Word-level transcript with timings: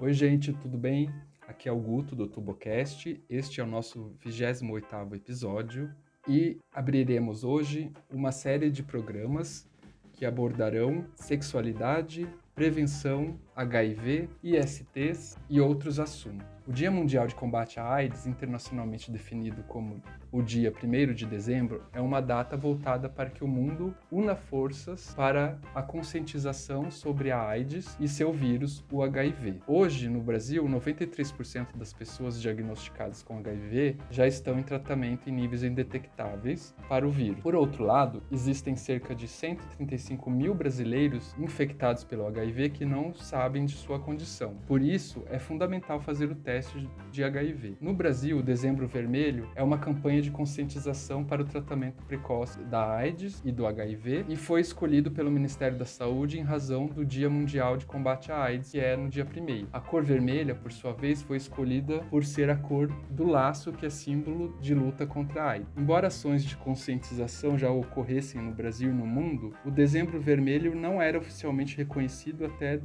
Oi, 0.00 0.12
gente, 0.12 0.52
tudo 0.54 0.76
bem? 0.76 1.08
Aqui 1.46 1.68
é 1.68 1.72
o 1.72 1.78
Guto 1.78 2.16
do 2.16 2.26
TuboCast. 2.26 3.22
Este 3.30 3.60
é 3.60 3.62
o 3.62 3.66
nosso 3.68 4.10
28º 4.26 5.14
episódio 5.14 5.88
e 6.26 6.58
abriremos 6.74 7.44
hoje 7.44 7.92
uma 8.12 8.32
série 8.32 8.72
de 8.72 8.82
programas 8.82 9.70
que 10.14 10.26
abordarão 10.26 11.06
sexualidade, 11.14 12.26
prevenção, 12.56 13.38
HIV, 13.60 14.30
ISTs 14.42 15.36
e 15.50 15.60
outros 15.60 16.00
assuntos. 16.00 16.48
O 16.66 16.72
Dia 16.72 16.90
Mundial 16.90 17.26
de 17.26 17.34
Combate 17.34 17.80
à 17.80 17.84
AIDS, 17.84 18.26
internacionalmente 18.26 19.10
definido 19.10 19.62
como 19.64 20.00
o 20.30 20.40
dia 20.40 20.72
1 20.72 21.12
de 21.12 21.26
dezembro, 21.26 21.82
é 21.92 22.00
uma 22.00 22.22
data 22.22 22.56
voltada 22.56 23.08
para 23.08 23.28
que 23.28 23.42
o 23.42 23.48
mundo 23.48 23.92
una 24.10 24.36
forças 24.36 25.12
para 25.14 25.58
a 25.74 25.82
conscientização 25.82 26.88
sobre 26.88 27.32
a 27.32 27.42
AIDS 27.42 27.96
e 27.98 28.06
seu 28.06 28.32
vírus, 28.32 28.84
o 28.92 29.02
HIV. 29.02 29.60
Hoje, 29.66 30.08
no 30.08 30.20
Brasil, 30.20 30.64
93% 30.64 31.76
das 31.76 31.92
pessoas 31.92 32.40
diagnosticadas 32.40 33.22
com 33.22 33.38
HIV 33.38 33.96
já 34.08 34.26
estão 34.26 34.56
em 34.56 34.62
tratamento 34.62 35.28
em 35.28 35.32
níveis 35.32 35.64
indetectáveis 35.64 36.72
para 36.88 37.04
o 37.04 37.10
vírus. 37.10 37.40
Por 37.40 37.56
outro 37.56 37.82
lado, 37.82 38.22
existem 38.30 38.76
cerca 38.76 39.12
de 39.12 39.26
135 39.26 40.30
mil 40.30 40.54
brasileiros 40.54 41.34
infectados 41.36 42.04
pelo 42.04 42.28
HIV 42.28 42.70
que 42.70 42.84
não 42.84 43.12
sabem 43.12 43.49
de 43.50 43.74
sua 43.74 43.98
condição. 43.98 44.54
Por 44.66 44.80
isso, 44.80 45.24
é 45.28 45.38
fundamental 45.38 46.00
fazer 46.00 46.30
o 46.30 46.34
teste 46.34 46.88
de 47.10 47.24
HIV. 47.24 47.76
No 47.80 47.92
Brasil, 47.92 48.38
o 48.38 48.42
Dezembro 48.42 48.86
Vermelho 48.86 49.48
é 49.54 49.62
uma 49.62 49.78
campanha 49.78 50.22
de 50.22 50.30
conscientização 50.30 51.24
para 51.24 51.42
o 51.42 51.44
tratamento 51.44 52.04
precoce 52.04 52.60
da 52.64 52.94
AIDS 52.94 53.42
e 53.44 53.50
do 53.50 53.66
HIV 53.66 54.26
e 54.28 54.36
foi 54.36 54.60
escolhido 54.60 55.10
pelo 55.10 55.30
Ministério 55.30 55.76
da 55.76 55.84
Saúde 55.84 56.38
em 56.38 56.42
razão 56.42 56.86
do 56.86 57.04
Dia 57.04 57.28
Mundial 57.28 57.76
de 57.76 57.86
Combate 57.86 58.30
à 58.30 58.42
AIDS, 58.42 58.70
que 58.70 58.78
é 58.78 58.96
no 58.96 59.08
dia 59.08 59.24
1 59.24 59.66
A 59.72 59.80
cor 59.80 60.02
vermelha, 60.02 60.54
por 60.54 60.70
sua 60.72 60.92
vez, 60.92 61.22
foi 61.22 61.36
escolhida 61.36 62.00
por 62.10 62.24
ser 62.24 62.50
a 62.50 62.56
cor 62.56 62.88
do 63.10 63.24
laço, 63.24 63.72
que 63.72 63.86
é 63.86 63.90
símbolo 63.90 64.56
de 64.60 64.74
luta 64.74 65.06
contra 65.06 65.42
a 65.42 65.50
AIDS. 65.50 65.68
Embora 65.76 66.06
ações 66.06 66.44
de 66.44 66.56
conscientização 66.56 67.58
já 67.58 67.70
ocorressem 67.70 68.40
no 68.40 68.52
Brasil 68.52 68.90
e 68.90 68.94
no 68.94 69.06
mundo, 69.06 69.52
o 69.64 69.70
Dezembro 69.70 70.20
Vermelho 70.20 70.74
não 70.74 71.00
era 71.00 71.18
oficialmente 71.18 71.76
reconhecido 71.76 72.44
até 72.44 72.76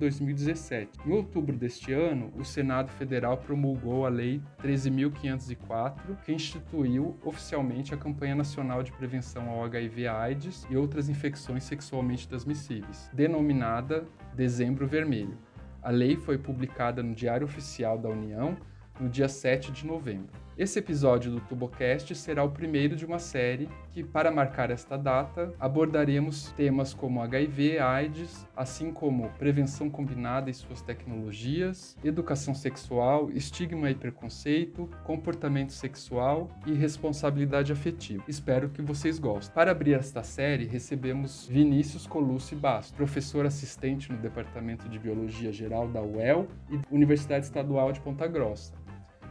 2017. 0.56 0.90
Em 1.06 1.12
outubro 1.12 1.56
deste 1.56 1.94
ano, 1.94 2.32
o 2.36 2.44
Senado 2.44 2.90
Federal 2.92 3.38
promulgou 3.38 4.06
a 4.06 4.10
Lei 4.10 4.42
13.504, 4.64 6.16
que 6.24 6.34
instituiu 6.34 7.18
oficialmente 7.24 7.94
a 7.94 7.98
Campanha 7.98 8.36
Nacional 8.36 8.82
de 8.82 8.92
Prevenção 8.94 9.50
ao 9.50 9.64
HIV/AIDS 9.66 10.66
e 10.70 10.78
outras 10.78 11.10
infecções 11.10 11.64
sexualmente 11.64 12.28
transmissíveis, 12.28 13.10
denominada 13.14 14.06
Dezembro 14.34 14.88
Vermelho. 14.88 15.38
A 15.82 15.92
lei 15.92 16.16
foi 16.16 16.38
publicada 16.38 17.04
no 17.04 17.14
Diário 17.14 17.46
Oficial 17.46 17.98
da 17.98 18.10
União 18.10 18.58
no 19.00 19.10
dia 19.10 19.28
7 19.28 19.72
de 19.72 19.86
novembro. 19.86 20.45
Esse 20.58 20.80
episódio 20.80 21.34
do 21.34 21.42
TuboCast 21.42 22.16
será 22.16 22.42
o 22.42 22.50
primeiro 22.50 22.96
de 22.96 23.06
uma 23.06 23.20
série 23.20 23.68
que, 23.92 24.02
para 24.02 24.32
marcar 24.32 24.72
esta 24.72 24.96
data, 24.96 25.54
abordaremos 25.60 26.54
temas 26.54 26.94
como 26.94 27.22
HIV, 27.22 27.78
AIDS, 27.80 28.48
assim 28.56 28.90
como 28.90 29.30
prevenção 29.32 29.90
combinada 29.90 30.50
e 30.50 30.54
suas 30.54 30.82
tecnologias, 30.82 31.98
educação 32.02 32.56
sexual, 32.56 33.30
estigma 33.32 33.92
e 33.92 33.96
preconceito, 33.96 34.90
comportamento 35.04 35.74
sexual 35.74 36.50
e 36.66 36.72
responsabilidade 36.72 37.74
afetiva. 37.74 38.24
Espero 38.26 38.70
que 38.70 38.82
vocês 38.82 39.20
gostem. 39.20 39.54
Para 39.54 39.72
abrir 39.72 39.96
esta 39.96 40.24
série, 40.24 40.66
recebemos 40.66 41.50
Vinícius 41.52 42.08
Colucci 42.08 42.56
Bastos, 42.56 42.96
professor 42.96 43.46
assistente 43.46 44.10
no 44.10 44.18
Departamento 44.20 44.88
de 44.88 45.00
Biologia 45.00 45.52
Geral 45.52 45.90
da 45.90 46.02
UEL 46.02 46.48
e 46.72 46.80
Universidade 46.90 47.44
Estadual 47.44 47.92
de 47.92 48.00
Ponta 48.00 48.26
Grossa. 48.26 48.85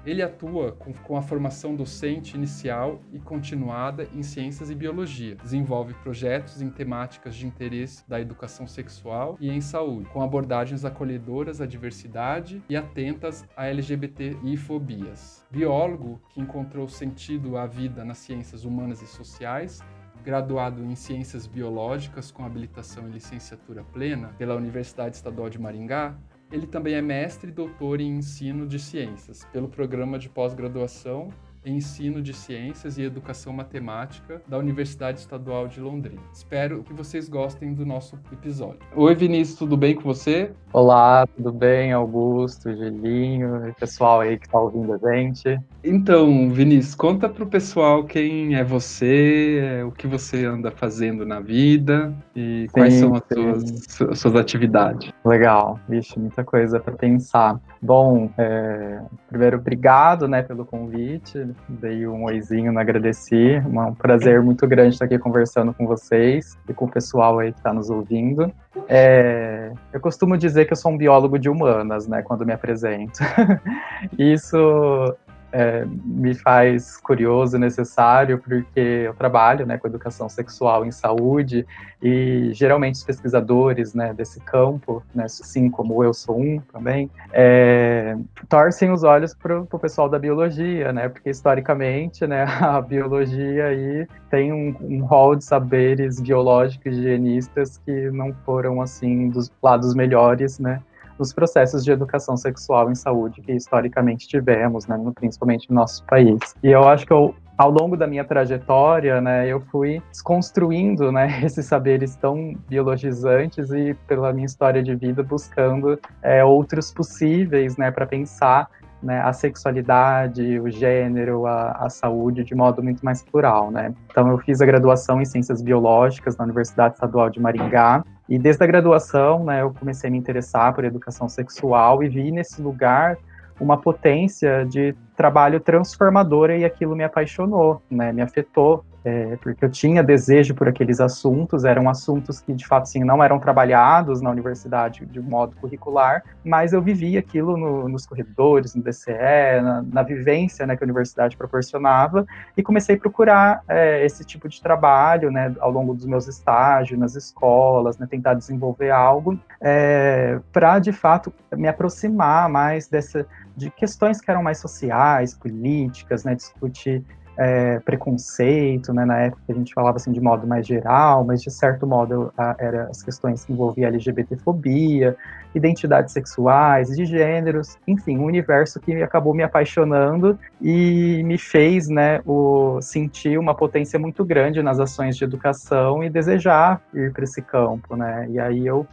Ele 0.06 0.22
atua 0.22 0.72
com, 0.72 0.92
com, 0.92 1.16
a 1.16 1.22
formação 1.22 1.74
docente 1.74 2.36
inicial 2.36 3.00
e 3.12 3.18
continuada 3.18 4.06
em 4.14 4.22
ciências 4.22 4.68
e 4.68 4.74
biologia. 4.74 5.36
Desenvolve 5.36 5.94
projetos 5.94 6.60
em 6.60 6.68
temáticas 6.68 7.34
de 7.34 7.46
interesse 7.46 8.08
da 8.08 8.20
educação 8.20 8.66
sexual 8.66 9.36
e 9.40 9.50
em 9.50 9.62
saúde, 9.62 10.08
com 10.10 10.22
abordagens 10.22 10.84
acolhedoras 10.84 11.60
à 11.60 11.66
diversidade 11.66 12.62
e 12.68 12.76
atentas 12.76 13.46
a 13.56 13.66
LGBTI 13.66 14.56
fobias. 14.58 15.44
Biólogo 15.50 16.20
que 16.28 16.40
encontrou 16.40 16.86
sentido 16.88 17.56
à 17.56 17.66
vida 17.66 18.04
nas 18.04 18.18
ciências 18.18 18.64
humanas 18.64 19.00
e 19.00 19.06
sociais, 19.06 19.80
graduado 20.24 20.82
em 20.82 20.94
Ciências 20.94 21.46
Biológicas 21.46 22.30
com 22.30 22.44
habilitação 22.44 23.06
em 23.08 23.12
licenciatura 23.12 23.84
plena 23.84 24.28
pela 24.38 24.54
Universidade 24.54 25.16
Estadual 25.16 25.50
de 25.50 25.60
Maringá, 25.60 26.16
ele 26.50 26.66
também 26.66 26.94
é 26.94 27.02
mestre 27.02 27.50
e 27.50 27.52
doutor 27.52 28.00
em 28.00 28.18
ensino 28.18 28.66
de 28.66 28.78
ciências 28.78 29.44
pelo 29.52 29.68
programa 29.68 30.18
de 30.18 30.28
pós-graduação 30.28 31.30
Ensino 31.66 32.20
de 32.20 32.32
Ciências 32.32 32.98
e 32.98 33.02
Educação 33.02 33.52
Matemática 33.52 34.42
da 34.46 34.58
Universidade 34.58 35.20
Estadual 35.20 35.66
de 35.66 35.80
Londrina. 35.80 36.20
Espero 36.32 36.82
que 36.82 36.92
vocês 36.92 37.28
gostem 37.28 37.72
do 37.72 37.86
nosso 37.86 38.18
episódio. 38.30 38.80
Oi, 38.94 39.14
Vinícius, 39.14 39.58
tudo 39.58 39.76
bem 39.76 39.94
com 39.94 40.02
você? 40.02 40.52
Olá, 40.72 41.26
tudo 41.26 41.52
bem, 41.52 41.92
Augusto, 41.92 42.74
Gelinho 42.74 43.68
e 43.68 43.72
pessoal 43.72 44.20
aí 44.20 44.36
que 44.38 44.46
está 44.46 44.58
ouvindo 44.58 44.92
a 44.92 45.14
gente. 45.14 45.58
Então, 45.82 46.50
Vinícius, 46.50 46.94
conta 46.94 47.28
para 47.28 47.44
o 47.44 47.46
pessoal 47.46 48.04
quem 48.04 48.56
é 48.56 48.64
você, 48.64 49.60
é, 49.62 49.84
o 49.84 49.92
que 49.92 50.06
você 50.06 50.44
anda 50.44 50.70
fazendo 50.70 51.24
na 51.24 51.40
vida 51.40 52.12
e 52.34 52.62
sim, 52.62 52.72
quais 52.72 52.94
são 52.94 53.14
as 53.14 53.22
suas, 53.32 54.18
suas, 54.18 54.36
atividades. 54.36 55.12
Legal, 55.24 55.78
vixe, 55.88 56.18
muita 56.18 56.44
coisa 56.44 56.80
para 56.80 56.94
pensar. 56.94 57.60
Bom, 57.80 58.30
é, 58.36 59.00
primeiro, 59.28 59.58
obrigado 59.58 60.26
né, 60.26 60.42
pelo 60.42 60.66
convite 60.66 61.53
dei 61.68 62.06
um 62.06 62.24
oizinho, 62.24 62.76
agradeci. 62.78 63.62
Um 63.66 63.94
prazer 63.94 64.42
muito 64.42 64.66
grande 64.66 64.94
estar 64.94 65.04
aqui 65.04 65.18
conversando 65.18 65.72
com 65.72 65.86
vocês 65.86 66.58
e 66.68 66.74
com 66.74 66.84
o 66.84 66.90
pessoal 66.90 67.38
aí 67.38 67.52
que 67.52 67.58
está 67.58 67.72
nos 67.72 67.90
ouvindo. 67.90 68.52
É, 68.88 69.72
eu 69.92 70.00
costumo 70.00 70.36
dizer 70.36 70.64
que 70.66 70.72
eu 70.72 70.76
sou 70.76 70.92
um 70.92 70.96
biólogo 70.96 71.38
de 71.38 71.48
humanas, 71.48 72.06
né, 72.06 72.22
quando 72.22 72.44
me 72.44 72.52
apresento. 72.52 73.20
Isso 74.18 75.16
é, 75.56 75.86
me 76.04 76.34
faz 76.34 76.96
curioso, 76.96 77.56
necessário, 77.56 78.40
porque 78.40 78.80
eu 78.80 79.14
trabalho 79.14 79.64
né, 79.64 79.78
com 79.78 79.86
educação 79.86 80.28
sexual 80.28 80.84
em 80.84 80.90
saúde 80.90 81.64
e 82.02 82.50
geralmente 82.52 82.96
os 82.96 83.04
pesquisadores 83.04 83.94
né, 83.94 84.12
desse 84.12 84.40
campo, 84.40 85.00
né, 85.14 85.26
assim 85.26 85.70
como 85.70 86.02
eu 86.02 86.12
sou 86.12 86.40
um 86.40 86.60
também, 86.72 87.08
é, 87.32 88.16
torcem 88.48 88.90
os 88.90 89.04
olhos 89.04 89.32
para 89.32 89.60
o 89.60 89.78
pessoal 89.78 90.08
da 90.08 90.18
biologia, 90.18 90.92
né, 90.92 91.08
porque 91.08 91.30
historicamente 91.30 92.26
né, 92.26 92.42
a 92.60 92.80
biologia 92.80 93.66
aí 93.66 94.08
tem 94.28 94.52
um, 94.52 94.76
um 94.80 95.04
rol 95.04 95.36
de 95.36 95.44
saberes 95.44 96.20
biológicos 96.20 96.96
higienistas 96.96 97.78
que 97.86 98.10
não 98.10 98.34
foram 98.44 98.82
assim 98.82 99.28
dos 99.28 99.52
lados 99.62 99.94
melhores, 99.94 100.58
né, 100.58 100.82
dos 101.18 101.32
processos 101.32 101.84
de 101.84 101.92
educação 101.92 102.36
sexual 102.36 102.90
em 102.90 102.94
saúde 102.94 103.40
que 103.40 103.52
historicamente 103.52 104.26
tivemos, 104.26 104.86
né, 104.86 104.98
principalmente 105.14 105.68
no 105.70 105.76
nosso 105.76 106.04
país. 106.04 106.38
E 106.62 106.68
eu 106.70 106.88
acho 106.88 107.06
que 107.06 107.12
eu, 107.12 107.34
ao 107.56 107.70
longo 107.70 107.96
da 107.96 108.06
minha 108.06 108.24
trajetória, 108.24 109.20
né, 109.20 109.46
eu 109.46 109.60
fui 109.60 110.02
desconstruindo, 110.10 111.12
né, 111.12 111.40
esses 111.44 111.66
saberes 111.66 112.16
tão 112.16 112.54
biologizantes 112.68 113.70
e 113.70 113.94
pela 114.06 114.32
minha 114.32 114.46
história 114.46 114.82
de 114.82 114.94
vida 114.94 115.22
buscando 115.22 115.98
é, 116.22 116.44
outros 116.44 116.92
possíveis, 116.92 117.76
né, 117.76 117.90
para 117.90 118.06
pensar 118.06 118.68
né, 119.02 119.20
a 119.20 119.34
sexualidade, 119.34 120.58
o 120.58 120.70
gênero, 120.70 121.46
a, 121.46 121.72
a, 121.72 121.90
saúde 121.90 122.42
de 122.42 122.54
modo 122.54 122.82
muito 122.82 123.04
mais 123.04 123.22
plural, 123.22 123.70
né. 123.70 123.94
Então 124.10 124.30
eu 124.30 124.38
fiz 124.38 124.62
a 124.62 124.66
graduação 124.66 125.20
em 125.20 125.26
ciências 125.26 125.60
biológicas 125.60 126.38
na 126.38 126.44
Universidade 126.44 126.94
Estadual 126.94 127.28
de 127.28 127.38
Maringá 127.38 128.02
e 128.28 128.38
desde 128.38 128.64
a 128.64 128.66
graduação, 128.66 129.44
né, 129.44 129.62
eu 129.62 129.72
comecei 129.72 130.08
a 130.08 130.10
me 130.10 130.18
interessar 130.18 130.72
por 130.74 130.84
educação 130.84 131.28
sexual 131.28 132.02
e 132.02 132.08
vi 132.08 132.30
nesse 132.30 132.62
lugar 132.62 133.18
uma 133.60 133.76
potência 133.76 134.64
de 134.64 134.94
trabalho 135.16 135.60
transformadora 135.60 136.56
e 136.56 136.64
aquilo 136.64 136.96
me 136.96 137.04
apaixonou, 137.04 137.82
né, 137.90 138.12
me 138.12 138.22
afetou 138.22 138.84
é, 139.04 139.36
porque 139.42 139.64
eu 139.64 139.70
tinha 139.70 140.02
desejo 140.02 140.54
por 140.54 140.66
aqueles 140.66 140.98
assuntos, 140.98 141.64
eram 141.64 141.90
assuntos 141.90 142.40
que 142.40 142.54
de 142.54 142.66
fato 142.66 142.88
sim 142.88 143.04
não 143.04 143.22
eram 143.22 143.38
trabalhados 143.38 144.22
na 144.22 144.30
universidade 144.30 145.04
de 145.04 145.20
modo 145.20 145.54
curricular, 145.56 146.24
mas 146.42 146.72
eu 146.72 146.80
vivia 146.80 147.18
aquilo 147.18 147.56
no, 147.56 147.86
nos 147.86 148.06
corredores, 148.06 148.74
no 148.74 148.82
DCE, 148.82 149.60
na, 149.62 149.82
na, 149.82 150.02
vivência 150.02 150.66
né, 150.66 150.74
que 150.74 150.82
a 150.82 150.86
universidade 150.86 151.36
proporcionava, 151.36 152.24
e 152.56 152.62
comecei 152.62 152.96
a 152.96 152.98
procurar 152.98 153.62
é, 153.68 154.04
esse 154.04 154.24
tipo 154.24 154.48
de 154.48 154.62
trabalho 154.62 155.30
né, 155.30 155.54
ao 155.60 155.70
longo 155.70 155.94
dos 155.94 156.06
meus 156.06 156.26
estágios 156.26 156.98
nas 156.98 157.14
escolas, 157.14 157.98
né, 157.98 158.06
tentar 158.08 158.34
desenvolver 158.34 158.90
algo 158.90 159.38
é, 159.60 160.40
para 160.50 160.78
de 160.78 160.92
fato 160.92 161.32
me 161.54 161.68
aproximar 161.68 162.48
mais 162.48 162.88
dessa 162.88 163.26
de 163.56 163.70
questões 163.70 164.20
que 164.20 164.30
eram 164.30 164.42
mais 164.42 164.58
sociais, 164.58 165.34
políticas, 165.34 166.24
né, 166.24 166.34
discutir 166.34 167.04
é, 167.36 167.80
preconceito, 167.80 168.92
né, 168.92 169.04
na 169.04 169.18
época 169.18 169.42
a 169.48 169.52
gente 169.52 169.74
falava 169.74 169.96
assim 169.96 170.12
de 170.12 170.20
modo 170.20 170.46
mais 170.46 170.66
geral, 170.66 171.24
mas 171.24 171.42
de 171.42 171.50
certo 171.50 171.86
modo 171.86 172.32
eram 172.58 172.88
as 172.90 173.02
questões 173.02 173.44
que 173.44 173.52
envolviam 173.52 173.88
LGBTfobia, 173.88 175.16
identidades 175.54 176.12
sexuais, 176.12 176.88
de 176.88 177.04
gêneros, 177.04 177.76
enfim, 177.86 178.18
um 178.18 178.24
universo 178.24 178.80
que 178.80 179.02
acabou 179.02 179.34
me 179.34 179.42
apaixonando 179.42 180.38
e 180.60 181.22
me 181.24 181.38
fez, 181.38 181.88
né, 181.88 182.20
o, 182.26 182.80
sentir 182.80 183.38
uma 183.38 183.54
potência 183.54 183.98
muito 183.98 184.24
grande 184.24 184.62
nas 184.62 184.80
ações 184.80 185.16
de 185.16 185.24
educação 185.24 186.02
e 186.02 186.10
desejar 186.10 186.80
ir 186.92 187.12
para 187.12 187.24
esse 187.24 187.42
campo, 187.42 187.96
né, 187.96 188.26
e 188.30 188.38
aí 188.38 188.66
eu, 188.66 188.86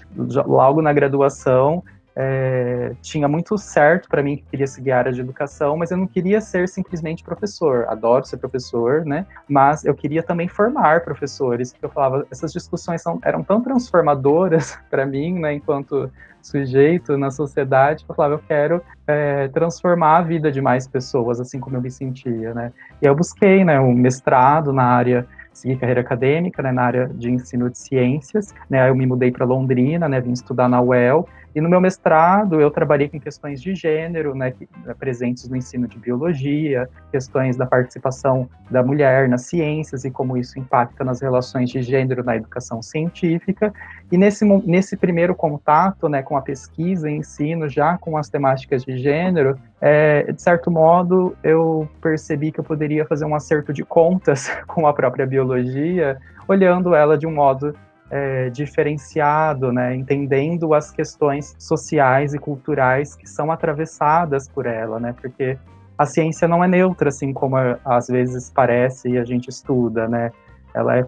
logo 0.46 0.82
na 0.82 0.94
graduação, 0.94 1.84
é, 2.16 2.94
tinha 3.02 3.28
muito 3.28 3.58
certo 3.58 4.10
para 4.10 4.22
mim 4.22 4.38
que 4.38 4.44
queria 4.44 4.68
seguir 4.68 4.92
a 4.92 4.98
área 4.98 5.12
de 5.12 5.22
educação, 5.22 5.78
mas 5.78 5.92
eu 5.92 5.98
não 5.98 6.08
queria 6.08 6.42
ser 6.42 6.68
simplesmente 6.68 7.24
professor. 7.24 7.86
Adoro 7.88 8.26
ser 8.26 8.38
professor, 8.38 9.06
né? 9.06 9.26
Mas 9.48 9.86
eu 9.86 9.94
queria 9.94 10.22
também 10.22 10.48
formar 10.48 11.02
professores, 11.02 11.74
eu 11.82 11.90
falava, 11.90 12.26
essas 12.30 12.52
discussões 12.52 13.02
são, 13.02 13.20
eram 13.24 13.44
tão 13.44 13.62
transformadoras 13.62 14.78
para 14.90 15.06
mim, 15.06 15.40
né, 15.40 15.54
enquanto 15.54 16.12
sujeito 16.42 17.18
na 17.18 17.30
sociedade, 17.30 18.04
eu 18.08 18.16
falava, 18.16 18.34
eu 18.34 18.42
quero 18.48 18.82
é, 19.06 19.48
transformar 19.50 20.18
a 20.18 20.22
vida 20.22 20.52
de 20.52 20.60
mais 20.60 20.88
pessoas, 20.88 21.40
assim 21.40 21.60
como 21.60 21.78
eu 21.78 21.82
me 21.82 21.92
sentia, 21.92 22.54
né? 22.54 22.74
E 23.02 23.06
eu 23.06 23.16
busquei, 23.16 23.64
né, 23.64 23.80
um 23.80 23.94
mestrado 23.94 24.74
na 24.74 24.84
área 24.84 25.28
segui 25.54 25.76
carreira 25.76 26.02
acadêmica, 26.02 26.62
né, 26.64 26.72
na 26.72 26.84
área 26.84 27.08
de 27.08 27.30
ensino 27.30 27.70
de 27.70 27.78
ciências, 27.78 28.54
né, 28.70 28.90
eu 28.90 28.96
me 28.96 29.06
mudei 29.06 29.32
para 29.32 29.46
Londrina, 29.46 30.08
né, 30.08 30.20
vim 30.20 30.32
estudar 30.32 30.68
na 30.68 30.82
UEL, 30.82 31.28
e 31.54 31.62
no 31.62 31.70
meu 31.70 31.82
mestrado 31.82 32.62
eu 32.62 32.72
trabalhei 32.72 33.10
com 33.10 33.20
questões 33.20 33.62
de 33.62 33.76
gênero, 33.76 34.34
né, 34.34 34.54
né, 34.86 34.94
presentes 34.98 35.48
no 35.50 35.56
ensino 35.56 35.88
de 35.88 35.98
biologia, 36.00 36.90
questões 37.12 37.58
da 37.58 37.66
participação 37.66 38.50
da 38.70 38.82
mulher 38.82 39.28
nas 39.28 39.44
ciências 39.44 40.06
e 40.06 40.12
como 40.12 40.38
isso 40.38 40.58
impacta 40.58 41.04
nas 41.04 41.22
relações 41.22 41.70
de 41.70 41.82
gênero 41.82 42.24
na 42.24 42.36
educação 42.36 42.82
científica. 42.82 43.74
E 44.12 44.18
nesse, 44.18 44.46
nesse 44.46 44.96
primeiro 44.96 45.36
contato 45.36 46.08
né, 46.08 46.22
com 46.22 46.38
a 46.38 46.42
pesquisa 46.42 47.10
e 47.10 47.16
ensino, 47.16 47.70
já 47.70 47.98
com 47.98 48.18
as 48.18 48.30
temáticas 48.30 48.84
de 48.84 48.98
gênero, 48.98 49.58
é, 49.80 50.32
de 50.32 50.42
certo 50.42 50.70
modo 50.72 51.36
eu 51.44 51.88
percebi 52.02 52.52
que 52.52 52.60
eu 52.60 52.64
poderia 52.64 53.06
fazer 53.06 53.26
um 53.26 53.36
acerto 53.36 53.74
de 53.74 53.84
contas 53.84 54.50
com 54.68 54.88
a 54.88 54.94
própria 54.94 55.26
biologia, 55.26 56.18
olhando 56.48 56.96
ela 56.96 57.18
de 57.18 57.28
um 57.28 57.34
modo 57.34 57.76
é, 58.12 58.50
diferenciado, 58.50 59.72
né, 59.72 59.96
entendendo 59.96 60.74
as 60.74 60.92
questões 60.92 61.56
sociais 61.58 62.34
e 62.34 62.38
culturais 62.38 63.16
que 63.16 63.28
são 63.28 63.50
atravessadas 63.50 64.50
por 64.50 64.66
ela, 64.66 65.00
né, 65.00 65.16
porque 65.20 65.58
a 65.98 66.06
ciência 66.06 66.48
não 66.48 66.62
é 66.62 66.68
neutra, 66.68 67.08
assim 67.08 67.32
como 67.32 67.56
às 67.86 68.08
vezes 68.08 68.52
parece 68.54 69.12
e 69.12 69.18
a 69.18 69.24
gente 69.24 69.48
estuda, 69.48 70.10
né, 70.10 70.32
ela 70.74 70.98
é 70.98 71.06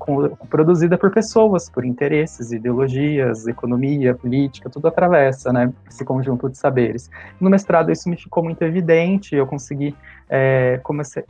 produzida 0.49 0.97
por 0.97 1.11
pessoas, 1.11 1.69
por 1.69 1.85
interesses, 1.85 2.51
ideologias, 2.51 3.47
economia, 3.47 4.13
política, 4.13 4.69
tudo 4.69 4.87
atravessa, 4.87 5.51
né, 5.51 5.73
esse 5.89 6.05
conjunto 6.05 6.49
de 6.49 6.57
saberes. 6.57 7.09
No 7.39 7.49
mestrado 7.49 7.91
isso 7.91 8.09
me 8.09 8.15
ficou 8.15 8.43
muito 8.43 8.61
evidente, 8.61 9.35
eu 9.35 9.45
consegui 9.45 9.93
é, 10.29 10.79
comecei, 10.83 11.23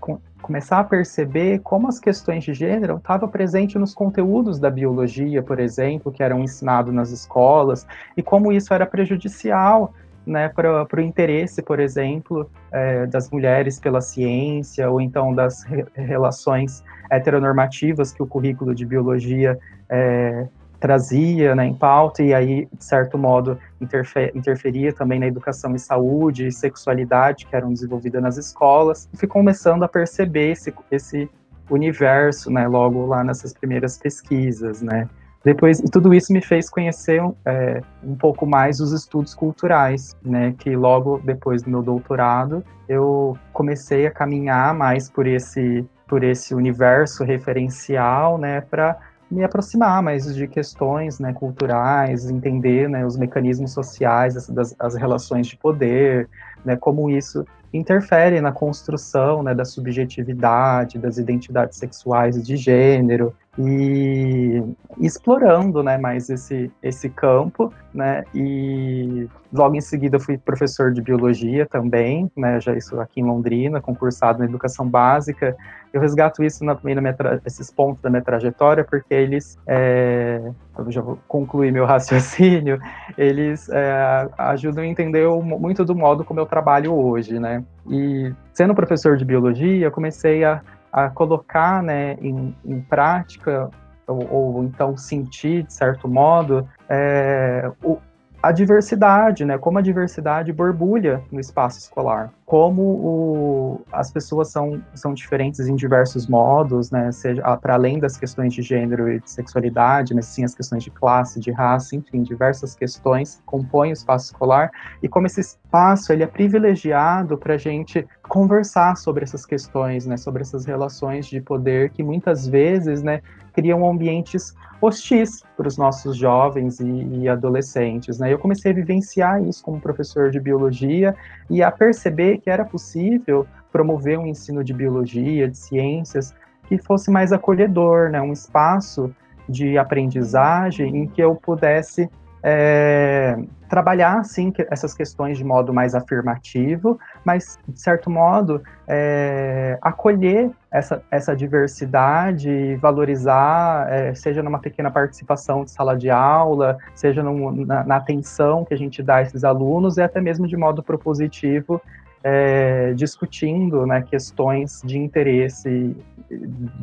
com, 0.00 0.18
começar 0.40 0.80
a 0.80 0.84
perceber 0.84 1.60
como 1.60 1.88
as 1.88 1.98
questões 1.98 2.44
de 2.44 2.54
gênero 2.54 2.96
estavam 2.96 3.28
presentes 3.28 3.76
nos 3.76 3.94
conteúdos 3.94 4.58
da 4.58 4.70
biologia, 4.70 5.42
por 5.42 5.60
exemplo, 5.60 6.10
que 6.10 6.22
eram 6.22 6.40
ensinados 6.40 6.92
nas 6.92 7.10
escolas, 7.10 7.86
e 8.16 8.22
como 8.22 8.52
isso 8.52 8.72
era 8.74 8.86
prejudicial 8.86 9.94
né, 10.26 10.48
para 10.48 10.86
o 10.96 11.00
interesse, 11.00 11.62
por 11.62 11.80
exemplo, 11.80 12.50
é, 12.72 13.06
das 13.06 13.30
mulheres 13.30 13.78
pela 13.78 14.00
ciência, 14.00 14.90
ou 14.90 15.00
então 15.00 15.34
das 15.34 15.62
re 15.64 15.84
relações 15.94 16.82
heteronormativas 17.10 18.12
que 18.12 18.22
o 18.22 18.26
currículo 18.26 18.74
de 18.74 18.84
biologia 18.84 19.58
é, 19.88 20.46
trazia 20.80 21.54
né, 21.54 21.66
em 21.66 21.74
pauta, 21.74 22.22
e 22.22 22.32
aí, 22.32 22.66
de 22.72 22.84
certo 22.84 23.18
modo, 23.18 23.58
interfer 23.80 24.32
interferia 24.34 24.92
também 24.92 25.20
na 25.20 25.26
educação 25.26 25.74
e 25.74 25.78
saúde 25.78 26.46
e 26.46 26.52
sexualidade 26.52 27.46
que 27.46 27.54
eram 27.54 27.72
desenvolvidas 27.72 28.22
nas 28.22 28.36
escolas, 28.38 29.08
e 29.12 29.16
fui 29.18 29.28
começando 29.28 29.82
a 29.82 29.88
perceber 29.88 30.52
esse, 30.52 30.74
esse 30.90 31.30
universo, 31.68 32.50
né, 32.50 32.66
logo 32.66 33.06
lá 33.06 33.22
nessas 33.22 33.52
primeiras 33.52 33.98
pesquisas, 33.98 34.80
né. 34.80 35.08
Depois, 35.42 35.80
tudo 35.90 36.12
isso 36.12 36.32
me 36.32 36.42
fez 36.42 36.68
conhecer 36.68 37.22
é, 37.46 37.82
um 38.04 38.14
pouco 38.14 38.46
mais 38.46 38.78
os 38.78 38.92
estudos 38.92 39.34
culturais, 39.34 40.16
né, 40.22 40.54
que 40.58 40.74
logo 40.76 41.20
depois 41.24 41.62
do 41.62 41.70
meu 41.70 41.82
doutorado, 41.82 42.64
eu 42.88 43.38
comecei 43.52 44.06
a 44.06 44.10
caminhar 44.10 44.74
mais 44.74 45.08
por 45.08 45.26
esse, 45.26 45.86
por 46.06 46.22
esse 46.24 46.54
universo 46.54 47.24
referencial, 47.24 48.36
né, 48.36 48.60
para 48.60 48.98
me 49.30 49.44
aproximar 49.44 50.02
mais 50.02 50.34
de 50.34 50.46
questões 50.48 51.18
né, 51.20 51.32
culturais, 51.32 52.28
entender 52.28 52.88
né, 52.88 53.06
os 53.06 53.16
mecanismos 53.16 53.72
sociais, 53.72 54.36
as, 54.36 54.48
das, 54.48 54.74
as 54.78 54.94
relações 54.94 55.46
de 55.46 55.56
poder, 55.56 56.28
né, 56.64 56.76
como 56.76 57.08
isso 57.08 57.44
interfere 57.72 58.40
na 58.40 58.50
construção 58.50 59.42
né, 59.42 59.54
da 59.54 59.64
subjetividade, 59.64 60.98
das 60.98 61.18
identidades 61.18 61.78
sexuais 61.78 62.42
de 62.44 62.56
gênero, 62.56 63.32
e 63.58 64.62
explorando 64.98 65.82
né, 65.82 65.98
mais 65.98 66.30
esse, 66.30 66.70
esse 66.82 67.08
campo, 67.08 67.72
né, 67.92 68.24
e 68.34 69.28
logo 69.52 69.74
em 69.74 69.80
seguida 69.80 70.18
fui 70.18 70.38
professor 70.38 70.92
de 70.92 71.02
biologia 71.02 71.66
também, 71.66 72.30
né, 72.36 72.60
já 72.60 72.74
isso 72.74 72.98
aqui 73.00 73.20
em 73.20 73.24
Londrina, 73.24 73.80
concursado 73.80 74.38
na 74.38 74.44
educação 74.46 74.88
básica, 74.88 75.56
eu 75.92 76.00
resgato 76.00 76.42
isso 76.42 76.64
na, 76.64 76.74
na 76.74 77.00
minha 77.00 77.14
esses 77.44 77.70
pontos 77.70 78.02
da 78.02 78.10
minha 78.10 78.22
trajetória, 78.22 78.84
porque 78.84 79.12
eles, 79.14 79.58
é, 79.66 80.40
eu 80.78 80.90
já 80.90 81.00
vou 81.00 81.18
concluir 81.26 81.72
meu 81.72 81.84
raciocínio, 81.86 82.78
eles 83.16 83.68
é, 83.68 84.28
ajudam 84.38 84.84
a 84.84 84.86
entender 84.86 85.26
o, 85.26 85.42
muito 85.42 85.84
do 85.84 85.94
modo 85.94 86.24
como 86.24 86.40
eu 86.40 86.46
trabalho 86.46 86.94
hoje, 86.94 87.38
né, 87.38 87.64
e 87.88 88.32
sendo 88.52 88.74
professor 88.74 89.16
de 89.16 89.24
biologia, 89.24 89.86
eu 89.86 89.90
comecei 89.90 90.44
a 90.44 90.62
a 90.92 91.08
colocar 91.08 91.82
né, 91.82 92.14
em, 92.20 92.54
em 92.64 92.80
prática, 92.80 93.70
ou, 94.06 94.28
ou, 94.30 94.64
então 94.64 94.96
sentir, 94.96 95.62
de 95.62 95.72
certo 95.72 96.08
modo, 96.08 96.68
é, 96.88 97.70
o, 97.82 97.98
a 98.42 98.52
diversidade, 98.52 99.44
né? 99.44 99.58
Como 99.58 99.78
a 99.78 99.82
diversidade 99.82 100.52
borbulha 100.52 101.22
no 101.30 101.38
espaço 101.38 101.78
escolar, 101.78 102.32
como 102.50 102.82
o, 102.82 103.80
as 103.92 104.10
pessoas 104.10 104.50
são, 104.50 104.82
são 104.92 105.14
diferentes 105.14 105.68
em 105.68 105.76
diversos 105.76 106.26
modos, 106.26 106.90
né? 106.90 107.12
Seja 107.12 107.56
para 107.58 107.74
além 107.74 108.00
das 108.00 108.16
questões 108.16 108.52
de 108.52 108.60
gênero 108.60 109.08
e 109.08 109.20
de 109.20 109.30
sexualidade, 109.30 110.12
mas 110.12 110.26
sim 110.26 110.42
as 110.42 110.52
questões 110.52 110.82
de 110.82 110.90
classe, 110.90 111.38
de 111.38 111.52
raça, 111.52 111.94
enfim, 111.94 112.24
diversas 112.24 112.74
questões 112.74 113.40
compõem 113.46 113.90
o 113.90 113.92
espaço 113.92 114.32
escolar 114.32 114.68
e 115.00 115.08
como 115.08 115.28
esse 115.28 115.40
espaço 115.40 116.12
ele 116.12 116.24
é 116.24 116.26
privilegiado 116.26 117.38
para 117.38 117.54
a 117.54 117.56
gente 117.56 118.04
conversar 118.28 118.96
sobre 118.96 119.22
essas 119.22 119.46
questões, 119.46 120.04
né? 120.04 120.16
Sobre 120.16 120.42
essas 120.42 120.64
relações 120.64 121.26
de 121.26 121.40
poder 121.40 121.90
que 121.90 122.02
muitas 122.02 122.48
vezes, 122.48 123.00
né? 123.00 123.22
Criam 123.52 123.88
ambientes 123.88 124.56
hostis 124.80 125.42
para 125.56 125.68
os 125.68 125.76
nossos 125.76 126.16
jovens 126.16 126.80
e, 126.80 126.84
e, 126.84 127.28
adolescentes. 127.28 128.18
Né? 128.18 128.32
Eu 128.32 128.38
comecei 128.38 128.72
a 128.72 128.74
vivenciar 128.74 129.42
isso 129.42 129.62
como 129.62 129.80
professor 129.80 130.30
de 130.30 130.40
biologia 130.40 131.14
e 131.48 131.62
a 131.62 131.70
perceber 131.70 132.39
que 132.40 132.50
era 132.50 132.64
possível 132.64 133.46
promover 133.70 134.18
um 134.18 134.26
ensino 134.26 134.64
de 134.64 134.72
biologia, 134.72 135.48
de 135.48 135.56
ciências, 135.56 136.34
que 136.66 136.78
fosse 136.78 137.10
mais 137.10 137.32
acolhedor, 137.32 138.10
né? 138.10 138.20
um 138.20 138.32
espaço 138.32 139.14
de 139.48 139.76
aprendizagem 139.76 140.96
em 140.96 141.06
que 141.06 141.20
eu 141.20 141.34
pudesse 141.34 142.08
é, 142.42 143.36
trabalhar, 143.68 144.18
assim, 144.18 144.52
essas 144.70 144.94
questões 144.94 145.38
de 145.38 145.44
modo 145.44 145.72
mais 145.72 145.94
afirmativo, 145.94 146.98
mas, 147.24 147.58
de 147.68 147.80
certo 147.80 148.10
modo, 148.10 148.62
é, 148.88 149.78
acolher 149.82 150.50
essa, 150.70 151.02
essa 151.10 151.36
diversidade, 151.36 152.76
valorizar, 152.76 153.86
é, 153.90 154.14
seja 154.14 154.42
numa 154.42 154.58
pequena 154.58 154.90
participação 154.90 155.64
de 155.64 155.70
sala 155.70 155.96
de 155.96 156.10
aula, 156.10 156.78
seja 156.94 157.22
num, 157.22 157.64
na, 157.64 157.84
na, 157.84 157.96
atenção 157.96 158.64
que 158.64 158.74
a 158.74 158.78
gente 158.78 159.02
dá 159.02 159.16
a 159.16 159.22
esses 159.22 159.44
alunos, 159.44 159.98
e 159.98 160.02
até 160.02 160.20
mesmo 160.20 160.48
de 160.48 160.56
modo 160.56 160.82
propositivo, 160.82 161.80
é, 162.22 162.92
discutindo 162.94 163.86
né, 163.86 164.02
questões 164.02 164.82
de 164.84 164.98
interesse 164.98 165.96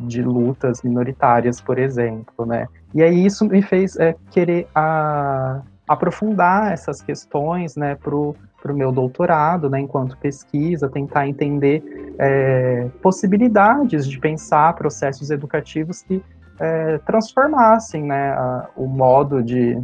de 0.06 0.22
lutas 0.22 0.82
minoritárias, 0.82 1.60
por 1.60 1.78
exemplo, 1.78 2.44
né? 2.44 2.66
E 2.94 3.02
aí 3.02 3.24
isso 3.24 3.46
me 3.46 3.62
fez 3.62 3.96
é, 3.96 4.14
querer 4.30 4.66
a, 4.74 5.62
aprofundar 5.88 6.72
essas 6.72 7.00
questões, 7.00 7.76
né, 7.76 7.94
para 7.94 8.14
o 8.14 8.36
meu 8.74 8.92
doutorado, 8.92 9.70
né, 9.70 9.80
enquanto 9.80 10.18
pesquisa, 10.18 10.88
tentar 10.88 11.26
entender 11.26 11.82
é, 12.18 12.88
possibilidades 13.00 14.06
de 14.06 14.18
pensar 14.18 14.74
processos 14.74 15.30
educativos 15.30 16.02
que 16.02 16.22
é, 16.60 16.98
transformassem, 16.98 18.02
né, 18.02 18.30
a, 18.32 18.68
o 18.76 18.86
modo 18.86 19.42
de 19.42 19.80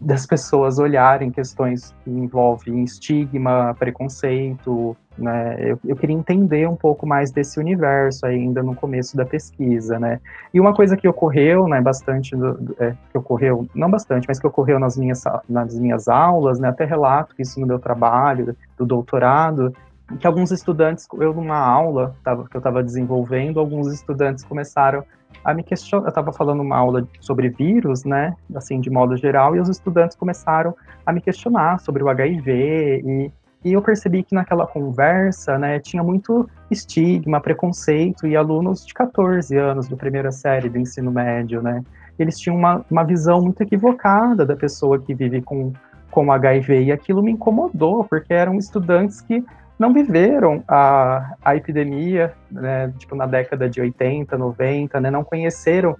das 0.00 0.26
pessoas 0.26 0.78
olharem 0.78 1.30
questões 1.30 1.94
que 2.04 2.10
envolvem 2.10 2.84
estigma, 2.84 3.74
preconceito, 3.78 4.96
né? 5.16 5.56
Eu, 5.58 5.78
eu, 5.84 5.96
queria 5.96 6.16
entender 6.16 6.68
um 6.68 6.76
pouco 6.76 7.06
mais 7.06 7.30
desse 7.30 7.60
universo 7.60 8.24
ainda 8.24 8.62
no 8.62 8.74
começo 8.74 9.16
da 9.16 9.24
pesquisa, 9.24 9.98
né? 9.98 10.20
E 10.52 10.60
uma 10.60 10.74
coisa 10.74 10.96
que 10.96 11.06
ocorreu, 11.06 11.68
né, 11.68 11.80
bastante, 11.80 12.34
é, 12.78 12.94
que 13.10 13.18
ocorreu, 13.18 13.66
não 13.74 13.90
bastante, 13.90 14.26
mas 14.26 14.38
que 14.38 14.46
ocorreu 14.46 14.78
nas 14.78 14.96
minhas, 14.96 15.22
nas 15.48 15.78
minhas 15.78 16.08
aulas, 16.08 16.58
né, 16.58 16.68
até 16.68 16.84
relato 16.84 17.34
isso 17.38 17.60
no 17.60 17.66
meu 17.66 17.78
trabalho, 17.78 18.56
do 18.76 18.86
doutorado, 18.86 19.74
que 20.18 20.26
alguns 20.26 20.50
estudantes, 20.50 21.06
eu 21.18 21.34
numa 21.34 21.58
aula 21.58 22.14
tava, 22.22 22.48
que 22.48 22.56
eu 22.56 22.58
estava 22.58 22.82
desenvolvendo, 22.82 23.60
alguns 23.60 23.92
estudantes 23.92 24.44
começaram 24.44 25.04
a 25.44 25.54
me 25.54 25.62
questionar, 25.62 26.04
eu 26.04 26.08
estava 26.08 26.32
falando 26.32 26.60
uma 26.60 26.76
aula 26.76 27.06
sobre 27.20 27.48
vírus, 27.48 28.04
né, 28.04 28.34
assim, 28.54 28.80
de 28.80 28.90
modo 28.90 29.16
geral, 29.16 29.56
e 29.56 29.60
os 29.60 29.68
estudantes 29.68 30.16
começaram 30.16 30.74
a 31.04 31.12
me 31.12 31.20
questionar 31.20 31.80
sobre 31.80 32.02
o 32.02 32.08
HIV 32.08 33.02
e 33.04 33.32
e 33.64 33.72
eu 33.74 33.80
percebi 33.80 34.24
que 34.24 34.34
naquela 34.34 34.66
conversa, 34.66 35.56
né, 35.56 35.78
tinha 35.78 36.02
muito 36.02 36.48
estigma, 36.68 37.40
preconceito, 37.40 38.26
e 38.26 38.36
alunos 38.36 38.84
de 38.84 38.92
14 38.92 39.56
anos, 39.56 39.86
do 39.86 39.96
primeira 39.96 40.32
série 40.32 40.68
do 40.68 40.78
ensino 40.78 41.12
médio, 41.12 41.62
né, 41.62 41.80
eles 42.18 42.38
tinham 42.38 42.56
uma, 42.56 42.84
uma 42.90 43.04
visão 43.04 43.40
muito 43.40 43.62
equivocada 43.62 44.44
da 44.44 44.56
pessoa 44.56 44.98
que 44.98 45.14
vive 45.14 45.40
com, 45.42 45.72
com 46.10 46.32
HIV, 46.32 46.84
e 46.84 46.92
aquilo 46.92 47.22
me 47.22 47.30
incomodou, 47.30 48.02
porque 48.04 48.34
eram 48.34 48.56
estudantes 48.56 49.20
que 49.20 49.44
não 49.82 49.92
viveram 49.92 50.62
a, 50.68 51.34
a 51.44 51.56
epidemia, 51.56 52.32
né, 52.48 52.92
tipo, 52.98 53.16
na 53.16 53.26
década 53.26 53.68
de 53.68 53.80
80, 53.80 54.38
90, 54.38 55.00
né, 55.00 55.10
não 55.10 55.24
conheceram 55.24 55.96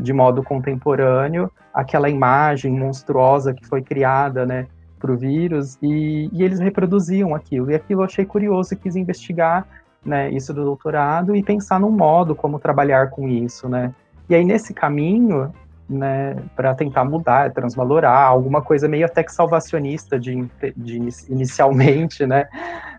de 0.00 0.12
modo 0.14 0.42
contemporâneo 0.42 1.52
aquela 1.74 2.08
imagem 2.08 2.72
monstruosa 2.72 3.52
que 3.52 3.66
foi 3.66 3.82
criada, 3.82 4.46
né, 4.46 4.66
para 4.98 5.12
o 5.12 5.16
vírus 5.18 5.76
e, 5.82 6.30
e, 6.32 6.42
eles 6.42 6.58
reproduziam 6.58 7.34
aquilo. 7.34 7.70
E 7.70 7.74
aquilo 7.74 8.00
eu 8.00 8.06
achei 8.06 8.24
curioso 8.24 8.72
e 8.72 8.76
quis 8.76 8.96
investigar 8.96 9.66
né, 10.02 10.30
isso 10.30 10.54
do 10.54 10.64
doutorado 10.64 11.36
e 11.36 11.42
pensar 11.42 11.78
num 11.78 11.90
modo 11.90 12.34
como 12.34 12.58
trabalhar 12.58 13.10
com 13.10 13.28
isso, 13.28 13.68
né? 13.68 13.92
E 14.30 14.34
aí 14.34 14.44
nesse 14.44 14.72
caminho, 14.72 15.52
né, 15.88 16.36
para 16.54 16.74
tentar 16.74 17.04
mudar, 17.04 17.52
transvalorar, 17.52 18.28
alguma 18.28 18.60
coisa 18.60 18.88
meio 18.88 19.06
até 19.06 19.22
que 19.22 19.32
salvacionista 19.32 20.18
de, 20.18 20.48
de 20.76 21.08
inicialmente, 21.28 22.26
né, 22.26 22.48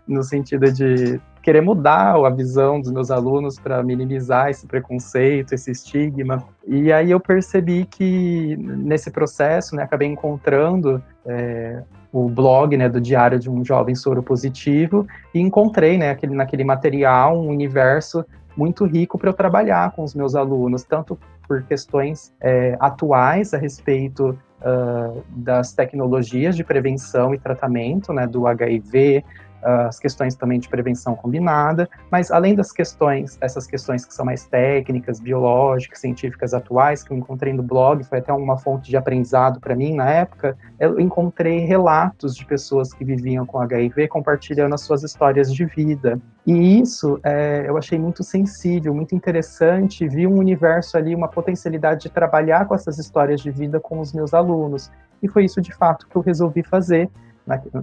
no 0.06 0.22
sentido 0.22 0.72
de 0.72 1.20
querer 1.42 1.60
mudar 1.62 2.14
a 2.14 2.30
visão 2.30 2.80
dos 2.80 2.90
meus 2.90 3.10
alunos 3.10 3.58
para 3.58 3.82
minimizar 3.82 4.50
esse 4.50 4.66
preconceito, 4.66 5.54
esse 5.54 5.70
estigma. 5.70 6.44
E 6.66 6.92
aí 6.92 7.10
eu 7.10 7.20
percebi 7.20 7.86
que 7.86 8.56
nesse 8.58 9.10
processo, 9.10 9.74
né, 9.74 9.82
acabei 9.82 10.08
encontrando 10.08 11.02
é, 11.24 11.82
o 12.12 12.28
blog 12.28 12.76
né, 12.76 12.88
do 12.88 13.00
Diário 13.00 13.38
de 13.38 13.50
um 13.50 13.64
Jovem 13.64 13.94
Soro 13.94 14.22
Positivo 14.22 15.06
e 15.34 15.40
encontrei 15.40 15.96
né, 15.96 16.10
aquele, 16.10 16.34
naquele 16.34 16.64
material 16.64 17.38
um 17.38 17.48
universo 17.48 18.24
muito 18.58 18.84
rico 18.84 19.16
para 19.16 19.30
eu 19.30 19.32
trabalhar 19.32 19.92
com 19.92 20.02
os 20.02 20.14
meus 20.14 20.34
alunos, 20.34 20.82
tanto 20.82 21.16
por 21.46 21.62
questões 21.62 22.34
é, 22.40 22.76
atuais 22.80 23.54
a 23.54 23.56
respeito 23.56 24.36
uh, 24.60 25.22
das 25.28 25.72
tecnologias 25.72 26.56
de 26.56 26.64
prevenção 26.64 27.32
e 27.32 27.38
tratamento 27.38 28.12
né, 28.12 28.26
do 28.26 28.48
HIV, 28.48 29.24
as 29.62 29.98
questões 29.98 30.34
também 30.34 30.58
de 30.58 30.68
prevenção 30.68 31.14
combinada, 31.14 31.88
mas 32.10 32.30
além 32.30 32.54
das 32.54 32.72
questões, 32.72 33.38
essas 33.40 33.66
questões 33.66 34.04
que 34.04 34.14
são 34.14 34.24
mais 34.24 34.44
técnicas, 34.46 35.20
biológicas, 35.20 36.00
científicas 36.00 36.54
atuais, 36.54 37.02
que 37.02 37.12
eu 37.12 37.16
encontrei 37.16 37.52
no 37.52 37.62
blog, 37.62 38.04
foi 38.04 38.18
até 38.18 38.32
uma 38.32 38.56
fonte 38.56 38.88
de 38.88 38.96
aprendizado 38.96 39.60
para 39.60 39.74
mim 39.74 39.94
na 39.94 40.10
época, 40.10 40.56
eu 40.78 40.98
encontrei 41.00 41.60
relatos 41.60 42.34
de 42.34 42.44
pessoas 42.46 42.92
que 42.92 43.04
viviam 43.04 43.44
com 43.44 43.58
HIV 43.58 44.08
compartilhando 44.08 44.74
as 44.74 44.82
suas 44.82 45.02
histórias 45.02 45.52
de 45.52 45.64
vida. 45.64 46.20
E 46.46 46.80
isso 46.80 47.20
é, 47.22 47.64
eu 47.66 47.76
achei 47.76 47.98
muito 47.98 48.22
sensível, 48.22 48.94
muito 48.94 49.14
interessante, 49.14 50.08
vi 50.08 50.26
um 50.26 50.38
universo 50.38 50.96
ali, 50.96 51.14
uma 51.14 51.28
potencialidade 51.28 52.02
de 52.02 52.10
trabalhar 52.10 52.66
com 52.66 52.74
essas 52.74 52.98
histórias 52.98 53.40
de 53.40 53.50
vida 53.50 53.78
com 53.78 54.00
os 54.00 54.12
meus 54.12 54.32
alunos. 54.32 54.90
E 55.22 55.28
foi 55.28 55.44
isso 55.44 55.60
de 55.60 55.74
fato 55.74 56.06
que 56.08 56.16
eu 56.16 56.22
resolvi 56.22 56.62
fazer 56.62 57.10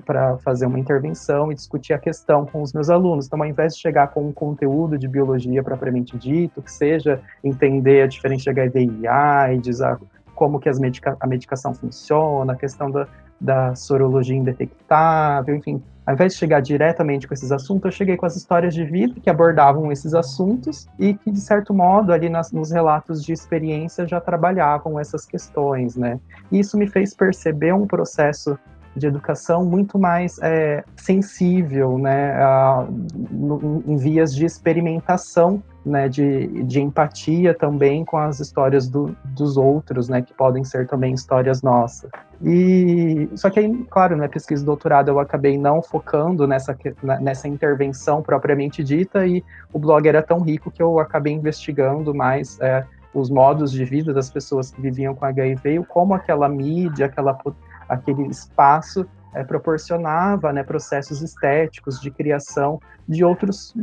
para 0.05 0.38
fazer 0.38 0.65
uma 0.65 0.79
intervenção 0.79 1.51
e 1.51 1.55
discutir 1.55 1.93
a 1.93 1.98
questão 1.98 2.45
com 2.45 2.62
os 2.62 2.74
meus 2.74 2.89
alunos. 2.89 3.25
Então, 3.25 3.41
ao 3.41 3.48
invés 3.48 3.75
de 3.75 3.81
chegar 3.81 4.07
com 4.10 4.27
um 4.27 4.31
conteúdo 4.31 4.98
de 4.98 5.07
biologia 5.07 5.63
propriamente 5.63 6.17
dito, 6.17 6.62
que 6.62 6.72
seja 6.72 7.22
entender 7.43 8.03
a 8.03 8.07
diferença 8.07 8.43
de 8.43 8.50
HIV 8.50 8.91
e 9.01 9.07
AIDS, 9.07 9.81
a, 9.81 9.98
como 10.36 10.60
que 10.60 10.72
medica, 10.79 11.17
a 11.19 11.27
medicação 11.27 11.74
funciona, 11.74 12.53
a 12.53 12.55
questão 12.55 12.91
da, 12.91 13.07
da 13.39 13.75
sorologia 13.75 14.36
indetectável, 14.36 15.55
enfim, 15.55 15.81
ao 16.05 16.13
invés 16.13 16.34
de 16.34 16.39
chegar 16.39 16.60
diretamente 16.62 17.27
com 17.27 17.34
esses 17.34 17.51
assuntos, 17.51 17.86
eu 17.86 17.91
cheguei 17.91 18.15
com 18.15 18.27
as 18.27 18.36
histórias 18.36 18.75
de 18.75 18.86
vida 18.86 19.19
que 19.19 19.29
abordavam 19.29 19.91
esses 19.91 20.13
assuntos 20.13 20.88
e 21.00 21.15
que, 21.15 21.31
de 21.31 21.41
certo 21.41 21.74
modo, 21.74 22.13
ali 22.13 22.29
nas, 22.29 22.51
nos 22.51 22.69
relatos 22.69 23.24
de 23.24 23.34
experiência 23.34 24.07
já 24.07 24.22
trabalhavam 24.22 25.00
essas 25.00 25.25
questões, 25.25 25.95
né? 25.95 26.19
E 26.51 26.60
isso 26.60 26.77
me 26.77 26.86
fez 26.86 27.15
perceber 27.15 27.74
um 27.74 27.88
processo 27.88 28.57
de 28.96 29.08
educação 29.08 29.66
muito 29.66 30.00
mais 30.00 30.40
é, 30.42 30.84
sensível, 30.96 31.98
né, 31.98 32.34
a, 32.34 32.88
no, 33.30 33.84
em 33.86 33.98
vias 33.98 34.34
de 34.34 34.46
experimentação, 34.46 35.62
né, 35.86 36.10
de, 36.10 36.64
de 36.64 36.82
empatia 36.82 37.54
também 37.54 38.04
com 38.04 38.18
as 38.18 38.40
histórias 38.40 38.88
do, 38.88 39.16
dos 39.24 39.58
outros, 39.58 40.10
né, 40.10 40.22
que 40.22 40.34
podem 40.34 40.64
ser 40.64 40.88
também 40.88 41.14
histórias 41.14 41.62
nossas. 41.62 42.10
E 42.42 43.30
só 43.36 43.50
que 43.50 43.60
aí, 43.60 43.86
claro, 43.90 44.16
na 44.16 44.24
né, 44.24 44.28
pesquisa 44.28 44.62
de 44.62 44.66
doutorado 44.66 45.10
eu 45.10 45.20
acabei 45.20 45.58
não 45.58 45.82
focando 45.82 46.48
nessa, 46.48 46.78
nessa 47.22 47.48
intervenção 47.48 48.22
propriamente 48.22 48.84
dita 48.84 49.25
e 49.25 49.44
o 49.72 49.80
blog 49.80 50.08
era 50.08 50.22
tão 50.22 50.40
rico 50.40 50.72
que 50.72 50.82
eu 50.82 51.00
acabei 51.00 51.34
investigando 51.34 52.14
mais 52.14 52.60
é, 52.60 52.86
os 53.14 53.30
modos 53.30 53.72
de 53.72 53.86
vida 53.86 54.14
das 54.14 54.30
pessoas 54.30 54.72
que 54.72 54.82
viviam 54.82 55.16
com 55.16 55.25
HIV 55.25 55.86
como 55.88 56.14
aquela 56.14 56.50
mídia, 56.50 57.06
aquela 57.06 57.38
aquele 57.88 58.27
espaço 58.27 59.06
é, 59.34 59.44
proporcionava 59.44 60.51
né, 60.54 60.63
processos 60.63 61.22
estéticos 61.22 62.00
de 62.00 62.10
criação 62.10 62.80
de 63.08 63.24
outros 63.24 63.75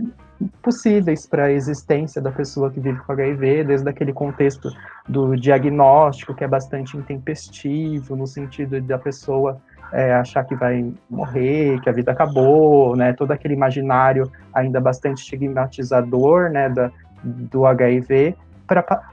possíveis 0.61 1.27
para 1.27 1.45
a 1.45 1.53
existência 1.53 2.21
da 2.21 2.33
pessoa 2.33 2.71
que 2.71 2.81
vive 2.81 2.99
com 3.01 3.13
HIV, 3.13 3.65
desde 3.65 3.89
aquele 3.89 4.13
contexto 4.13 4.71
do 5.09 5.37
diagnóstico, 5.37 6.35
que 6.35 6.43
é 6.43 6.49
bastante 6.49 6.97
intempestivo, 6.97 8.17
no 8.17 8.27
sentido 8.27 8.81
da 8.81 8.99
pessoa 8.99 9.61
é, 9.93 10.15
achar 10.15 10.45
que 10.45 10.57
vai 10.57 10.93
morrer, 11.09 11.81
que 11.81 11.89
a 11.89 11.93
vida 11.93 12.11
acabou, 12.11 12.97
né, 12.97 13.13
todo 13.13 13.31
aquele 13.31 13.55
imaginário 13.55 14.31
ainda 14.53 14.81
bastante 14.81 15.19
estigmatizador 15.19 16.51
né, 16.51 16.69
da, 16.69 16.91
do 17.23 17.67
HIV, 17.67 18.35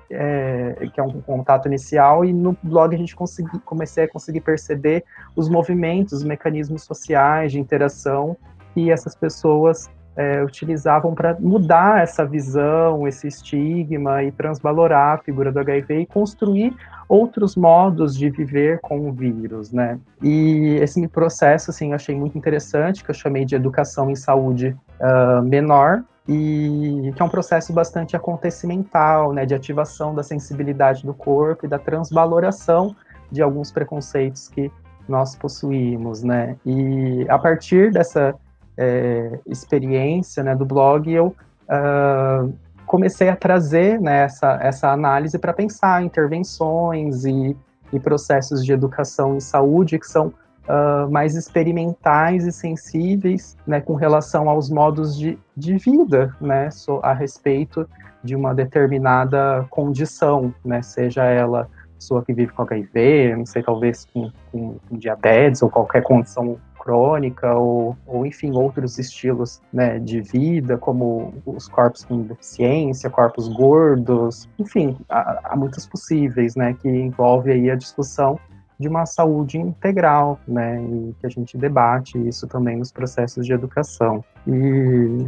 é, 0.10 0.76
que 0.94 1.00
é 1.00 1.04
um 1.04 1.22
contato 1.22 1.68
inicial, 1.68 2.24
e 2.24 2.34
no 2.34 2.58
blog 2.64 2.96
a 2.96 2.98
gente 2.98 3.16
consegui, 3.16 3.60
comecei 3.60 4.06
a 4.06 4.08
conseguir 4.08 4.42
perceber 4.42 5.04
os 5.36 5.50
movimentos, 5.50 6.14
os 6.14 6.24
mecanismos 6.24 6.84
sociais 6.84 7.52
de 7.52 7.60
interação 7.60 8.38
que 8.74 8.92
essas 8.92 9.16
pessoas 9.16 9.90
é, 10.16 10.44
utilizavam 10.44 11.14
para 11.14 11.38
mudar 11.40 12.02
essa 12.04 12.26
visão, 12.26 13.08
esse 13.08 13.28
estigma 13.28 14.22
e 14.22 14.32
transvalorar 14.32 15.16
a 15.16 15.18
figura 15.18 15.50
do 15.50 15.60
HIV 15.60 16.02
e 16.02 16.06
construir 16.06 16.76
outros 17.08 17.56
modos 17.56 18.18
de 18.18 18.30
viver 18.30 18.80
com 18.82 19.08
o 19.08 19.14
vírus, 19.14 19.72
né? 19.72 19.98
E 20.22 20.78
esse 20.82 21.08
processo, 21.08 21.72
assim, 21.72 21.90
eu 21.90 21.96
achei 21.96 22.16
muito 22.16 22.38
interessante, 22.38 23.04
que 23.04 23.10
eu 23.10 23.16
chamei 23.16 23.46
de 23.46 23.56
educação 23.56 24.12
em 24.12 24.16
saúde 24.16 24.76
uh, 25.00 25.42
menor, 25.42 26.04
e 26.30 27.12
que 27.16 27.22
é 27.22 27.26
um 27.26 27.30
processo 27.30 27.74
bastante 27.74 28.16
acontecimental, 28.16 29.34
né, 29.34 29.48
de 29.48 29.56
ativação 29.56 30.14
da 30.14 30.22
sensibilidade 30.22 31.04
do 31.04 31.12
corpo 31.12 31.66
e 31.66 31.70
da 31.70 31.80
transvaloração 31.80 32.96
de 33.32 33.42
alguns 33.42 33.72
preconceitos 33.72 34.48
que 34.48 34.72
nós 35.08 35.36
possuímos, 35.36 36.22
né, 36.22 36.56
e 36.64 37.26
a 37.28 37.40
partir 37.40 37.92
dessa 37.92 38.36
é, 38.78 39.40
experiência, 39.48 40.44
né, 40.44 40.56
do 40.56 40.66
blog, 40.66 41.12
eu 41.12 41.36
uh, 41.68 42.54
comecei 42.86 43.28
a 43.28 43.36
trazer, 43.36 44.00
né, 44.00 44.22
essa, 44.22 44.60
essa 44.62 44.92
análise 44.92 45.38
para 45.40 45.52
pensar 45.52 46.04
intervenções 46.04 47.26
e, 47.26 47.58
e 47.92 48.00
processos 48.00 48.64
de 48.64 48.72
educação 48.72 49.36
em 49.36 49.40
saúde 49.40 49.98
que 49.98 50.06
são 50.06 50.32
uh, 50.70 51.10
mais 51.10 51.36
experimentais 51.36 52.46
e 52.46 52.52
sensíveis 52.52 53.58
né, 53.66 53.82
com 53.82 53.96
relação 53.96 54.48
aos 54.48 54.70
modos 54.70 55.18
de, 55.18 55.38
de 55.58 55.78
vida 55.78 56.36
né, 56.40 56.70
so, 56.70 57.00
a 57.02 57.14
respeito 57.14 57.90
de 58.24 58.36
uma 58.36 58.54
determinada 58.54 59.66
condição, 59.70 60.54
né, 60.64 60.82
seja 60.82 61.24
ela 61.24 61.68
pessoa 61.96 62.24
que 62.24 62.34
vive 62.34 62.54
com 62.54 62.62
HIV, 62.62 63.36
não 63.36 63.46
sei, 63.46 63.62
talvez 63.62 64.06
com, 64.06 64.32
com, 64.52 64.78
com 64.88 64.98
diabetes 64.98 65.62
ou 65.62 65.70
qualquer 65.70 66.02
condição 66.02 66.58
crônica 66.80 67.54
ou, 67.54 67.96
ou 68.08 68.26
enfim, 68.26 68.52
outros 68.52 68.98
estilos 68.98 69.62
né, 69.72 70.00
de 70.00 70.22
vida, 70.22 70.78
como 70.78 71.34
os 71.46 71.68
corpos 71.68 72.06
com 72.06 72.22
deficiência, 72.22 73.10
corpos 73.10 73.50
gordos, 73.50 74.48
enfim, 74.58 74.98
há, 75.10 75.42
há 75.52 75.56
muitos 75.58 75.86
possíveis, 75.86 76.56
né, 76.56 76.74
que 76.74 76.88
envolve 76.88 77.52
aí 77.52 77.70
a 77.70 77.76
discussão 77.76 78.40
de 78.80 78.88
uma 78.88 79.06
saúde 79.06 79.58
integral, 79.58 80.40
né, 80.48 80.82
e 80.82 81.14
que 81.20 81.28
a 81.28 81.30
gente 81.30 81.58
debate 81.58 82.18
isso 82.28 82.48
também 82.48 82.78
nos 82.78 82.92
processos 82.92 83.46
de 83.46 83.52
educação. 83.52 84.24
E 84.48 85.28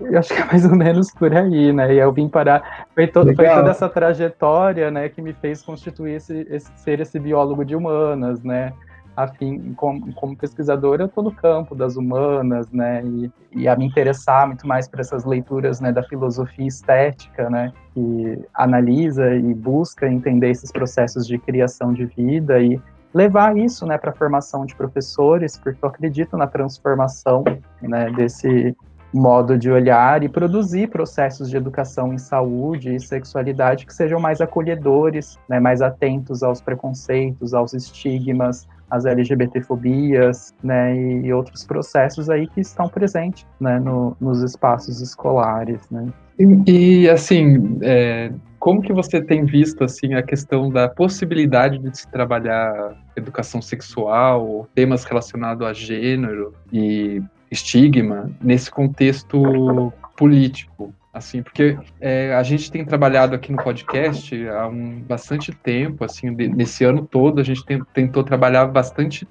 eu 0.00 0.18
acho 0.18 0.34
que 0.34 0.40
é 0.40 0.44
mais 0.44 0.66
ou 0.66 0.76
menos 0.76 1.10
por 1.12 1.34
aí, 1.34 1.72
né, 1.72 1.94
e 1.94 1.98
eu 1.98 2.12
vim 2.12 2.28
parar, 2.28 2.86
foi, 2.94 3.06
todo, 3.06 3.34
foi 3.34 3.48
toda 3.48 3.70
essa 3.70 3.88
trajetória, 3.88 4.90
né, 4.90 5.08
que 5.08 5.22
me 5.22 5.32
fez 5.32 5.62
constituir 5.62 6.16
esse, 6.16 6.46
esse, 6.50 6.70
ser 6.76 7.00
esse 7.00 7.18
biólogo 7.18 7.64
de 7.64 7.74
humanas, 7.74 8.42
né, 8.42 8.74
afim, 9.16 9.72
como, 9.74 10.12
como 10.14 10.36
pesquisadora, 10.36 11.04
eu 11.04 11.06
estou 11.06 11.22
no 11.24 11.32
campo 11.32 11.74
das 11.74 11.96
humanas, 11.96 12.70
né, 12.70 13.02
e, 13.04 13.30
e, 13.52 13.68
a 13.68 13.76
me 13.76 13.86
interessar 13.86 14.46
muito 14.46 14.66
mais 14.66 14.88
por 14.88 15.00
essas 15.00 15.24
leituras, 15.24 15.80
né, 15.80 15.92
da 15.92 16.02
filosofia 16.02 16.66
estética, 16.66 17.48
né, 17.48 17.72
que 17.92 18.44
analisa 18.54 19.34
e 19.34 19.54
busca 19.54 20.08
entender 20.08 20.50
esses 20.50 20.72
processos 20.72 21.26
de 21.26 21.38
criação 21.38 21.92
de 21.92 22.06
vida 22.06 22.60
e 22.60 22.80
levar 23.12 23.56
isso, 23.56 23.86
né, 23.86 23.96
para 23.96 24.10
a 24.10 24.14
formação 24.14 24.66
de 24.66 24.74
professores, 24.74 25.56
porque 25.56 25.78
eu 25.82 25.88
acredito 25.88 26.36
na 26.36 26.46
transformação, 26.46 27.44
né, 27.80 28.10
desse 28.10 28.76
modo 29.14 29.56
de 29.56 29.70
olhar 29.70 30.24
e 30.24 30.28
produzir 30.28 30.88
processos 30.88 31.48
de 31.48 31.56
educação 31.56 32.12
em 32.12 32.18
saúde 32.18 32.96
e 32.96 33.00
sexualidade 33.00 33.86
que 33.86 33.94
sejam 33.94 34.18
mais 34.18 34.40
acolhedores, 34.40 35.38
né, 35.48 35.60
mais 35.60 35.80
atentos 35.80 36.42
aos 36.42 36.60
preconceitos, 36.60 37.54
aos 37.54 37.72
estigmas, 37.72 38.66
as 38.94 39.04
LGBTfobias, 39.04 40.54
né, 40.62 40.96
e, 40.96 41.32
outros 41.32 41.64
processos 41.64 42.30
aí 42.30 42.46
que 42.46 42.60
estão 42.60 42.88
presentes, 42.88 43.44
né, 43.60 43.80
no, 43.80 44.16
nos 44.20 44.40
espaços 44.40 45.00
escolares, 45.00 45.80
né. 45.90 46.06
E, 46.38 47.02
e 47.02 47.10
assim, 47.10 47.78
é, 47.82 48.30
como 48.58 48.80
que 48.80 48.92
você 48.92 49.20
tem 49.20 49.44
visto 49.44 49.82
assim 49.82 50.14
a 50.14 50.22
questão 50.22 50.70
da 50.70 50.88
possibilidade 50.88 51.78
de 51.78 51.96
se 51.96 52.08
trabalhar 52.08 52.94
educação 53.16 53.60
sexual, 53.60 54.68
temas 54.74 55.02
relacionados 55.04 55.66
a 55.66 55.72
gênero 55.72 56.54
e 56.72 57.20
estigma 57.50 58.30
nesse 58.40 58.70
contexto 58.70 59.92
político? 60.16 60.94
Assim, 61.14 61.42
porque 61.42 61.78
é, 62.00 62.34
a 62.34 62.42
gente 62.42 62.70
tem 62.70 62.84
trabalhado 62.84 63.36
aqui 63.36 63.52
no 63.52 63.62
podcast 63.62 64.48
há 64.48 64.66
um 64.66 65.00
bastante 65.00 65.52
tempo, 65.52 66.04
assim, 66.04 66.34
de, 66.34 66.48
nesse 66.48 66.84
ano 66.84 67.06
todo 67.06 67.40
a 67.40 67.44
gente 67.44 67.64
tem, 67.64 67.80
tentou 67.94 68.24
trabalhar 68.24 68.66
bastante 68.66 69.26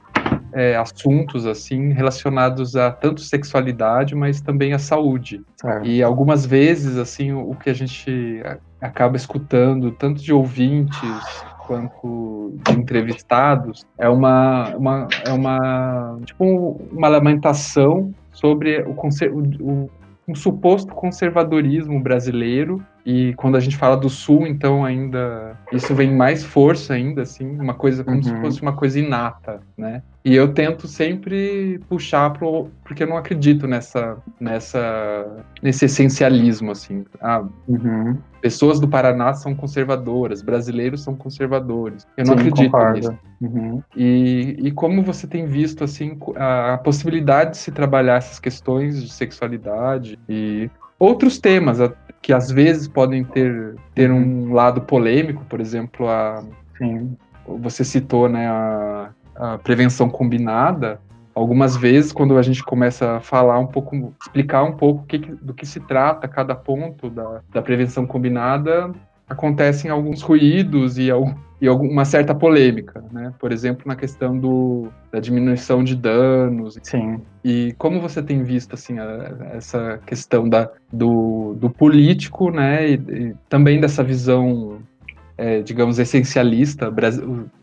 é, 0.53 0.77
assuntos 0.77 1.45
assim 1.45 1.91
relacionados 1.91 2.75
a 2.75 2.91
tanto 2.91 3.21
sexualidade, 3.21 4.15
mas 4.15 4.39
também 4.39 4.73
a 4.73 4.79
saúde. 4.79 5.41
E 5.83 6.01
algumas 6.01 6.45
vezes 6.45 6.97
assim 6.97 7.33
o, 7.33 7.51
o 7.51 7.55
que 7.55 7.69
a 7.69 7.73
gente 7.73 8.41
acaba 8.79 9.17
escutando 9.17 9.91
tanto 9.91 10.21
de 10.21 10.31
ouvintes 10.31 11.43
quanto 11.65 12.57
de 12.65 12.73
entrevistados 12.73 13.85
é 13.97 14.07
uma, 14.07 14.75
uma 14.75 15.07
é 15.25 15.31
uma 15.31 16.19
tipo 16.25 16.81
uma 16.91 17.07
lamentação 17.07 18.13
sobre 18.31 18.81
o, 18.81 18.91
o, 18.91 19.89
um 20.27 20.35
suposto 20.35 20.93
conservadorismo 20.93 22.01
brasileiro 22.01 22.85
e 23.05 23.33
quando 23.35 23.57
a 23.57 23.59
gente 23.59 23.75
fala 23.75 23.97
do 23.97 24.09
sul, 24.09 24.47
então 24.47 24.85
ainda 24.85 25.57
isso 25.71 25.93
vem 25.93 26.15
mais 26.15 26.43
força 26.43 26.93
ainda, 26.93 27.23
assim, 27.23 27.59
uma 27.59 27.73
coisa 27.73 28.03
como 28.03 28.17
uhum. 28.17 28.23
se 28.23 28.35
fosse 28.41 28.61
uma 28.61 28.73
coisa 28.73 28.97
inata, 28.99 29.59
né? 29.77 30.01
E 30.23 30.33
eu 30.33 30.53
tento 30.53 30.87
sempre 30.87 31.81
puxar 31.89 32.31
pro, 32.31 32.69
porque 32.85 33.03
eu 33.03 33.07
não 33.07 33.17
acredito 33.17 33.67
nessa, 33.67 34.15
nessa, 34.39 35.43
nesse 35.61 35.83
essencialismo, 35.83 36.71
assim. 36.71 37.03
Ah, 37.19 37.43
uhum. 37.67 38.17
pessoas 38.41 38.79
do 38.79 38.87
Paraná 38.87 39.33
são 39.33 39.53
conservadoras, 39.53 40.41
brasileiros 40.41 41.03
são 41.03 41.13
conservadores. 41.13 42.07
Eu 42.15 42.25
não 42.25 42.35
Sim, 42.35 42.39
acredito 42.39 42.71
concordo. 42.71 42.95
nisso. 42.95 43.19
Uhum. 43.41 43.83
E, 43.97 44.55
e 44.59 44.71
como 44.71 45.03
você 45.03 45.27
tem 45.27 45.45
visto, 45.45 45.83
assim, 45.83 46.17
a, 46.37 46.75
a 46.75 46.77
possibilidade 46.77 47.51
de 47.51 47.57
se 47.57 47.71
trabalhar 47.71 48.15
essas 48.15 48.39
questões 48.39 49.03
de 49.03 49.11
sexualidade 49.11 50.17
e 50.29 50.71
outros 50.97 51.37
temas 51.37 51.81
que 52.23 52.31
às 52.31 52.49
vezes 52.49 52.87
podem 52.87 53.23
ter, 53.25 53.75
ter 53.93 54.09
uhum. 54.09 54.47
um 54.47 54.53
lado 54.53 54.81
polêmico, 54.81 55.43
por 55.45 55.59
exemplo, 55.59 56.07
a, 56.07 56.41
Sim. 56.77 57.17
você 57.45 57.83
citou 57.83 58.29
né, 58.29 58.47
a, 58.47 59.09
a 59.35 59.57
prevenção 59.57 60.09
combinada, 60.09 61.01
algumas 61.35 61.75
vezes 61.75 62.13
quando 62.13 62.37
a 62.37 62.41
gente 62.41 62.63
começa 62.63 63.17
a 63.17 63.19
falar 63.19 63.59
um 63.59 63.67
pouco, 63.67 64.15
explicar 64.21 64.63
um 64.63 64.71
pouco 64.71 65.05
que, 65.05 65.17
do 65.17 65.53
que 65.53 65.65
se 65.65 65.81
trata 65.81 66.25
cada 66.27 66.55
ponto 66.55 67.09
da, 67.09 67.41
da 67.51 67.61
prevenção 67.61 68.07
combinada, 68.07 68.93
acontecem 69.27 69.91
alguns 69.91 70.21
ruídos 70.21 70.97
e, 70.97 71.09
e 71.61 71.69
uma 71.69 72.05
certa 72.05 72.33
polêmica, 72.33 73.03
né? 73.11 73.33
Por 73.39 73.51
exemplo, 73.51 73.83
na 73.85 73.95
questão 73.95 74.37
do, 74.37 74.87
da 75.11 75.19
diminuição 75.19 75.83
de 75.83 75.95
danos. 75.95 76.77
Sim. 76.83 77.21
E 77.43 77.73
como 77.77 77.99
você 77.99 78.21
tem 78.21 78.43
visto 78.43 78.73
assim 78.73 78.99
a, 78.99 79.49
essa 79.53 79.99
questão 80.05 80.47
da, 80.47 80.69
do, 80.91 81.42
do 81.53 81.69
político, 81.69 82.51
né? 82.51 82.91
E, 82.91 82.93
e 82.93 83.35
também 83.49 83.79
dessa 83.79 84.03
visão, 84.03 84.82
é, 85.37 85.61
digamos, 85.61 85.99
essencialista 85.99 86.93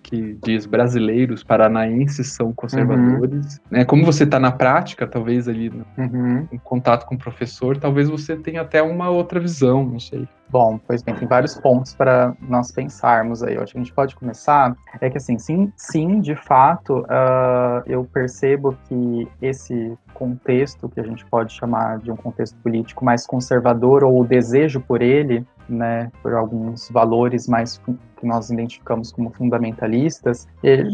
que 0.02 0.36
diz 0.42 0.66
brasileiros, 0.66 1.44
paranaenses 1.44 2.32
são 2.32 2.52
conservadores. 2.52 3.54
Uhum. 3.54 3.60
Né? 3.70 3.84
Como 3.84 4.04
você 4.04 4.24
está 4.24 4.40
na 4.40 4.50
prática, 4.50 5.06
talvez 5.06 5.48
ali 5.48 5.70
uhum. 5.96 6.48
em 6.50 6.58
contato 6.58 7.06
com 7.06 7.14
o 7.14 7.18
professor, 7.18 7.76
talvez 7.76 8.08
você 8.08 8.36
tenha 8.36 8.62
até 8.62 8.82
uma 8.82 9.08
outra 9.08 9.38
visão, 9.38 9.84
não 9.84 10.00
sei. 10.00 10.26
Bom, 10.48 10.80
pois 10.84 11.00
bem, 11.00 11.14
tem 11.14 11.28
vários 11.28 11.54
pontos 11.54 11.94
para 11.94 12.34
nós 12.40 12.72
pensarmos 12.72 13.40
aí. 13.40 13.54
Eu 13.54 13.62
acho 13.62 13.72
que 13.72 13.78
a 13.78 13.82
gente 13.82 13.94
pode 13.94 14.16
começar. 14.16 14.74
É 15.00 15.08
que 15.08 15.16
assim, 15.16 15.38
sim, 15.38 15.72
sim, 15.76 16.20
de 16.20 16.34
fato, 16.34 17.02
uh, 17.02 17.82
eu 17.86 18.04
percebo 18.04 18.76
que 18.88 19.28
esse 19.40 19.96
contexto 20.12 20.88
que 20.88 20.98
a 20.98 21.04
gente 21.04 21.24
pode 21.26 21.52
chamar 21.52 21.98
de 22.00 22.10
um 22.10 22.16
contexto 22.16 22.56
político 22.58 23.04
mais 23.04 23.24
conservador 23.28 24.02
ou 24.02 24.20
o 24.20 24.26
desejo 24.26 24.80
por 24.80 25.02
ele, 25.02 25.46
né, 25.70 26.10
por 26.22 26.34
alguns 26.34 26.90
valores 26.90 27.48
mais 27.48 27.80
que 28.16 28.26
nós 28.26 28.50
identificamos 28.50 29.12
como 29.12 29.30
fundamentalistas, 29.30 30.46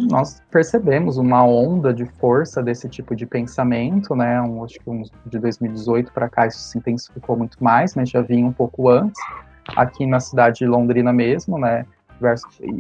nós 0.09 0.43
percebemos 0.51 1.19
uma 1.19 1.45
onda 1.45 1.93
de 1.93 2.05
força 2.05 2.63
desse 2.63 2.89
tipo 2.89 3.17
de 3.17 3.27
pensamento, 3.27 4.15
né? 4.15 4.41
Um, 4.41 4.63
acho 4.65 4.79
que 4.79 4.89
um, 4.89 5.03
de 5.27 5.39
2018 5.39 6.13
para 6.13 6.29
cá 6.29 6.47
isso 6.47 6.61
se 6.61 6.79
intensificou 6.79 7.37
muito 7.37 7.63
mais, 7.63 7.95
mas 7.97 8.11
já 8.11 8.23
vinha 8.23 8.47
um 8.47 8.53
pouco 8.53 8.89
antes 8.89 9.21
aqui 9.75 10.07
na 10.07 10.21
cidade 10.21 10.59
de 10.59 10.67
Londrina 10.67 11.13
mesmo, 11.13 11.59
né? 11.59 11.85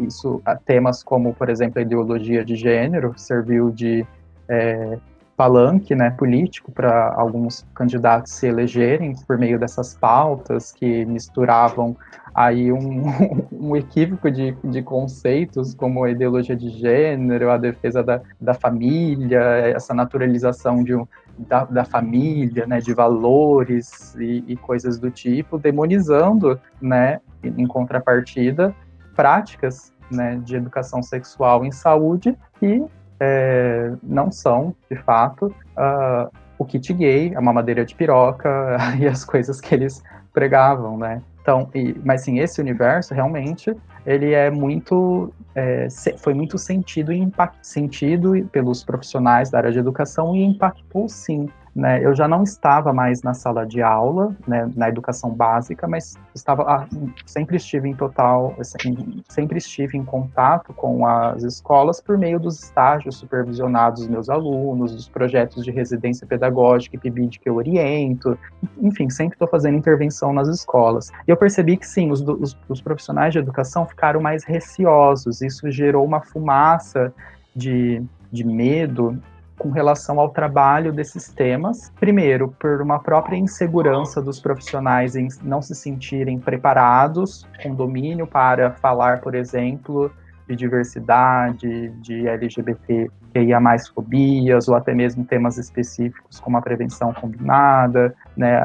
Isso, 0.06 0.40
temas 0.64 1.02
como, 1.02 1.34
por 1.34 1.50
exemplo, 1.50 1.78
a 1.78 1.82
ideologia 1.82 2.44
de 2.44 2.56
gênero 2.56 3.12
serviu 3.16 3.70
de 3.70 4.06
é, 4.48 4.98
palanque 5.36 5.94
né, 5.94 6.10
político 6.10 6.72
para 6.72 7.12
alguns 7.14 7.66
candidatos 7.74 8.32
se 8.32 8.46
elegerem 8.46 9.14
por 9.26 9.36
meio 9.36 9.58
dessas 9.58 9.94
pautas 9.94 10.72
que 10.72 11.04
misturavam 11.04 11.96
aí 12.34 12.72
um, 12.72 13.04
um 13.52 13.76
equívoco 13.76 14.30
de, 14.30 14.56
de 14.64 14.82
conceitos 14.82 15.74
como 15.74 16.04
a 16.04 16.10
ideologia 16.10 16.56
de 16.56 16.70
gênero, 16.70 17.50
a 17.50 17.58
defesa 17.58 18.02
da, 18.02 18.20
da 18.40 18.54
família, 18.54 19.40
essa 19.74 19.92
naturalização 19.92 20.82
de 20.82 20.94
um, 20.94 21.06
da, 21.38 21.64
da 21.64 21.84
família, 21.84 22.66
né, 22.66 22.80
de 22.80 22.94
valores 22.94 24.14
e, 24.16 24.42
e 24.46 24.56
coisas 24.56 24.98
do 24.98 25.10
tipo, 25.10 25.58
demonizando, 25.58 26.58
né, 26.80 27.20
em 27.42 27.66
contrapartida, 27.66 28.74
práticas 29.14 29.92
né, 30.10 30.40
de 30.42 30.56
educação 30.56 31.02
sexual 31.02 31.64
em 31.64 31.72
saúde 31.72 32.36
que 32.58 32.82
é, 33.20 33.92
não 34.02 34.30
são, 34.30 34.74
de 34.90 34.96
fato, 34.96 35.46
uh, 35.76 36.30
o 36.58 36.64
kit 36.64 36.92
gay, 36.92 37.34
a 37.34 37.40
mamadeira 37.40 37.84
de 37.84 37.94
piroca 37.94 38.76
e 38.98 39.06
as 39.06 39.24
coisas 39.24 39.60
que 39.60 39.74
eles 39.74 40.02
pregavam, 40.32 40.98
né? 40.98 41.22
Então, 41.40 41.68
e, 41.74 41.94
mas 42.04 42.22
sim, 42.22 42.40
esse 42.40 42.60
universo 42.60 43.14
realmente 43.14 43.74
ele 44.04 44.32
é 44.32 44.50
muito 44.50 45.32
é, 45.54 45.88
foi 46.18 46.34
muito 46.34 46.58
sentido 46.58 47.12
e 47.12 47.18
impact, 47.18 47.58
sentido 47.62 48.32
pelos 48.52 48.84
profissionais 48.84 49.50
da 49.50 49.58
área 49.58 49.72
de 49.72 49.78
educação 49.78 50.34
e 50.34 50.44
impactou 50.44 51.08
sim 51.08 51.48
né, 51.76 52.02
eu 52.02 52.14
já 52.14 52.26
não 52.26 52.42
estava 52.42 52.90
mais 52.90 53.22
na 53.22 53.34
sala 53.34 53.66
de 53.66 53.82
aula, 53.82 54.34
né, 54.48 54.66
na 54.74 54.88
educação 54.88 55.30
básica, 55.30 55.86
mas 55.86 56.14
estava 56.34 56.62
ah, 56.62 56.86
sempre 57.26 57.58
estive 57.58 57.86
em 57.86 57.94
total, 57.94 58.54
assim, 58.58 59.22
sempre 59.28 59.58
estive 59.58 59.98
em 59.98 60.02
contato 60.02 60.72
com 60.72 61.06
as 61.06 61.42
escolas 61.42 62.00
por 62.00 62.16
meio 62.16 62.40
dos 62.40 62.58
estágios 62.62 63.16
supervisionados 63.18 64.00
dos 64.00 64.08
meus 64.08 64.30
alunos, 64.30 64.94
dos 64.94 65.06
projetos 65.06 65.62
de 65.62 65.70
residência 65.70 66.26
pedagógica 66.26 66.96
e 66.96 66.98
PIBID 66.98 67.40
que 67.40 67.48
eu 67.50 67.56
oriento, 67.56 68.38
enfim, 68.80 69.10
sempre 69.10 69.34
estou 69.34 69.46
fazendo 69.46 69.76
intervenção 69.76 70.32
nas 70.32 70.48
escolas. 70.48 71.12
E 71.28 71.30
eu 71.30 71.36
percebi 71.36 71.76
que 71.76 71.86
sim, 71.86 72.10
os, 72.10 72.22
os, 72.22 72.56
os 72.70 72.80
profissionais 72.80 73.34
de 73.34 73.38
educação 73.38 73.84
ficaram 73.84 74.18
mais 74.18 74.44
receosos, 74.44 75.42
isso 75.42 75.70
gerou 75.70 76.06
uma 76.06 76.22
fumaça 76.22 77.12
de, 77.54 78.02
de 78.32 78.44
medo 78.44 79.20
com 79.58 79.70
relação 79.70 80.20
ao 80.20 80.30
trabalho 80.30 80.92
desses 80.92 81.28
temas. 81.28 81.92
Primeiro, 81.98 82.54
por 82.58 82.80
uma 82.80 82.98
própria 82.98 83.36
insegurança 83.36 84.20
dos 84.20 84.40
profissionais 84.40 85.16
em 85.16 85.28
não 85.42 85.62
se 85.62 85.74
sentirem 85.74 86.38
preparados 86.38 87.46
com 87.62 87.74
domínio 87.74 88.26
para 88.26 88.72
falar, 88.72 89.20
por 89.20 89.34
exemplo, 89.34 90.10
de 90.48 90.54
diversidade, 90.54 91.90
de 92.00 92.28
LGBT 92.28 93.10
que 93.32 93.40
ia 93.40 93.60
mais 93.60 93.88
fobias, 93.88 94.68
ou 94.68 94.74
até 94.74 94.94
mesmo 94.94 95.24
temas 95.24 95.58
específicos 95.58 96.40
como 96.40 96.56
a 96.56 96.62
prevenção 96.62 97.12
combinada, 97.12 98.14
né? 98.36 98.58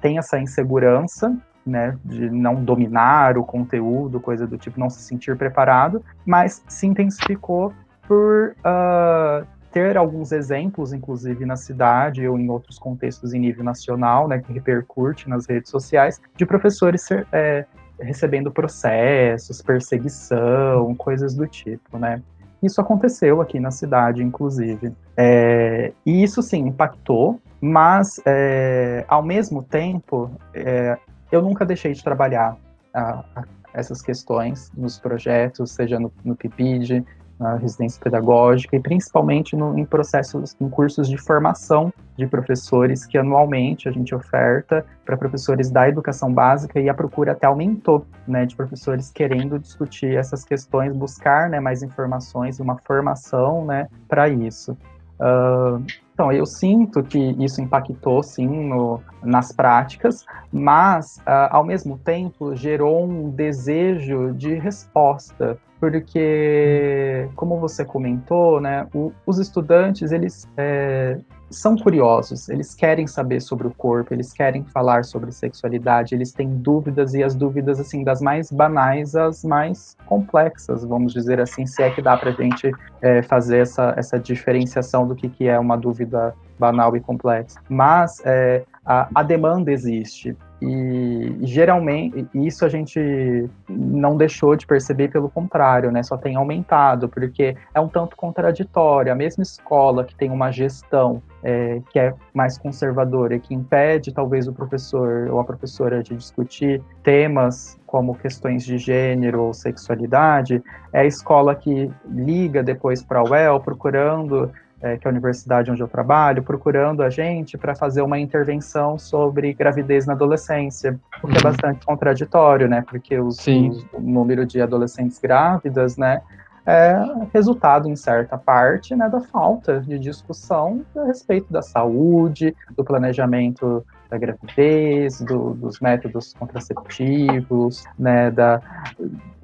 Tem 0.00 0.18
essa 0.18 0.38
insegurança 0.38 1.36
né, 1.66 1.98
de 2.04 2.30
não 2.30 2.54
dominar 2.54 3.36
o 3.36 3.44
conteúdo, 3.44 4.20
coisa 4.20 4.46
do 4.46 4.56
tipo, 4.56 4.78
não 4.78 4.88
se 4.88 5.00
sentir 5.00 5.36
preparado, 5.36 6.04
mas 6.24 6.62
se 6.68 6.86
intensificou 6.86 7.72
por 8.06 8.54
uh, 8.60 9.44
ter 9.72 9.96
alguns 9.96 10.32
exemplos, 10.32 10.92
inclusive 10.92 11.44
na 11.44 11.56
cidade 11.56 12.26
ou 12.26 12.38
em 12.38 12.48
outros 12.48 12.78
contextos 12.78 13.34
em 13.34 13.40
nível 13.40 13.64
nacional, 13.64 14.28
né, 14.28 14.38
que 14.38 14.52
repercute 14.52 15.28
nas 15.28 15.46
redes 15.46 15.70
sociais, 15.70 16.20
de 16.36 16.46
professores 16.46 17.02
ser, 17.02 17.26
é, 17.32 17.64
recebendo 18.00 18.50
processos, 18.50 19.62
perseguição, 19.62 20.94
coisas 20.94 21.34
do 21.34 21.46
tipo, 21.46 21.98
né. 21.98 22.22
Isso 22.62 22.80
aconteceu 22.80 23.40
aqui 23.40 23.60
na 23.60 23.70
cidade, 23.70 24.22
inclusive. 24.22 24.92
É, 25.16 25.92
e 26.04 26.22
isso, 26.22 26.42
sim, 26.42 26.66
impactou, 26.66 27.40
mas, 27.60 28.20
é, 28.26 29.04
ao 29.08 29.22
mesmo 29.22 29.62
tempo, 29.62 30.30
é, 30.54 30.96
eu 31.30 31.42
nunca 31.42 31.64
deixei 31.64 31.92
de 31.92 32.02
trabalhar 32.02 32.56
a, 32.92 33.24
a, 33.34 33.44
essas 33.74 34.00
questões 34.00 34.72
nos 34.76 34.98
projetos, 34.98 35.70
seja 35.70 36.00
no, 36.00 36.10
no 36.24 36.34
PIPID, 36.34 37.04
na 37.38 37.56
residência 37.56 38.00
pedagógica 38.02 38.76
e 38.76 38.80
principalmente 38.80 39.54
no, 39.54 39.78
em 39.78 39.84
processos, 39.84 40.56
em 40.60 40.68
cursos 40.68 41.08
de 41.08 41.16
formação 41.18 41.92
de 42.16 42.26
professores 42.26 43.04
que 43.04 43.18
anualmente 43.18 43.88
a 43.88 43.92
gente 43.92 44.14
oferta 44.14 44.84
para 45.04 45.16
professores 45.16 45.70
da 45.70 45.88
educação 45.88 46.32
básica 46.32 46.80
e 46.80 46.88
a 46.88 46.94
procura 46.94 47.32
até 47.32 47.46
aumentou, 47.46 48.06
né, 48.26 48.46
de 48.46 48.56
professores 48.56 49.10
querendo 49.10 49.58
discutir 49.58 50.16
essas 50.16 50.44
questões, 50.44 50.96
buscar, 50.96 51.50
né, 51.50 51.60
mais 51.60 51.82
informações, 51.82 52.58
uma 52.58 52.78
formação, 52.78 53.64
né, 53.66 53.88
para 54.08 54.28
isso. 54.28 54.76
Uh, 55.18 55.82
então, 56.12 56.32
eu 56.32 56.46
sinto 56.46 57.02
que 57.02 57.18
isso 57.38 57.60
impactou, 57.60 58.22
sim, 58.22 58.46
no, 58.46 59.02
nas 59.22 59.52
práticas, 59.52 60.24
mas, 60.52 61.18
uh, 61.18 61.48
ao 61.50 61.64
mesmo 61.64 61.98
tempo, 61.98 62.54
gerou 62.54 63.04
um 63.04 63.30
desejo 63.30 64.32
de 64.32 64.54
resposta, 64.54 65.58
porque, 65.80 67.28
como 67.36 67.58
você 67.58 67.84
comentou, 67.84 68.60
né, 68.60 68.86
o, 68.94 69.12
os 69.26 69.38
estudantes, 69.38 70.10
eles 70.10 70.48
é, 70.56 71.18
são 71.50 71.76
curiosos, 71.76 72.48
eles 72.48 72.74
querem 72.74 73.06
saber 73.06 73.40
sobre 73.40 73.66
o 73.66 73.70
corpo, 73.70 74.12
eles 74.12 74.32
querem 74.32 74.64
falar 74.64 75.04
sobre 75.04 75.30
sexualidade, 75.30 76.14
eles 76.14 76.32
têm 76.32 76.48
dúvidas 76.48 77.14
e 77.14 77.22
as 77.22 77.34
dúvidas 77.34 77.78
assim 77.78 78.02
das 78.02 78.20
mais 78.20 78.50
banais 78.50 79.14
às 79.14 79.44
mais 79.44 79.96
complexas, 80.06 80.84
vamos 80.84 81.12
dizer 81.12 81.40
assim, 81.40 81.66
se 81.66 81.82
é 81.82 81.90
que 81.90 82.02
dá 82.02 82.16
para 82.16 82.30
a 82.30 82.32
gente 82.32 82.70
é, 83.02 83.22
fazer 83.22 83.58
essa, 83.58 83.94
essa 83.96 84.18
diferenciação 84.18 85.06
do 85.06 85.14
que, 85.14 85.28
que 85.28 85.46
é 85.46 85.58
uma 85.58 85.76
dúvida 85.76 86.34
banal 86.58 86.96
e 86.96 87.00
complexa. 87.00 87.60
Mas 87.68 88.20
é, 88.24 88.64
a, 88.84 89.08
a 89.14 89.22
demanda 89.22 89.70
existe 89.70 90.36
e 90.60 91.36
geralmente 91.42 92.26
isso 92.34 92.64
a 92.64 92.68
gente 92.68 93.48
não 93.68 94.16
deixou 94.16 94.56
de 94.56 94.66
perceber, 94.66 95.08
pelo 95.08 95.28
contrário, 95.28 95.90
né? 95.90 96.02
Só 96.02 96.16
tem 96.16 96.34
aumentado, 96.36 97.08
porque 97.08 97.56
é 97.74 97.80
um 97.80 97.88
tanto 97.88 98.16
contraditório. 98.16 99.12
A 99.12 99.14
mesma 99.14 99.42
escola 99.42 100.04
que 100.04 100.14
tem 100.14 100.30
uma 100.30 100.50
gestão 100.50 101.22
é, 101.42 101.80
que 101.90 101.98
é 101.98 102.14
mais 102.32 102.56
conservadora, 102.56 103.38
que 103.38 103.54
impede 103.54 104.12
talvez 104.12 104.48
o 104.48 104.52
professor 104.52 105.28
ou 105.30 105.40
a 105.40 105.44
professora 105.44 106.02
de 106.02 106.16
discutir 106.16 106.82
temas 107.02 107.78
como 107.86 108.14
questões 108.14 108.64
de 108.64 108.78
gênero 108.78 109.42
ou 109.42 109.54
sexualidade, 109.54 110.62
é 110.92 111.00
a 111.00 111.06
escola 111.06 111.54
que 111.54 111.90
liga 112.08 112.62
depois 112.62 113.02
para 113.02 113.20
a 113.20 113.24
UEL 113.24 113.60
procurando 113.60 114.50
é, 114.80 114.96
que 114.96 115.06
é 115.06 115.10
a 115.10 115.12
universidade 115.12 115.70
onde 115.70 115.82
eu 115.82 115.88
trabalho, 115.88 116.42
procurando 116.42 117.02
a 117.02 117.10
gente 117.10 117.56
para 117.56 117.74
fazer 117.74 118.02
uma 118.02 118.18
intervenção 118.18 118.98
sobre 118.98 119.52
gravidez 119.54 120.06
na 120.06 120.12
adolescência, 120.12 120.98
o 121.22 121.26
que 121.26 121.32
é 121.32 121.36
uhum. 121.36 121.38
é 121.38 121.42
bastante 121.42 121.86
contraditório, 121.86 122.68
né? 122.68 122.84
Porque 122.86 123.18
os, 123.18 123.38
os, 123.38 123.86
o 123.92 124.00
número 124.00 124.44
de 124.44 124.60
adolescentes 124.60 125.18
grávidas, 125.18 125.96
né, 125.96 126.20
é 126.66 126.98
resultado, 127.32 127.88
em 127.88 127.94
certa 127.94 128.36
parte, 128.36 128.94
né, 128.96 129.08
da 129.08 129.20
falta 129.20 129.80
de 129.80 129.98
discussão 130.00 130.84
a 130.96 131.04
respeito 131.04 131.52
da 131.52 131.62
saúde, 131.62 132.54
do 132.76 132.84
planejamento 132.84 133.86
da 134.10 134.18
gravidez, 134.18 135.20
do, 135.20 135.54
dos 135.54 135.80
métodos 135.80 136.32
contraceptivos, 136.34 137.84
né, 137.98 138.30
da, 138.30 138.60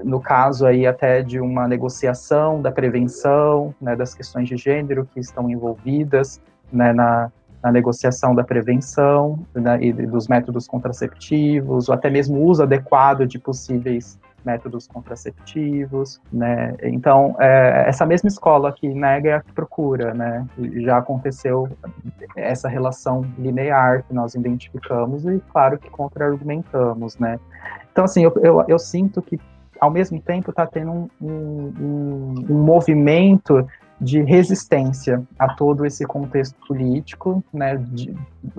no 0.03 0.20
caso 0.20 0.66
aí 0.66 0.87
até 0.87 1.22
de 1.22 1.40
uma 1.40 1.66
negociação 1.66 2.61
da 2.62 2.70
prevenção, 2.70 3.75
né, 3.81 3.96
das 3.96 4.14
questões 4.14 4.48
de 4.48 4.57
gênero 4.57 5.07
que 5.12 5.20
estão 5.20 5.51
envolvidas, 5.51 6.40
né, 6.72 6.92
na, 6.92 7.31
na 7.62 7.70
negociação 7.70 8.35
da 8.35 8.42
prevenção 8.42 9.38
né, 9.55 9.79
e 9.83 9.92
dos 9.92 10.29
métodos 10.29 10.66
contraceptivos, 10.66 11.88
ou 11.88 11.94
até 11.94 12.11
mesmo 12.11 12.38
o 12.38 12.44
uso 12.44 12.62
adequado 12.62 13.27
de 13.27 13.38
possíveis 13.38 14.18
métodos 14.45 14.87
contraceptivos, 14.87 16.21
né? 16.33 16.75
Então, 16.83 17.37
é, 17.39 17.85
essa 17.89 18.05
mesma 18.07 18.29
escola 18.29 18.73
que 18.73 18.89
nega 18.89 19.31
é 19.31 19.35
a 19.35 19.41
que 19.41 19.53
procura, 19.53 20.13
né? 20.15 20.47
Já 20.83 20.99
aconteceu 20.99 21.69
essa 22.37 22.69
relação 22.69 23.25
linear 23.39 24.05
que 24.05 24.15
nós 24.15 24.35
identificamos 24.35 25.25
e, 25.25 25.41
claro, 25.51 25.79
que 25.79 25.91
contra-argumentamos, 25.91 27.19
né? 27.19 27.39
Então, 27.93 28.05
assim, 28.05 28.25
eu, 28.25 28.33
eu, 28.43 28.65
eu 28.67 28.79
sinto 28.79 29.21
que, 29.21 29.39
ao 29.81 29.91
mesmo 29.91 30.21
tempo, 30.21 30.51
está 30.51 30.67
tendo 30.67 30.91
um, 30.91 31.09
um, 31.21 32.35
um 32.49 32.63
movimento 32.63 33.67
de 34.03 34.21
resistência 34.21 35.23
a 35.38 35.55
todo 35.55 35.87
esse 35.87 36.05
contexto 36.05 36.57
político, 36.67 37.43
né? 37.55 37.77
De, 37.77 38.15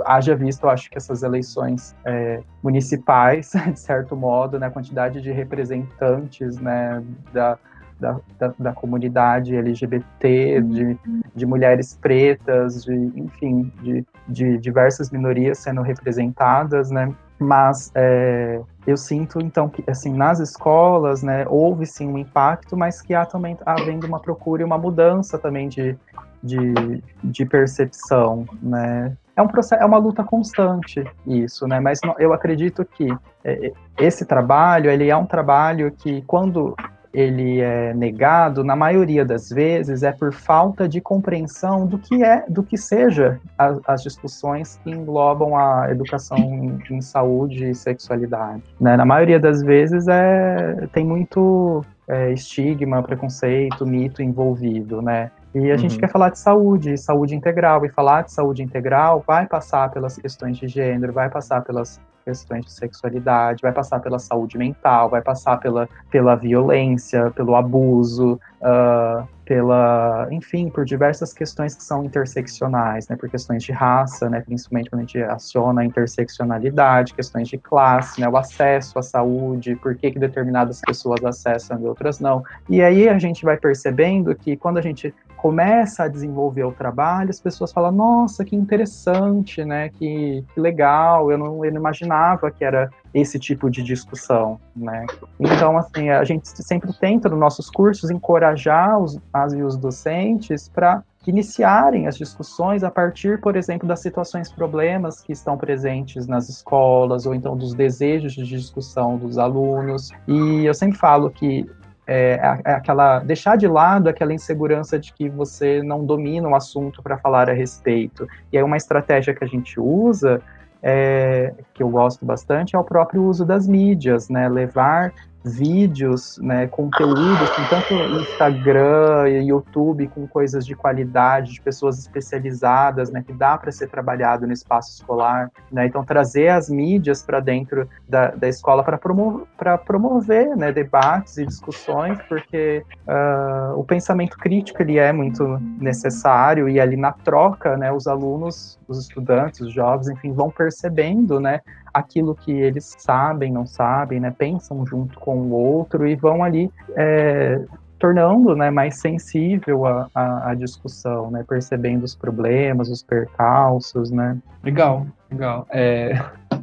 haja 0.06 0.34
visto, 0.36 0.70
acho 0.70 0.90
que 0.90 0.98
essas 0.98 1.22
eleições 1.22 1.94
é, 2.06 2.42
municipais, 2.64 3.52
de 3.72 3.80
certo 3.80 4.16
modo, 4.16 4.58
né, 4.58 4.68
a 4.68 4.72
quantidade 4.72 5.22
de 5.22 5.32
representantes, 5.32 6.58
né, 6.58 7.04
da, 7.34 7.58
da, 8.00 8.20
da, 8.40 8.54
da, 8.58 8.74
comunidade 8.74 9.54
LGBT, 9.54 10.62
de, 10.62 10.98
de 11.36 11.46
mulheres 11.46 11.98
pretas, 12.02 12.86
de, 12.86 12.94
enfim, 13.16 13.70
de, 13.82 14.06
de 14.28 14.58
diversas 14.58 15.12
minorias 15.12 15.58
sendo 15.58 15.82
representadas, 15.82 16.90
né? 16.90 17.14
Mas 17.40 17.92
é, 17.96 18.62
eu 18.86 18.96
sinto, 18.96 19.40
então, 19.40 19.68
que 19.68 19.84
assim, 19.90 20.14
nas 20.14 20.40
escolas, 20.40 21.24
né, 21.24 21.46
houve 21.48 21.86
sim 21.86 22.08
um 22.08 22.18
impacto, 22.18 22.78
mas 22.78 23.02
que 23.02 23.14
há 23.14 23.26
também 23.26 23.58
havendo 23.66 24.06
uma 24.08 24.20
procura 24.20 24.62
e 24.62 24.66
uma 24.66 24.78
mudança 24.78 25.38
também 25.38 25.68
de, 25.68 25.98
de, 26.42 27.04
de 27.24 27.46
percepção, 27.46 28.46
né? 28.62 29.16
É 29.36 29.42
um 29.42 29.48
processo, 29.48 29.82
é 29.82 29.86
uma 29.86 29.98
luta 29.98 30.24
constante 30.24 31.04
isso, 31.26 31.68
né? 31.68 31.80
Mas 31.80 32.00
eu 32.20 32.34
acredito 32.34 32.86
que 32.86 33.08
é, 33.44 33.74
esse 33.98 34.26
trabalho, 34.26 34.92
ele 34.92 35.10
é 35.10 35.18
um 35.18 35.26
trabalho 35.26 35.92
que 35.92 36.22
quando 36.24 36.76
ele 37.14 37.62
é 37.62 37.94
negado, 37.94 38.64
na 38.64 38.76
maioria 38.76 39.24
das 39.24 39.50
vezes, 39.50 40.02
é 40.02 40.12
por 40.12 40.34
falta 40.34 40.90
de 40.90 41.00
compreensão 41.00 41.86
do 41.86 42.00
que 42.00 42.24
é, 42.24 42.44
do 42.50 42.64
que 42.64 42.78
seja 42.78 43.40
a, 43.58 43.78
as 43.88 44.02
discussões 44.02 44.80
que 44.84 44.90
englobam 44.90 45.56
a 45.56 45.92
educação 45.92 46.38
em, 46.38 46.80
em 46.90 47.02
saúde 47.02 47.70
e 47.70 47.76
sexualidade. 47.76 48.64
Né? 48.82 48.98
Na 48.98 49.06
maioria 49.06 49.40
das 49.40 49.62
vezes 49.62 50.08
é, 50.08 50.88
tem 50.92 51.06
muito 51.06 51.86
é, 52.08 52.34
estigma, 52.34 53.04
preconceito, 53.04 53.86
mito 53.86 54.22
envolvido, 54.22 55.02
né? 55.02 55.30
E 55.54 55.70
a 55.70 55.74
uhum. 55.74 55.78
gente 55.78 56.00
quer 56.00 56.10
falar 56.10 56.30
de 56.30 56.40
saúde, 56.40 56.98
saúde 56.98 57.36
integral, 57.36 57.86
e 57.86 57.90
falar 57.90 58.24
de 58.24 58.32
saúde 58.32 58.64
integral 58.64 59.24
vai 59.26 59.46
passar 59.46 59.92
pelas 59.92 60.18
questões 60.18 60.58
de 60.58 60.68
gênero, 60.68 61.14
vai 61.14 61.30
passar 61.30 61.62
pelas 61.62 62.02
questões 62.24 62.66
de 62.66 62.72
sexualidade, 62.72 63.62
vai 63.62 63.72
passar 63.72 64.00
pela 64.00 64.20
saúde 64.20 64.58
mental, 64.58 65.10
vai 65.10 65.22
passar 65.22 65.58
pela, 65.58 65.88
pela 66.10 66.36
violência, 66.36 67.32
pelo 67.32 67.56
abuso, 67.56 68.40
uh, 68.62 69.28
pela, 69.46 70.28
enfim, 70.32 70.70
por 70.70 70.86
diversas 70.86 71.34
questões 71.34 71.76
que 71.76 71.84
são 71.84 72.04
interseccionais, 72.04 73.08
né, 73.08 73.16
por 73.16 73.30
questões 73.30 73.64
de 73.64 73.72
raça, 73.72 74.30
né, 74.30 74.42
principalmente 74.42 74.90
quando 74.90 75.02
a 75.02 75.06
gente 75.06 75.22
aciona 75.22 75.82
a 75.82 75.86
interseccionalidade, 75.86 77.14
questões 77.14 77.48
de 77.50 77.58
classe, 77.58 78.22
né, 78.22 78.28
o 78.28 78.38
acesso 78.38 78.98
à 78.98 79.02
saúde, 79.02 79.76
por 79.76 79.96
que, 79.96 80.12
que 80.12 80.20
determinadas 80.20 80.82
pessoas 80.82 81.24
acessam 81.26 81.80
e 81.82 81.86
outras 81.86 82.20
não. 82.20 82.44
E 82.70 82.82
aí 82.82 83.10
a 83.10 83.20
gente 83.20 83.44
vai 83.44 83.58
percebendo 83.58 84.34
que 84.34 84.56
quando 84.56 84.78
a 84.78 84.82
gente 84.82 85.14
começa 85.44 86.04
a 86.04 86.08
desenvolver 86.08 86.64
o 86.64 86.72
trabalho, 86.72 87.30
as 87.30 87.42
pessoas 87.42 87.74
falam, 87.74 87.92
nossa, 87.92 88.46
que 88.46 88.56
interessante, 88.56 89.66
né, 89.66 89.90
que, 89.90 90.42
que 90.54 90.60
legal, 90.60 91.30
eu 91.30 91.38
não, 91.38 91.66
eu 91.66 91.70
não 91.70 91.82
imaginava 91.82 92.50
que 92.50 92.64
era 92.64 92.90
esse 93.14 93.38
tipo 93.38 93.70
de 93.70 93.84
discussão, 93.84 94.58
né? 94.74 95.06
Então, 95.38 95.78
assim, 95.78 96.10
a 96.10 96.24
gente 96.24 96.48
sempre 96.48 96.94
tenta, 96.94 97.28
nos 97.28 97.38
nossos 97.38 97.70
cursos, 97.70 98.10
encorajar 98.10 98.98
os, 98.98 99.20
as 99.34 99.52
e 99.52 99.62
os 99.62 99.76
docentes 99.76 100.70
para 100.70 101.04
iniciarem 101.28 102.08
as 102.08 102.18
discussões 102.18 102.82
a 102.82 102.90
partir, 102.90 103.42
por 103.42 103.58
exemplo, 103.58 103.86
das 103.86 104.00
situações, 104.00 104.50
problemas 104.50 105.20
que 105.20 105.34
estão 105.34 105.58
presentes 105.58 106.26
nas 106.26 106.48
escolas, 106.48 107.26
ou 107.26 107.36
então 107.36 107.58
dos 107.58 107.74
desejos 107.74 108.32
de 108.32 108.46
discussão 108.46 109.18
dos 109.18 109.38
alunos. 109.38 110.10
E 110.26 110.66
eu 110.66 110.74
sempre 110.74 110.98
falo 110.98 111.30
que 111.30 111.70
é, 112.06 112.40
é 112.66 112.74
aquela 112.74 113.20
deixar 113.20 113.58
de 113.58 113.68
lado 113.68 114.10
aquela 114.10 114.34
insegurança 114.34 115.00
de 115.00 115.14
que 115.14 115.30
você 115.30 115.82
não 115.82 116.06
domina 116.06 116.48
o 116.48 116.56
assunto 116.56 117.02
para 117.02 117.18
falar 117.18 117.50
a 117.50 117.54
respeito. 117.54 118.28
E 118.52 118.58
aí 118.58 118.64
uma 118.64 118.78
estratégia 118.78 119.34
que 119.34 119.44
a 119.44 119.48
gente 119.48 119.80
usa 119.80 120.42
é, 120.82 121.54
que 121.74 121.82
eu 121.82 121.90
gosto 121.90 122.26
bastante 122.26 122.76
é 122.76 122.80
o 122.80 122.84
próprio 122.84 123.24
uso 123.24 123.46
das 123.46 123.68
mídias, 123.68 124.28
né? 124.28 124.50
Levar 124.50 125.14
vídeos, 125.44 126.38
né, 126.42 126.68
conteúdos, 126.68 127.50
com 127.50 127.66
tanto 127.66 127.94
Instagram 128.22 129.30
e 129.30 129.48
YouTube 129.48 130.08
com 130.08 130.26
coisas 130.28 130.66
de 130.66 130.76
qualidade, 130.76 131.54
de 131.54 131.62
pessoas 131.62 132.00
especializadas, 132.00 133.12
né, 133.12 133.24
que 133.26 133.34
dá 133.34 133.58
para 133.58 133.72
ser 133.72 133.88
trabalhado 133.90 134.48
no 134.48 134.54
espaço 134.54 134.92
escolar, 134.92 135.52
né, 135.72 135.86
então 135.86 136.04
trazer 136.04 136.50
as 136.50 136.70
mídias 136.70 137.22
para 137.24 137.40
dentro 137.40 137.88
da, 138.08 138.32
da 138.32 138.48
escola 138.48 138.84
para 138.84 138.98
promover, 138.98 139.46
promover, 139.86 140.56
né, 140.56 140.72
debates 140.72 141.38
e 141.38 141.46
discussões, 141.46 142.18
porque 142.30 142.86
uh, 143.08 143.78
o 143.78 143.84
pensamento 143.84 144.38
crítico 144.38 144.82
ele 144.82 144.98
é 144.98 145.12
muito 145.12 145.60
necessário 145.80 146.70
e 146.70 146.80
ali 146.80 146.96
na 146.96 147.12
troca, 147.12 147.76
né, 147.76 147.92
os 147.92 148.08
alunos, 148.08 148.80
os 148.88 149.00
estudantes, 149.00 149.60
os 149.60 149.74
jovens, 149.74 150.08
enfim, 150.08 150.32
vão 150.32 150.50
percebendo, 150.50 151.40
né, 151.40 151.60
aquilo 151.94 152.36
que 152.36 152.52
eles 152.52 152.96
sabem, 152.98 153.52
não 153.52 153.66
sabem, 153.66 154.20
né, 154.20 154.34
pensam 154.36 154.86
junto 154.86 155.20
com 155.20 155.38
o 155.38 155.52
outro 155.52 156.08
e 156.08 156.16
vão 156.16 156.44
ali 156.44 156.72
é, 156.96 157.62
tornando 158.04 158.54
né, 158.54 158.70
mais 158.70 158.98
sensível 158.98 159.86
a, 159.86 160.10
a, 160.14 160.52
a, 160.52 160.56
discussão, 160.56 161.32
né, 161.32 161.46
percebendo 161.48 162.04
os 162.04 162.14
problemas, 162.14 162.90
os 162.90 163.02
percalços, 163.02 164.12
né. 164.12 164.38
Legal, 164.62 165.08
legal. 165.32 165.66
É, 165.70 166.22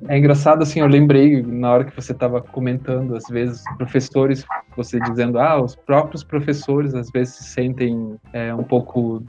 é 0.08 0.18
engraçado, 0.18 0.62
assim, 0.62 0.80
eu 0.80 0.86
lembrei 0.86 1.42
na 1.42 1.72
hora 1.72 1.84
que 1.84 1.96
você 1.96 2.12
estava 2.12 2.42
comentando, 2.42 3.16
às 3.16 3.26
vezes, 3.28 3.64
professores, 3.78 4.44
você 4.76 5.00
dizendo, 5.00 5.38
ah, 5.38 5.62
os 5.62 5.74
próprios 5.74 6.22
professores 6.22 6.94
às 6.94 7.10
vezes 7.10 7.36
se 7.36 7.44
sentem 7.44 8.16
é, 8.34 8.54
um 8.54 8.62
pouco 8.62 9.22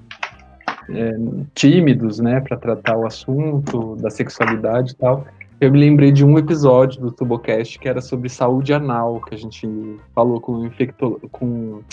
é, 0.89 1.11
tímidos, 1.55 2.19
né, 2.19 2.41
para 2.41 2.57
tratar 2.57 2.97
o 2.97 3.05
assunto 3.05 3.95
da 3.95 4.09
sexualidade 4.09 4.91
e 4.91 4.95
tal. 4.95 5.25
Eu 5.61 5.71
me 5.71 5.79
lembrei 5.79 6.11
de 6.11 6.25
um 6.25 6.39
episódio 6.39 6.99
do 6.99 7.11
Tubocast 7.11 7.77
que 7.77 7.87
era 7.87 8.01
sobre 8.01 8.27
saúde 8.29 8.73
anal, 8.73 9.21
que 9.21 9.35
a 9.35 9.37
gente 9.37 9.69
falou 10.15 10.41
com, 10.41 10.65
infecto, 10.65 11.21
com 11.31 11.83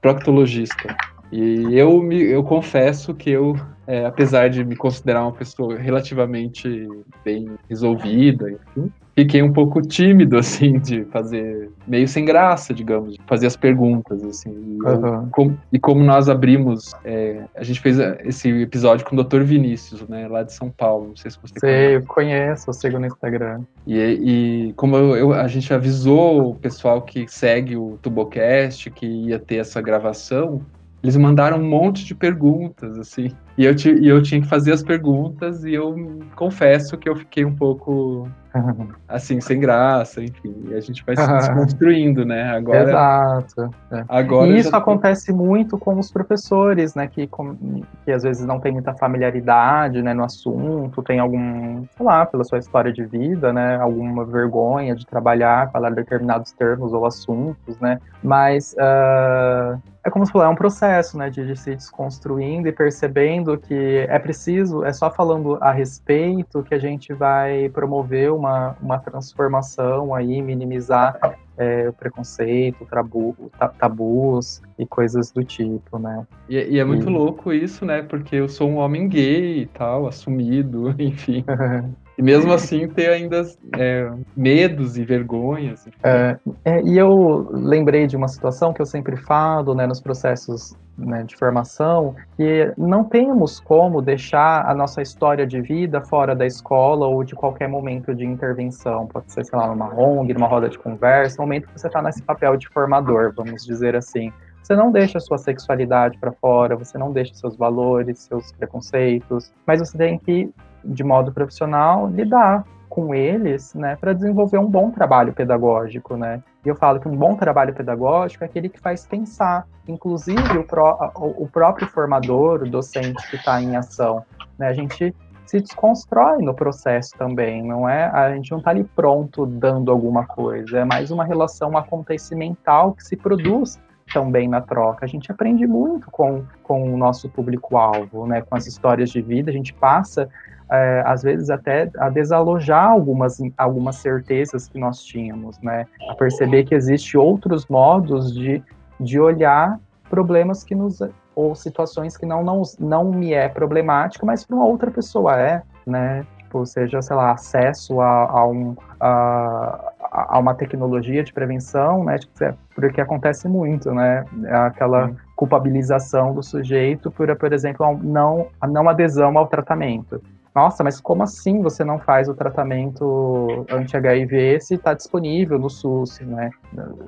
proctologista. 0.00 0.96
E 1.32 1.76
eu, 1.76 2.00
me, 2.00 2.22
eu 2.22 2.44
confesso 2.44 3.12
que 3.12 3.28
eu, 3.28 3.56
é, 3.84 4.06
apesar 4.06 4.48
de 4.48 4.64
me 4.64 4.76
considerar 4.76 5.22
uma 5.22 5.32
pessoa 5.32 5.76
relativamente 5.76 6.86
bem 7.24 7.50
resolvida, 7.68 8.48
enfim, 8.52 8.92
fiquei 9.20 9.42
um 9.42 9.52
pouco 9.52 9.82
tímido, 9.82 10.36
assim, 10.38 10.78
de 10.78 11.04
fazer, 11.06 11.70
meio 11.86 12.08
sem 12.08 12.24
graça, 12.24 12.72
digamos, 12.72 13.14
de 13.14 13.20
fazer 13.26 13.46
as 13.46 13.56
perguntas, 13.56 14.22
assim. 14.24 14.50
E, 14.50 14.82
uhum. 14.82 15.28
como, 15.30 15.58
e 15.72 15.78
como, 15.78 16.02
nós 16.02 16.28
abrimos, 16.28 16.92
é, 17.04 17.44
a 17.54 17.62
gente 17.62 17.80
fez 17.80 17.98
esse 18.24 18.48
episódio 18.62 19.04
com 19.04 19.16
o 19.16 19.22
Dr. 19.22 19.42
Vinícius, 19.42 20.06
né, 20.08 20.26
lá 20.28 20.42
de 20.42 20.52
São 20.52 20.70
Paulo, 20.70 21.08
não 21.08 21.16
sei 21.16 21.30
se 21.30 21.38
você 21.40 21.54
sei, 21.58 21.70
conhece. 21.70 21.94
eu 21.94 22.06
conheço, 22.06 22.70
eu 22.70 22.74
sigo 22.74 22.98
no 22.98 23.06
Instagram. 23.06 23.60
E, 23.86 23.98
e 23.98 24.72
como 24.74 24.96
eu, 24.96 25.16
eu, 25.16 25.32
a 25.32 25.46
gente 25.46 25.72
avisou 25.72 26.50
o 26.50 26.54
pessoal 26.54 27.02
que 27.02 27.26
segue 27.28 27.76
o 27.76 27.98
Tubocast 28.02 28.90
que 28.90 29.06
ia 29.06 29.38
ter 29.38 29.56
essa 29.56 29.80
gravação, 29.80 30.60
eles 31.02 31.16
mandaram 31.16 31.58
um 31.58 31.68
monte 31.68 32.04
de 32.04 32.14
perguntas, 32.14 32.98
assim. 32.98 33.30
E 33.56 33.64
eu, 33.64 33.74
e 34.00 34.08
eu 34.08 34.22
tinha 34.22 34.40
que 34.40 34.46
fazer 34.46 34.72
as 34.72 34.82
perguntas 34.82 35.64
e 35.64 35.72
eu 35.72 36.20
confesso 36.36 36.96
que 36.98 37.08
eu 37.08 37.16
fiquei 37.16 37.44
um 37.44 37.54
pouco 37.54 38.28
assim, 39.08 39.40
sem 39.40 39.60
graça, 39.60 40.22
enfim. 40.22 40.54
E 40.68 40.74
a 40.74 40.80
gente 40.80 41.04
vai 41.04 41.16
se 41.16 41.26
desconstruindo, 41.38 42.24
né? 42.24 42.50
Agora, 42.54 42.82
Exato. 42.82 43.74
É. 43.90 44.04
Agora 44.08 44.48
e 44.48 44.58
isso 44.58 44.74
acontece 44.74 45.32
muito 45.32 45.78
com 45.78 45.98
os 45.98 46.10
professores, 46.10 46.94
né? 46.94 47.06
Que, 47.06 47.26
com, 47.26 47.56
que 48.04 48.12
às 48.12 48.22
vezes 48.22 48.44
não 48.44 48.60
tem 48.60 48.72
muita 48.72 48.94
familiaridade 48.94 50.02
né, 50.02 50.12
no 50.12 50.24
assunto, 50.24 51.02
tem 51.02 51.18
algum, 51.18 51.84
sei 51.96 52.06
lá, 52.06 52.26
pela 52.26 52.44
sua 52.44 52.58
história 52.58 52.92
de 52.92 53.04
vida, 53.04 53.52
né? 53.52 53.76
Alguma 53.76 54.24
vergonha 54.24 54.94
de 54.94 55.06
trabalhar, 55.06 55.70
falar 55.70 55.90
determinados 55.90 56.52
termos 56.52 56.92
ou 56.92 57.06
assuntos, 57.06 57.78
né? 57.78 57.98
Mas 58.22 58.74
uh, 58.74 59.80
é 60.02 60.10
como 60.10 60.24
se 60.24 60.32
falou, 60.32 60.46
é 60.46 60.50
um 60.50 60.56
processo, 60.56 61.16
né? 61.18 61.30
De, 61.30 61.46
de 61.46 61.56
se 61.56 61.74
desconstruindo 61.74 62.68
e 62.68 62.72
percebendo 62.72 63.58
que 63.58 64.06
é 64.08 64.18
preciso, 64.18 64.84
é 64.84 64.92
só 64.92 65.10
falando 65.10 65.58
a 65.60 65.70
respeito 65.70 66.62
que 66.62 66.74
a 66.74 66.78
gente 66.78 67.12
vai 67.12 67.68
promover 67.68 68.32
uma, 68.40 68.76
uma 68.80 68.98
transformação 68.98 70.14
aí, 70.14 70.42
minimizar 70.42 71.18
é, 71.56 71.88
o 71.88 71.92
preconceito, 71.92 72.86
tabu, 72.86 73.36
tabus 73.78 74.62
e 74.78 74.86
coisas 74.86 75.30
do 75.30 75.44
tipo, 75.44 75.98
né? 75.98 76.26
E, 76.48 76.56
e 76.56 76.78
é 76.78 76.84
muito 76.84 77.08
e... 77.08 77.12
louco 77.12 77.52
isso, 77.52 77.84
né? 77.84 78.02
Porque 78.02 78.36
eu 78.36 78.48
sou 78.48 78.68
um 78.68 78.76
homem 78.76 79.08
gay 79.08 79.62
e 79.62 79.66
tal, 79.66 80.06
assumido, 80.06 80.94
enfim. 80.98 81.44
E 82.20 82.22
mesmo 82.22 82.52
assim 82.52 82.86
ter 82.86 83.08
ainda 83.08 83.40
é, 83.78 84.10
medos 84.36 84.98
e 84.98 85.04
vergonhas. 85.06 85.88
É, 86.02 86.36
é, 86.66 86.82
e 86.82 86.98
eu 86.98 87.48
lembrei 87.50 88.06
de 88.06 88.14
uma 88.14 88.28
situação 88.28 88.74
que 88.74 88.82
eu 88.82 88.84
sempre 88.84 89.16
falo 89.16 89.74
né, 89.74 89.86
nos 89.86 90.02
processos 90.02 90.76
né, 90.98 91.22
de 91.22 91.34
formação, 91.34 92.14
que 92.36 92.74
não 92.76 93.04
temos 93.04 93.58
como 93.58 94.02
deixar 94.02 94.68
a 94.68 94.74
nossa 94.74 95.00
história 95.00 95.46
de 95.46 95.62
vida 95.62 96.02
fora 96.02 96.36
da 96.36 96.44
escola 96.44 97.06
ou 97.06 97.24
de 97.24 97.34
qualquer 97.34 97.70
momento 97.70 98.14
de 98.14 98.26
intervenção. 98.26 99.06
Pode 99.06 99.32
ser, 99.32 99.42
sei 99.46 99.58
lá, 99.58 99.68
numa 99.68 99.88
ONG, 99.98 100.34
numa 100.34 100.46
roda 100.46 100.68
de 100.68 100.78
conversa, 100.78 101.40
momento 101.40 101.68
que 101.68 101.80
você 101.80 101.86
está 101.86 102.02
nesse 102.02 102.22
papel 102.22 102.54
de 102.58 102.68
formador, 102.68 103.32
vamos 103.34 103.64
dizer 103.64 103.96
assim. 103.96 104.30
Você 104.62 104.76
não 104.76 104.92
deixa 104.92 105.16
a 105.16 105.22
sua 105.22 105.38
sexualidade 105.38 106.18
para 106.18 106.32
fora, 106.32 106.76
você 106.76 106.98
não 106.98 107.12
deixa 107.12 107.32
seus 107.32 107.56
valores, 107.56 108.18
seus 108.18 108.52
preconceitos, 108.52 109.50
mas 109.66 109.80
você 109.80 109.96
tem 109.96 110.18
que 110.18 110.52
de 110.84 111.04
modo 111.04 111.32
profissional, 111.32 112.08
lidar 112.08 112.64
com 112.88 113.14
eles, 113.14 113.72
né, 113.72 113.96
para 113.96 114.12
desenvolver 114.12 114.58
um 114.58 114.66
bom 114.66 114.90
trabalho 114.90 115.32
pedagógico, 115.32 116.16
né. 116.16 116.42
E 116.64 116.68
eu 116.68 116.74
falo 116.74 116.98
que 116.98 117.08
um 117.08 117.16
bom 117.16 117.36
trabalho 117.36 117.72
pedagógico 117.72 118.42
é 118.42 118.46
aquele 118.46 118.68
que 118.68 118.80
faz 118.80 119.06
pensar, 119.06 119.64
inclusive 119.86 120.58
o, 120.58 120.64
pró 120.64 121.12
o 121.16 121.48
próprio 121.48 121.86
formador, 121.86 122.62
o 122.62 122.68
docente 122.68 123.30
que 123.30 123.36
está 123.36 123.62
em 123.62 123.76
ação, 123.76 124.24
né. 124.58 124.68
A 124.68 124.72
gente 124.72 125.14
se 125.46 125.60
desconstrói 125.60 126.42
no 126.42 126.54
processo 126.54 127.10
também, 127.16 127.62
não 127.62 127.88
é? 127.88 128.04
A 128.06 128.32
gente 128.34 128.50
não 128.52 128.58
está 128.58 128.70
ali 128.70 128.84
pronto 128.84 129.46
dando 129.46 129.90
alguma 129.90 130.24
coisa, 130.24 130.78
é 130.78 130.84
mais 130.84 131.10
uma 131.10 131.24
relação 131.24 131.76
acontecimental 131.76 132.92
que 132.92 133.02
se 133.04 133.16
produz 133.16 133.80
também 134.12 134.48
na 134.48 134.60
troca. 134.60 135.04
A 135.04 135.08
gente 135.08 135.30
aprende 135.30 135.66
muito 135.66 136.10
com, 136.10 136.44
com 136.62 136.92
o 136.92 136.96
nosso 136.96 137.28
público-alvo, 137.28 138.26
né? 138.26 138.42
Com 138.42 138.56
as 138.56 138.66
histórias 138.66 139.10
de 139.10 139.20
vida, 139.20 139.50
a 139.50 139.52
gente 139.52 139.72
passa 139.74 140.28
é, 140.70 141.02
às 141.04 141.22
vezes 141.22 141.50
até 141.50 141.90
a 141.98 142.08
desalojar 142.08 142.90
algumas, 142.90 143.38
algumas 143.58 143.96
certezas 143.96 144.68
que 144.68 144.78
nós 144.78 145.02
tínhamos, 145.02 145.58
né? 145.60 145.86
A 146.08 146.14
perceber 146.14 146.64
que 146.64 146.74
existe 146.74 147.18
outros 147.18 147.66
modos 147.66 148.32
de, 148.32 148.62
de 148.98 149.20
olhar 149.20 149.78
problemas 150.08 150.64
que 150.64 150.74
nos 150.74 151.00
ou 151.34 151.54
situações 151.54 152.16
que 152.16 152.26
não, 152.26 152.42
não, 152.42 152.62
não 152.78 153.04
me 153.04 153.32
é 153.32 153.48
problemático, 153.48 154.26
mas 154.26 154.44
para 154.44 154.56
uma 154.56 154.66
outra 154.66 154.90
pessoa 154.90 155.40
é, 155.40 155.62
né? 155.86 156.26
Tipo, 156.38 156.66
seja, 156.66 157.00
sei 157.00 157.14
lá, 157.14 157.30
acesso 157.30 158.00
a, 158.00 158.24
a, 158.28 158.46
um, 158.46 158.76
a, 158.98 159.92
a 160.10 160.38
uma 160.38 160.52
tecnologia 160.52 161.22
de 161.22 161.32
prevenção, 161.32 162.04
né? 162.04 162.18
Tipo, 162.18 162.44
é, 162.44 162.54
porque 162.74 163.00
acontece 163.00 163.48
muito, 163.48 163.92
né? 163.92 164.24
É 164.44 164.54
aquela 164.56 165.12
culpabilização 165.36 166.34
do 166.34 166.42
sujeito 166.42 167.10
por, 167.10 167.34
por 167.36 167.52
exemplo, 167.52 167.98
não, 168.02 168.48
a 168.60 168.66
não 168.66 168.88
adesão 168.88 169.38
ao 169.38 169.46
tratamento. 169.46 170.20
Nossa, 170.54 170.82
mas 170.82 171.00
como 171.00 171.22
assim 171.22 171.62
você 171.62 171.84
não 171.84 171.98
faz 171.98 172.28
o 172.28 172.34
tratamento 172.34 173.64
anti-HIV 173.70 174.60
se 174.60 174.74
está 174.74 174.94
disponível 174.94 175.58
no 175.58 175.70
SUS, 175.70 176.20
né? 176.20 176.50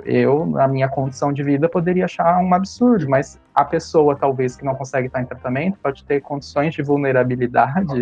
Eu, 0.05 0.46
na 0.46 0.68
minha 0.68 0.88
condição 0.88 1.33
de 1.33 1.42
vida, 1.42 1.68
poderia 1.68 2.05
achar 2.05 2.38
um 2.38 2.55
absurdo, 2.55 3.09
mas 3.09 3.40
a 3.55 3.64
pessoa, 3.64 4.14
talvez, 4.14 4.55
que 4.55 4.64
não 4.64 4.74
consegue 4.74 5.09
estar 5.09 5.20
em 5.20 5.26
tratamento, 5.26 5.78
pode 5.83 6.05
ter 6.05 6.20
condições 6.20 6.74
de 6.74 6.83
vulnerabilidade 6.83 8.00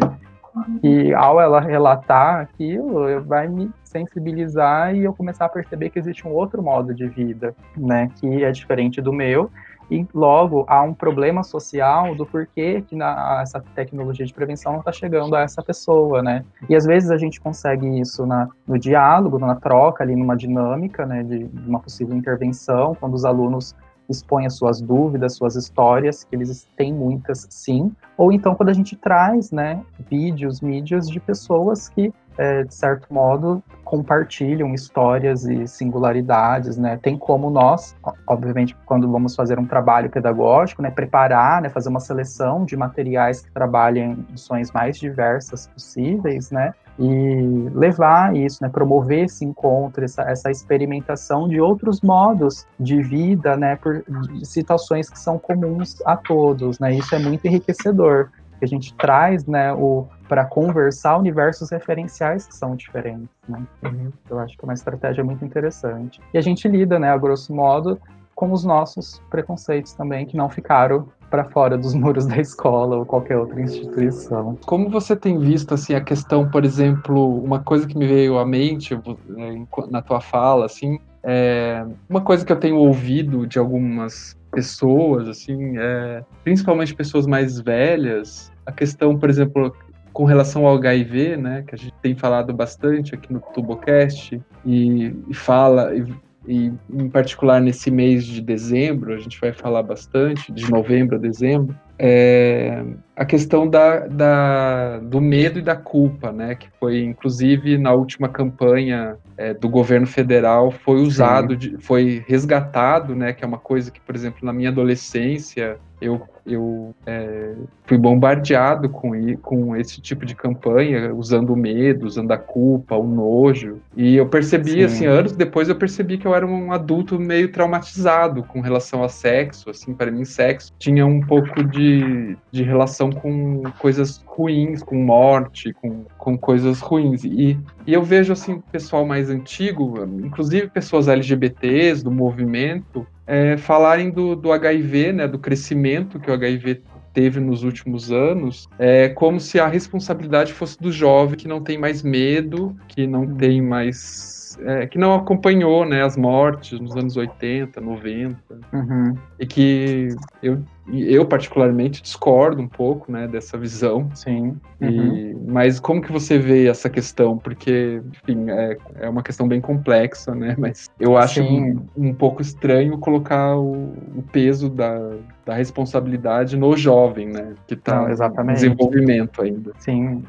e 0.83 1.15
ao 1.15 1.41
ela 1.41 1.61
relatar 1.61 2.41
aquilo, 2.41 3.23
vai 3.25 3.49
me 3.49 3.71
sensibilizar 3.85 4.95
e 4.95 5.05
eu 5.05 5.15
começar 5.15 5.47
a 5.47 5.49
perceber 5.49 5.91
que 5.91 5.99
existe 5.99 6.27
um 6.27 6.33
outro 6.33 6.63
modo 6.63 6.95
de 6.95 7.07
vida, 7.07 7.55
né, 7.77 8.11
que 8.17 8.45
é 8.45 8.51
diferente 8.51 9.01
do 9.01 9.13
meu 9.13 9.51
e 9.91 10.07
logo 10.15 10.65
há 10.69 10.83
um 10.83 10.95
problema 10.95 11.43
social 11.43 12.15
do 12.15 12.25
porquê 12.25 12.83
que 12.87 12.95
na, 12.95 13.41
essa 13.43 13.61
tecnologia 13.75 14.25
de 14.25 14.33
prevenção 14.33 14.73
não 14.73 14.79
está 14.81 14.93
chegando 14.93 15.35
a 15.35 15.41
essa 15.41 15.63
pessoa, 15.63 16.23
né? 16.23 16.45
E 16.69 16.77
às 16.77 16.85
vezes 16.85 17.11
a 17.11 17.19
gente 17.19 17.41
consegue 17.41 18.01
isso 18.01 18.25
na, 18.25 18.49
no 18.67 18.79
diálogo, 18.79 19.39
na 19.39 19.57
troca, 19.57 20.05
ali 20.05 20.15
numa 20.15 20.37
dinâmica, 20.37 21.05
né, 21.05 21.23
de, 21.23 21.45
de 21.45 21.69
uma 21.69 21.81
possível 21.81 22.17
intervenção, 22.17 22.95
quando 22.95 23.15
os 23.15 23.25
alunos 23.25 23.75
expõem 24.09 24.47
as 24.47 24.57
suas 24.57 24.81
dúvidas, 24.81 25.37
suas 25.37 25.55
histórias, 25.55 26.25
que 26.25 26.35
eles 26.35 26.69
têm 26.77 26.93
muitas, 26.93 27.47
sim. 27.49 27.93
Ou 28.17 28.33
então 28.33 28.55
quando 28.55 28.69
a 28.69 28.73
gente 28.73 28.97
traz, 28.97 29.51
né, 29.51 29.83
vídeos, 30.11 30.61
mídias 30.61 31.09
de 31.09 31.21
pessoas 31.21 31.89
que 31.89 32.13
é, 32.41 32.65
de 32.65 32.75
certo 32.75 33.13
modo, 33.13 33.63
compartilham 33.85 34.73
histórias 34.73 35.45
e 35.45 35.69
singularidades, 35.69 36.79
né? 36.79 36.99
Tem 37.03 37.19
como 37.19 37.51
nós, 37.51 37.95
obviamente, 38.27 38.75
quando 38.87 39.13
vamos 39.13 39.37
fazer 39.37 39.59
um 39.59 39.67
trabalho 39.67 40.09
pedagógico, 40.09 40.81
né, 40.81 40.91
preparar, 40.91 41.61
né, 41.61 41.69
fazer 41.69 41.91
uma 41.91 42.01
seleção 42.01 42.65
de 42.65 42.79
materiais 42.79 43.43
que 43.43 43.53
trabalhem 43.53 44.25
em 44.31 44.33
ações 44.33 44.73
mais 44.73 44.99
diversas 44.99 45.67
possíveis, 45.67 46.51
né? 46.51 46.73
E 46.99 47.69
levar 47.75 48.35
isso, 48.35 48.63
né, 48.63 48.71
promover 48.71 49.25
esse 49.25 49.45
encontro, 49.45 50.03
essa, 50.03 50.23
essa 50.23 50.51
experimentação 50.51 51.47
de 51.47 51.61
outros 51.61 52.01
modos 52.01 52.67
de 52.79 53.03
vida, 53.03 53.55
né, 53.55 53.77
por 53.77 54.03
situações 54.45 55.11
que 55.11 55.19
são 55.19 55.39
comuns 55.39 56.01
a 56.07 56.17
todos, 56.17 56.79
né? 56.79 56.95
Isso 56.95 57.15
é 57.15 57.19
muito 57.19 57.45
enriquecedor 57.47 58.31
que 58.59 58.65
a 58.65 58.69
gente 58.69 58.95
traz, 58.95 59.47
né, 59.47 59.75
o 59.75 60.07
para 60.31 60.45
conversar 60.45 61.19
universos 61.19 61.71
referenciais 61.71 62.47
que 62.47 62.55
são 62.55 62.77
diferentes, 62.77 63.29
né? 63.49 63.67
Uhum. 63.83 64.13
Eu 64.31 64.39
acho 64.39 64.57
que 64.57 64.65
é 64.65 64.67
uma 64.69 64.75
estratégia 64.75 65.25
muito 65.25 65.45
interessante. 65.45 66.21
E 66.33 66.39
a 66.39 66.41
gente 66.41 66.69
lida, 66.69 67.01
né, 67.01 67.11
a 67.11 67.19
grosso 67.19 67.53
modo, 67.53 68.01
com 68.33 68.53
os 68.53 68.65
nossos 68.65 69.21
preconceitos 69.29 69.93
também 69.93 70.25
que 70.25 70.37
não 70.37 70.49
ficaram 70.49 71.09
para 71.29 71.43
fora 71.47 71.77
dos 71.77 71.95
muros 71.99 72.27
da 72.27 72.37
escola 72.37 72.99
ou 72.99 73.05
qualquer 73.05 73.39
outra 73.39 73.61
instituição. 73.61 74.57
Como 74.65 74.89
você 74.89 75.17
tem 75.17 75.37
visto 75.37 75.75
assim 75.75 75.97
a 75.97 76.01
questão, 76.01 76.49
por 76.49 76.65
exemplo, 76.65 77.43
uma 77.43 77.59
coisa 77.59 77.85
que 77.85 77.99
me 77.99 78.07
veio 78.07 78.39
à 78.39 78.47
mente 78.47 78.95
né, 79.27 79.67
na 79.91 80.01
tua 80.01 80.21
fala, 80.21 80.67
assim, 80.67 81.01
é 81.25 81.85
uma 82.09 82.21
coisa 82.21 82.47
que 82.47 82.53
eu 82.53 82.57
tenho 82.57 82.77
ouvido 82.77 83.49
de 83.49 83.59
algumas 83.59 84.39
pessoas, 84.53 85.29
assim, 85.29 85.77
é, 85.77 86.23
principalmente 86.45 86.95
pessoas 86.95 87.27
mais 87.27 87.59
velhas, 87.59 88.51
a 88.65 88.71
questão, 88.71 89.19
por 89.19 89.29
exemplo, 89.29 89.75
com 90.13 90.25
relação 90.25 90.67
ao 90.67 90.77
HIV, 90.77 91.37
né, 91.37 91.65
que 91.67 91.75
a 91.75 91.79
gente 91.79 91.95
tem 92.03 92.15
falado 92.15 92.53
bastante 92.53 93.15
aqui 93.15 93.33
no 93.33 93.41
Tubocast 93.41 94.41
e, 94.65 95.15
e 95.29 95.35
fala 95.35 95.95
e, 95.95 96.05
e, 96.47 96.73
em 96.93 97.09
particular 97.09 97.61
nesse 97.61 97.91
mês 97.91 98.25
de 98.25 98.41
dezembro, 98.41 99.15
a 99.15 99.19
gente 99.19 99.41
vai 99.41 99.53
falar 99.53 99.83
bastante 99.83 100.53
de 100.53 100.71
novembro 100.71 101.17
a 101.17 101.19
dezembro, 101.19 101.77
é, 101.99 102.83
a 103.15 103.27
questão 103.27 103.69
da, 103.69 104.07
da, 104.07 104.99
do 105.01 105.21
medo 105.21 105.59
e 105.59 105.63
da 105.63 105.77
culpa, 105.77 106.33
né, 106.33 106.55
que 106.55 106.69
foi 106.81 107.03
inclusive 107.05 107.77
na 107.77 107.93
última 107.93 108.29
campanha 108.29 109.17
é, 109.37 109.53
do 109.53 109.69
governo 109.69 110.07
federal 110.07 110.71
foi 110.71 111.03
usado, 111.03 111.55
de, 111.57 111.77
foi 111.79 112.25
resgatado, 112.27 113.15
né, 113.15 113.33
que 113.33 113.45
é 113.45 113.47
uma 113.47 113.59
coisa 113.59 113.91
que, 113.91 114.01
por 114.01 114.15
exemplo, 114.15 114.41
na 114.43 114.53
minha 114.53 114.71
adolescência 114.71 115.79
eu, 116.01 116.23
eu 116.47 116.95
é, 117.07 117.55
fui 117.85 117.99
bombardeado 117.99 118.89
com, 118.89 119.13
com 119.37 119.77
esse 119.77 120.01
tipo 120.01 120.25
de 120.25 120.35
campanha, 120.35 121.15
usando 121.15 121.51
o 121.51 121.57
medo, 121.57 122.07
usando 122.07 122.33
a 122.33 122.39
culpa, 122.39 122.97
o 122.97 123.07
nojo. 123.07 123.81
E 123.97 124.17
eu 124.17 124.27
percebi, 124.27 124.73
Sim. 124.73 124.83
assim, 124.85 125.07
anos 125.07 125.33
depois 125.33 125.69
eu 125.69 125.77
percebi 125.77 126.17
que 126.17 126.27
eu 126.27 126.35
era 126.35 126.47
um 126.47 126.73
adulto 126.73 127.19
meio 127.19 127.53
traumatizado 127.53 128.43
com 128.45 128.61
relação 128.61 129.05
a 129.05 129.09
sexo, 129.09 129.71
assim, 129.71 129.93
para 129.93 130.11
mim 130.11 130.25
sexo 130.25 130.73
tinha 130.79 131.07
um 131.07 131.21
pouco 131.21 131.63
de, 131.63 132.37
de 132.51 132.63
relação 132.63 133.11
com 133.11 133.63
coisas 133.79 134.25
ruins, 134.27 134.83
com 134.83 134.97
morte, 134.97 135.73
com, 135.75 136.05
com 136.17 136.39
coisas 136.39 136.81
ruins. 136.81 137.25
E, 137.25 137.59
e 137.87 137.93
eu 137.93 138.03
vejo, 138.03 138.33
assim, 138.33 138.63
pessoal 138.73 139.05
mais 139.05 139.29
antigo, 139.29 139.95
inclusive 140.23 140.69
pessoas 140.69 141.09
LGBTs, 141.09 142.03
do 142.03 142.11
movimento, 142.11 143.07
é, 143.31 143.57
falarem 143.57 144.11
do, 144.11 144.35
do 144.35 144.51
HIV, 144.51 145.13
né, 145.13 145.29
do 145.29 145.39
crescimento 145.39 146.19
que 146.19 146.29
o 146.29 146.35
HIV 146.35 146.83
teve 147.15 147.39
nos 147.39 147.63
últimos 147.63 148.11
anos, 148.11 148.69
é 148.77 149.09
como 149.09 149.39
se 149.39 149.61
a 149.61 149.69
responsabilidade 149.69 150.53
fosse 150.53 150.77
do 150.81 150.91
jovem 150.91 151.37
que 151.37 151.47
não 151.47 151.61
tem 151.61 151.79
mais 151.79 152.03
medo, 152.03 152.77
que 152.89 153.07
não 153.07 153.27
tem 153.37 153.63
mais 153.63 154.59
é, 154.63 154.87
que 154.89 154.99
não 154.99 155.15
acompanhou 155.15 155.85
né, 155.85 156.03
as 156.03 156.17
mortes 156.17 156.81
nos 156.81 156.97
anos 156.97 157.17
80, 157.17 157.81
90, 157.81 158.37
uhum. 158.73 159.15
e 159.39 159.47
que 159.47 160.09
eu, 160.43 160.61
eu 160.93 161.25
particularmente 161.27 162.03
discordo 162.03 162.61
um 162.61 162.69
pouco 162.69 163.11
né, 163.11 163.29
dessa 163.29 163.57
visão. 163.57 164.11
Sim. 164.15 164.57
Uhum. 164.81 165.17
E, 165.17 165.37
mas 165.47 165.79
como 165.79 166.01
que 166.01 166.11
você 166.11 166.39
vê 166.39 166.69
essa 166.69 166.89
questão? 166.89 167.39
Porque, 167.39 168.03
enfim, 168.09 168.51
é, 168.51 168.77
é 169.01 169.09
uma 169.09 169.23
questão 169.23 169.47
bem 169.47 169.61
complexa, 169.61 170.35
né? 170.35 170.55
Mas 170.59 170.89
eu 170.99 171.17
acho 171.17 171.43
um, 171.43 171.87
um, 171.97 172.15
pouco 172.15 172.43
estranho 172.43 172.99
colocar 172.99 173.57
o, 173.57 173.93
o 174.17 174.25
peso 174.33 174.69
da, 174.69 174.99
da 175.45 175.55
responsabilidade 175.55 176.57
no 176.57 176.77
jovem, 176.77 177.29
né? 177.29 177.55
Que 177.67 177.75
está 177.75 178.07
em 178.11 178.53
desenvolvimento 178.53 179.43
ainda. 179.43 179.73
Sim? 179.79 180.25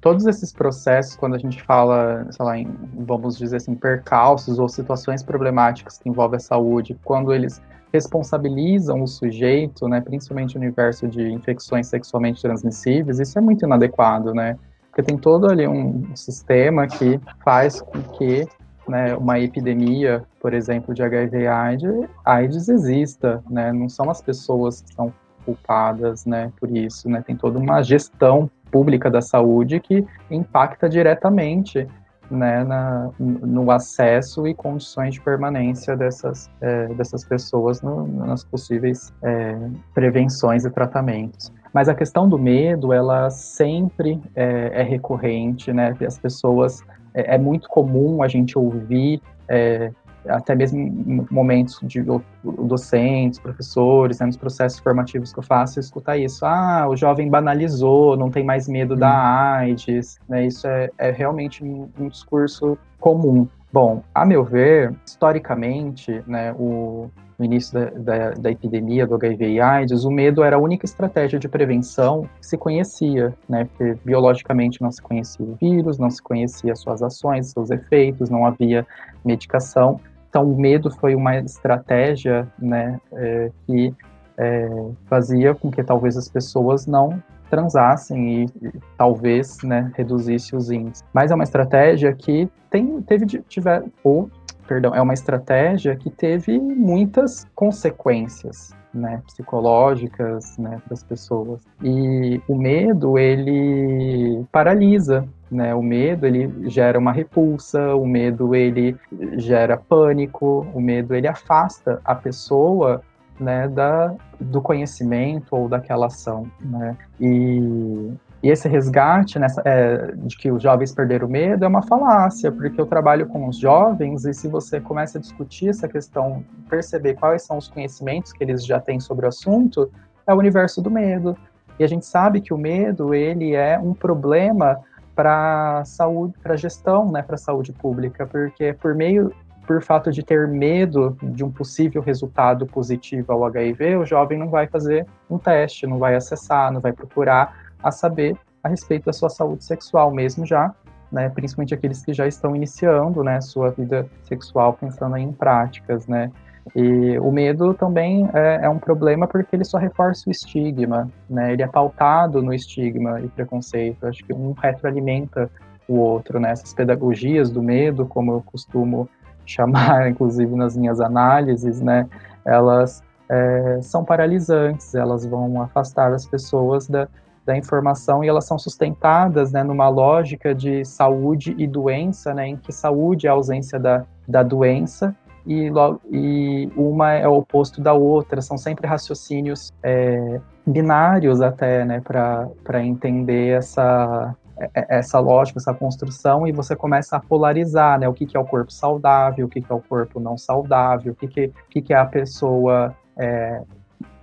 Todos 0.00 0.24
esses 0.26 0.52
processos, 0.52 1.16
quando 1.16 1.34
a 1.34 1.38
gente 1.38 1.60
fala, 1.62 2.26
sei 2.30 2.44
lá, 2.44 2.56
em, 2.56 2.68
vamos 2.94 3.36
dizer 3.36 3.56
assim, 3.56 3.74
percalços 3.74 4.58
ou 4.60 4.68
situações 4.68 5.22
problemáticas 5.22 5.98
que 5.98 6.08
envolvem 6.08 6.36
a 6.36 6.40
saúde, 6.40 6.96
quando 7.02 7.32
eles 7.32 7.60
responsabilizam 7.92 9.02
o 9.02 9.06
sujeito, 9.06 9.88
né, 9.88 10.00
principalmente 10.00 10.54
no 10.56 10.62
universo 10.62 11.08
de 11.08 11.32
infecções 11.32 11.86
sexualmente 11.86 12.42
transmissíveis, 12.42 13.18
isso 13.18 13.38
é 13.38 13.40
muito 13.40 13.64
inadequado, 13.64 14.34
né? 14.34 14.56
Porque 14.88 15.02
tem 15.02 15.16
todo 15.16 15.48
ali 15.48 15.66
um 15.66 16.14
sistema 16.14 16.86
que 16.86 17.20
faz 17.44 17.80
com 17.80 18.02
que 18.16 18.46
né, 18.88 19.14
uma 19.14 19.38
epidemia, 19.38 20.24
por 20.40 20.54
exemplo, 20.54 20.94
de 20.94 21.02
HIV/AIDS, 21.02 22.08
AIDS 22.24 22.68
exista, 22.68 23.42
né? 23.48 23.72
Não 23.72 23.88
são 23.88 24.10
as 24.10 24.20
pessoas 24.20 24.80
que 24.80 24.94
são 24.94 25.12
culpadas, 25.44 26.26
né, 26.26 26.52
por 26.58 26.70
isso, 26.70 27.08
né? 27.08 27.22
Tem 27.26 27.36
toda 27.36 27.58
uma 27.58 27.82
gestão 27.82 28.50
pública 28.70 29.10
da 29.10 29.22
saúde 29.22 29.80
que 29.80 30.06
impacta 30.30 30.88
diretamente 30.88 31.86
né, 32.30 32.64
na, 32.64 33.10
no 33.18 33.70
acesso 33.70 34.46
e 34.46 34.54
condições 34.54 35.14
de 35.14 35.20
permanência 35.20 35.96
dessas, 35.96 36.50
é, 36.60 36.88
dessas 36.94 37.24
pessoas 37.24 37.80
no, 37.82 38.06
nas 38.26 38.44
possíveis 38.44 39.12
é, 39.22 39.56
prevenções 39.94 40.64
e 40.64 40.70
tratamentos. 40.70 41.52
Mas 41.72 41.88
a 41.88 41.94
questão 41.94 42.28
do 42.28 42.38
medo, 42.38 42.92
ela 42.92 43.30
sempre 43.30 44.20
é, 44.34 44.80
é 44.80 44.82
recorrente, 44.82 45.72
né? 45.72 45.94
As 46.06 46.18
pessoas, 46.18 46.82
é, 47.14 47.34
é, 47.34 47.38
muito 47.38 47.68
comum 47.68 48.22
a 48.22 48.28
gente 48.28 48.58
ouvir 48.58 49.20
é, 49.48 49.92
até 50.26 50.54
mesmo 50.54 51.26
momentos 51.30 51.78
de 51.82 52.04
docentes, 52.42 53.38
professores, 53.38 54.18
né, 54.18 54.26
nos 54.26 54.36
processos 54.36 54.78
formativos 54.78 55.32
que 55.32 55.38
eu 55.38 55.42
faço, 55.42 55.78
escutar 55.80 56.16
isso. 56.16 56.44
Ah, 56.44 56.86
o 56.88 56.96
jovem 56.96 57.28
banalizou, 57.28 58.16
não 58.16 58.30
tem 58.30 58.44
mais 58.44 58.68
medo 58.68 58.96
da 58.96 59.08
uhum. 59.08 59.58
AIDS, 59.58 60.18
né? 60.28 60.46
Isso 60.46 60.66
é, 60.66 60.90
é 60.98 61.10
realmente 61.10 61.64
um, 61.64 61.88
um, 61.98 62.08
discurso 62.08 62.78
comum. 63.00 63.46
Bom, 63.72 64.02
a 64.14 64.24
meu 64.24 64.44
ver, 64.44 64.94
historicamente, 65.06 66.22
né, 66.26 66.52
o, 66.52 67.10
no 67.38 67.44
início 67.44 67.72
da, 67.72 67.90
da, 67.90 68.30
da, 68.30 68.50
epidemia 68.50 69.06
do 69.06 69.14
HIV 69.14 69.48
e 69.48 69.60
AIDS, 69.60 70.04
o 70.04 70.10
medo 70.10 70.42
era 70.42 70.56
a 70.56 70.58
única 70.58 70.84
estratégia 70.84 71.38
de 71.38 71.48
prevenção 71.48 72.28
que 72.40 72.46
se 72.46 72.58
conhecia, 72.58 73.32
né? 73.48 73.64
Porque 73.66 73.96
biologicamente 74.04 74.82
não 74.82 74.90
se 74.90 75.00
conhecia 75.00 75.46
o 75.46 75.56
vírus, 75.60 75.98
não 75.98 76.10
se 76.10 76.20
conhecia 76.20 76.74
suas 76.74 77.00
ações, 77.00 77.52
seus 77.52 77.70
efeitos, 77.70 78.28
não 78.28 78.44
havia 78.44 78.84
medicação. 79.24 80.00
Então, 80.28 80.50
o 80.50 80.58
medo 80.58 80.90
foi 80.90 81.14
uma 81.14 81.36
estratégia 81.38 82.46
né, 82.58 83.00
é, 83.12 83.50
que 83.66 83.94
é, 84.36 84.68
fazia 85.06 85.54
com 85.54 85.70
que 85.70 85.82
talvez 85.82 86.16
as 86.16 86.28
pessoas 86.28 86.86
não 86.86 87.22
transassem 87.48 88.42
e, 88.42 88.44
e, 88.62 88.72
talvez 88.96 89.58
né, 89.62 89.90
reduzisse 89.96 90.54
os 90.54 90.70
índices. 90.70 91.02
Mas 91.12 91.30
é 91.30 91.34
uma 91.34 91.44
estratégia 91.44 92.12
que 92.12 92.48
tem, 92.70 93.00
teve, 93.02 93.26
tiver, 93.48 93.84
ou, 94.04 94.30
perdão, 94.68 94.94
é 94.94 95.00
uma 95.00 95.14
estratégia 95.14 95.96
que 95.96 96.10
teve 96.10 96.58
muitas 96.60 97.46
consequências. 97.54 98.76
né, 98.92 99.22
psicológicas 99.26 100.56
né, 100.56 100.80
para 100.84 100.94
as 100.94 101.02
pessoas. 101.02 101.60
E 101.82 102.40
o 102.48 102.54
medo, 102.56 103.18
ele 103.18 104.44
paralisa, 104.50 105.28
né? 105.50 105.74
O 105.74 105.82
medo, 105.82 106.26
ele 106.26 106.68
gera 106.68 106.98
uma 106.98 107.12
repulsa, 107.12 107.94
o 107.94 108.06
medo, 108.06 108.54
ele 108.54 108.96
gera 109.36 109.76
pânico, 109.76 110.66
o 110.74 110.80
medo, 110.80 111.14
ele 111.14 111.28
afasta 111.28 112.00
a 112.02 112.14
pessoa 112.14 113.02
né, 113.38 113.68
da, 113.68 114.14
do 114.40 114.60
conhecimento 114.60 115.54
ou 115.54 115.68
daquela 115.68 116.06
ação, 116.06 116.50
né? 116.60 116.96
E 117.20 118.10
e 118.42 118.50
esse 118.50 118.68
resgate 118.68 119.38
nessa, 119.38 119.60
é, 119.64 120.12
de 120.14 120.36
que 120.36 120.50
os 120.50 120.62
jovens 120.62 120.92
perderam 120.92 121.26
o 121.26 121.30
medo 121.30 121.64
é 121.64 121.68
uma 121.68 121.82
falácia, 121.82 122.52
porque 122.52 122.80
eu 122.80 122.86
trabalho 122.86 123.26
com 123.26 123.48
os 123.48 123.58
jovens 123.58 124.24
e 124.24 124.32
se 124.32 124.46
você 124.46 124.80
começa 124.80 125.18
a 125.18 125.20
discutir 125.20 125.68
essa 125.68 125.88
questão, 125.88 126.44
perceber 126.70 127.14
quais 127.14 127.42
são 127.42 127.58
os 127.58 127.68
conhecimentos 127.68 128.32
que 128.32 128.44
eles 128.44 128.64
já 128.64 128.78
têm 128.78 129.00
sobre 129.00 129.26
o 129.26 129.28
assunto, 129.28 129.90
é 130.26 130.32
o 130.32 130.38
universo 130.38 130.80
do 130.80 130.90
medo. 130.90 131.36
E 131.80 131.84
a 131.84 131.88
gente 131.88 132.06
sabe 132.06 132.40
que 132.40 132.54
o 132.54 132.58
medo 132.58 133.12
ele 133.12 133.54
é 133.54 133.78
um 133.78 133.92
problema 133.92 134.78
para 135.16 135.84
saúde, 135.84 136.34
para 136.40 136.56
gestão, 136.56 137.10
né, 137.10 137.22
para 137.22 137.36
saúde 137.36 137.72
pública, 137.72 138.24
porque 138.24 138.72
por 138.72 138.94
meio 138.94 139.32
por 139.66 139.82
fato 139.82 140.10
de 140.10 140.22
ter 140.22 140.48
medo 140.48 141.14
de 141.22 141.44
um 141.44 141.50
possível 141.50 142.00
resultado 142.00 142.66
positivo 142.66 143.30
ao 143.30 143.44
HIV, 143.44 143.96
o 143.96 144.06
jovem 144.06 144.38
não 144.38 144.48
vai 144.48 144.66
fazer 144.66 145.06
um 145.28 145.36
teste, 145.36 145.86
não 145.86 145.98
vai 145.98 146.14
acessar, 146.14 146.72
não 146.72 146.80
vai 146.80 146.90
procurar 146.90 147.67
a 147.82 147.90
saber 147.90 148.36
a 148.62 148.68
respeito 148.68 149.06
da 149.06 149.12
sua 149.12 149.28
saúde 149.28 149.64
sexual 149.64 150.10
mesmo 150.10 150.44
já, 150.44 150.74
né, 151.10 151.28
principalmente 151.30 151.74
aqueles 151.74 152.04
que 152.04 152.12
já 152.12 152.26
estão 152.26 152.54
iniciando, 152.54 153.24
né, 153.24 153.40
sua 153.40 153.70
vida 153.70 154.06
sexual 154.24 154.74
pensando 154.74 155.16
em 155.16 155.32
práticas, 155.32 156.06
né, 156.06 156.30
e 156.76 157.18
o 157.20 157.32
medo 157.32 157.72
também 157.72 158.28
é, 158.34 158.60
é, 158.62 158.68
um 158.68 158.78
problema 158.78 159.26
porque 159.26 159.56
ele 159.56 159.64
só 159.64 159.78
reforça 159.78 160.28
o 160.28 160.30
estigma, 160.30 161.10
né, 161.28 161.52
ele 161.52 161.62
é 161.62 161.66
pautado 161.66 162.42
no 162.42 162.52
estigma 162.52 163.20
e 163.20 163.28
preconceito, 163.28 164.06
acho 164.06 164.24
que 164.24 164.32
um 164.32 164.52
retroalimenta 164.52 165.50
o 165.88 165.96
outro, 165.96 166.38
né, 166.38 166.50
essas 166.50 166.74
pedagogias 166.74 167.50
do 167.50 167.62
medo, 167.62 168.04
como 168.04 168.32
eu 168.32 168.42
costumo 168.42 169.08
chamar, 169.46 170.08
inclusive 170.10 170.54
nas 170.54 170.76
minhas 170.76 171.00
análises, 171.00 171.80
né, 171.80 172.06
elas 172.44 173.02
é, 173.30 173.78
são 173.82 174.04
paralisantes, 174.04 174.94
elas 174.94 175.24
vão 175.24 175.62
afastar 175.62 176.12
as 176.12 176.26
pessoas 176.26 176.86
da, 176.86 177.08
da 177.48 177.56
informação 177.56 178.22
e 178.22 178.28
elas 178.28 178.44
são 178.44 178.58
sustentadas 178.58 179.52
né, 179.52 179.62
numa 179.64 179.88
lógica 179.88 180.54
de 180.54 180.84
saúde 180.84 181.54
e 181.56 181.66
doença, 181.66 182.34
né, 182.34 182.46
em 182.48 182.56
que 182.58 182.70
saúde 182.70 183.26
é 183.26 183.30
a 183.30 183.32
ausência 183.32 183.80
da, 183.80 184.04
da 184.28 184.42
doença 184.42 185.16
e, 185.46 185.72
e 186.12 186.70
uma 186.76 187.14
é 187.14 187.26
o 187.26 187.38
oposto 187.38 187.80
da 187.80 187.94
outra, 187.94 188.42
são 188.42 188.58
sempre 188.58 188.86
raciocínios 188.86 189.72
é, 189.82 190.38
binários 190.66 191.40
até, 191.40 191.86
né, 191.86 192.02
para 192.02 192.84
entender 192.84 193.56
essa, 193.56 194.36
é, 194.74 194.98
essa 194.98 195.18
lógica, 195.18 195.58
essa 195.58 195.72
construção, 195.72 196.46
e 196.46 196.52
você 196.52 196.76
começa 196.76 197.16
a 197.16 197.20
polarizar, 197.20 197.98
né, 197.98 198.06
o 198.06 198.12
que, 198.12 198.26
que 198.26 198.36
é 198.36 198.40
o 198.40 198.44
corpo 198.44 198.70
saudável, 198.70 199.46
o 199.46 199.48
que, 199.48 199.62
que 199.62 199.72
é 199.72 199.74
o 199.74 199.80
corpo 199.80 200.20
não 200.20 200.36
saudável, 200.36 201.14
o 201.14 201.16
que, 201.16 201.26
que, 201.26 201.52
que, 201.70 201.80
que 201.80 201.94
é 201.94 201.96
a 201.96 202.04
pessoa 202.04 202.94
é, 203.16 203.62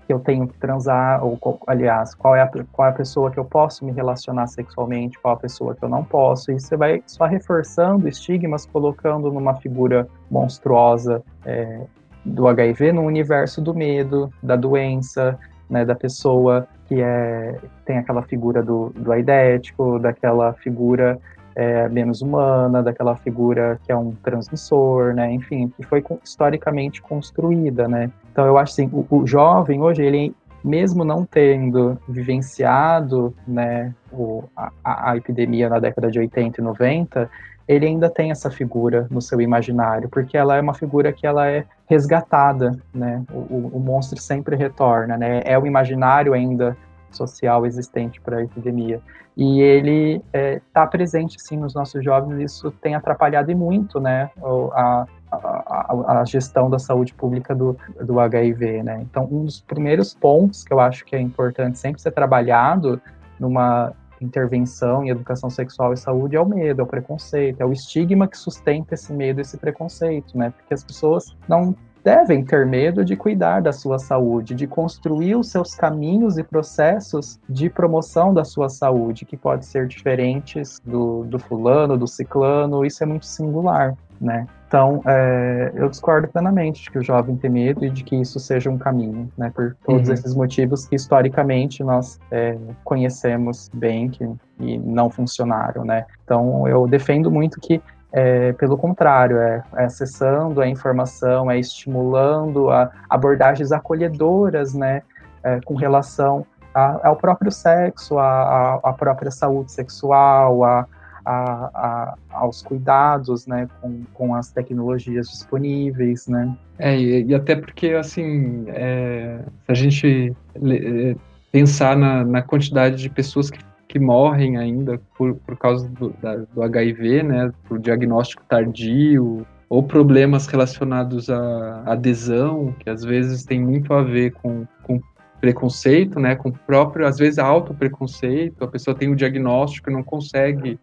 que 0.05 0.13
eu 0.13 0.19
tenho 0.19 0.47
que 0.47 0.57
transar, 0.57 1.23
ou 1.23 1.37
aliás, 1.67 2.13
qual 2.13 2.35
é, 2.35 2.41
a, 2.41 2.49
qual 2.71 2.87
é 2.87 2.91
a 2.91 2.93
pessoa 2.93 3.31
que 3.31 3.39
eu 3.39 3.45
posso 3.45 3.83
me 3.83 3.91
relacionar 3.91 4.47
sexualmente, 4.47 5.19
qual 5.19 5.33
é 5.33 5.37
a 5.37 5.39
pessoa 5.39 5.75
que 5.75 5.83
eu 5.83 5.89
não 5.89 6.03
posso, 6.03 6.51
e 6.51 6.59
você 6.59 6.77
vai 6.77 7.01
só 7.07 7.25
reforçando 7.25 8.07
estigmas, 8.07 8.65
colocando 8.65 9.31
numa 9.31 9.55
figura 9.55 10.07
monstruosa 10.29 11.23
é, 11.45 11.81
do 12.23 12.47
HIV 12.47 12.91
no 12.91 13.01
universo 13.03 13.61
do 13.61 13.73
medo, 13.73 14.31
da 14.41 14.55
doença, 14.55 15.37
né, 15.69 15.83
da 15.83 15.95
pessoa 15.95 16.67
que 16.85 17.01
é, 17.01 17.57
tem 17.83 17.97
aquela 17.97 18.21
figura 18.21 18.61
do, 18.61 18.91
do 18.95 19.11
aidético, 19.11 19.97
daquela 19.97 20.53
figura 20.53 21.19
é, 21.55 21.87
menos 21.89 22.21
humana, 22.21 22.83
daquela 22.83 23.15
figura 23.15 23.79
que 23.83 23.91
é 23.91 23.95
um 23.95 24.11
transmissor, 24.11 25.13
né? 25.13 25.31
Enfim, 25.31 25.69
que 25.69 25.83
foi 25.83 26.03
historicamente 26.23 27.01
construída, 27.01 27.87
né? 27.87 28.11
Então 28.35 28.45
eu 28.45 28.57
acho 28.57 28.73
assim, 28.73 28.89
o, 28.91 29.07
o 29.09 29.25
jovem 29.25 29.81
hoje 29.81 30.03
ele 30.03 30.35
mesmo 30.61 31.05
não 31.05 31.23
tendo 31.23 31.97
vivenciado 32.05 33.33
né, 33.47 33.95
o, 34.11 34.43
a, 34.53 34.71
a, 34.83 35.15
epidemia 35.15 35.69
na 35.69 35.79
década 35.79 36.11
de 36.11 36.19
80 36.19 36.59
e 36.59 36.63
90, 36.63 37.29
ele 37.65 37.85
ainda 37.85 38.09
tem 38.09 38.31
essa 38.31 38.51
figura 38.51 39.07
no 39.09 39.21
seu 39.21 39.39
imaginário, 39.39 40.09
porque 40.09 40.35
ela 40.35 40.57
é 40.57 40.61
uma 40.61 40.73
figura 40.73 41.13
que 41.13 41.25
ela 41.25 41.47
é 41.47 41.63
resgatada, 41.87 42.77
né? 42.93 43.23
O, 43.31 43.77
o 43.77 43.79
monstro 43.79 44.19
sempre 44.19 44.57
retorna, 44.57 45.17
né? 45.17 45.41
É 45.45 45.57
o 45.57 45.65
imaginário 45.65 46.33
ainda 46.33 46.75
social 47.11 47.65
existente 47.65 48.19
para 48.19 48.37
a 48.37 48.43
epidemia. 48.43 49.01
E 49.37 49.61
ele 49.61 50.15
está 50.15 50.37
é, 50.37 50.61
tá 50.73 50.87
presente, 50.87 51.37
sim, 51.41 51.57
nos 51.57 51.73
nossos 51.73 52.03
jovens, 52.03 52.39
e 52.39 52.43
isso 52.43 52.71
tem 52.71 52.95
atrapalhado 52.95 53.51
e 53.51 53.55
muito, 53.55 53.99
né, 53.99 54.29
a, 54.73 55.05
a, 55.43 56.19
a, 56.21 56.25
gestão 56.25 56.69
da 56.69 56.79
saúde 56.79 57.13
pública 57.13 57.53
do, 57.55 57.77
do 58.01 58.19
HIV, 58.19 58.83
né. 58.83 58.99
Então, 59.01 59.27
um 59.31 59.45
dos 59.45 59.61
primeiros 59.61 60.13
pontos 60.13 60.63
que 60.63 60.73
eu 60.73 60.79
acho 60.79 61.05
que 61.05 61.15
é 61.15 61.19
importante 61.19 61.77
sempre 61.77 62.01
ser 62.01 62.11
trabalhado 62.11 63.01
numa 63.39 63.93
intervenção 64.21 65.03
em 65.03 65.09
educação 65.09 65.49
sexual 65.49 65.93
e 65.93 65.97
saúde 65.97 66.35
é 66.35 66.41
o 66.41 66.45
medo, 66.45 66.81
é 66.81 66.83
o 66.83 66.87
preconceito, 66.87 67.61
é 67.61 67.65
o 67.65 67.73
estigma 67.73 68.27
que 68.27 68.37
sustenta 68.37 68.93
esse 68.93 69.11
medo, 69.13 69.41
esse 69.41 69.57
preconceito, 69.57 70.37
né? 70.37 70.51
Porque 70.51 70.73
as 70.73 70.83
pessoas 70.83 71.35
não 71.47 71.75
devem 72.05 72.45
ter 72.45 72.67
medo 72.67 73.03
de 73.03 73.15
cuidar 73.15 73.61
da 73.61 73.73
sua 73.73 73.97
saúde, 73.97 74.53
de 74.53 74.67
construir 74.67 75.35
os 75.35 75.49
seus 75.49 75.73
caminhos 75.73 76.37
e 76.37 76.43
processos 76.43 77.39
de 77.49 77.67
promoção 77.67 78.31
da 78.31 78.43
sua 78.43 78.69
saúde, 78.69 79.25
que 79.25 79.35
pode 79.35 79.65
ser 79.65 79.87
diferentes 79.87 80.79
do, 80.85 81.23
do 81.23 81.39
fulano, 81.39 81.97
do 81.97 82.07
ciclano, 82.07 82.85
isso 82.85 83.01
é 83.01 83.07
muito 83.07 83.25
singular, 83.25 83.95
né? 84.21 84.47
Então, 84.75 85.01
é, 85.05 85.71
eu 85.73 85.87
discordo 85.87 86.27
plenamente 86.27 86.83
de 86.83 86.91
que 86.91 86.99
o 86.99 87.01
jovem 87.01 87.37
tem 87.37 87.49
medo 87.49 87.85
e 87.85 87.89
de 87.89 88.03
que 88.03 88.13
isso 88.13 88.41
seja 88.41 88.69
um 88.69 88.77
caminho, 88.77 89.31
né? 89.37 89.49
Por 89.55 89.73
todos 89.85 90.09
uhum. 90.09 90.13
esses 90.13 90.35
motivos 90.35 90.85
que 90.85 90.97
historicamente 90.97 91.81
nós 91.81 92.19
é, 92.29 92.57
conhecemos 92.83 93.71
bem 93.73 94.09
que, 94.09 94.29
e 94.59 94.77
não 94.77 95.09
funcionaram, 95.09 95.85
né? 95.85 96.05
Então, 96.25 96.67
eu 96.67 96.85
defendo 96.89 97.31
muito 97.31 97.57
que 97.61 97.81
é, 98.11 98.51
pelo 98.51 98.77
contrário, 98.77 99.37
é, 99.37 99.63
é, 99.77 99.85
acessando 99.85 100.59
a 100.59 100.67
informação, 100.67 101.49
é 101.49 101.57
estimulando 101.57 102.69
a 102.69 102.91
abordagens 103.09 103.71
acolhedoras, 103.71 104.73
né, 104.73 105.03
é, 105.41 105.61
com 105.61 105.75
relação 105.75 106.45
a, 106.73 107.07
ao 107.07 107.15
próprio 107.15 107.49
sexo, 107.49 108.19
a, 108.19 108.93
própria 108.97 109.31
saúde 109.31 109.71
sexual, 109.71 110.65
a, 110.65 110.85
a, 111.25 112.15
aos 112.29 112.61
cuidados, 112.61 113.47
né, 113.47 113.67
com, 113.81 114.03
com 114.13 114.35
as 114.35 114.51
tecnologias 114.51 115.27
disponíveis, 115.27 116.27
né. 116.27 116.55
É, 116.77 116.97
e, 116.97 117.25
e 117.25 117.35
até 117.35 117.55
porque, 117.55 117.89
assim, 117.89 118.65
é, 118.67 119.39
se 119.65 119.71
a 119.71 119.73
gente 119.73 120.35
é, 120.55 121.15
pensar 121.51 121.95
na, 121.95 122.23
na 122.23 122.41
quantidade 122.41 122.97
de 122.97 123.09
pessoas 123.09 123.49
que 123.49 123.59
que 123.95 123.99
morrem 123.99 124.57
ainda 124.57 124.99
por, 125.17 125.35
por 125.35 125.55
causa 125.57 125.87
do, 125.87 126.13
da, 126.21 126.35
do 126.35 126.61
HIV, 126.61 127.23
né, 127.23 127.53
por 127.65 127.79
diagnóstico 127.79 128.43
tardio, 128.43 129.47
ou 129.69 129.81
problemas 129.83 130.47
relacionados 130.47 131.29
à 131.29 131.83
adesão, 131.85 132.75
que 132.79 132.89
às 132.89 133.05
vezes 133.05 133.45
tem 133.45 133.57
muito 133.61 133.93
a 133.93 134.01
ver 134.03 134.33
com, 134.33 134.65
com 134.83 134.99
preconceito, 135.39 136.19
né, 136.19 136.35
com 136.35 136.49
o 136.49 136.51
próprio, 136.51 137.05
às 137.05 137.17
vezes, 137.17 137.37
auto-preconceito, 137.37 138.63
a 138.63 138.67
pessoa 138.67 138.95
tem 138.95 139.11
o 139.11 139.15
diagnóstico 139.15 139.89
e 139.89 139.93
não 139.93 140.03
consegue 140.03 140.79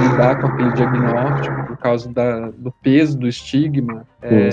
lidar 0.00 0.40
com 0.40 0.46
aquele 0.46 0.72
diagnóstico 0.72 1.66
por 1.66 1.76
causa 1.78 2.12
da, 2.12 2.50
do 2.50 2.70
peso, 2.82 3.18
do 3.18 3.26
estigma. 3.26 4.06
É, 4.20 4.48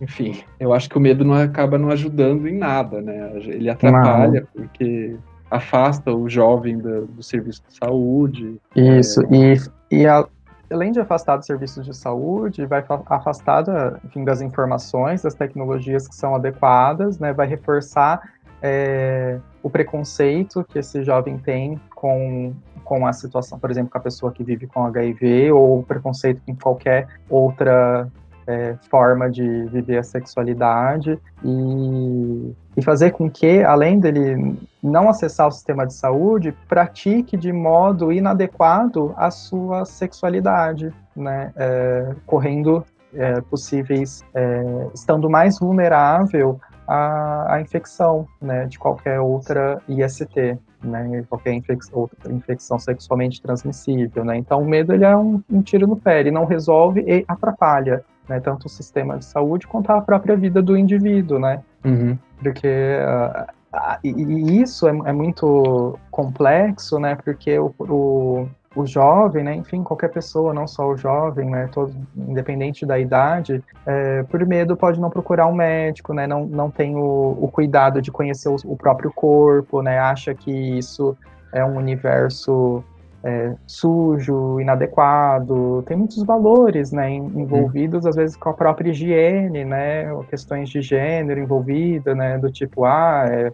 enfim, 0.00 0.40
eu 0.58 0.72
acho 0.72 0.88
que 0.88 0.96
o 0.96 1.00
medo 1.00 1.24
não 1.24 1.34
acaba 1.34 1.78
não 1.78 1.90
ajudando 1.90 2.46
em 2.46 2.56
nada, 2.56 3.00
né, 3.00 3.32
ele 3.36 3.68
atrapalha, 3.68 4.46
não. 4.54 4.62
porque 4.62 5.16
afasta 5.50 6.14
o 6.14 6.28
jovem 6.28 6.78
do, 6.78 7.06
do 7.06 7.22
serviço 7.22 7.62
de 7.68 7.76
saúde. 7.76 8.60
Isso, 8.76 9.20
é... 9.22 9.54
e, 9.90 10.00
e 10.02 10.06
a, 10.06 10.24
além 10.70 10.92
de 10.92 11.00
afastar 11.00 11.36
do 11.36 11.44
serviço 11.44 11.82
de 11.82 11.94
saúde, 11.94 12.64
vai 12.64 12.84
afastar 13.06 13.64
enfim, 14.04 14.24
das 14.24 14.40
informações, 14.40 15.22
das 15.22 15.34
tecnologias 15.34 16.06
que 16.06 16.14
são 16.14 16.34
adequadas, 16.34 17.18
né, 17.18 17.32
vai 17.32 17.46
reforçar 17.46 18.20
é, 18.62 19.38
o 19.62 19.70
preconceito 19.70 20.64
que 20.64 20.78
esse 20.78 21.02
jovem 21.02 21.38
tem 21.38 21.80
com, 21.94 22.54
com 22.84 23.06
a 23.06 23.12
situação, 23.12 23.58
por 23.58 23.70
exemplo, 23.70 23.90
com 23.90 23.98
a 23.98 24.00
pessoa 24.00 24.32
que 24.32 24.42
vive 24.42 24.66
com 24.66 24.84
HIV, 24.84 25.52
ou 25.52 25.80
o 25.80 25.82
preconceito 25.82 26.42
com 26.46 26.54
qualquer 26.54 27.08
outra 27.28 28.08
é, 28.46 28.74
forma 28.90 29.30
de 29.30 29.64
viver 29.66 29.98
a 29.98 30.02
sexualidade 30.02 31.18
e, 31.44 32.52
e 32.76 32.82
fazer 32.82 33.12
com 33.12 33.30
que, 33.30 33.62
além 33.62 34.00
dele 34.00 34.58
não 34.82 35.08
acessar 35.08 35.46
o 35.48 35.52
sistema 35.52 35.86
de 35.86 35.94
saúde, 35.94 36.54
pratique 36.68 37.36
de 37.36 37.52
modo 37.52 38.12
inadequado 38.12 39.14
a 39.16 39.30
sua 39.30 39.84
sexualidade, 39.84 40.92
né, 41.14 41.52
é, 41.56 42.14
correndo 42.26 42.84
é, 43.14 43.40
possíveis, 43.42 44.24
é, 44.34 44.88
estando 44.94 45.28
mais 45.28 45.58
vulnerável 45.58 46.60
a, 46.90 47.54
a 47.54 47.60
infecção, 47.60 48.26
né, 48.42 48.66
de 48.66 48.76
qualquer 48.76 49.20
outra 49.20 49.80
IST, 49.88 50.58
né, 50.82 51.24
qualquer 51.28 51.52
infecção, 51.52 52.00
outra 52.00 52.32
infecção 52.32 52.80
sexualmente 52.80 53.40
transmissível, 53.40 54.24
né. 54.24 54.36
Então, 54.36 54.60
o 54.60 54.64
medo 54.64 54.92
ele 54.92 55.04
é 55.04 55.16
um, 55.16 55.40
um 55.48 55.62
tiro 55.62 55.86
no 55.86 55.94
pé, 55.94 56.18
ele 56.18 56.32
não 56.32 56.44
resolve 56.44 57.04
e 57.06 57.24
atrapalha, 57.28 58.04
né, 58.28 58.40
tanto 58.40 58.66
o 58.66 58.68
sistema 58.68 59.16
de 59.16 59.24
saúde 59.24 59.68
quanto 59.68 59.88
a 59.90 60.00
própria 60.00 60.34
vida 60.34 60.60
do 60.60 60.76
indivíduo, 60.76 61.38
né. 61.38 61.62
Uhum. 61.84 62.18
Porque 62.42 62.98
uh, 62.98 63.98
e, 64.02 64.60
isso 64.60 64.88
é, 64.88 64.90
é, 64.90 65.12
muito 65.12 65.96
complexo, 66.10 66.98
né, 66.98 67.14
porque 67.14 67.56
o, 67.56 67.72
o 67.78 68.48
o 68.74 68.86
jovem, 68.86 69.42
né, 69.42 69.54
enfim, 69.56 69.82
qualquer 69.82 70.08
pessoa, 70.08 70.54
não 70.54 70.66
só 70.66 70.88
o 70.88 70.96
jovem, 70.96 71.50
né, 71.50 71.68
todo, 71.72 71.92
independente 72.16 72.86
da 72.86 72.98
idade, 72.98 73.64
é, 73.84 74.22
por 74.22 74.46
medo 74.46 74.76
pode 74.76 75.00
não 75.00 75.10
procurar 75.10 75.48
um 75.48 75.54
médico, 75.54 76.14
né, 76.14 76.24
não, 76.24 76.46
não 76.46 76.70
tem 76.70 76.94
o, 76.94 77.36
o 77.40 77.48
cuidado 77.48 78.00
de 78.00 78.12
conhecer 78.12 78.48
o, 78.48 78.56
o, 78.64 78.76
próprio 78.76 79.12
corpo, 79.12 79.82
né, 79.82 79.98
acha 79.98 80.34
que 80.36 80.52
isso 80.52 81.16
é 81.52 81.64
um 81.64 81.76
universo 81.76 82.84
é, 83.24 83.56
sujo, 83.66 84.60
inadequado, 84.60 85.82
tem 85.82 85.96
muitos 85.96 86.22
valores, 86.22 86.92
né, 86.92 87.10
envolvidos 87.10 88.06
às 88.06 88.14
vezes 88.14 88.36
com 88.36 88.50
a 88.50 88.54
própria 88.54 88.90
higiene, 88.90 89.64
né, 89.64 90.04
questões 90.28 90.68
de 90.68 90.80
gênero 90.80 91.40
envolvida, 91.40 92.14
né, 92.14 92.38
do 92.38 92.52
tipo, 92.52 92.84
ah, 92.84 93.24
é, 93.28 93.52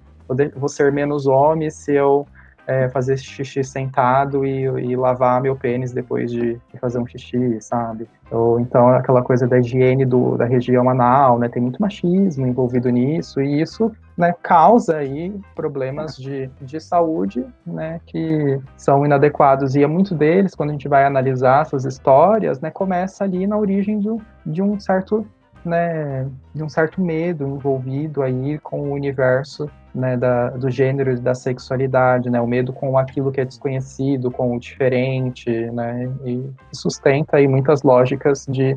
vou 0.55 0.69
ser 0.69 0.93
menos 0.93 1.27
homem 1.27 1.71
se 1.71 1.95
eu 1.95 2.27
é, 2.67 2.89
fazer 2.89 3.17
xixi 3.17 3.63
sentado 3.63 4.45
e, 4.45 4.65
e, 4.65 4.97
lavar 4.97 5.41
meu 5.41 5.55
pênis 5.55 5.93
depois 5.93 6.31
de, 6.31 6.55
de, 6.55 6.81
fazer 6.81 6.99
um 6.99 7.07
xixi, 7.07 7.61
sabe? 7.61 8.09
Ou 8.31 8.59
então 8.59 8.89
aquela 8.89 9.23
coisa 9.23 9.47
da 9.47 9.59
higiene 9.59 10.05
do, 10.05 10.37
da 10.37 10.45
região 10.45 10.91
anal, 10.91 11.39
né? 11.39 11.49
Tem 11.49 11.63
muito 11.63 11.81
machismo 11.81 12.47
envolvido 12.47 12.91
nisso 12.91 13.41
e 13.41 13.61
isso 13.61 13.93
né, 14.17 14.35
causa 14.43 14.97
aí 14.97 15.39
problemas 15.55 16.17
de, 16.17 16.51
de 16.61 16.81
saúde, 16.81 17.45
né, 17.67 18.01
que 18.07 18.59
são 18.77 19.05
inadequados. 19.05 19.77
E 19.77 19.83
é 19.83 19.87
muito 19.87 20.15
deles, 20.15 20.55
quando 20.55 20.71
a 20.71 20.73
gente 20.73 20.89
vai 20.89 21.05
analisar 21.05 21.63
essas 21.63 21.85
histórias, 21.85 22.61
né, 22.61 22.71
começa 22.71 23.25
ali 23.25 23.47
na 23.47 23.59
origem 23.59 24.01
do, 24.01 24.21
de 24.45 24.63
um 24.63 24.81
certo 24.81 25.27
né, 25.65 26.29
de 26.55 26.63
um 26.63 26.69
certo 26.69 27.01
medo 27.01 27.45
envolvido 27.45 28.23
aí 28.23 28.57
com 28.61 28.83
o 28.83 28.93
universo 28.93 29.69
né, 29.97 30.17
da, 30.17 30.51
do 30.51 30.71
gênero 30.71 31.13
e 31.13 31.17
da 31.17 31.35
sexualidade, 31.35 32.29
né, 32.29 32.41
o 32.41 32.47
medo 32.47 32.73
com 32.73 32.99
aquilo 32.99 33.33
que 33.33 33.41
é 33.41 33.45
desconhecido, 33.45 34.31
com 34.31 34.55
o 34.55 34.61
diferente, 34.61 35.51
né, 35.71 36.13
e 36.25 36.45
sustenta 36.73 37.39
aí 37.39 37.49
muitas 37.49 37.83
lógicas 37.83 38.47
de, 38.49 38.77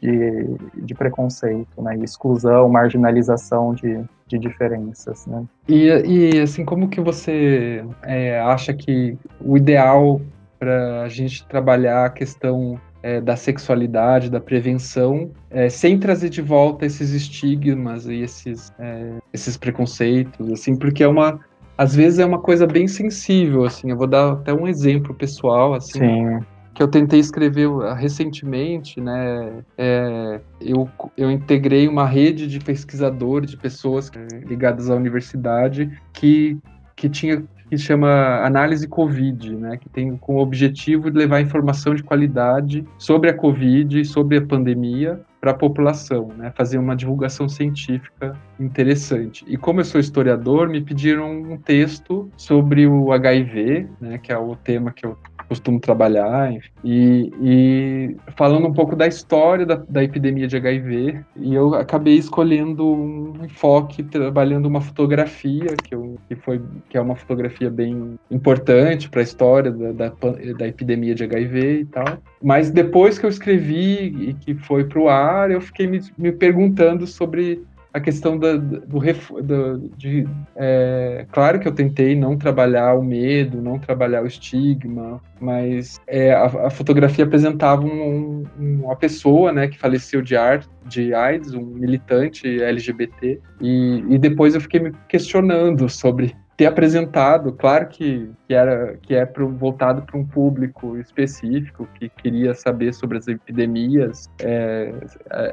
de, 0.00 0.56
de 0.76 0.94
preconceito, 0.94 1.82
né, 1.82 1.96
exclusão, 2.02 2.68
marginalização 2.68 3.74
de, 3.74 4.02
de 4.28 4.38
diferenças, 4.38 5.26
né. 5.26 5.44
E, 5.68 5.88
e 5.88 6.40
assim, 6.40 6.64
como 6.64 6.88
que 6.88 7.00
você 7.00 7.84
é, 8.02 8.40
acha 8.40 8.72
que 8.72 9.18
o 9.40 9.56
ideal 9.56 10.20
para 10.58 11.02
a 11.02 11.08
gente 11.08 11.44
trabalhar 11.46 12.04
a 12.04 12.10
questão 12.10 12.78
é, 13.02 13.20
da 13.20 13.36
sexualidade, 13.36 14.30
da 14.30 14.40
prevenção, 14.40 15.30
é, 15.50 15.68
sem 15.68 15.98
trazer 15.98 16.28
de 16.28 16.42
volta 16.42 16.84
esses 16.84 17.10
estigmas 17.10 18.06
e 18.06 18.20
esses, 18.20 18.72
é, 18.78 19.14
esses 19.32 19.56
preconceitos, 19.56 20.52
assim, 20.52 20.76
porque 20.76 21.02
é 21.02 21.08
uma, 21.08 21.40
às 21.76 21.94
vezes 21.94 22.18
é 22.18 22.26
uma 22.26 22.38
coisa 22.38 22.66
bem 22.66 22.86
sensível, 22.86 23.64
assim, 23.64 23.90
eu 23.90 23.96
vou 23.96 24.06
dar 24.06 24.32
até 24.32 24.52
um 24.52 24.68
exemplo 24.68 25.14
pessoal, 25.14 25.74
assim, 25.74 25.98
Sim. 25.98 26.40
que 26.74 26.82
eu 26.82 26.88
tentei 26.88 27.20
escrever 27.20 27.68
recentemente, 27.96 29.00
né, 29.00 29.62
é, 29.78 30.40
eu, 30.60 30.88
eu 31.16 31.30
integrei 31.30 31.88
uma 31.88 32.06
rede 32.06 32.46
de 32.46 32.58
pesquisadores, 32.58 33.50
de 33.50 33.56
pessoas 33.56 34.10
ligadas 34.46 34.90
à 34.90 34.94
universidade, 34.94 35.90
que, 36.12 36.58
que 36.94 37.08
tinha 37.08 37.42
que 37.70 37.78
chama 37.78 38.44
Análise 38.44 38.88
Covid, 38.88 39.54
né, 39.54 39.76
que 39.76 39.88
tem 39.88 40.16
com 40.16 40.38
objetivo 40.38 41.08
de 41.08 41.16
levar 41.16 41.40
informação 41.40 41.94
de 41.94 42.02
qualidade 42.02 42.84
sobre 42.98 43.30
a 43.30 43.34
Covid, 43.34 44.04
sobre 44.04 44.38
a 44.38 44.42
pandemia 44.42 45.20
para 45.40 45.52
a 45.52 45.54
população, 45.54 46.30
né, 46.36 46.52
fazer 46.56 46.78
uma 46.78 46.96
divulgação 46.96 47.48
científica 47.48 48.34
interessante. 48.58 49.44
E 49.46 49.56
como 49.56 49.78
eu 49.78 49.84
sou 49.84 50.00
historiador, 50.00 50.68
me 50.68 50.80
pediram 50.80 51.30
um 51.30 51.56
texto 51.56 52.28
sobre 52.36 52.88
o 52.88 53.12
HIV, 53.12 53.86
né, 54.00 54.18
que 54.18 54.32
é 54.32 54.36
o 54.36 54.56
tema 54.56 54.90
que 54.90 55.06
eu 55.06 55.16
costumo 55.50 55.80
trabalhar, 55.80 56.54
e, 56.84 57.32
e, 57.42 58.16
falando 58.36 58.68
um 58.68 58.72
pouco 58.72 58.94
da 58.94 59.08
história 59.08 59.66
da, 59.66 59.74
da, 59.74 60.04
epidemia 60.04 60.46
de 60.46 60.56
HIV, 60.56 61.24
e 61.34 61.52
eu 61.52 61.74
acabei 61.74 62.14
escolhendo 62.14 62.86
um 62.86 63.32
enfoque 63.44 64.04
trabalhando 64.04 64.66
uma 64.66 64.80
fotografia 64.80 65.74
que, 65.82 65.92
eu, 65.92 66.16
que 66.28 66.36
foi 66.36 66.62
que 66.88 66.96
é 66.96 67.00
uma 67.00 67.16
fotografia 67.16 67.68
bem 67.68 68.16
importante 68.30 69.10
para 69.10 69.20
a 69.20 69.24
história 69.24 69.72
da, 69.72 69.90
da, 69.90 70.12
da, 70.56 70.68
epidemia 70.68 71.16
de 71.16 71.24
HIV 71.24 71.80
e 71.80 71.84
tal. 71.86 72.18
Mas 72.40 72.70
depois 72.70 73.18
que 73.18 73.26
eu 73.26 73.30
escrevi 73.30 74.28
e 74.28 74.34
que 74.34 74.54
foi 74.54 74.84
para 74.84 75.00
o 75.00 75.08
ar, 75.08 75.50
eu 75.50 75.60
fiquei 75.60 75.88
me, 75.88 76.00
me 76.16 76.30
perguntando 76.30 77.08
sobre 77.08 77.60
a 77.92 78.00
questão 78.00 78.38
da, 78.38 78.56
do, 78.56 78.80
do 78.80 79.90
de 79.96 80.26
é, 80.56 81.26
claro 81.32 81.58
que 81.58 81.66
eu 81.66 81.72
tentei 81.72 82.14
não 82.14 82.36
trabalhar 82.36 82.94
o 82.94 83.02
medo, 83.02 83.60
não 83.60 83.78
trabalhar 83.78 84.22
o 84.22 84.26
estigma, 84.26 85.20
mas 85.40 86.00
é, 86.06 86.32
a, 86.32 86.44
a, 86.44 86.70
fotografia 86.70 87.24
apresentava 87.24 87.82
um, 87.82 88.44
um, 88.58 88.84
uma 88.84 88.96
pessoa, 88.96 89.52
né, 89.52 89.66
que 89.68 89.78
faleceu 89.78 90.22
de, 90.22 90.36
ar, 90.36 90.64
de 90.86 91.12
AIDS, 91.12 91.54
um 91.54 91.64
militante 91.64 92.62
LGBT, 92.62 93.40
e, 93.60 94.04
e 94.08 94.18
depois 94.18 94.54
eu 94.54 94.60
fiquei 94.60 94.80
me 94.80 94.92
questionando 95.08 95.88
sobre 95.88 96.36
ter 96.60 96.66
apresentado, 96.66 97.54
claro 97.54 97.88
que, 97.88 98.30
que 98.46 98.52
era 98.52 98.94
que 99.00 99.14
é 99.14 99.24
pro, 99.24 99.48
voltado 99.48 100.02
para 100.02 100.18
um 100.18 100.26
público 100.26 100.98
específico 100.98 101.88
que 101.94 102.10
queria 102.10 102.52
saber 102.52 102.92
sobre 102.92 103.16
as 103.16 103.26
epidemias. 103.26 104.28
É, 104.38 104.92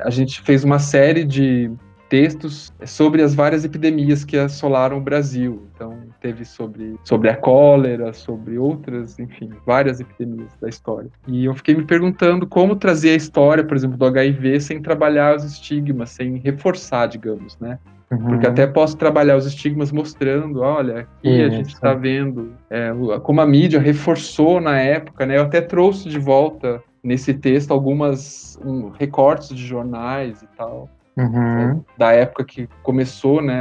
a 0.03 0.09
gente 0.09 0.41
fez 0.41 0.65
uma 0.65 0.79
série 0.79 1.23
de 1.23 1.71
textos 2.09 2.73
sobre 2.85 3.21
as 3.21 3.33
várias 3.33 3.63
epidemias 3.63 4.23
que 4.23 4.37
assolaram 4.37 4.97
o 4.97 5.01
Brasil. 5.01 5.67
Então, 5.73 5.97
teve 6.21 6.45
sobre, 6.45 6.95
sobre 7.03 7.29
a 7.29 7.35
cólera, 7.35 8.13
sobre 8.13 8.57
outras, 8.57 9.19
enfim, 9.19 9.49
várias 9.65 9.99
epidemias 9.99 10.51
da 10.61 10.69
história. 10.69 11.09
E 11.27 11.45
eu 11.45 11.53
fiquei 11.53 11.75
me 11.75 11.85
perguntando 11.85 12.47
como 12.47 12.75
trazer 12.75 13.11
a 13.11 13.15
história, 13.15 13.63
por 13.63 13.75
exemplo, 13.75 13.97
do 13.97 14.05
HIV 14.05 14.59
sem 14.61 14.81
trabalhar 14.81 15.35
os 15.35 15.43
estigmas, 15.43 16.09
sem 16.11 16.37
reforçar, 16.37 17.07
digamos, 17.07 17.57
né? 17.59 17.77
Uhum. 18.09 18.19
Porque 18.19 18.47
até 18.47 18.65
posso 18.65 18.95
trabalhar 18.95 19.35
os 19.35 19.45
estigmas 19.45 19.91
mostrando, 19.91 20.61
olha, 20.61 20.99
aqui 20.99 21.29
Isso. 21.29 21.45
a 21.45 21.49
gente 21.49 21.73
está 21.73 21.93
vendo 21.93 22.53
é, 22.69 22.91
como 23.21 23.41
a 23.41 23.45
mídia 23.45 23.79
reforçou 23.79 24.61
na 24.61 24.79
época, 24.79 25.25
né? 25.25 25.37
Eu 25.37 25.43
até 25.43 25.59
trouxe 25.59 26.07
de 26.07 26.17
volta 26.17 26.81
nesse 27.03 27.33
texto 27.33 27.71
algumas 27.71 28.57
um, 28.63 28.89
recortes 28.89 29.49
de 29.49 29.65
jornais 29.65 30.41
e 30.41 30.47
tal. 30.57 30.89
Uhum. 31.17 31.83
Da 31.97 32.11
época 32.11 32.45
que 32.45 32.69
começou, 32.83 33.41
né, 33.41 33.59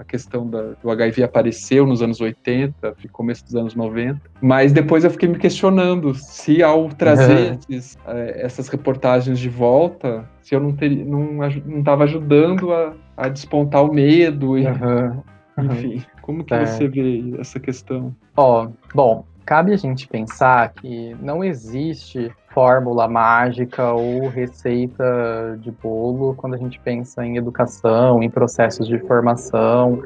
a 0.00 0.04
questão 0.04 0.48
da, 0.48 0.72
do 0.82 0.90
HIV 0.90 1.22
apareceu 1.22 1.86
nos 1.86 2.00
anos 2.00 2.18
80, 2.18 2.96
começo 3.12 3.44
dos 3.44 3.54
anos 3.54 3.74
90. 3.74 4.20
Mas 4.40 4.72
depois 4.72 5.04
eu 5.04 5.10
fiquei 5.10 5.28
me 5.28 5.38
questionando 5.38 6.14
se 6.14 6.62
ao 6.62 6.88
trazer 6.88 7.52
uhum. 7.52 7.58
esses, 7.68 7.98
é, 8.06 8.42
essas 8.42 8.68
reportagens 8.68 9.38
de 9.38 9.50
volta, 9.50 10.28
se 10.40 10.54
eu 10.54 10.60
não 10.60 10.72
teria, 10.72 11.04
não 11.04 11.46
estava 11.78 12.04
ajudando 12.04 12.72
a, 12.72 12.94
a, 13.16 13.28
despontar 13.28 13.84
o 13.84 13.92
medo 13.92 14.58
e, 14.58 14.66
uhum. 14.66 15.22
enfim. 15.58 16.02
Como 16.22 16.42
que 16.42 16.54
é. 16.54 16.64
você 16.64 16.88
vê 16.88 17.34
essa 17.38 17.60
questão? 17.60 18.16
Ó, 18.34 18.64
oh, 18.64 18.72
bom, 18.94 19.26
cabe 19.44 19.72
a 19.72 19.76
gente 19.76 20.08
pensar 20.08 20.72
que 20.72 21.14
não 21.20 21.44
existe 21.44 22.32
fórmula 22.48 23.08
mágica 23.08 23.92
ou 23.92 24.28
receita 24.28 25.58
de 25.60 25.72
bolo 25.72 26.34
quando 26.36 26.54
a 26.54 26.56
gente 26.56 26.78
pensa 26.80 27.24
em 27.24 27.36
educação, 27.36 28.22
em 28.22 28.30
processos 28.30 28.86
de 28.86 28.98
formação. 29.00 30.00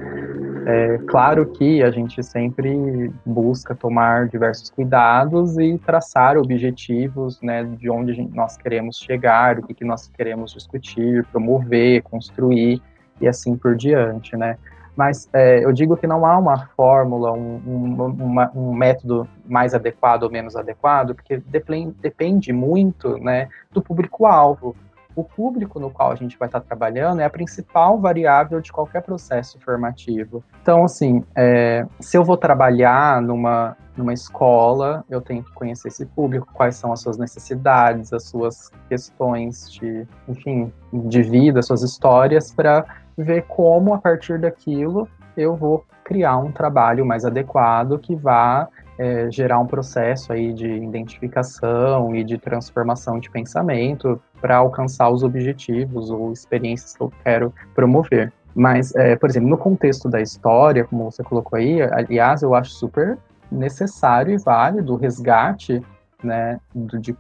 É 0.67 0.99
claro 1.09 1.47
que 1.47 1.83
a 1.83 1.91
gente 1.91 2.23
sempre 2.23 3.13
busca 3.25 3.75
tomar 3.75 4.29
diversos 4.29 4.71
cuidados 4.71 5.59
e 5.59 5.79
traçar 5.79 6.37
objetivos 6.37 7.41
né, 7.43 7.65
de 7.65 7.91
onde 7.91 8.15
gente, 8.15 8.35
nós 8.35 8.57
queremos 8.57 8.97
chegar, 8.97 9.59
o 9.59 9.63
que, 9.63 9.75
que 9.75 9.85
nós 9.85 10.09
queremos 10.09 10.53
discutir, 10.53 11.25
promover, 11.27 12.03
construir 12.03 12.83
e 13.21 13.29
assim 13.29 13.57
por 13.57 13.77
diante, 13.77 14.37
né? 14.37 14.57
Mas 14.99 15.29
é, 15.33 15.65
eu 15.65 15.73
digo 15.73 15.97
que 15.97 16.09
não 16.09 16.27
há 16.27 16.37
uma 16.37 16.67
fórmula, 16.77 17.31
um, 17.31 17.63
um, 17.65 18.05
uma, 18.19 18.51
um, 18.53 18.75
método 18.75 19.29
mais 19.47 19.73
adequado 19.73 20.25
ou 20.25 20.31
menos 20.31 20.57
adequado, 20.57 21.15
porque 21.15 21.37
depende, 21.37 21.95
depende 22.01 22.53
muito 22.53 23.17
né, 23.19 23.49
do 23.71 23.81
público-alvo. 23.81 24.75
O 25.15 25.23
público 25.23 25.79
no 25.79 25.89
qual 25.89 26.11
a 26.11 26.17
gente 26.17 26.37
vai 26.37 26.49
estar 26.49 26.59
trabalhando 26.59 27.21
é 27.21 27.25
a 27.25 27.31
principal 27.31 28.01
variável 28.01 28.61
de 28.61 28.73
qualquer 28.73 29.03
processo 29.03 29.57
formativo. 29.61 30.43
Então, 30.63 30.83
assim, 30.85 31.25
é, 31.37 31.87
se 32.01 32.19
eu 32.19 32.25
vou 32.25 32.37
trabalhar 32.37 33.23
numa, 33.23 33.77
numa 33.97 34.13
escola, 34.13 35.05
eu 35.09 35.21
tenho 35.21 35.45
que 35.45 35.53
conhecer 35.53 35.89
esse 35.89 36.07
público, 36.07 36.49
quais 36.53 36.75
são 36.75 36.93
as 36.93 36.99
suas 36.99 37.17
necessidades, 37.17 38.13
as 38.13 38.25
suas 38.25 38.73
questões 38.89 39.71
de, 39.71 40.09
enfim, 40.29 40.73
de 40.93 41.23
vida, 41.23 41.63
suas 41.63 41.85
histórias, 41.85 42.53
para 42.53 42.85
ver 43.19 43.43
como, 43.49 43.93
a 43.93 43.99
partir 43.99 44.39
daquilo, 44.39 45.09
eu 45.37 45.57
vou 45.57 45.85
criar 46.05 46.39
um 46.39 46.53
trabalho 46.53 47.05
mais 47.05 47.25
adequado 47.25 47.99
que 47.99 48.15
vá 48.15 48.69
é, 48.97 49.31
gerar 49.31 49.59
um 49.59 49.67
processo 49.67 50.33
aí 50.33 50.53
de 50.53 50.67
identificação 50.67 52.15
e 52.15 52.25
de 52.25 52.39
transformação 52.39 53.19
de 53.19 53.31
pensamento 53.31 54.21
para 54.41 54.57
alcançar 54.57 55.11
os 55.11 55.23
objetivos 55.23 56.11
ou 56.11 56.33
experiências 56.33 56.97
que 56.97 57.03
eu 57.03 57.13
quero 57.23 57.53
promover. 57.75 58.33
Mas, 58.55 58.95
é, 58.97 59.15
por 59.17 59.29
exemplo, 59.29 59.49
no 59.49 59.59
contexto 59.59 60.09
da 60.09 60.21
história, 60.21 60.85
como 60.85 61.11
você 61.11 61.23
colocou 61.23 61.59
aí, 61.59 61.83
aliás, 61.83 62.43
eu 62.43 62.55
acho 62.55 62.71
super 62.71 63.19
necessário 63.51 64.33
e 64.33 64.39
válido 64.39 64.95
o 64.95 64.97
resgate 64.97 65.83
né, 66.23 66.59
de, 66.75 67.15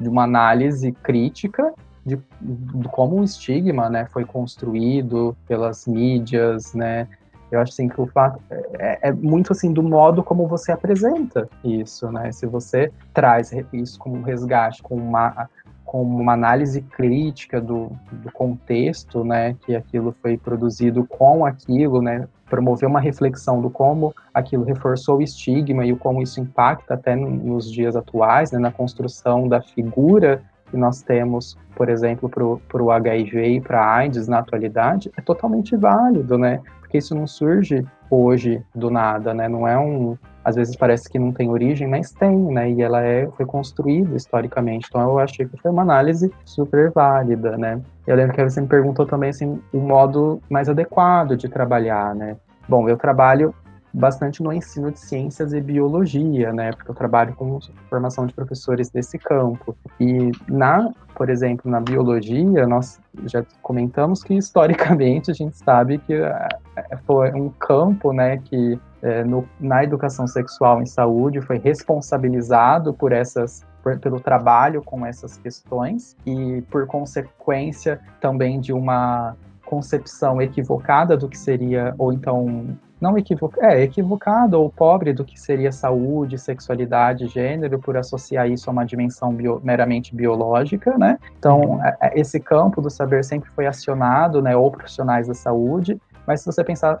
de 0.00 0.08
uma 0.08 0.24
análise 0.24 0.92
crítica 0.92 1.72
de, 2.04 2.18
de, 2.40 2.88
como 2.88 3.20
o 3.20 3.24
estigma 3.24 3.88
né, 3.88 4.06
foi 4.12 4.24
construído 4.24 5.36
pelas 5.46 5.86
mídias, 5.86 6.74
né, 6.74 7.08
eu 7.52 7.60
acho 7.60 7.72
assim 7.72 7.86
que 7.86 8.00
o 8.00 8.06
fato 8.06 8.40
é, 8.78 9.08
é, 9.08 9.12
muito 9.12 9.52
assim 9.52 9.72
do 9.72 9.82
modo 9.82 10.22
como 10.22 10.48
você 10.48 10.72
apresenta 10.72 11.46
isso, 11.62 12.10
né? 12.10 12.32
Se 12.32 12.46
você 12.46 12.90
traz 13.12 13.52
isso 13.74 13.98
como 13.98 14.16
um 14.16 14.22
resgate, 14.22 14.82
com 14.82 14.96
uma 14.96 15.50
com 15.84 16.02
uma 16.02 16.32
análise 16.32 16.80
crítica 16.80 17.60
do, 17.60 17.92
do 18.10 18.32
contexto, 18.32 19.22
né, 19.22 19.54
que 19.60 19.76
aquilo 19.76 20.16
foi 20.22 20.38
produzido 20.38 21.04
com 21.04 21.44
aquilo, 21.44 22.00
né, 22.00 22.26
promover 22.48 22.88
uma 22.88 22.98
reflexão 22.98 23.60
do 23.60 23.68
como 23.68 24.14
aquilo 24.32 24.64
reforçou 24.64 25.18
o 25.18 25.22
estigma 25.22 25.84
e 25.84 25.92
o 25.92 25.98
como 25.98 26.22
isso 26.22 26.40
impacta 26.40 26.94
até 26.94 27.14
nos 27.14 27.70
dias 27.70 27.94
atuais, 27.94 28.52
né, 28.52 28.58
na 28.58 28.72
construção 28.72 29.46
da 29.46 29.60
figura 29.60 30.42
que 30.72 30.76
nós 30.76 31.02
temos, 31.02 31.56
por 31.76 31.88
exemplo, 31.88 32.28
para 32.28 32.82
o 32.82 32.90
HIV 32.90 33.46
e 33.46 33.60
para 33.60 33.80
a 33.80 33.94
AIDS 33.98 34.26
na 34.26 34.40
atualidade, 34.40 35.12
é 35.16 35.20
totalmente 35.20 35.76
válido, 35.76 36.36
né? 36.36 36.60
porque 36.92 36.98
isso 36.98 37.14
não 37.14 37.26
surge 37.26 37.86
hoje 38.10 38.62
do 38.74 38.90
nada, 38.90 39.32
né? 39.32 39.48
Não 39.48 39.66
é 39.66 39.78
um, 39.78 40.14
às 40.44 40.56
vezes 40.56 40.76
parece 40.76 41.08
que 41.08 41.18
não 41.18 41.32
tem 41.32 41.48
origem, 41.48 41.88
mas 41.88 42.12
tem, 42.12 42.36
né? 42.36 42.70
E 42.70 42.82
ela 42.82 43.02
é 43.02 43.26
foi 43.34 43.46
construída 43.46 44.14
historicamente. 44.14 44.88
Então 44.90 45.00
eu 45.00 45.18
achei 45.18 45.46
que 45.46 45.56
foi 45.56 45.70
uma 45.70 45.80
análise 45.80 46.30
super 46.44 46.90
válida, 46.90 47.56
né? 47.56 47.80
Eu 48.06 48.14
lembro 48.14 48.34
que 48.34 48.44
você 48.44 48.60
me 48.60 48.66
perguntou 48.66 49.06
também 49.06 49.30
assim 49.30 49.58
o 49.72 49.78
modo 49.78 50.42
mais 50.50 50.68
adequado 50.68 51.34
de 51.34 51.48
trabalhar, 51.48 52.14
né? 52.14 52.36
Bom, 52.68 52.86
eu 52.86 52.98
trabalho 52.98 53.54
bastante 53.92 54.42
no 54.42 54.52
ensino 54.52 54.90
de 54.90 54.98
ciências 54.98 55.52
e 55.52 55.60
biologia, 55.60 56.52
né? 56.52 56.72
Porque 56.72 56.90
eu 56.90 56.94
trabalho 56.94 57.34
com 57.34 57.58
formação 57.90 58.26
de 58.26 58.32
professores 58.32 58.90
desse 58.90 59.18
campo. 59.18 59.76
E 60.00 60.30
na, 60.48 60.90
por 61.14 61.28
exemplo, 61.28 61.70
na 61.70 61.80
biologia, 61.80 62.66
nós 62.66 63.00
já 63.26 63.44
comentamos 63.60 64.22
que 64.22 64.34
historicamente 64.34 65.30
a 65.30 65.34
gente 65.34 65.56
sabe 65.56 65.98
que 65.98 66.14
é, 66.14 66.48
é, 66.76 66.96
foi 67.06 67.32
um 67.32 67.50
campo, 67.50 68.12
né, 68.12 68.38
que 68.38 68.78
é, 69.02 69.24
no, 69.24 69.46
na 69.60 69.84
educação 69.84 70.26
sexual 70.26 70.80
em 70.80 70.86
saúde 70.86 71.40
foi 71.40 71.58
responsabilizado 71.58 72.94
por 72.94 73.12
essas 73.12 73.64
por, 73.82 73.98
pelo 73.98 74.20
trabalho 74.20 74.80
com 74.80 75.04
essas 75.04 75.36
questões 75.36 76.16
e 76.24 76.62
por 76.70 76.86
consequência 76.86 78.00
também 78.20 78.60
de 78.60 78.72
uma 78.72 79.36
concepção 79.64 80.40
equivocada 80.40 81.16
do 81.16 81.28
que 81.28 81.36
seria 81.36 81.92
ou 81.98 82.12
então 82.12 82.78
não 83.02 83.18
equivocado, 83.18 83.66
é, 83.66 83.82
equivocado 83.82 84.60
ou 84.60 84.70
pobre 84.70 85.12
do 85.12 85.24
que 85.24 85.38
seria 85.38 85.72
saúde, 85.72 86.38
sexualidade, 86.38 87.26
gênero, 87.26 87.80
por 87.80 87.96
associar 87.96 88.48
isso 88.48 88.70
a 88.70 88.72
uma 88.72 88.86
dimensão 88.86 89.34
bio, 89.34 89.60
meramente 89.64 90.14
biológica, 90.14 90.96
né? 90.96 91.18
Então, 91.36 91.84
é, 91.84 91.96
é, 92.00 92.20
esse 92.20 92.38
campo 92.38 92.80
do 92.80 92.88
saber 92.88 93.24
sempre 93.24 93.50
foi 93.50 93.66
acionado, 93.66 94.40
né, 94.40 94.56
ou 94.56 94.70
profissionais 94.70 95.26
da 95.26 95.34
saúde, 95.34 96.00
mas 96.24 96.40
se 96.40 96.46
você 96.46 96.62
pensar 96.62 97.00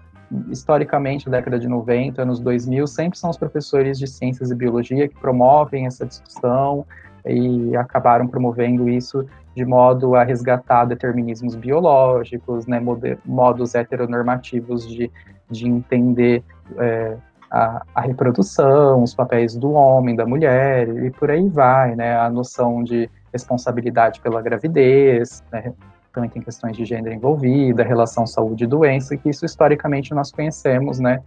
historicamente, 0.50 1.30
década 1.30 1.56
de 1.56 1.68
90, 1.68 2.22
anos 2.22 2.40
2000, 2.40 2.84
sempre 2.88 3.16
são 3.16 3.30
os 3.30 3.38
professores 3.38 3.96
de 3.96 4.08
ciências 4.08 4.50
e 4.50 4.56
biologia 4.56 5.06
que 5.06 5.14
promovem 5.14 5.86
essa 5.86 6.04
discussão 6.04 6.84
e 7.24 7.76
acabaram 7.76 8.26
promovendo 8.26 8.88
isso 8.88 9.24
de 9.54 9.64
modo 9.64 10.16
a 10.16 10.24
resgatar 10.24 10.86
determinismos 10.86 11.54
biológicos, 11.54 12.66
né, 12.66 12.82
modos 13.24 13.74
heteronormativos 13.74 14.88
de 14.88 15.10
de 15.52 15.68
entender 15.68 16.42
é, 16.78 17.16
a, 17.50 17.82
a, 17.94 18.00
reprodução, 18.00 19.02
os 19.02 19.14
papéis 19.14 19.54
do 19.54 19.72
homem, 19.72 20.16
da 20.16 20.26
mulher, 20.26 20.88
e 20.88 21.10
por 21.10 21.30
aí 21.30 21.48
vai, 21.48 21.94
né? 21.94 22.16
A 22.16 22.30
noção 22.30 22.82
de 22.82 23.10
responsabilidade 23.32 24.20
pela 24.20 24.40
gravidez, 24.42 25.44
né? 25.52 25.72
também 26.12 26.28
tem 26.28 26.42
questões 26.42 26.76
de 26.76 26.84
gênero 26.84 27.14
envolvida, 27.14 27.82
relação 27.82 28.26
saúde 28.26 28.64
e 28.64 28.66
doença, 28.66 29.16
que 29.16 29.30
isso 29.30 29.46
historicamente 29.46 30.12
nós 30.12 30.30
conhecemos, 30.30 31.00
né, 31.00 31.20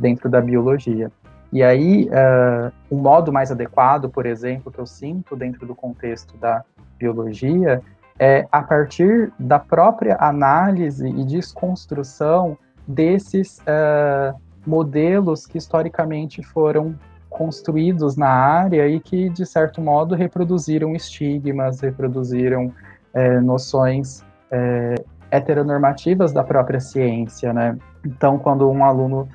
dentro 0.00 0.30
da 0.30 0.40
biologia. 0.40 1.12
E 1.52 1.62
aí, 1.62 2.08
uh, 2.08 2.72
um 2.90 2.98
modo 2.98 3.32
mais 3.32 3.52
adequado, 3.52 4.08
por 4.08 4.26
exemplo, 4.26 4.72
que 4.72 4.78
eu 4.78 4.86
sinto 4.86 5.36
dentro 5.36 5.66
do 5.66 5.74
contexto 5.74 6.36
da 6.38 6.64
biologia, 6.98 7.80
é 8.18 8.46
a 8.50 8.62
partir 8.62 9.32
da 9.38 9.58
própria 9.58 10.16
análise 10.18 11.06
e 11.06 11.24
desconstrução 11.24 12.56
desses 12.86 13.58
uh, 13.58 14.38
modelos 14.66 15.46
que 15.46 15.58
historicamente 15.58 16.42
foram 16.42 16.94
construídos 17.28 18.16
na 18.16 18.28
área 18.28 18.86
e 18.88 19.00
que, 19.00 19.28
de 19.28 19.44
certo 19.44 19.80
modo, 19.80 20.14
reproduziram 20.14 20.94
estigmas, 20.94 21.80
reproduziram 21.80 22.72
é, 23.12 23.40
noções 23.40 24.24
é, 24.50 24.94
heteronormativas 25.32 26.32
da 26.32 26.44
própria 26.44 26.78
ciência, 26.78 27.52
né? 27.52 27.76
Então, 28.06 28.38
quando 28.38 28.70
um 28.70 28.84
aluno, 28.84 29.28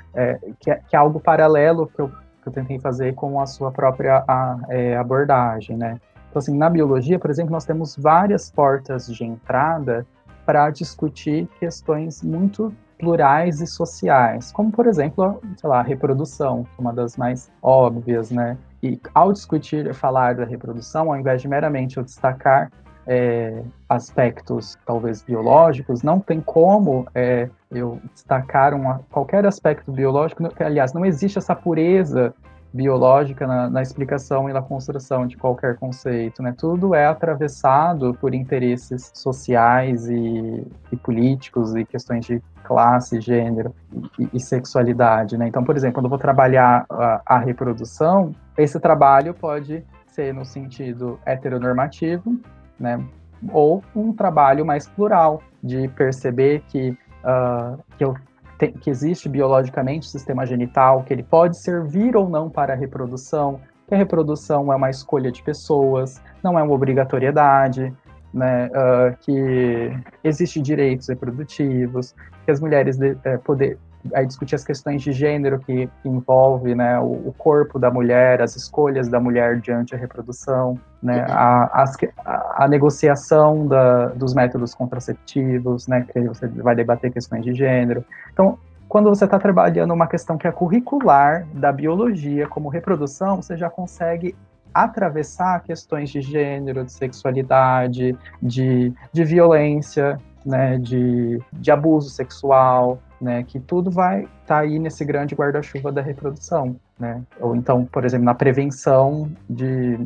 que, 0.59 0.71
é, 0.71 0.79
que, 0.87 0.95
é, 0.95 0.99
algo 0.99 1.19
paralelo 1.19 1.87
que 1.87 1.99
eu, 1.99 2.07
que 2.07 2.47
eu 2.47 2.53
tentei 2.53 2.79
fazer 2.79 3.15
com 3.15 3.41
a 3.41 3.45
sua 3.45 3.69
própria 3.69 4.23
a, 4.25 4.57
é, 4.69 4.95
abordagem, 4.95 5.75
né? 5.75 5.99
Então, 6.29 6.39
assim, 6.39 6.55
na 6.55 6.69
biologia, 6.69 7.19
por 7.19 7.29
exemplo, 7.29 7.51
nós 7.51 7.65
temos 7.65 7.97
várias 7.97 8.49
portas 8.49 9.07
de 9.07 9.25
entrada 9.25 10.05
para 10.45 10.69
discutir 10.69 11.49
questões 11.59 12.23
muito 12.23 12.73
plurais 12.99 13.61
e 13.61 13.65
sociais, 13.65 14.51
como 14.51 14.71
por 14.71 14.85
exemplo, 14.85 15.41
sei 15.57 15.69
lá, 15.69 15.79
a 15.79 15.83
reprodução, 15.83 16.67
é 16.77 16.81
uma 16.81 16.93
das 16.93 17.17
mais 17.17 17.49
óbvias, 17.61 18.29
né? 18.29 18.57
E 18.83 18.99
ao 19.15 19.33
discutir, 19.33 19.93
falar 19.93 20.35
da 20.35 20.45
reprodução, 20.45 21.11
ao 21.11 21.17
invés 21.17 21.41
de 21.41 21.47
meramente 21.47 21.97
eu 21.97 22.03
destacar 22.03 22.69
é, 23.07 23.63
aspectos 23.87 24.77
talvez 24.85 25.23
biológicos, 25.23 26.03
não 26.03 26.19
tem 26.19 26.39
como 26.41 27.07
é, 27.15 27.49
eu 27.71 27.99
destacar 28.13 28.73
uma, 28.73 29.01
qualquer 29.09 29.45
aspecto 29.45 29.91
biológico, 29.91 30.43
aliás, 30.59 30.93
não 30.93 31.05
existe 31.05 31.37
essa 31.37 31.55
pureza 31.55 32.33
biológica 32.71 33.47
na, 33.47 33.69
na, 33.69 33.81
explicação 33.81 34.49
e 34.49 34.53
na 34.53 34.61
construção 34.61 35.25
de 35.25 35.35
qualquer 35.35 35.75
conceito, 35.77 36.43
né? 36.43 36.53
Tudo 36.57 36.93
é 36.93 37.05
atravessado 37.05 38.13
por 38.13 38.33
interesses 38.33 39.11
sociais 39.13 40.07
e, 40.07 40.67
e 40.91 40.95
políticos 40.95 41.75
e 41.75 41.83
questões 41.83 42.25
de 42.25 42.41
classe, 42.63 43.19
gênero 43.19 43.73
e, 44.19 44.29
e, 44.33 44.39
sexualidade, 44.39 45.37
né? 45.37 45.47
Então, 45.47 45.63
por 45.63 45.75
exemplo, 45.75 45.95
quando 45.95 46.05
eu 46.05 46.09
vou 46.09 46.19
trabalhar 46.19 46.85
a, 46.89 47.21
a 47.25 47.39
reprodução, 47.39 48.35
esse 48.57 48.79
trabalho 48.79 49.33
pode 49.33 49.83
ser 50.07 50.33
no 50.33 50.45
sentido 50.45 51.19
heteronormativo, 51.25 52.39
né? 52.79 53.03
Ou 53.51 53.83
um 53.95 54.13
trabalho 54.13 54.65
mais 54.65 54.87
plural, 54.87 55.41
de 55.63 55.87
perceber 55.89 56.63
que, 56.67 56.97
uh, 57.23 57.81
que 57.97 58.03
eu 58.03 58.15
tem, 58.59 58.73
que 58.73 58.89
existe 58.89 59.27
biologicamente 59.27 60.07
o 60.07 60.11
sistema 60.11 60.45
genital, 60.45 61.03
que 61.03 61.13
ele 61.13 61.23
pode 61.23 61.57
servir 61.57 62.15
ou 62.15 62.29
não 62.29 62.49
para 62.49 62.73
a 62.73 62.75
reprodução, 62.75 63.59
que 63.87 63.95
a 63.95 63.97
reprodução 63.97 64.71
é 64.71 64.75
uma 64.75 64.89
escolha 64.89 65.31
de 65.31 65.41
pessoas, 65.41 66.21
não 66.43 66.59
é 66.59 66.61
uma 66.61 66.75
obrigatoriedade, 66.75 67.91
né, 68.31 68.67
uh, 68.67 69.17
que 69.21 69.91
existem 70.23 70.61
direitos 70.61 71.07
reprodutivos, 71.07 72.13
que 72.45 72.51
as 72.51 72.59
mulheres 72.59 72.97
de, 72.97 73.17
é, 73.23 73.37
poder 73.37 73.79
aí 74.13 74.25
discutir 74.25 74.55
as 74.55 74.63
questões 74.63 75.01
de 75.01 75.11
gênero 75.11 75.59
que, 75.59 75.89
envolve 76.05 76.75
né, 76.75 76.99
o, 76.99 77.27
o, 77.27 77.33
corpo 77.37 77.79
da 77.79 77.91
mulher, 77.91 78.41
as 78.41 78.55
escolhas 78.55 79.09
da 79.09 79.19
mulher 79.19 79.59
diante 79.59 79.91
da 79.91 79.97
reprodução, 79.97 80.79
né, 81.01 81.25
a, 81.29 81.83
a, 81.83 82.63
a, 82.63 82.67
negociação 82.67 83.67
da, 83.67 84.07
dos 84.07 84.33
métodos 84.33 84.73
contraceptivos, 84.75 85.87
né, 85.87 86.05
que 86.11 86.19
você 86.21 86.47
vai 86.47 86.75
debater 86.75 87.11
questões 87.11 87.43
de 87.43 87.53
gênero. 87.53 88.03
Então, 88.33 88.57
quando 88.87 89.09
você 89.09 89.25
está 89.25 89.39
trabalhando 89.39 89.93
uma 89.93 90.07
questão 90.07 90.37
que 90.37 90.47
é 90.47 90.51
curricular 90.51 91.45
da 91.53 91.71
biologia 91.71 92.47
como 92.47 92.69
reprodução, 92.69 93.41
você 93.41 93.55
já 93.55 93.69
consegue 93.69 94.35
atravessar 94.73 95.61
questões 95.63 96.09
de 96.09 96.21
gênero, 96.21 96.83
de 96.83 96.91
sexualidade, 96.91 98.17
de, 98.41 98.93
de 99.11 99.23
violência, 99.23 100.19
né, 100.45 100.77
de, 100.77 101.39
de 101.53 101.71
abuso 101.71 102.09
sexual, 102.09 102.99
né, 103.19 103.43
que 103.43 103.59
tudo 103.59 103.91
vai 103.91 104.21
estar 104.21 104.29
tá 104.47 104.59
aí 104.59 104.79
nesse 104.79 105.03
grande 105.05 105.35
guarda-chuva 105.35 105.91
da 105.91 106.01
reprodução, 106.01 106.75
né? 106.97 107.21
Ou 107.39 107.55
então, 107.55 107.85
por 107.85 108.05
exemplo, 108.05 108.25
na 108.25 108.33
prevenção 108.33 109.29
de 109.49 109.99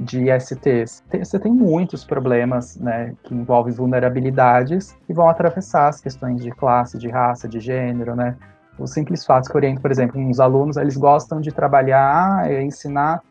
de 0.00 0.30
ISTs? 0.30 1.02
Você 1.18 1.38
tem 1.38 1.52
muitos 1.52 2.04
problemas 2.04 2.76
né, 2.78 3.14
que 3.22 3.34
envolvem 3.34 3.72
vulnerabilidades 3.72 4.96
e 5.08 5.12
vão 5.12 5.28
atravessar 5.28 5.88
as 5.88 6.00
questões 6.00 6.42
de 6.42 6.50
classe, 6.50 6.98
de 6.98 7.08
raça, 7.08 7.48
de 7.48 7.60
gênero, 7.60 8.14
né? 8.14 8.36
Os 8.78 8.92
simples 8.92 9.26
fatos 9.26 9.48
que 9.48 9.56
orientam, 9.56 9.82
por 9.82 9.90
exemplo, 9.90 10.20
uns 10.20 10.38
alunos, 10.38 10.76
eles 10.76 10.96
gostam 10.96 11.40
de 11.40 11.50
trabalhar, 11.50 12.48
é, 12.48 12.62
ensinar 12.62 13.22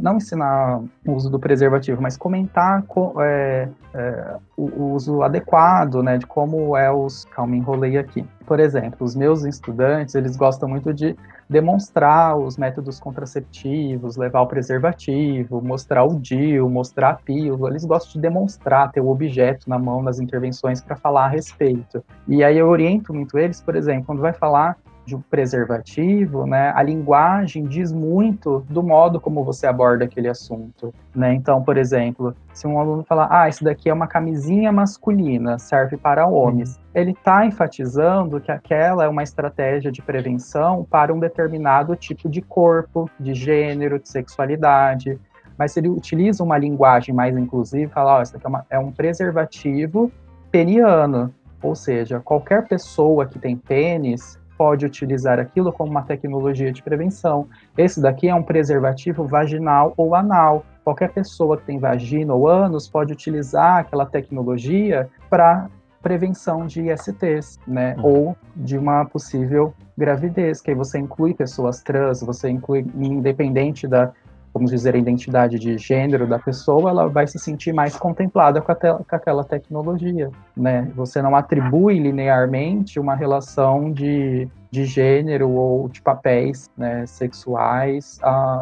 não 0.00 0.16
ensinar 0.16 0.80
o 1.06 1.12
uso 1.12 1.30
do 1.30 1.38
preservativo, 1.38 2.00
mas 2.00 2.16
comentar 2.16 2.82
é, 3.20 3.68
é, 3.92 4.36
o, 4.56 4.64
o, 4.64 4.92
uso 4.94 5.22
adequado, 5.22 6.02
né, 6.02 6.16
de 6.16 6.26
como 6.26 6.76
é 6.76 6.90
os... 6.90 7.24
Calma, 7.26 7.56
enrolei 7.56 7.98
aqui. 7.98 8.26
Por 8.46 8.60
exemplo, 8.60 8.98
os 9.00 9.14
meus 9.14 9.44
estudantes, 9.44 10.14
eles 10.14 10.36
gostam 10.36 10.68
muito 10.68 10.92
de 10.92 11.16
demonstrar 11.54 12.36
os 12.36 12.56
métodos 12.56 12.98
contraceptivos, 12.98 14.16
levar 14.16 14.40
o 14.40 14.46
preservativo, 14.48 15.62
mostrar 15.62 16.02
o 16.02 16.18
DIU, 16.18 16.68
mostrar 16.68 17.10
a 17.10 17.14
pílula, 17.14 17.70
eles 17.70 17.84
gostam 17.84 18.14
de 18.14 18.20
demonstrar, 18.20 18.90
ter 18.90 19.00
o 19.00 19.08
objeto 19.08 19.70
na 19.70 19.78
mão 19.78 20.02
nas 20.02 20.18
intervenções 20.18 20.80
para 20.80 20.96
falar 20.96 21.26
a 21.26 21.28
respeito. 21.28 22.04
E 22.26 22.42
aí 22.42 22.58
eu 22.58 22.66
oriento 22.66 23.14
muito 23.14 23.38
eles, 23.38 23.60
por 23.60 23.76
exemplo, 23.76 24.06
quando 24.06 24.20
vai 24.20 24.32
falar 24.32 24.76
de 25.04 25.14
um 25.14 25.20
preservativo, 25.20 26.46
né, 26.46 26.72
a 26.74 26.82
linguagem 26.82 27.64
diz 27.64 27.92
muito 27.92 28.64
do 28.68 28.82
modo 28.82 29.20
como 29.20 29.44
você 29.44 29.66
aborda 29.66 30.04
aquele 30.04 30.28
assunto, 30.28 30.94
né? 31.14 31.34
Então, 31.34 31.62
por 31.62 31.76
exemplo, 31.76 32.34
se 32.52 32.66
um 32.66 32.78
aluno 32.78 33.04
falar, 33.04 33.28
ah, 33.30 33.48
isso 33.48 33.62
daqui 33.62 33.90
é 33.90 33.92
uma 33.92 34.06
camisinha 34.06 34.72
masculina, 34.72 35.58
serve 35.58 35.96
para 35.96 36.26
homens, 36.26 36.76
uhum. 36.76 36.82
ele 36.94 37.10
está 37.10 37.44
enfatizando 37.44 38.40
que 38.40 38.50
aquela 38.50 39.04
é 39.04 39.08
uma 39.08 39.22
estratégia 39.22 39.92
de 39.92 40.00
prevenção 40.00 40.86
para 40.88 41.12
um 41.12 41.18
determinado 41.18 41.94
tipo 41.96 42.28
de 42.28 42.40
corpo, 42.40 43.10
de 43.20 43.34
gênero, 43.34 43.98
de 43.98 44.08
sexualidade. 44.08 45.18
Mas 45.56 45.72
se 45.72 45.80
ele 45.80 45.88
utiliza 45.88 46.42
uma 46.42 46.58
linguagem 46.58 47.14
mais 47.14 47.36
inclusiva, 47.36 47.92
fala, 47.92 48.18
oh, 48.18 48.22
isso 48.22 48.32
daqui 48.32 48.46
é, 48.46 48.48
uma, 48.48 48.66
é 48.70 48.78
um 48.78 48.90
preservativo 48.90 50.10
peniano, 50.50 51.32
ou 51.62 51.74
seja, 51.74 52.20
qualquer 52.20 52.66
pessoa 52.66 53.26
que 53.26 53.38
tem 53.38 53.56
pênis 53.56 54.38
pode 54.64 54.86
utilizar 54.86 55.38
aquilo 55.38 55.70
como 55.70 55.90
uma 55.90 56.00
tecnologia 56.00 56.72
de 56.72 56.82
prevenção. 56.82 57.46
Esse 57.76 58.00
daqui 58.00 58.30
é 58.30 58.34
um 58.34 58.42
preservativo 58.42 59.26
vaginal 59.26 59.92
ou 59.94 60.14
anal. 60.14 60.64
Qualquer 60.82 61.12
pessoa 61.12 61.58
que 61.58 61.66
tem 61.66 61.78
vagina 61.78 62.32
ou 62.32 62.48
ânus 62.48 62.88
pode 62.88 63.12
utilizar 63.12 63.80
aquela 63.80 64.06
tecnologia 64.06 65.06
para 65.28 65.68
prevenção 66.02 66.66
de 66.66 66.80
ISTs, 66.80 67.58
né? 67.66 67.94
Uhum. 67.98 68.04
Ou 68.04 68.36
de 68.56 68.78
uma 68.78 69.04
possível 69.04 69.74
gravidez, 69.98 70.62
que 70.62 70.70
aí 70.70 70.76
você 70.76 70.98
inclui 70.98 71.34
pessoas 71.34 71.82
trans, 71.82 72.22
você 72.22 72.48
inclui, 72.48 72.86
independente 72.94 73.86
da 73.86 74.12
vamos 74.54 74.70
dizer, 74.70 74.94
a 74.94 74.98
identidade 74.98 75.58
de 75.58 75.76
gênero 75.76 76.28
da 76.28 76.38
pessoa, 76.38 76.88
ela 76.88 77.08
vai 77.08 77.26
se 77.26 77.40
sentir 77.40 77.72
mais 77.72 77.96
contemplada 77.96 78.60
com, 78.60 78.72
com 78.72 79.16
aquela 79.16 79.42
tecnologia, 79.42 80.30
né? 80.56 80.88
Você 80.94 81.20
não 81.20 81.34
atribui 81.34 81.98
linearmente 81.98 83.00
uma 83.00 83.16
relação 83.16 83.90
de, 83.90 84.48
de 84.70 84.84
gênero 84.84 85.50
ou 85.50 85.88
de 85.88 86.00
papéis 86.00 86.70
né, 86.78 87.04
sexuais 87.04 88.20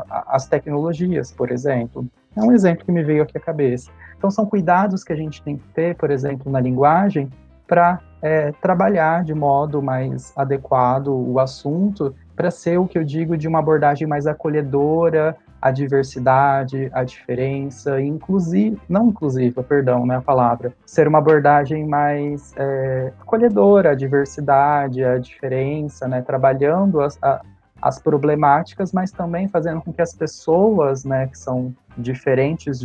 às 0.09 0.47
tecnologias, 0.47 1.31
por 1.31 1.51
exemplo. 1.51 2.07
É 2.35 2.41
um 2.41 2.53
exemplo 2.53 2.87
que 2.87 2.93
me 2.93 3.05
veio 3.05 3.23
aqui 3.23 3.37
à 3.37 3.41
cabeça. 3.41 3.91
Então, 4.17 4.31
são 4.31 4.47
cuidados 4.47 5.05
que 5.05 5.13
a 5.13 5.17
gente 5.17 5.43
tem 5.43 5.59
que 5.59 5.69
ter, 5.75 5.95
por 5.97 6.11
exemplo, 6.11 6.51
na 6.51 6.61
linguagem, 6.61 7.29
para 7.67 8.01
é, 8.23 8.53
trabalhar 8.63 9.25
de 9.25 9.35
modo 9.35 9.83
mais 9.83 10.33
adequado 10.37 11.09
o 11.09 11.39
assunto, 11.39 12.15
para 12.35 12.51
ser 12.51 12.79
o 12.79 12.87
que 12.87 12.97
eu 12.97 13.05
digo 13.05 13.37
de 13.37 13.47
uma 13.47 13.59
abordagem 13.59 14.07
mais 14.07 14.27
acolhedora, 14.27 15.37
a 15.63 15.71
diversidade, 15.71 16.91
a 16.93 17.05
diferença, 17.05 18.01
inclusive, 18.01 18.77
não 18.89 19.09
inclusiva, 19.11 19.63
perdão, 19.63 20.05
né, 20.05 20.17
a 20.17 20.21
palavra, 20.21 20.75
ser 20.85 21.07
uma 21.07 21.19
abordagem 21.19 21.87
mais 21.87 22.53
é, 22.57 23.13
acolhedora, 23.21 23.93
a 23.93 23.95
diversidade, 23.95 25.05
a 25.05 25.19
diferença, 25.19 26.09
né, 26.09 26.21
trabalhando 26.21 27.01
as, 27.01 27.17
a, 27.23 27.41
as 27.81 28.01
problemáticas, 28.01 28.93
mas 28.93 29.13
também 29.13 29.47
fazendo 29.47 29.81
com 29.81 29.93
que 29.93 30.03
as 30.03 30.13
pessoas, 30.13 31.05
né, 31.05 31.29
que 31.29 31.39
são 31.39 31.73
diferentes 31.97 32.81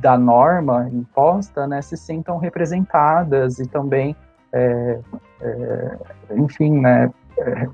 da 0.00 0.16
norma 0.16 0.88
imposta, 0.92 1.66
né, 1.66 1.82
se 1.82 1.96
sintam 1.96 2.38
representadas 2.38 3.58
e 3.58 3.66
também, 3.66 4.14
é, 4.52 5.00
é, 5.40 5.96
enfim, 6.36 6.78
né, 6.80 7.10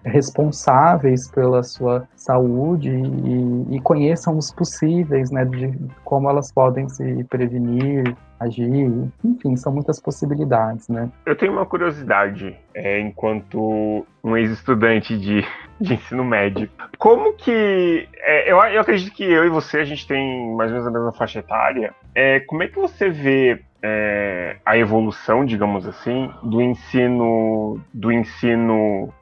responsáveis 0.05 1.31
pela 1.31 1.63
sua 1.63 2.07
saúde 2.17 2.91
e, 2.91 3.77
e, 3.77 3.81
conheçam 3.81 4.37
os 4.37 4.51
possíveis, 4.51 5.31
né, 5.31 5.45
de 5.45 5.73
como 6.05 6.29
elas 6.29 6.53
podem 6.53 6.89
se 6.89 7.25
prevenir, 7.25 8.15
agir, 8.39 8.91
enfim, 9.25 9.57
são 9.57 9.73
muitas 9.73 10.01
possibilidades, 10.01 10.89
né. 10.89 11.11
Eu 11.27 11.37
tenho 11.37 11.53
uma 11.53 11.67
curiosidade, 11.67 12.57
é, 12.75 13.01
enquanto 13.01 14.07
um 14.23 14.37
ex-estudante 14.37 15.19
de, 15.19 15.45
de 15.81 15.95
ensino 15.95 16.25
médio, 16.25 16.69
como 16.99 17.35
que, 17.35 18.09
é, 18.17 18.51
eu, 18.51 18.59
eu 18.59 18.81
acredito 18.81 19.13
que 19.15 19.25
eu 19.25 19.45
e 19.45 19.49
você, 19.49 19.79
a 19.79 19.85
gente 19.85 20.07
tem 20.07 20.55
mais 20.55 20.71
ou 20.71 20.79
menos 20.79 20.89
a 20.89 20.91
mesma 20.91 21.13
faixa 21.13 21.41
etária, 21.41 21.93
é, 22.15 22.41
como 22.41 22.63
é 22.63 22.69
que 22.69 22.79
você 22.79 23.09
vê 23.11 23.61
é, 23.83 24.57
a 24.65 24.77
evolução, 24.77 25.45
digamos 25.45 25.87
assim, 25.87 26.31
do 26.43 26.61
ensino 26.61 27.81
do 27.95 28.13
ensino 28.13 29.13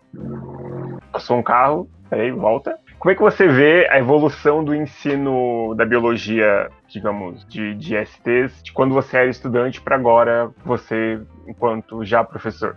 Passou 1.13 1.39
um 1.39 1.43
carro, 1.43 1.89
aí 2.11 2.31
volta. 2.31 2.79
Como 2.99 3.13
é 3.13 3.15
que 3.15 3.23
você 3.23 3.47
vê 3.47 3.87
a 3.91 3.99
evolução 3.99 4.65
do 4.65 4.75
ensino 4.75 5.75
da 5.77 5.85
biologia, 5.85 6.69
digamos, 6.89 7.47
de, 7.47 7.75
de 7.75 7.95
STs, 8.05 8.63
de 8.63 8.73
quando 8.73 8.95
você 8.95 9.19
era 9.19 9.31
estudante 9.31 9.81
para 9.81 9.97
agora 9.97 10.51
você, 10.65 11.21
enquanto 11.47 12.05
já 12.05 12.25
professor? 12.25 12.77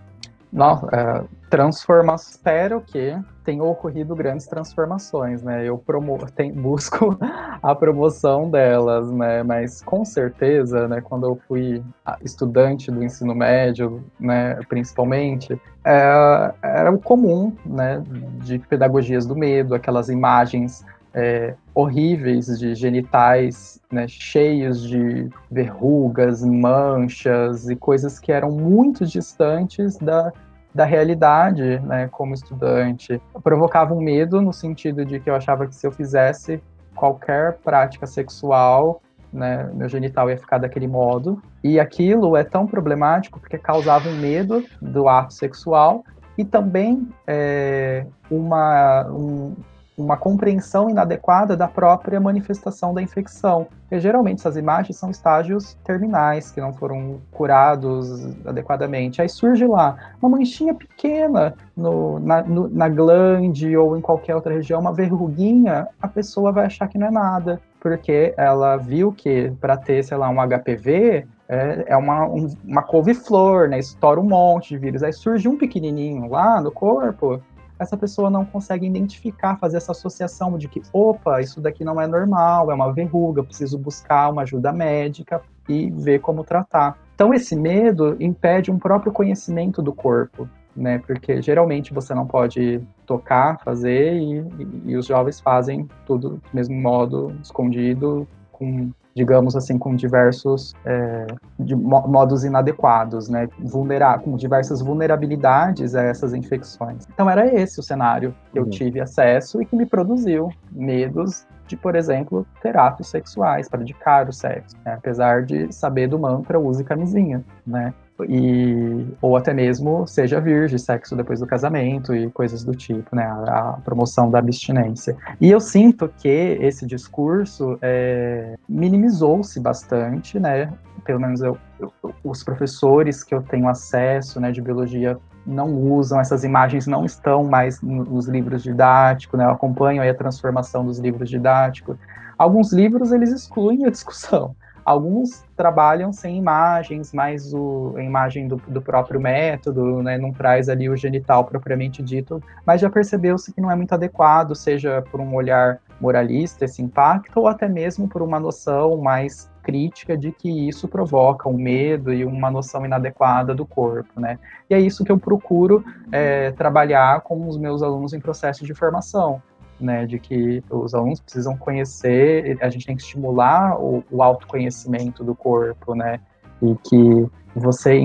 Nossa, 0.51 0.87
é, 0.91 1.23
transformação. 1.49 2.31
Espero 2.31 2.81
que 2.81 3.15
tenham 3.43 3.69
ocorrido 3.69 4.15
grandes 4.15 4.47
transformações, 4.47 5.43
né? 5.43 5.63
Eu 5.65 5.77
promo 5.77 6.17
tem, 6.35 6.51
busco 6.53 7.17
a 7.61 7.75
promoção 7.75 8.49
delas, 8.49 9.11
né? 9.11 9.43
Mas 9.43 9.81
com 9.81 10.03
certeza, 10.03 10.87
né? 10.87 11.01
Quando 11.01 11.27
eu 11.27 11.39
fui 11.47 11.83
estudante 12.23 12.91
do 12.91 13.03
ensino 13.03 13.35
médio, 13.35 14.03
né? 14.19 14.55
Principalmente, 14.67 15.59
é, 15.85 16.53
era 16.63 16.91
o 16.91 16.99
comum, 16.99 17.55
né? 17.65 18.01
De 18.43 18.57
pedagogias 18.59 19.25
do 19.25 19.35
medo, 19.35 19.75
aquelas 19.75 20.09
imagens 20.09 20.83
é, 21.13 21.55
horríveis 21.73 22.59
de 22.59 22.75
genitais 22.75 23.81
né, 23.91 24.07
cheios 24.07 24.81
de 24.81 25.29
verrugas, 25.49 26.43
manchas 26.43 27.69
e 27.69 27.75
coisas 27.75 28.19
que 28.19 28.31
eram 28.31 28.51
muito 28.51 29.05
distantes 29.05 29.97
da, 29.97 30.31
da 30.73 30.85
realidade 30.85 31.79
né, 31.79 32.07
como 32.11 32.33
estudante. 32.33 33.21
Provocava 33.43 33.93
um 33.93 34.01
medo 34.01 34.41
no 34.41 34.53
sentido 34.53 35.05
de 35.05 35.19
que 35.19 35.29
eu 35.29 35.35
achava 35.35 35.67
que 35.67 35.75
se 35.75 35.85
eu 35.85 35.91
fizesse 35.91 36.61
qualquer 36.95 37.57
prática 37.63 38.05
sexual, 38.05 39.01
né, 39.31 39.69
meu 39.73 39.87
genital 39.87 40.29
ia 40.29 40.37
ficar 40.37 40.57
daquele 40.57 40.87
modo. 40.87 41.41
E 41.63 41.79
aquilo 41.79 42.35
é 42.35 42.43
tão 42.43 42.67
problemático 42.67 43.39
porque 43.39 43.57
causava 43.57 44.09
um 44.09 44.17
medo 44.19 44.63
do 44.81 45.07
ato 45.07 45.33
sexual 45.33 46.03
e 46.37 46.45
também 46.45 47.07
é, 47.27 48.05
uma, 48.29 49.07
um, 49.09 49.55
uma 50.01 50.17
compreensão 50.17 50.89
inadequada 50.89 51.55
da 51.55 51.67
própria 51.67 52.19
manifestação 52.19 52.93
da 52.93 53.01
infecção. 53.01 53.67
Geralmente 53.91 54.39
essas 54.39 54.55
imagens 54.55 54.97
são 54.97 55.09
estágios 55.09 55.73
terminais, 55.83 56.51
que 56.51 56.61
não 56.61 56.73
foram 56.73 57.19
curados 57.31 58.25
adequadamente. 58.45 59.21
Aí 59.21 59.27
surge 59.27 59.65
lá 59.65 59.97
uma 60.21 60.29
manchinha 60.37 60.73
pequena 60.73 61.55
no, 61.75 62.19
na, 62.19 62.41
no, 62.43 62.69
na 62.69 62.87
glande 62.87 63.75
ou 63.75 63.97
em 63.97 64.01
qualquer 64.01 64.35
outra 64.35 64.53
região, 64.53 64.79
uma 64.79 64.93
verruguinha, 64.93 65.87
a 66.01 66.07
pessoa 66.07 66.51
vai 66.51 66.65
achar 66.65 66.87
que 66.87 66.97
não 66.97 67.07
é 67.07 67.11
nada. 67.11 67.61
Porque 67.79 68.33
ela 68.35 68.75
viu 68.75 69.11
que 69.11 69.51
para 69.61 69.77
ter, 69.77 70.03
sei 70.03 70.17
lá, 70.17 70.29
um 70.29 70.35
HPV, 70.35 71.25
é, 71.49 71.85
é 71.87 71.97
uma, 71.97 72.25
um, 72.27 72.47
uma 72.63 72.83
couve-flor, 72.83 73.69
né? 73.69 73.79
Estoura 73.79 74.19
um 74.19 74.23
monte 74.23 74.69
de 74.69 74.77
vírus. 74.77 75.01
Aí 75.01 75.11
surge 75.11 75.47
um 75.47 75.57
pequenininho 75.57 76.29
lá 76.29 76.61
no 76.61 76.71
corpo, 76.71 77.41
essa 77.79 77.95
pessoa 77.95 78.29
não 78.29 78.43
consegue 78.43 78.85
identificar, 78.85 79.57
fazer 79.57 79.77
essa 79.77 79.93
associação 79.93 80.57
de 80.57 80.67
que, 80.67 80.81
opa, 80.91 81.41
isso 81.41 81.61
daqui 81.61 81.83
não 81.83 81.99
é 81.99 82.05
normal, 82.05 82.69
é 82.69 82.75
uma 82.75 82.91
verruga, 82.93 83.43
preciso 83.43 83.77
buscar 83.77 84.29
uma 84.29 84.41
ajuda 84.41 84.73
médica 84.73 85.41
e 85.67 85.89
ver 85.89 86.19
como 86.19 86.43
tratar. 86.43 86.97
Então, 87.15 87.33
esse 87.33 87.55
medo 87.55 88.15
impede 88.19 88.69
um 88.69 88.77
próprio 88.77 89.11
conhecimento 89.11 89.81
do 89.81 89.93
corpo, 89.93 90.49
né? 90.75 90.99
Porque 90.99 91.41
geralmente 91.41 91.93
você 91.93 92.13
não 92.13 92.25
pode 92.25 92.81
tocar, 93.05 93.59
fazer, 93.63 94.13
e, 94.13 94.45
e 94.85 94.97
os 94.97 95.05
jovens 95.05 95.39
fazem 95.39 95.87
tudo 96.05 96.29
do 96.29 96.41
mesmo 96.53 96.75
modo, 96.79 97.35
escondido, 97.41 98.27
com 98.51 98.91
digamos 99.15 99.55
assim, 99.55 99.77
com 99.77 99.95
diversos 99.95 100.73
é, 100.85 101.27
modos 101.57 102.43
inadequados, 102.43 103.27
né, 103.29 103.49
vulnerar, 103.59 104.19
com 104.21 104.35
diversas 104.35 104.81
vulnerabilidades 104.81 105.95
a 105.95 106.03
essas 106.03 106.33
infecções. 106.33 107.07
Então 107.13 107.29
era 107.29 107.47
esse 107.53 107.79
o 107.79 107.83
cenário 107.83 108.33
que 108.51 108.59
eu 108.59 108.63
uhum. 108.63 108.69
tive 108.69 108.99
acesso 108.99 109.61
e 109.61 109.65
que 109.65 109.75
me 109.75 109.85
produziu 109.85 110.49
medos 110.71 111.45
de, 111.67 111.77
por 111.77 111.95
exemplo, 111.95 112.45
ter 112.61 112.75
atos 112.77 113.09
sexuais, 113.09 113.69
praticar 113.69 114.27
o 114.27 114.33
sexo, 114.33 114.75
né, 114.85 114.93
apesar 114.93 115.43
de 115.43 115.71
saber 115.71 116.07
do 116.07 116.17
mantra 116.17 116.59
use 116.59 116.83
camisinha, 116.83 117.43
né, 117.65 117.93
e 118.27 119.05
ou 119.21 119.37
até 119.37 119.53
mesmo 119.53 120.05
seja 120.07 120.39
virgem, 120.39 120.77
sexo 120.77 121.15
depois 121.15 121.39
do 121.39 121.47
casamento 121.47 122.13
e 122.13 122.29
coisas 122.31 122.63
do 122.63 122.73
tipo, 122.73 123.15
né? 123.15 123.23
A, 123.23 123.69
a 123.69 123.73
promoção 123.83 124.29
da 124.29 124.39
abstinência. 124.39 125.15
E 125.39 125.49
eu 125.49 125.59
sinto 125.59 126.11
que 126.17 126.57
esse 126.61 126.85
discurso 126.85 127.77
é, 127.81 128.55
minimizou-se 128.67 129.59
bastante, 129.59 130.39
né? 130.39 130.71
Pelo 131.05 131.19
menos 131.19 131.41
eu, 131.41 131.57
eu, 131.79 131.91
os 132.23 132.43
professores 132.43 133.23
que 133.23 133.33
eu 133.33 133.41
tenho 133.41 133.67
acesso, 133.67 134.39
né, 134.39 134.51
de 134.51 134.61
biologia 134.61 135.17
não 135.45 135.73
usam 135.73 136.19
essas 136.19 136.43
imagens, 136.43 136.85
não 136.85 137.05
estão 137.05 137.43
mais 137.43 137.81
nos 137.81 138.27
livros 138.27 138.61
didáticos, 138.61 139.37
né? 139.37 139.45
Eu 139.45 139.51
acompanho 139.51 140.07
a 140.07 140.13
transformação 140.13 140.85
dos 140.85 140.99
livros 140.99 141.29
didáticos. 141.29 141.97
Alguns 142.37 142.71
livros 142.71 143.11
eles 143.11 143.31
excluem 143.31 143.85
a 143.85 143.89
discussão. 143.89 144.55
Alguns 144.89 145.45
trabalham 145.55 146.11
sem 146.11 146.35
imagens, 146.35 147.13
mais 147.13 147.53
o, 147.53 147.93
a 147.95 148.01
imagem 148.01 148.47
do, 148.47 148.55
do 148.67 148.81
próprio 148.81 149.21
método, 149.21 150.01
né, 150.01 150.17
não 150.17 150.33
traz 150.33 150.67
ali 150.67 150.89
o 150.89 150.97
genital 150.97 151.45
propriamente 151.45 152.01
dito, 152.01 152.41
mas 152.65 152.81
já 152.81 152.89
percebeu-se 152.89 153.53
que 153.53 153.61
não 153.61 153.69
é 153.69 153.75
muito 153.75 153.93
adequado, 153.93 154.55
seja 154.55 155.03
por 155.11 155.21
um 155.21 155.35
olhar 155.35 155.79
moralista 156.01 156.65
esse 156.65 156.81
impacto, 156.81 157.39
ou 157.39 157.47
até 157.47 157.69
mesmo 157.69 158.07
por 158.07 158.23
uma 158.23 158.39
noção 158.39 158.97
mais 158.97 159.47
crítica 159.61 160.17
de 160.17 160.31
que 160.31 160.67
isso 160.67 160.87
provoca 160.87 161.47
um 161.47 161.53
medo 161.53 162.11
e 162.11 162.25
uma 162.25 162.49
noção 162.49 162.83
inadequada 162.83 163.53
do 163.53 163.67
corpo, 163.67 164.19
né? 164.19 164.39
E 164.67 164.73
é 164.73 164.79
isso 164.79 165.03
que 165.03 165.11
eu 165.11 165.19
procuro 165.19 165.85
é, 166.11 166.49
trabalhar 166.53 167.21
com 167.21 167.47
os 167.47 167.59
meus 167.59 167.83
alunos 167.83 168.11
em 168.11 168.19
processo 168.19 168.65
de 168.65 168.73
formação 168.73 169.39
né, 169.79 170.05
de 170.05 170.19
que 170.19 170.63
os 170.69 170.93
alunos 170.93 171.19
precisam 171.19 171.57
conhecer, 171.57 172.57
a 172.61 172.69
gente 172.69 172.85
tem 172.85 172.95
que 172.95 173.01
estimular 173.01 173.79
o, 173.79 174.03
o 174.11 174.21
autoconhecimento 174.21 175.23
do 175.23 175.33
corpo, 175.33 175.95
né, 175.95 176.19
e 176.61 176.75
que 176.83 177.29
você 177.55 177.99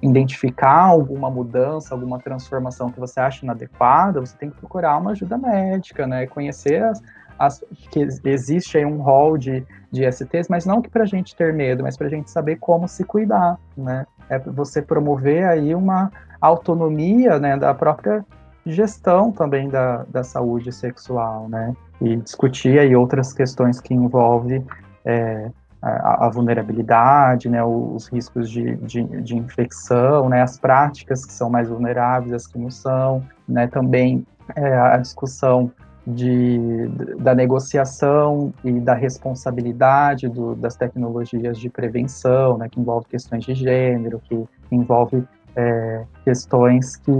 identificar 0.00 0.82
alguma 0.84 1.30
mudança, 1.30 1.94
alguma 1.94 2.18
transformação 2.18 2.90
que 2.90 3.00
você 3.00 3.20
acha 3.20 3.44
inadequada, 3.44 4.20
você 4.20 4.36
tem 4.36 4.50
que 4.50 4.56
procurar 4.56 4.96
uma 4.98 5.12
ajuda 5.12 5.36
médica, 5.36 6.06
né, 6.06 6.26
conhecer 6.26 6.82
as, 6.84 7.02
as, 7.38 7.64
que 7.90 8.06
existe 8.24 8.78
aí 8.78 8.84
um 8.84 9.02
rol 9.02 9.36
de, 9.36 9.66
de 9.90 10.10
STs, 10.10 10.48
mas 10.48 10.64
não 10.64 10.80
que 10.80 10.88
para 10.88 11.02
a 11.02 11.06
gente 11.06 11.34
ter 11.34 11.52
medo, 11.52 11.82
mas 11.82 11.96
para 11.96 12.06
a 12.06 12.10
gente 12.10 12.30
saber 12.30 12.56
como 12.56 12.86
se 12.86 13.04
cuidar, 13.04 13.58
né, 13.76 14.06
é 14.28 14.38
você 14.38 14.80
promover 14.80 15.44
aí 15.46 15.74
uma 15.74 16.10
autonomia, 16.40 17.38
né, 17.38 17.56
da 17.56 17.74
própria 17.74 18.24
gestão 18.72 19.32
também 19.32 19.68
da, 19.68 20.04
da 20.08 20.22
saúde 20.22 20.72
sexual, 20.72 21.48
né? 21.48 21.74
E 22.00 22.16
discutir 22.16 22.78
aí 22.78 22.94
outras 22.94 23.32
questões 23.32 23.80
que 23.80 23.94
envolvem 23.94 24.64
é, 25.04 25.50
a, 25.82 26.26
a, 26.26 26.30
vulnerabilidade, 26.30 27.48
né? 27.48 27.62
Os 27.64 28.08
riscos 28.08 28.50
de, 28.50 28.76
de, 28.76 29.02
de, 29.02 29.36
infecção, 29.36 30.28
né? 30.28 30.42
As 30.42 30.58
práticas 30.58 31.24
que 31.24 31.32
são 31.32 31.48
mais 31.48 31.68
vulneráveis, 31.68 32.32
as 32.32 32.46
que 32.46 32.58
não 32.58 32.70
são, 32.70 33.24
né? 33.48 33.66
Também 33.66 34.26
é, 34.54 34.76
a 34.76 34.96
discussão 34.98 35.70
de, 36.06 36.88
da 37.18 37.34
negociação 37.34 38.52
e 38.64 38.72
da 38.80 38.94
responsabilidade 38.94 40.28
do, 40.28 40.54
das 40.54 40.74
tecnologias 40.74 41.58
de 41.58 41.68
prevenção, 41.68 42.58
né? 42.58 42.68
Que 42.68 42.80
envolve 42.80 43.06
questões 43.06 43.44
de 43.44 43.54
gênero, 43.54 44.20
que 44.24 44.46
envolve 44.70 45.26
é, 45.56 46.04
questões 46.24 46.96
que 46.96 47.12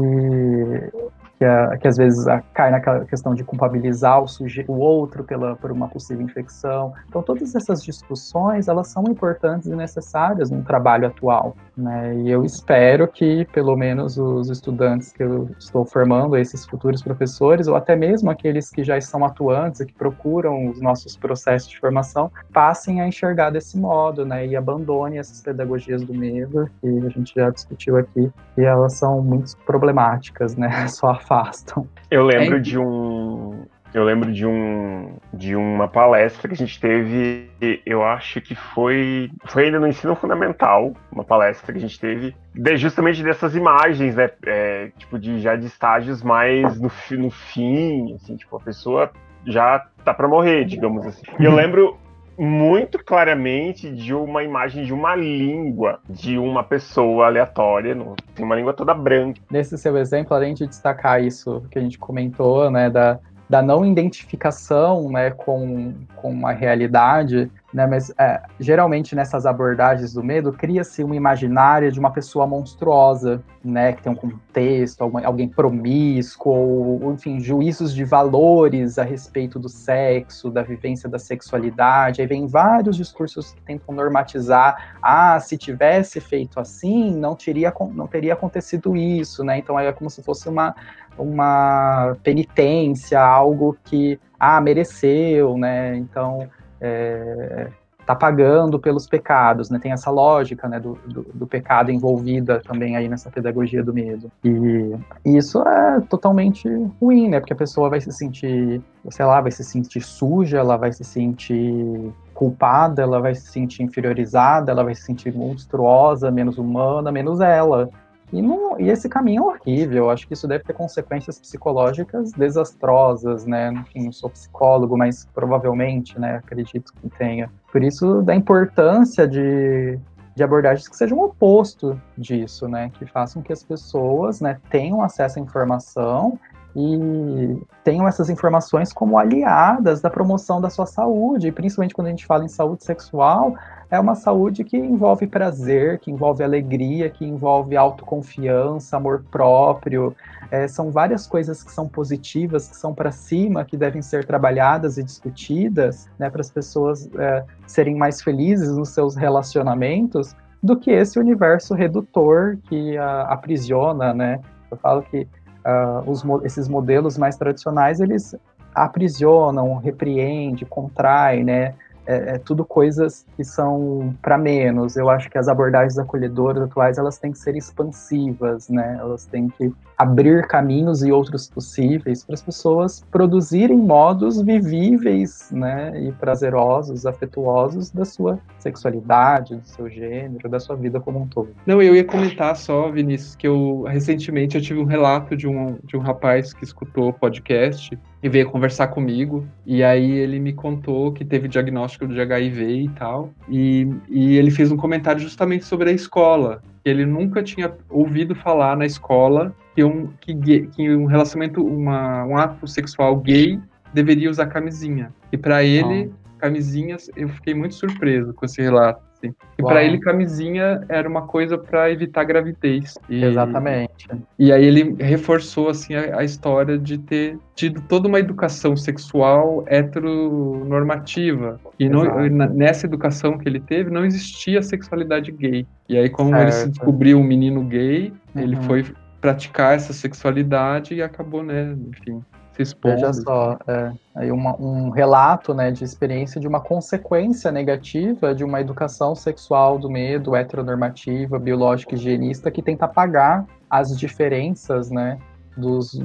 que, 1.38 1.44
a, 1.44 1.76
que 1.76 1.86
às 1.86 1.96
vezes 1.96 2.26
a, 2.26 2.40
cai 2.52 2.70
naquela 2.70 3.04
questão 3.04 3.34
de 3.34 3.44
culpabilizar 3.44 4.22
o, 4.22 4.26
suje, 4.26 4.64
o 4.66 4.74
outro 4.74 5.22
pela, 5.22 5.54
por 5.56 5.70
uma 5.70 5.88
possível 5.88 6.24
infecção. 6.24 6.92
Então, 7.08 7.22
todas 7.22 7.54
essas 7.54 7.82
discussões, 7.82 8.68
elas 8.68 8.88
são 8.88 9.04
importantes 9.04 9.68
e 9.68 9.74
necessárias 9.74 10.50
no 10.50 10.62
trabalho 10.62 11.06
atual, 11.06 11.56
né? 11.76 12.16
E 12.16 12.30
eu 12.30 12.44
espero 12.44 13.06
que, 13.06 13.44
pelo 13.52 13.76
menos, 13.76 14.18
os 14.18 14.50
estudantes 14.50 15.12
que 15.12 15.22
eu 15.22 15.48
estou 15.58 15.84
formando, 15.84 16.36
esses 16.36 16.66
futuros 16.66 17.02
professores, 17.02 17.68
ou 17.68 17.76
até 17.76 17.94
mesmo 17.94 18.30
aqueles 18.30 18.70
que 18.70 18.82
já 18.82 18.98
estão 18.98 19.24
atuantes 19.24 19.80
e 19.80 19.86
que 19.86 19.94
procuram 19.94 20.68
os 20.68 20.80
nossos 20.80 21.16
processos 21.16 21.68
de 21.68 21.78
formação, 21.78 22.30
passem 22.52 23.00
a 23.00 23.06
enxergar 23.06 23.50
desse 23.50 23.78
modo, 23.78 24.26
né? 24.26 24.46
E 24.46 24.56
abandone 24.56 25.18
essas 25.18 25.40
pedagogias 25.40 26.02
do 26.02 26.12
medo, 26.12 26.68
que 26.80 26.88
a 26.88 27.08
gente 27.10 27.34
já 27.34 27.50
discutiu 27.50 27.96
aqui, 27.96 28.30
e 28.56 28.62
elas 28.62 28.94
são 28.94 29.22
muito 29.22 29.56
problemáticas, 29.58 30.56
né? 30.56 30.68
Só 30.88 31.14
afastam. 31.28 31.86
Eu 32.10 32.24
lembro 32.24 32.56
é... 32.56 32.60
de 32.60 32.78
um. 32.78 33.66
Eu 33.94 34.04
lembro 34.04 34.30
de 34.30 34.44
um 34.44 35.16
de 35.32 35.56
uma 35.56 35.88
palestra 35.88 36.46
que 36.46 36.54
a 36.54 36.56
gente 36.56 36.78
teve, 36.78 37.50
eu 37.86 38.04
acho 38.04 38.38
que 38.40 38.54
foi 38.54 39.30
foi 39.46 39.64
ainda 39.64 39.80
no 39.80 39.86
ensino 39.86 40.14
fundamental, 40.14 40.92
uma 41.10 41.24
palestra 41.24 41.72
que 41.72 41.78
a 41.78 41.80
gente 41.80 41.98
teve 41.98 42.36
de, 42.54 42.76
justamente 42.76 43.22
dessas 43.22 43.56
imagens, 43.56 44.14
né, 44.14 44.30
é, 44.44 44.90
tipo 44.98 45.18
de 45.18 45.40
já 45.40 45.56
de 45.56 45.66
estágios 45.66 46.22
mais 46.22 46.78
no, 46.78 46.90
no 47.18 47.30
fim, 47.30 48.14
assim, 48.14 48.36
tipo 48.36 48.56
a 48.56 48.60
pessoa 48.60 49.10
já 49.46 49.86
tá 50.04 50.12
para 50.12 50.28
morrer, 50.28 50.66
digamos 50.66 51.06
assim. 51.06 51.24
E 51.40 51.44
eu 51.44 51.54
lembro 51.54 51.96
muito 52.38 53.02
claramente 53.04 53.90
de 53.90 54.14
uma 54.14 54.44
imagem 54.44 54.84
de 54.84 54.92
uma 54.92 55.16
língua 55.16 55.98
de 56.08 56.38
uma 56.38 56.62
pessoa 56.62 57.26
aleatória, 57.26 57.94
no, 57.94 58.14
tem 58.34 58.44
uma 58.44 58.54
língua 58.54 58.72
toda 58.72 58.94
branca. 58.94 59.40
Nesse 59.50 59.76
seu 59.76 59.96
exemplo, 59.96 60.34
além 60.34 60.54
de 60.54 60.66
destacar 60.66 61.22
isso 61.22 61.62
que 61.70 61.78
a 61.78 61.82
gente 61.82 61.98
comentou, 61.98 62.70
né, 62.70 62.88
da, 62.88 63.18
da 63.50 63.60
não 63.60 63.84
identificação 63.84 65.10
né, 65.10 65.30
com, 65.30 65.94
com 66.14 66.46
a 66.46 66.52
realidade, 66.52 67.50
né, 67.72 67.86
mas 67.86 68.10
é, 68.18 68.42
geralmente 68.58 69.14
nessas 69.14 69.44
abordagens 69.44 70.14
do 70.14 70.22
medo 70.22 70.52
cria-se 70.52 71.04
uma 71.04 71.14
imaginária 71.14 71.92
de 71.92 72.00
uma 72.00 72.10
pessoa 72.10 72.46
monstruosa, 72.46 73.42
né, 73.62 73.92
que 73.92 74.02
tem 74.02 74.10
um 74.10 74.14
contexto, 74.14 75.02
alguém, 75.02 75.48
promíscuo, 75.48 77.02
ou, 77.02 77.12
enfim, 77.12 77.40
juízos 77.40 77.94
de 77.94 78.04
valores 78.04 78.98
a 78.98 79.02
respeito 79.02 79.58
do 79.58 79.68
sexo, 79.68 80.50
da 80.50 80.62
vivência 80.62 81.08
da 81.08 81.18
sexualidade. 81.18 82.22
Aí 82.22 82.26
vem 82.26 82.46
vários 82.46 82.96
discursos 82.96 83.52
que 83.52 83.60
tentam 83.60 83.94
normatizar, 83.94 84.96
ah, 85.02 85.38
se 85.38 85.58
tivesse 85.58 86.20
feito 86.20 86.58
assim, 86.58 87.14
não 87.14 87.34
teria, 87.34 87.72
não 87.92 88.06
teria 88.06 88.32
acontecido 88.32 88.96
isso, 88.96 89.44
né? 89.44 89.58
Então 89.58 89.78
é 89.78 89.92
como 89.92 90.08
se 90.08 90.22
fosse 90.22 90.48
uma, 90.48 90.74
uma 91.18 92.16
penitência, 92.22 93.20
algo 93.20 93.76
que, 93.84 94.18
ah, 94.40 94.60
mereceu, 94.60 95.58
né? 95.58 95.94
Então 95.96 96.48
é, 96.80 97.68
tá 98.08 98.14
pagando 98.14 98.78
pelos 98.78 99.06
pecados, 99.06 99.68
né? 99.68 99.78
Tem 99.78 99.92
essa 99.92 100.10
lógica, 100.10 100.66
né, 100.66 100.80
do, 100.80 100.98
do, 101.06 101.26
do, 101.34 101.46
pecado 101.46 101.90
envolvida 101.90 102.58
também 102.60 102.96
aí 102.96 103.06
nessa 103.06 103.30
pedagogia 103.30 103.84
do 103.84 103.92
medo. 103.92 104.32
E 104.42 105.36
isso 105.36 105.62
é 105.62 106.00
totalmente 106.08 106.66
ruim, 106.98 107.28
né? 107.28 107.38
Porque 107.38 107.52
a 107.52 107.56
pessoa 107.56 107.90
vai 107.90 108.00
se 108.00 108.10
sentir, 108.10 108.80
sei 109.10 109.26
lá, 109.26 109.42
vai 109.42 109.50
se 109.50 109.62
sentir 109.62 110.00
suja, 110.00 110.56
ela 110.56 110.78
vai 110.78 110.90
se 110.90 111.04
sentir 111.04 112.10
culpada, 112.32 113.02
ela 113.02 113.20
vai 113.20 113.34
se 113.34 113.48
sentir 113.48 113.82
inferiorizada, 113.82 114.72
ela 114.72 114.84
vai 114.84 114.94
se 114.94 115.02
sentir 115.02 115.34
monstruosa, 115.34 116.30
menos 116.30 116.56
humana, 116.56 117.12
menos 117.12 117.42
ela. 117.42 117.90
E, 118.32 118.42
não, 118.42 118.78
e 118.78 118.90
esse 118.90 119.08
caminho 119.08 119.44
é 119.44 119.46
horrível, 119.46 120.10
acho 120.10 120.26
que 120.26 120.34
isso 120.34 120.46
deve 120.46 120.64
ter 120.64 120.74
consequências 120.74 121.38
psicológicas 121.38 122.32
desastrosas, 122.32 123.46
né? 123.46 123.72
Enfim, 123.72 124.04
não 124.04 124.12
sou 124.12 124.28
psicólogo, 124.28 124.96
mas 124.96 125.26
provavelmente, 125.34 126.18
né, 126.20 126.36
acredito 126.36 126.92
que 126.92 127.08
tenha. 127.08 127.50
Por 127.72 127.82
isso, 127.82 128.22
da 128.22 128.34
importância 128.34 129.26
de, 129.26 129.98
de 130.34 130.42
abordagens 130.42 130.86
que 130.88 130.96
sejam 130.96 131.18
oposto 131.20 132.00
disso, 132.16 132.68
né? 132.68 132.90
Que 132.98 133.06
façam 133.06 133.42
que 133.42 133.52
as 133.52 133.62
pessoas 133.62 134.40
né, 134.40 134.60
tenham 134.70 135.02
acesso 135.02 135.38
à 135.38 135.42
informação 135.42 136.38
e 136.78 137.60
tenham 137.82 138.06
essas 138.06 138.30
informações 138.30 138.92
como 138.92 139.18
aliadas 139.18 140.00
da 140.00 140.08
promoção 140.08 140.60
da 140.60 140.70
sua 140.70 140.86
saúde, 140.86 141.48
e 141.48 141.52
principalmente 141.52 141.92
quando 141.92 142.06
a 142.06 142.10
gente 142.10 142.24
fala 142.24 142.44
em 142.44 142.48
saúde 142.48 142.84
sexual, 142.84 143.56
é 143.90 143.98
uma 143.98 144.14
saúde 144.14 144.62
que 144.62 144.76
envolve 144.76 145.26
prazer, 145.26 145.98
que 145.98 146.10
envolve 146.10 146.44
alegria, 146.44 147.10
que 147.10 147.24
envolve 147.24 147.76
autoconfiança, 147.76 148.96
amor 148.96 149.24
próprio. 149.28 150.14
É, 150.52 150.68
são 150.68 150.92
várias 150.92 151.26
coisas 151.26 151.64
que 151.64 151.72
são 151.72 151.88
positivas, 151.88 152.68
que 152.68 152.76
são 152.76 152.94
para 152.94 153.10
cima, 153.10 153.64
que 153.64 153.76
devem 153.76 154.00
ser 154.00 154.24
trabalhadas 154.24 154.98
e 154.98 155.02
discutidas, 155.02 156.08
né, 156.18 156.30
para 156.30 156.42
as 156.42 156.50
pessoas 156.50 157.10
é, 157.18 157.44
serem 157.66 157.96
mais 157.96 158.22
felizes 158.22 158.76
nos 158.76 158.90
seus 158.90 159.16
relacionamentos, 159.16 160.36
do 160.62 160.76
que 160.76 160.90
esse 160.90 161.18
universo 161.18 161.74
redutor 161.74 162.58
que 162.68 162.96
aprisiona, 162.98 164.12
né? 164.12 164.40
Eu 164.70 164.76
falo 164.76 165.02
que 165.02 165.26
uh, 165.68 166.10
os, 166.10 166.24
esses 166.44 166.68
modelos 166.68 167.18
mais 167.18 167.36
tradicionais, 167.36 168.00
eles 168.00 168.34
aprisionam, 168.74 169.76
repreendem, 169.76 170.66
contraem, 170.68 171.44
né? 171.44 171.74
É, 172.08 172.36
é 172.36 172.38
tudo 172.38 172.64
coisas 172.64 173.26
que 173.36 173.44
são 173.44 174.14
para 174.22 174.38
menos. 174.38 174.96
Eu 174.96 175.10
acho 175.10 175.28
que 175.28 175.36
as 175.36 175.46
abordagens 175.46 175.98
acolhedoras 175.98 176.62
atuais 176.62 176.96
elas 176.96 177.18
têm 177.18 177.30
que 177.30 177.38
ser 177.38 177.54
expansivas, 177.54 178.68
né? 178.70 178.96
Elas 178.98 179.26
têm 179.26 179.48
que 179.48 179.70
abrir 179.96 180.46
caminhos 180.46 181.02
e 181.02 181.12
outros 181.12 181.48
possíveis 181.48 182.24
para 182.24 182.34
as 182.34 182.42
pessoas 182.42 183.04
produzirem 183.10 183.76
modos 183.76 184.40
vivíveis, 184.40 185.50
né? 185.52 185.92
E 186.00 186.12
prazerosos, 186.12 187.04
afetuosos 187.04 187.90
da 187.90 188.06
sua 188.06 188.38
sexualidade, 188.58 189.56
do 189.56 189.66
seu 189.66 189.90
gênero, 189.90 190.48
da 190.48 190.58
sua 190.58 190.76
vida 190.76 190.98
como 190.98 191.20
um 191.20 191.26
todo. 191.26 191.50
Não, 191.66 191.82
eu 191.82 191.94
ia 191.94 192.04
comentar 192.04 192.56
só, 192.56 192.90
Vinícius, 192.90 193.36
que 193.36 193.46
eu 193.46 193.82
recentemente 193.82 194.56
eu 194.56 194.62
tive 194.62 194.80
um 194.80 194.84
relato 194.84 195.36
de 195.36 195.46
um, 195.46 195.76
de 195.84 195.96
um 195.96 196.00
rapaz 196.00 196.54
que 196.54 196.64
escutou 196.64 197.08
o 197.10 197.12
podcast 197.12 197.98
e 198.22 198.28
veio 198.28 198.50
conversar 198.50 198.88
comigo. 198.88 199.46
E 199.64 199.82
aí 199.82 200.10
ele 200.10 200.38
me 200.38 200.52
contou 200.52 201.12
que 201.12 201.24
teve 201.24 201.48
diagnóstico 201.48 202.06
de 202.06 202.20
HIV 202.20 202.64
e 202.64 202.88
tal. 202.90 203.32
E, 203.48 203.88
e 204.08 204.36
ele 204.36 204.50
fez 204.50 204.72
um 204.72 204.76
comentário 204.76 205.20
justamente 205.20 205.64
sobre 205.64 205.90
a 205.90 205.92
escola. 205.92 206.62
Que 206.82 206.90
ele 206.90 207.06
nunca 207.06 207.42
tinha 207.42 207.72
ouvido 207.88 208.34
falar 208.34 208.76
na 208.76 208.86
escola 208.86 209.54
que 209.74 209.84
um, 209.84 210.08
que, 210.20 210.34
gay, 210.34 210.66
que 210.66 210.94
um 210.94 211.06
relacionamento, 211.06 211.64
uma, 211.64 212.24
um 212.24 212.36
ato 212.36 212.66
sexual 212.66 213.16
gay 213.16 213.60
deveria 213.94 214.30
usar 214.30 214.46
camisinha. 214.46 215.12
E 215.30 215.36
para 215.36 215.62
ele, 215.62 216.10
oh. 216.12 216.38
camisinhas, 216.38 217.08
eu 217.16 217.28
fiquei 217.28 217.54
muito 217.54 217.74
surpreso 217.74 218.34
com 218.34 218.44
esse 218.44 218.60
relato. 218.60 219.07
Assim. 219.18 219.34
E 219.58 219.62
para 219.62 219.82
ele, 219.82 219.98
camisinha 219.98 220.84
era 220.88 221.08
uma 221.08 221.22
coisa 221.22 221.58
para 221.58 221.90
evitar 221.90 222.24
gravidez. 222.24 222.96
E, 223.08 223.24
Exatamente. 223.24 224.08
E 224.38 224.52
aí 224.52 224.64
ele 224.64 224.94
reforçou 225.00 225.68
assim 225.68 225.94
a, 225.94 226.18
a, 226.18 226.24
história 226.24 226.78
de 226.78 226.98
ter 226.98 227.38
tido 227.54 227.80
toda 227.82 228.06
uma 228.06 228.20
educação 228.20 228.76
sexual 228.76 229.64
heteronormativa. 229.66 231.60
E 231.78 231.88
não, 231.88 232.04
nessa 232.28 232.86
educação 232.86 233.36
que 233.36 233.48
ele 233.48 233.60
teve, 233.60 233.90
não 233.90 234.04
existia 234.04 234.62
sexualidade 234.62 235.32
gay. 235.32 235.66
E 235.88 235.96
aí, 235.96 236.08
como 236.08 236.30
certo. 236.30 236.42
ele 236.42 236.52
se 236.52 236.68
descobriu 236.70 237.18
um 237.18 237.24
menino 237.24 237.62
gay, 237.64 238.12
uhum. 238.34 238.42
ele 238.42 238.56
foi 238.62 238.84
praticar 239.20 239.74
essa 239.74 239.92
sexualidade 239.92 240.94
e 240.94 241.02
acabou, 241.02 241.42
né, 241.42 241.76
enfim, 241.88 242.22
se 242.58 242.62
expondo. 242.62 242.96
Veja 242.96 243.12
só, 243.12 243.58
é, 243.66 243.92
aí 244.14 244.32
uma, 244.32 244.56
um 244.60 244.90
relato, 244.90 245.54
né, 245.54 245.70
de 245.70 245.84
experiência 245.84 246.40
de 246.40 246.48
uma 246.48 246.60
consequência 246.60 247.50
negativa 247.52 248.34
de 248.34 248.44
uma 248.44 248.60
educação 248.60 249.14
sexual 249.14 249.78
do 249.78 249.88
medo, 249.88 250.34
heteronormativa, 250.34 251.38
biológica 251.38 251.94
higienista 251.94 252.50
que 252.50 252.62
tenta 252.62 252.86
apagar 252.86 253.46
as 253.70 253.96
diferenças, 253.96 254.90
né, 254.90 255.18
dos 255.56 256.00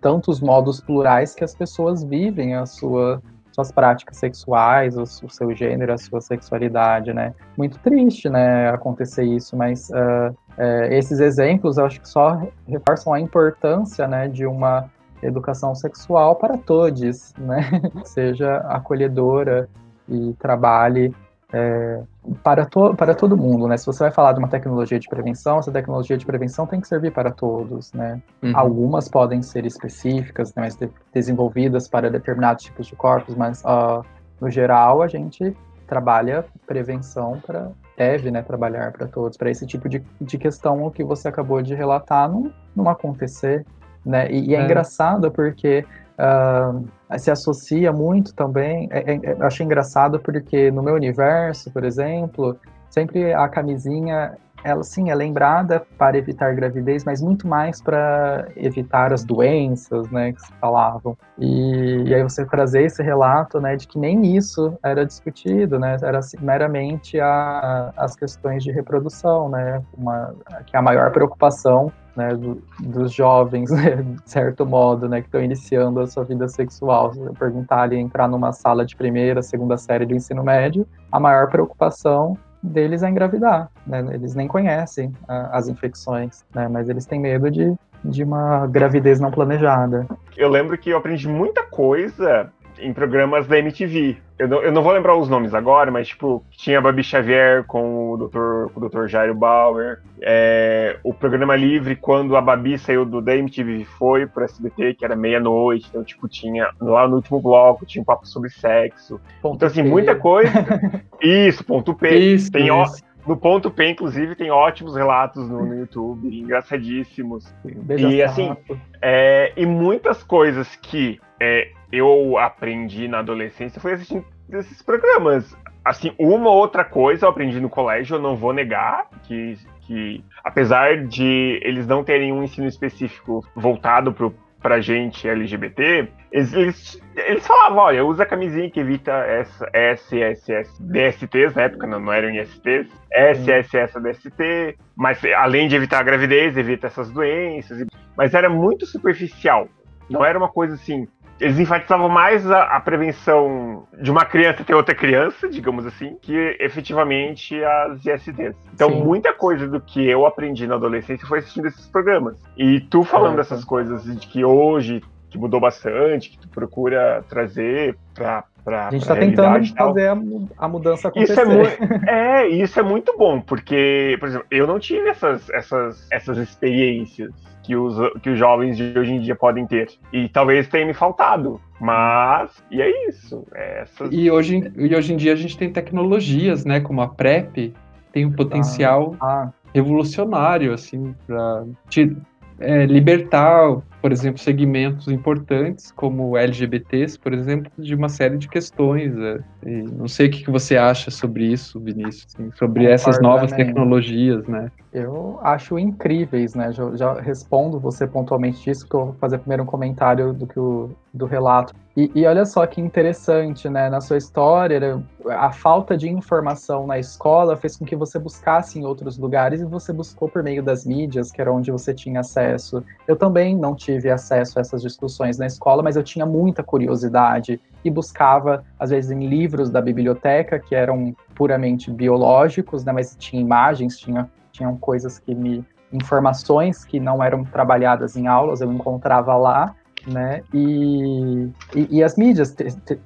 tantos 0.00 0.40
modos 0.40 0.80
plurais 0.80 1.34
que 1.34 1.44
as 1.44 1.54
pessoas 1.54 2.04
vivem 2.04 2.54
a 2.54 2.64
sua 2.64 3.20
suas 3.50 3.72
práticas 3.72 4.16
sexuais, 4.18 4.96
o, 4.96 5.04
seu 5.04 5.52
gênero, 5.52 5.92
a 5.92 5.98
sua 5.98 6.20
sexualidade, 6.20 7.12
né? 7.12 7.34
Muito 7.56 7.76
triste, 7.80 8.28
né, 8.28 8.70
acontecer 8.70 9.24
isso, 9.24 9.56
mas 9.56 9.90
uh, 9.90 10.30
uh, 10.30 10.84
esses 10.92 11.18
exemplos 11.18 11.76
eu 11.76 11.86
acho 11.86 12.00
que 12.00 12.08
só 12.08 12.40
reforçam 12.68 13.12
a 13.12 13.18
importância, 13.18 14.06
né, 14.06 14.28
de 14.28 14.46
uma 14.46 14.88
educação 15.22 15.74
sexual 15.74 16.36
para 16.36 16.56
todos, 16.56 17.34
né? 17.38 17.70
Seja 18.04 18.58
acolhedora 18.58 19.68
e 20.08 20.34
trabalhe 20.38 21.14
é, 21.52 22.02
para, 22.42 22.66
to 22.66 22.94
para 22.94 23.14
todo 23.14 23.36
mundo, 23.36 23.66
né? 23.66 23.76
Se 23.76 23.86
você 23.86 24.04
vai 24.04 24.10
falar 24.10 24.32
de 24.32 24.38
uma 24.38 24.48
tecnologia 24.48 24.98
de 24.98 25.08
prevenção, 25.08 25.58
essa 25.58 25.72
tecnologia 25.72 26.16
de 26.16 26.26
prevenção 26.26 26.66
tem 26.66 26.80
que 26.80 26.88
servir 26.88 27.12
para 27.12 27.30
todos, 27.30 27.92
né? 27.92 28.20
Uhum. 28.42 28.52
Algumas 28.54 29.08
podem 29.08 29.42
ser 29.42 29.64
específicas, 29.64 30.54
né, 30.54 30.62
mas 30.64 30.76
de 30.76 30.90
desenvolvidas 31.12 31.88
para 31.88 32.10
determinados 32.10 32.64
tipos 32.64 32.86
de 32.86 32.94
corpos, 32.94 33.34
mas 33.34 33.62
uh, 33.62 34.04
no 34.40 34.50
geral 34.50 35.02
a 35.02 35.08
gente 35.08 35.56
trabalha 35.86 36.44
prevenção 36.66 37.40
para 37.44 37.70
deve, 37.96 38.30
né, 38.30 38.42
trabalhar 38.42 38.92
para 38.92 39.08
todos, 39.08 39.36
para 39.36 39.50
esse 39.50 39.66
tipo 39.66 39.88
de, 39.88 40.00
de 40.20 40.38
questão 40.38 40.84
o 40.84 40.90
que 40.90 41.02
você 41.02 41.26
acabou 41.26 41.60
de 41.60 41.74
relatar 41.74 42.30
não, 42.30 42.52
não 42.76 42.88
acontecer, 42.88 43.66
né? 44.04 44.30
E, 44.30 44.50
e 44.50 44.54
é, 44.54 44.58
é, 44.58 44.64
engraçado 44.64 45.30
porque 45.30 45.84
uh, 46.18 47.18
se 47.18 47.30
associa 47.30 47.92
muito 47.92 48.34
também. 48.34 48.88
É, 48.90 49.14
é, 49.14 49.32
eu 49.38 49.46
achei 49.46 49.64
engraçado 49.64 50.18
porque 50.20 50.70
no 50.70 50.82
meu 50.82 50.94
universo, 50.94 51.70
por 51.70 51.84
exemplo, 51.84 52.56
sempre 52.90 53.32
a 53.32 53.48
camisinha 53.48 54.36
ela 54.64 54.82
sim 54.82 55.10
é 55.10 55.14
lembrada 55.14 55.86
para 55.96 56.18
evitar 56.18 56.54
gravidez, 56.54 57.04
mas 57.04 57.22
muito 57.22 57.46
mais 57.46 57.80
para 57.80 58.48
evitar 58.56 59.12
as 59.12 59.24
doenças, 59.24 60.10
né, 60.10 60.32
que 60.32 60.40
se 60.40 60.52
falavam. 60.60 61.16
E, 61.38 62.02
e, 62.06 62.14
aí 62.14 62.22
você 62.22 62.44
trazer 62.44 62.82
esse 62.82 63.02
relato, 63.02 63.60
né, 63.60 63.76
de 63.76 63.86
que 63.86 63.98
nem 63.98 64.36
isso 64.36 64.76
era 64.82 65.04
discutido, 65.06 65.78
né, 65.78 65.96
era 66.02 66.18
assim, 66.18 66.36
meramente 66.40 67.20
a, 67.20 67.92
as 67.96 68.16
questões 68.16 68.64
de 68.64 68.72
reprodução, 68.72 69.48
né, 69.48 69.82
uma, 69.96 70.34
que 70.66 70.74
é 70.74 70.78
a 70.78 70.82
maior 70.82 71.12
preocupação 71.12 71.92
né, 72.18 72.34
do, 72.34 72.60
dos 72.80 73.12
jovens, 73.12 73.70
né, 73.72 74.02
de 74.02 74.30
certo 74.30 74.66
modo, 74.66 75.08
né, 75.08 75.20
que 75.20 75.28
estão 75.28 75.40
iniciando 75.40 76.00
a 76.00 76.06
sua 76.06 76.24
vida 76.24 76.48
sexual. 76.48 77.14
Se 77.14 77.20
eu 77.20 77.32
perguntar 77.32 77.82
ali, 77.82 77.96
entrar 77.96 78.28
numa 78.28 78.52
sala 78.52 78.84
de 78.84 78.96
primeira, 78.96 79.40
segunda 79.40 79.76
série 79.76 80.04
do 80.04 80.14
ensino 80.14 80.42
médio, 80.42 80.86
a 81.12 81.20
maior 81.20 81.48
preocupação 81.48 82.36
deles 82.60 83.04
é 83.04 83.08
engravidar, 83.08 83.70
né? 83.86 84.04
Eles 84.12 84.34
nem 84.34 84.48
conhecem 84.48 85.08
uh, 85.28 85.48
as 85.52 85.68
infecções, 85.68 86.44
né? 86.52 86.66
Mas 86.66 86.88
eles 86.88 87.06
têm 87.06 87.20
medo 87.20 87.48
de, 87.48 87.72
de 88.04 88.24
uma 88.24 88.66
gravidez 88.66 89.20
não 89.20 89.30
planejada. 89.30 90.06
Eu 90.36 90.48
lembro 90.48 90.76
que 90.76 90.90
eu 90.90 90.98
aprendi 90.98 91.28
muita 91.28 91.62
coisa 91.62 92.52
em 92.80 92.92
programas 92.92 93.46
da 93.46 93.58
MTV. 93.58 94.16
Eu 94.38 94.48
não, 94.48 94.62
eu 94.62 94.72
não 94.72 94.82
vou 94.82 94.92
lembrar 94.92 95.16
os 95.16 95.28
nomes 95.28 95.52
agora, 95.52 95.90
mas 95.90 96.08
tipo, 96.08 96.44
tinha 96.50 96.78
a 96.78 96.80
Babi 96.80 97.02
Xavier 97.02 97.64
com 97.64 98.12
o 98.12 98.16
Dr. 98.16 98.72
Com 98.72 98.80
o 98.80 98.88
Dr. 98.88 99.06
Jairo 99.06 99.34
Bauer. 99.34 100.00
É, 100.20 100.98
o 101.02 101.12
programa 101.12 101.56
livre, 101.56 101.96
quando 101.96 102.36
a 102.36 102.40
Babi 102.40 102.78
saiu 102.78 103.04
do 103.04 103.20
da 103.20 103.36
MTV 103.36 103.84
foi 103.98 104.26
pro 104.26 104.44
SBT, 104.44 104.94
que 104.94 105.04
era 105.04 105.16
meia-noite. 105.16 105.86
Então, 105.90 106.04
tipo, 106.04 106.28
tinha 106.28 106.70
lá 106.80 107.08
no 107.08 107.16
último 107.16 107.40
bloco, 107.40 107.84
tinha 107.84 108.02
um 108.02 108.04
papo 108.04 108.26
sobre 108.26 108.50
sexo. 108.50 109.20
Ponto 109.42 109.56
então, 109.56 109.68
assim, 109.68 109.82
P. 109.82 109.88
muita 109.88 110.14
coisa. 110.14 110.52
isso, 111.20 111.64
ponto 111.64 111.94
P. 111.94 112.16
Isso, 112.16 112.50
tem, 112.52 112.68
isso. 112.68 113.02
No 113.28 113.36
ponto 113.36 113.70
P, 113.70 113.90
inclusive, 113.90 114.34
tem 114.34 114.50
ótimos 114.50 114.96
relatos 114.96 115.46
no, 115.50 115.66
no 115.66 115.78
YouTube, 115.80 116.34
engraçadíssimos. 116.34 117.52
Beija 117.62 118.08
e 118.08 118.22
assim, 118.22 118.56
é, 119.02 119.52
e 119.54 119.66
muitas 119.66 120.22
coisas 120.22 120.74
que 120.76 121.20
é, 121.38 121.70
eu 121.92 122.38
aprendi 122.38 123.08
na 123.08 123.20
adolescência 123.20 123.80
foi 123.80 123.94
assistindo 123.94 124.24
esses 124.52 124.82
programas. 124.82 125.56
Assim, 125.84 126.12
uma 126.18 126.50
ou 126.50 126.56
outra 126.56 126.84
coisa 126.84 127.24
eu 127.24 127.30
aprendi 127.30 127.60
no 127.60 127.70
colégio, 127.70 128.16
eu 128.16 128.20
não 128.20 128.36
vou 128.36 128.52
negar 128.52 129.08
que, 129.22 129.56
que 129.82 130.24
apesar 130.44 131.06
de 131.06 131.60
eles 131.62 131.86
não 131.86 132.04
terem 132.04 132.32
um 132.32 132.42
ensino 132.42 132.66
específico 132.66 133.42
voltado 133.54 134.12
pro, 134.12 134.34
pra 134.60 134.80
gente 134.80 135.26
LGBT, 135.26 136.08
eles, 136.30 136.52
eles, 136.52 137.02
eles 137.16 137.46
falavam, 137.46 137.78
olha, 137.78 138.04
usa 138.04 138.24
a 138.24 138.26
camisinha 138.26 138.70
que 138.70 138.80
evita 138.80 139.12
essa 139.12 139.66
SSS, 139.72 140.82
DSTs, 140.82 141.54
na 141.54 141.62
época 141.62 141.86
não, 141.86 142.00
não 142.00 142.12
eram 142.12 142.30
ISTs, 142.30 142.90
SSS, 143.10 144.00
DST, 144.00 144.76
mas 144.96 145.20
além 145.36 145.68
de 145.68 145.76
evitar 145.76 146.00
a 146.00 146.02
gravidez, 146.02 146.56
evita 146.56 146.88
essas 146.88 147.10
doenças, 147.10 147.86
mas 148.16 148.34
era 148.34 148.50
muito 148.50 148.84
superficial. 148.84 149.68
Não 150.10 150.24
era 150.24 150.38
uma 150.38 150.48
coisa 150.48 150.74
assim, 150.74 151.06
eles 151.40 151.58
enfatizavam 151.58 152.08
mais 152.08 152.50
a, 152.50 152.64
a, 152.64 152.80
prevenção 152.80 153.86
de 154.00 154.10
uma 154.10 154.24
criança 154.24 154.64
ter 154.64 154.74
outra 154.74 154.94
criança, 154.94 155.48
digamos 155.48 155.86
assim, 155.86 156.16
que 156.20 156.56
efetivamente 156.60 157.62
as 157.62 158.04
ISDs. 158.04 158.56
Então, 158.74 158.90
Sim. 158.90 159.04
muita 159.04 159.32
coisa 159.32 159.68
do 159.68 159.80
que 159.80 160.04
eu 160.06 160.26
aprendi 160.26 160.66
na 160.66 160.74
adolescência 160.74 161.26
foi 161.26 161.38
assistindo 161.38 161.66
esses 161.66 161.86
programas. 161.86 162.36
E 162.56 162.80
tu 162.80 163.04
falando 163.04 163.34
é, 163.34 163.36
dessas 163.36 163.64
coisas 163.64 164.04
de 164.04 164.26
que 164.26 164.44
hoje 164.44 165.02
que 165.30 165.38
mudou 165.38 165.60
bastante, 165.60 166.30
que 166.30 166.38
tu 166.38 166.48
procura 166.48 167.22
trazer 167.28 167.96
para 168.14 168.44
Pra, 168.64 168.88
a 168.88 168.90
gente 168.90 169.00
está 169.00 169.16
tentando 169.16 169.66
fazer 169.74 170.08
a, 170.08 170.18
a, 170.58 170.68
mudança 170.68 171.08
acontecer. 171.08 171.32
Isso 171.32 171.40
é, 171.40 171.44
muito, 171.46 172.04
é, 172.06 172.48
isso 172.48 172.78
é 172.78 172.82
muito 172.82 173.16
bom, 173.16 173.40
porque, 173.40 174.14
por 174.20 174.28
exemplo, 174.28 174.46
eu 174.50 174.66
não 174.66 174.78
tive 174.78 175.08
essas, 175.08 175.48
essas, 175.48 176.06
essas 176.12 176.36
experiências 176.36 177.32
que 177.68 177.76
os, 177.76 177.96
que 178.22 178.30
os 178.30 178.38
jovens 178.38 178.78
de 178.78 178.98
hoje 178.98 179.12
em 179.12 179.20
dia 179.20 179.36
podem 179.36 179.66
ter. 179.66 179.90
E 180.10 180.26
talvez 180.30 180.66
tenha 180.68 180.86
me 180.86 180.94
faltado. 180.94 181.60
Mas, 181.78 182.64
e 182.70 182.80
é 182.80 183.08
isso. 183.08 183.46
É 183.54 183.82
essas... 183.82 184.08
e, 184.10 184.30
hoje, 184.30 184.72
e 184.74 184.96
hoje 184.96 185.12
em 185.12 185.18
dia 185.18 185.34
a 185.34 185.36
gente 185.36 185.56
tem 185.58 185.70
tecnologias, 185.70 186.64
né? 186.64 186.80
Como 186.80 187.02
a 187.02 187.08
PrEP, 187.08 187.74
tem 188.10 188.24
um 188.24 188.32
potencial 188.32 189.14
ah, 189.20 189.26
ah. 189.26 189.52
revolucionário, 189.74 190.72
assim, 190.72 191.14
para 191.26 191.66
te 191.90 192.16
é, 192.58 192.86
libertar, 192.86 193.76
por 194.08 194.12
exemplo, 194.12 194.40
segmentos 194.40 195.06
importantes, 195.08 195.92
como 195.92 196.34
LGBTs, 196.34 197.18
por 197.18 197.34
exemplo, 197.34 197.70
de 197.76 197.94
uma 197.94 198.08
série 198.08 198.38
de 198.38 198.48
questões. 198.48 199.14
Né? 199.14 199.44
não 199.92 200.08
sei 200.08 200.28
o 200.28 200.30
que 200.30 200.50
você 200.50 200.78
acha 200.78 201.10
sobre 201.10 201.44
isso, 201.44 201.78
Vinícius, 201.78 202.34
assim, 202.34 202.50
sobre 202.52 202.80
Concordo 202.80 202.88
essas 202.88 203.20
novas 203.20 203.52
tecnologias, 203.52 204.46
né? 204.46 204.72
Eu 204.94 205.38
acho 205.42 205.78
incríveis, 205.78 206.54
né? 206.54 206.72
Já, 206.72 206.96
já 206.96 207.20
respondo 207.20 207.78
você 207.78 208.06
pontualmente 208.06 208.64
disso, 208.64 208.86
porque 208.86 208.96
eu 208.96 209.04
vou 209.06 209.14
fazer 209.20 209.36
primeiro 209.36 209.64
um 209.64 209.66
comentário 209.66 210.32
do 210.32 210.46
que 210.46 210.58
o 210.58 210.90
do 211.12 211.26
relato. 211.26 211.74
E, 211.96 212.10
e, 212.14 212.24
olha 212.26 212.46
só 212.46 212.64
que 212.64 212.80
interessante, 212.80 213.68
né? 213.68 213.90
Na 213.90 214.00
sua 214.00 214.16
história, 214.16 215.02
a 215.26 215.50
falta 215.50 215.96
de 215.96 216.08
informação 216.08 216.86
na 216.86 216.96
escola 216.96 217.56
fez 217.56 217.76
com 217.76 217.84
que 217.84 217.96
você 217.96 218.20
buscasse 218.20 218.78
em 218.78 218.84
outros 218.84 219.18
lugares 219.18 219.60
e 219.60 219.64
você 219.64 219.92
buscou 219.92 220.28
por 220.28 220.42
meio 220.44 220.62
das 220.62 220.86
mídias, 220.86 221.32
que 221.32 221.40
era 221.40 221.52
onde 221.52 221.72
você 221.72 221.92
tinha 221.92 222.20
acesso. 222.20 222.84
Eu 223.06 223.16
também 223.16 223.56
não 223.56 223.74
tive 223.74 223.97
acesso 224.06 224.58
a 224.58 224.60
essas 224.60 224.82
discussões 224.82 225.38
na 225.38 225.46
escola, 225.46 225.82
mas 225.82 225.96
eu 225.96 226.02
tinha 226.02 226.26
muita 226.26 226.62
curiosidade 226.62 227.60
e 227.84 227.90
buscava, 227.90 228.64
às 228.78 228.90
vezes, 228.90 229.10
em 229.10 229.26
livros 229.26 229.70
da 229.70 229.80
biblioteca, 229.80 230.58
que 230.58 230.74
eram 230.74 231.14
puramente 231.34 231.90
biológicos, 231.90 232.84
né? 232.84 232.92
Mas 232.92 233.16
tinha 233.18 233.40
imagens, 233.40 233.98
tinha, 233.98 234.30
tinham 234.52 234.76
coisas 234.76 235.18
que 235.18 235.34
me 235.34 235.64
informações 235.90 236.84
que 236.84 237.00
não 237.00 237.24
eram 237.24 237.44
trabalhadas 237.44 238.14
em 238.14 238.26
aulas, 238.26 238.60
eu 238.60 238.70
encontrava 238.70 239.34
lá 239.38 239.74
né? 240.06 240.42
E, 240.52 241.48
e, 241.74 241.98
e 241.98 242.02
as 242.02 242.16
mídias, 242.16 242.54
te, 242.54 242.64
te, 242.64 242.98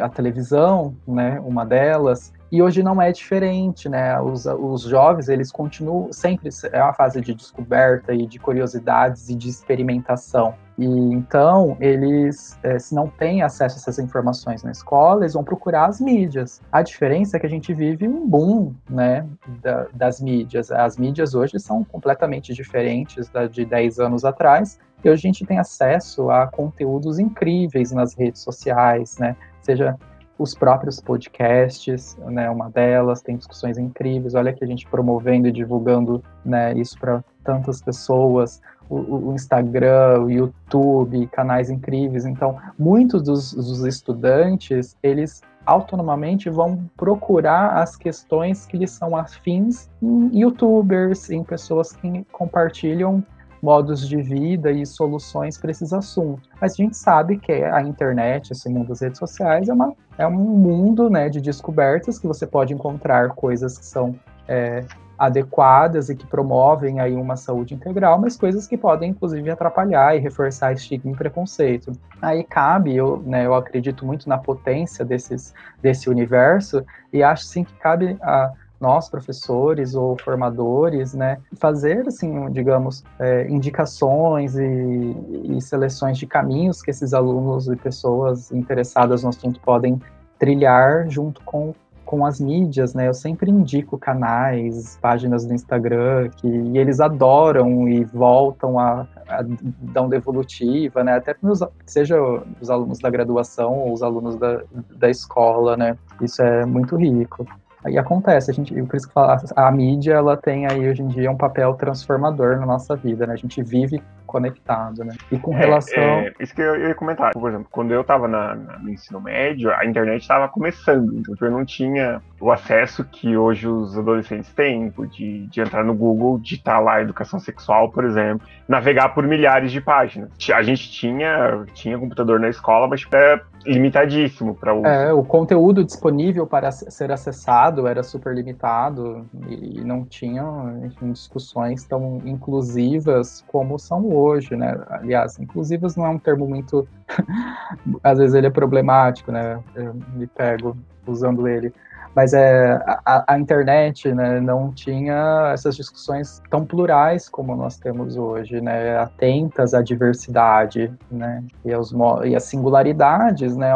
a 0.00 0.08
televisão, 0.08 0.94
né? 1.06 1.40
Uma 1.40 1.64
delas. 1.64 2.32
E 2.52 2.60
hoje 2.60 2.82
não 2.82 3.00
é 3.00 3.12
diferente, 3.12 3.88
né? 3.88 4.20
Os, 4.20 4.44
os 4.44 4.82
jovens, 4.82 5.28
eles 5.28 5.52
continuam 5.52 6.12
sempre 6.12 6.48
é 6.72 6.82
uma 6.82 6.92
fase 6.92 7.20
de 7.20 7.34
descoberta 7.34 8.12
e 8.12 8.26
de 8.26 8.38
curiosidades 8.38 9.28
e 9.28 9.36
de 9.36 9.48
experimentação. 9.48 10.54
E 10.76 10.84
então, 10.84 11.76
eles, 11.78 12.58
é, 12.62 12.78
se 12.78 12.94
não 12.94 13.06
têm 13.06 13.42
acesso 13.42 13.76
a 13.76 13.78
essas 13.80 13.98
informações 13.98 14.62
na 14.62 14.70
escola, 14.70 15.20
eles 15.20 15.34
vão 15.34 15.44
procurar 15.44 15.86
as 15.86 16.00
mídias. 16.00 16.60
A 16.72 16.82
diferença 16.82 17.36
é 17.36 17.40
que 17.40 17.46
a 17.46 17.50
gente 17.50 17.72
vive 17.74 18.08
um 18.08 18.26
boom, 18.26 18.74
né, 18.88 19.26
da, 19.62 19.86
das 19.92 20.20
mídias. 20.20 20.72
As 20.72 20.96
mídias 20.96 21.34
hoje 21.34 21.60
são 21.60 21.84
completamente 21.84 22.54
diferentes 22.54 23.28
da 23.28 23.46
de 23.46 23.64
10 23.64 24.00
anos 24.00 24.24
atrás, 24.24 24.78
e 25.04 25.08
hoje 25.08 25.26
a 25.26 25.28
gente 25.28 25.46
tem 25.46 25.58
acesso 25.58 26.30
a 26.30 26.46
conteúdos 26.46 27.18
incríveis 27.18 27.92
nas 27.92 28.14
redes 28.14 28.42
sociais, 28.42 29.18
né? 29.18 29.36
Seja 29.62 29.98
os 30.40 30.54
próprios 30.54 30.98
podcasts, 31.00 32.16
né? 32.24 32.48
Uma 32.48 32.70
delas 32.70 33.20
tem 33.20 33.36
discussões 33.36 33.76
incríveis. 33.76 34.34
Olha 34.34 34.54
que 34.54 34.64
a 34.64 34.66
gente 34.66 34.86
promovendo 34.86 35.46
e 35.46 35.52
divulgando, 35.52 36.24
né? 36.42 36.72
Isso 36.72 36.98
para 36.98 37.22
tantas 37.44 37.82
pessoas. 37.82 38.62
O, 38.88 39.28
o, 39.28 39.34
Instagram, 39.34 40.22
o 40.22 40.30
YouTube, 40.30 41.26
canais 41.26 41.68
incríveis. 41.68 42.24
Então, 42.24 42.56
muitos 42.78 43.22
dos, 43.22 43.52
dos 43.52 43.84
estudantes 43.84 44.96
eles 45.02 45.42
autonomamente 45.66 46.48
vão 46.48 46.90
procurar 46.96 47.74
as 47.74 47.94
questões 47.94 48.64
que 48.64 48.78
lhes 48.78 48.90
são 48.90 49.14
afins 49.14 49.90
em 50.02 50.40
YouTubers, 50.40 51.30
em 51.30 51.44
pessoas 51.44 51.92
que 51.92 52.24
compartilham 52.32 53.22
modos 53.62 54.08
de 54.08 54.20
vida 54.22 54.70
e 54.70 54.86
soluções 54.86 55.58
para 55.58 55.70
esses 55.70 55.92
assuntos. 55.92 56.48
Mas 56.60 56.72
a 56.72 56.76
gente 56.76 56.96
sabe 56.96 57.38
que 57.38 57.52
a 57.52 57.82
internet, 57.82 58.52
esse 58.52 58.68
mundo 58.68 58.88
das 58.88 59.00
redes 59.00 59.18
sociais, 59.18 59.68
é, 59.68 59.72
uma, 59.72 59.94
é 60.18 60.26
um 60.26 60.32
mundo 60.32 61.10
né, 61.10 61.28
de 61.28 61.40
descobertas 61.40 62.18
que 62.18 62.26
você 62.26 62.46
pode 62.46 62.72
encontrar 62.72 63.30
coisas 63.30 63.78
que 63.78 63.84
são 63.84 64.14
é, 64.48 64.84
adequadas 65.20 66.08
e 66.08 66.16
que 66.16 66.26
promovem 66.26 66.98
aí 66.98 67.14
uma 67.14 67.36
saúde 67.36 67.74
integral, 67.74 68.18
mas 68.18 68.38
coisas 68.38 68.66
que 68.66 68.78
podem 68.78 69.10
inclusive 69.10 69.50
atrapalhar 69.50 70.16
e 70.16 70.18
reforçar 70.18 70.72
estigma 70.72 71.12
e 71.12 71.14
preconceito. 71.14 71.92
Aí 72.22 72.42
cabe, 72.42 72.96
eu, 72.96 73.22
né, 73.26 73.44
eu 73.44 73.54
acredito 73.54 74.06
muito 74.06 74.26
na 74.26 74.38
potência 74.38 75.04
desses, 75.04 75.52
desse 75.82 76.08
universo 76.08 76.82
e 77.12 77.22
acho 77.22 77.44
sim 77.44 77.64
que 77.64 77.74
cabe 77.74 78.16
a 78.22 78.50
nós, 78.80 79.08
professores 79.08 79.94
ou 79.94 80.16
formadores, 80.16 81.12
né, 81.12 81.38
fazer, 81.58 82.08
assim, 82.08 82.50
digamos, 82.50 83.04
é, 83.18 83.46
indicações 83.48 84.56
e, 84.56 85.16
e, 85.44 85.60
seleções 85.60 86.16
de 86.16 86.26
caminhos 86.26 86.80
que 86.80 86.90
esses 86.90 87.12
alunos 87.12 87.68
e 87.68 87.76
pessoas 87.76 88.50
interessadas 88.50 89.22
no 89.22 89.28
assunto 89.28 89.60
podem 89.60 90.00
trilhar 90.38 91.08
junto 91.10 91.42
com, 91.42 91.74
com 92.06 92.24
as 92.24 92.40
mídias, 92.40 92.94
né, 92.94 93.06
eu 93.08 93.14
sempre 93.14 93.50
indico 93.50 93.98
canais, 93.98 94.98
páginas 95.02 95.44
do 95.44 95.52
Instagram, 95.52 96.30
que 96.30 96.48
eles 96.48 97.00
adoram 97.00 97.86
e 97.86 98.02
voltam 98.04 98.78
a, 98.78 99.06
a 99.28 99.44
dar 99.92 100.02
uma 100.02 100.16
evolutiva, 100.16 101.04
né, 101.04 101.16
até 101.16 101.36
meus, 101.42 101.60
seja 101.84 102.16
os 102.58 102.70
alunos 102.70 102.98
da 102.98 103.10
graduação 103.10 103.74
ou 103.74 103.92
os 103.92 104.02
alunos 104.02 104.36
da, 104.36 104.62
da 104.96 105.10
escola, 105.10 105.76
né, 105.76 105.98
isso 106.22 106.40
é 106.40 106.64
muito 106.64 106.96
rico. 106.96 107.46
Aí 107.82 107.96
acontece, 107.96 108.50
a 108.50 108.54
gente, 108.54 108.74
por 108.82 108.96
isso 108.96 109.08
que 109.08 109.14
fala, 109.14 109.40
a 109.56 109.72
mídia 109.72 110.12
ela 110.14 110.36
tem 110.36 110.66
aí 110.66 110.88
hoje 110.88 111.02
em 111.02 111.08
dia 111.08 111.30
um 111.30 111.36
papel 111.36 111.74
transformador 111.74 112.58
na 112.58 112.66
nossa 112.66 112.94
vida, 112.94 113.26
né? 113.26 113.32
A 113.32 113.36
gente 113.36 113.62
vive 113.62 114.02
conectado, 114.30 115.04
né? 115.04 115.16
E 115.32 115.36
com 115.36 115.52
é, 115.52 115.58
relação. 115.58 116.02
É, 116.02 116.28
é, 116.28 116.32
isso 116.38 116.54
que 116.54 116.62
eu, 116.62 116.76
ia 116.88 116.94
comentar. 116.94 117.32
Por 117.32 117.48
exemplo, 117.48 117.66
quando 117.68 117.92
eu 117.92 118.02
estava 118.02 118.28
no 118.28 118.88
ensino 118.88 119.20
médio, 119.20 119.72
a 119.74 119.84
internet 119.84 120.22
estava 120.22 120.48
começando, 120.48 121.18
então 121.18 121.34
eu 121.40 121.50
não 121.50 121.64
tinha 121.64 122.22
o 122.40 122.52
acesso 122.52 123.04
que 123.04 123.36
hoje 123.36 123.66
os 123.66 123.98
adolescentes 123.98 124.52
têm, 124.52 124.92
de, 125.10 125.46
de 125.48 125.60
entrar 125.60 125.84
no 125.84 125.94
Google, 125.94 126.38
digitar 126.38 126.80
lá 126.80 127.02
educação 127.02 127.40
sexual, 127.40 127.90
por 127.90 128.04
exemplo, 128.04 128.46
navegar 128.68 129.08
por 129.10 129.26
milhares 129.26 129.72
de 129.72 129.80
páginas. 129.80 130.30
A 130.54 130.62
gente 130.62 130.90
tinha, 130.92 131.64
tinha 131.74 131.98
computador 131.98 132.38
na 132.38 132.48
escola, 132.48 132.86
mas 132.86 133.04
é 133.12 133.40
limitadíssimo 133.66 134.54
para 134.54 134.74
o. 134.74 134.86
É, 134.86 135.12
o 135.12 135.22
conteúdo 135.22 135.84
disponível 135.84 136.46
para 136.46 136.70
ser 136.70 137.10
acessado 137.10 137.86
era 137.86 138.02
super 138.02 138.34
limitado 138.34 139.26
e 139.48 139.80
não 139.82 140.04
tinha 140.04 140.42
enfim, 140.84 141.12
discussões 141.12 141.84
tão 141.84 142.22
inclusivas 142.24 143.44
como 143.48 143.78
são 143.78 144.06
hoje 144.06 144.19
hoje, 144.20 144.56
né? 144.56 144.78
Aliás, 144.88 145.38
inclusivas 145.38 145.96
não 145.96 146.06
é 146.06 146.08
um 146.08 146.18
termo 146.18 146.46
muito. 146.46 146.86
Às 148.02 148.18
vezes 148.18 148.34
ele 148.34 148.46
é 148.46 148.50
problemático, 148.50 149.32
né? 149.32 149.58
Eu 149.74 149.94
me 150.14 150.26
pego 150.26 150.76
usando 151.06 151.48
ele. 151.48 151.72
Mas 152.14 152.34
é, 152.34 152.72
a, 153.06 153.34
a 153.34 153.38
internet 153.38 154.12
né, 154.12 154.40
não 154.40 154.72
tinha 154.72 155.50
essas 155.54 155.76
discussões 155.76 156.42
tão 156.50 156.64
plurais 156.64 157.28
como 157.28 157.54
nós 157.54 157.78
temos 157.78 158.16
hoje, 158.16 158.60
né? 158.60 158.98
Atentas 158.98 159.74
à 159.74 159.82
diversidade, 159.82 160.92
né? 161.10 161.44
E, 161.64 161.72
aos, 161.72 161.94
e 162.24 162.34
às 162.34 162.44
singularidades, 162.44 163.56
né? 163.56 163.70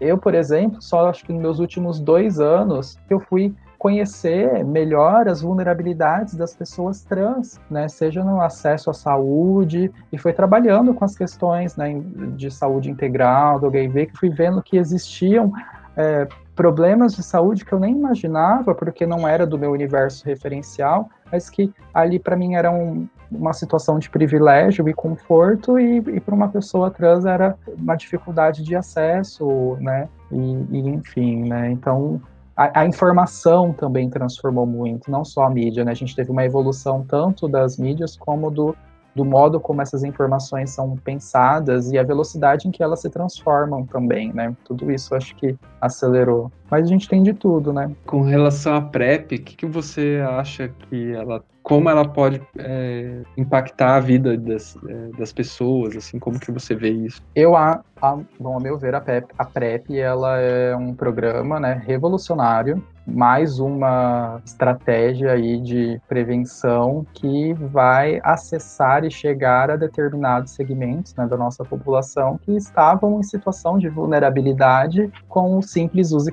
Eu, 0.00 0.18
por 0.18 0.34
exemplo, 0.34 0.82
só 0.82 1.08
acho 1.08 1.24
que 1.24 1.32
nos 1.32 1.40
meus 1.40 1.58
últimos 1.58 1.98
dois 1.98 2.38
anos 2.38 2.98
que 3.08 3.14
eu 3.14 3.20
fui 3.20 3.54
conhecer 3.82 4.64
melhor 4.64 5.26
as 5.26 5.42
vulnerabilidades 5.42 6.36
das 6.36 6.54
pessoas 6.54 7.02
trans, 7.02 7.60
né, 7.68 7.88
seja 7.88 8.22
no 8.22 8.40
acesso 8.40 8.90
à 8.90 8.94
saúde, 8.94 9.90
e 10.12 10.16
foi 10.16 10.32
trabalhando 10.32 10.94
com 10.94 11.04
as 11.04 11.16
questões 11.16 11.74
né, 11.74 12.00
de 12.36 12.48
saúde 12.48 12.88
integral, 12.88 13.58
do 13.58 13.66
HIV, 13.66 14.06
que 14.06 14.16
fui 14.16 14.30
vendo 14.30 14.62
que 14.62 14.76
existiam 14.76 15.52
é, 15.96 16.28
problemas 16.54 17.12
de 17.12 17.24
saúde 17.24 17.64
que 17.64 17.72
eu 17.72 17.80
nem 17.80 17.92
imaginava, 17.92 18.72
porque 18.72 19.04
não 19.04 19.26
era 19.26 19.44
do 19.44 19.58
meu 19.58 19.72
universo 19.72 20.24
referencial, 20.24 21.08
mas 21.32 21.50
que 21.50 21.74
ali 21.92 22.20
para 22.20 22.36
mim 22.36 22.54
era 22.54 22.70
um, 22.70 23.08
uma 23.32 23.52
situação 23.52 23.98
de 23.98 24.08
privilégio 24.08 24.88
e 24.88 24.94
conforto, 24.94 25.76
e, 25.76 25.96
e 25.96 26.20
para 26.20 26.36
uma 26.36 26.48
pessoa 26.48 26.88
trans 26.88 27.24
era 27.24 27.56
uma 27.76 27.96
dificuldade 27.96 28.62
de 28.62 28.76
acesso, 28.76 29.76
né? 29.80 30.08
E, 30.30 30.66
e 30.70 30.88
enfim, 30.88 31.48
né? 31.48 31.68
Então 31.72 32.20
a, 32.62 32.80
a, 32.80 32.86
informação 32.86 33.72
também 33.72 34.08
transformou 34.08 34.66
muito, 34.66 35.10
não 35.10 35.24
só 35.24 35.44
a 35.44 35.50
mídia, 35.50 35.84
né? 35.84 35.92
A 35.92 35.94
gente 35.94 36.14
teve 36.14 36.30
uma 36.30 36.44
evolução 36.44 37.04
tanto 37.06 37.48
das 37.48 37.76
mídias 37.76 38.16
como 38.16 38.50
do, 38.50 38.76
do 39.14 39.24
modo 39.24 39.58
como 39.58 39.82
essas 39.82 40.04
informações 40.04 40.70
são 40.70 40.96
pensadas 40.96 41.90
e 41.90 41.98
a 41.98 42.02
velocidade 42.02 42.68
em 42.68 42.70
que 42.70 42.82
elas 42.82 43.00
se 43.00 43.10
transformam 43.10 43.84
também, 43.84 44.32
né? 44.32 44.54
Tudo 44.64 44.90
isso 44.92 45.14
acho 45.14 45.34
que 45.36 45.56
acelerou. 45.80 46.50
Mas 46.72 46.86
a 46.86 46.88
gente 46.88 47.06
tem 47.06 47.22
de 47.22 47.34
tudo, 47.34 47.70
né? 47.70 47.92
Com 48.06 48.22
relação 48.22 48.74
à 48.74 48.80
PrEP, 48.80 49.34
o 49.34 49.42
que, 49.42 49.56
que 49.56 49.66
você 49.66 50.24
acha 50.26 50.68
que 50.68 51.12
ela 51.12 51.44
como 51.62 51.88
ela 51.88 52.06
pode 52.06 52.42
é, 52.58 53.22
impactar 53.36 53.96
a 53.96 54.00
vida 54.00 54.36
das, 54.36 54.76
é, 54.88 55.16
das 55.16 55.32
pessoas, 55.32 55.96
assim, 55.96 56.18
como 56.18 56.40
que 56.40 56.50
você 56.50 56.74
vê 56.74 56.90
isso? 56.90 57.22
Eu, 57.34 57.54
a, 57.54 57.82
a, 58.00 58.18
bom, 58.38 58.56
a 58.56 58.60
meu 58.60 58.76
ver, 58.76 58.94
a 58.94 59.00
PrEP, 59.00 59.30
a 59.38 59.44
PrEP 59.44 59.96
ela 59.96 60.38
é 60.38 60.74
um 60.74 60.92
programa 60.92 61.60
né, 61.60 61.80
revolucionário, 61.86 62.82
mais 63.06 63.58
uma 63.58 64.40
estratégia 64.44 65.32
aí 65.32 65.60
de 65.60 66.00
prevenção 66.08 67.04
que 67.12 67.52
vai 67.54 68.20
acessar 68.22 69.04
e 69.04 69.10
chegar 69.10 69.70
a 69.70 69.76
determinados 69.76 70.52
segmentos 70.52 71.14
né, 71.14 71.26
da 71.26 71.36
nossa 71.36 71.64
população 71.64 72.38
que 72.38 72.52
estavam 72.56 73.18
em 73.18 73.22
situação 73.22 73.78
de 73.78 73.88
vulnerabilidade 73.88 75.10
com 75.28 75.58
o 75.58 75.62
simples 75.62 76.12
uso 76.12 76.26
de 76.26 76.32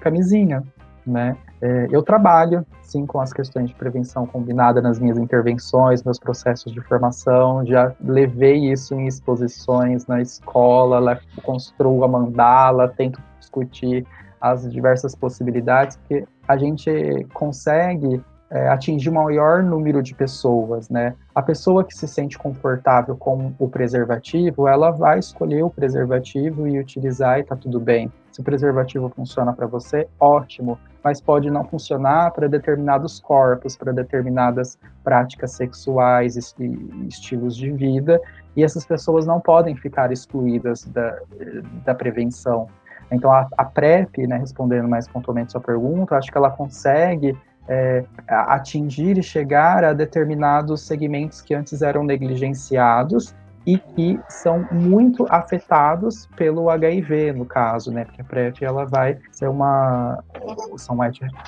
né? 1.06 1.36
É, 1.62 1.88
eu 1.92 2.02
trabalho, 2.02 2.66
sim, 2.82 3.06
com 3.06 3.20
as 3.20 3.34
questões 3.34 3.70
de 3.70 3.76
prevenção 3.76 4.26
combinada 4.26 4.82
nas 4.82 5.00
minhas 5.00 5.18
intervenções, 5.18 6.04
meus 6.04 6.20
processos 6.20 6.72
de 6.72 6.80
formação, 6.82 7.66
já 7.66 7.94
levei 8.00 8.72
isso 8.72 8.94
em 8.96 9.08
exposições 9.08 10.08
na 10.08 10.22
escola, 10.22 11.20
construo 11.44 12.04
a 12.04 12.08
mandala, 12.08 12.88
tento 12.88 13.22
discutir 13.40 14.06
as 14.40 14.72
diversas 14.72 15.14
possibilidades, 15.16 15.98
porque 15.98 16.26
a 16.48 16.58
gente 16.58 17.28
consegue 17.34 18.24
é, 18.50 18.68
atingir 18.70 19.10
um 19.10 19.14
maior 19.14 19.62
número 19.62 20.02
de 20.02 20.16
pessoas, 20.16 20.90
né? 20.90 21.14
A 21.36 21.42
pessoa 21.42 21.84
que 21.84 21.94
se 21.94 22.08
sente 22.08 22.38
confortável 22.38 23.16
com 23.16 23.54
o 23.60 23.70
preservativo, 23.70 24.68
ela 24.68 24.92
vai 24.92 25.20
escolher 25.20 25.64
o 25.64 25.70
preservativo 25.70 26.68
e 26.68 26.80
utilizar 26.80 27.40
e 27.40 27.44
tá 27.44 27.56
tudo 27.56 27.80
bem. 27.80 28.12
Se 28.32 28.42
o 28.42 28.44
preservativo 28.44 29.10
funciona 29.10 29.54
para 29.54 29.68
você, 29.68 30.08
ótimo, 30.20 30.78
mas 31.04 31.22
pode 31.22 31.50
não 31.50 31.64
funcionar 31.64 32.32
para 32.32 32.48
determinados 32.48 33.20
corpos, 33.20 33.76
para 33.76 33.92
determinadas 33.92 34.78
práticas 35.04 35.52
sexuais 35.52 36.36
e 36.36 37.08
estilos 37.08 37.56
de 37.56 37.72
vida, 37.72 38.22
e 38.56 38.64
essas 38.64 38.86
pessoas 38.86 39.26
não 39.26 39.40
podem 39.40 39.76
ficar 39.76 40.12
excluídas 40.12 40.86
da, 40.86 41.18
da 41.86 41.96
prevenção. 41.96 42.68
Então, 43.12 43.32
a, 43.32 43.48
a 43.58 43.66
PrEP, 43.66 44.28
né, 44.28 44.38
respondendo 44.38 44.88
mais 44.88 45.08
pontualmente 45.08 45.52
sua 45.52 45.62
pergunta, 45.62 46.16
acho 46.16 46.32
que 46.32 46.38
ela 46.38 46.52
consegue 46.52 47.36
é, 47.68 48.04
atingir 48.28 49.18
e 49.18 49.24
chegar 49.24 49.84
a 49.84 49.94
determinados 49.94 50.82
segmentos 50.82 51.42
que 51.42 51.54
antes 51.54 51.82
eram 51.82 52.04
negligenciados 52.04 53.36
e 53.70 53.78
que 53.78 54.20
são 54.28 54.68
muito 54.72 55.28
afetados 55.30 56.28
pelo 56.36 56.72
HIV, 56.72 57.34
no 57.34 57.46
caso, 57.46 57.92
né? 57.92 58.04
Porque 58.04 58.22
a 58.22 58.26
PrEP 58.26 58.64
ela 58.64 58.84
vai 58.84 59.20
ser 59.32 59.48
uma 59.48 60.24
são 60.78 60.98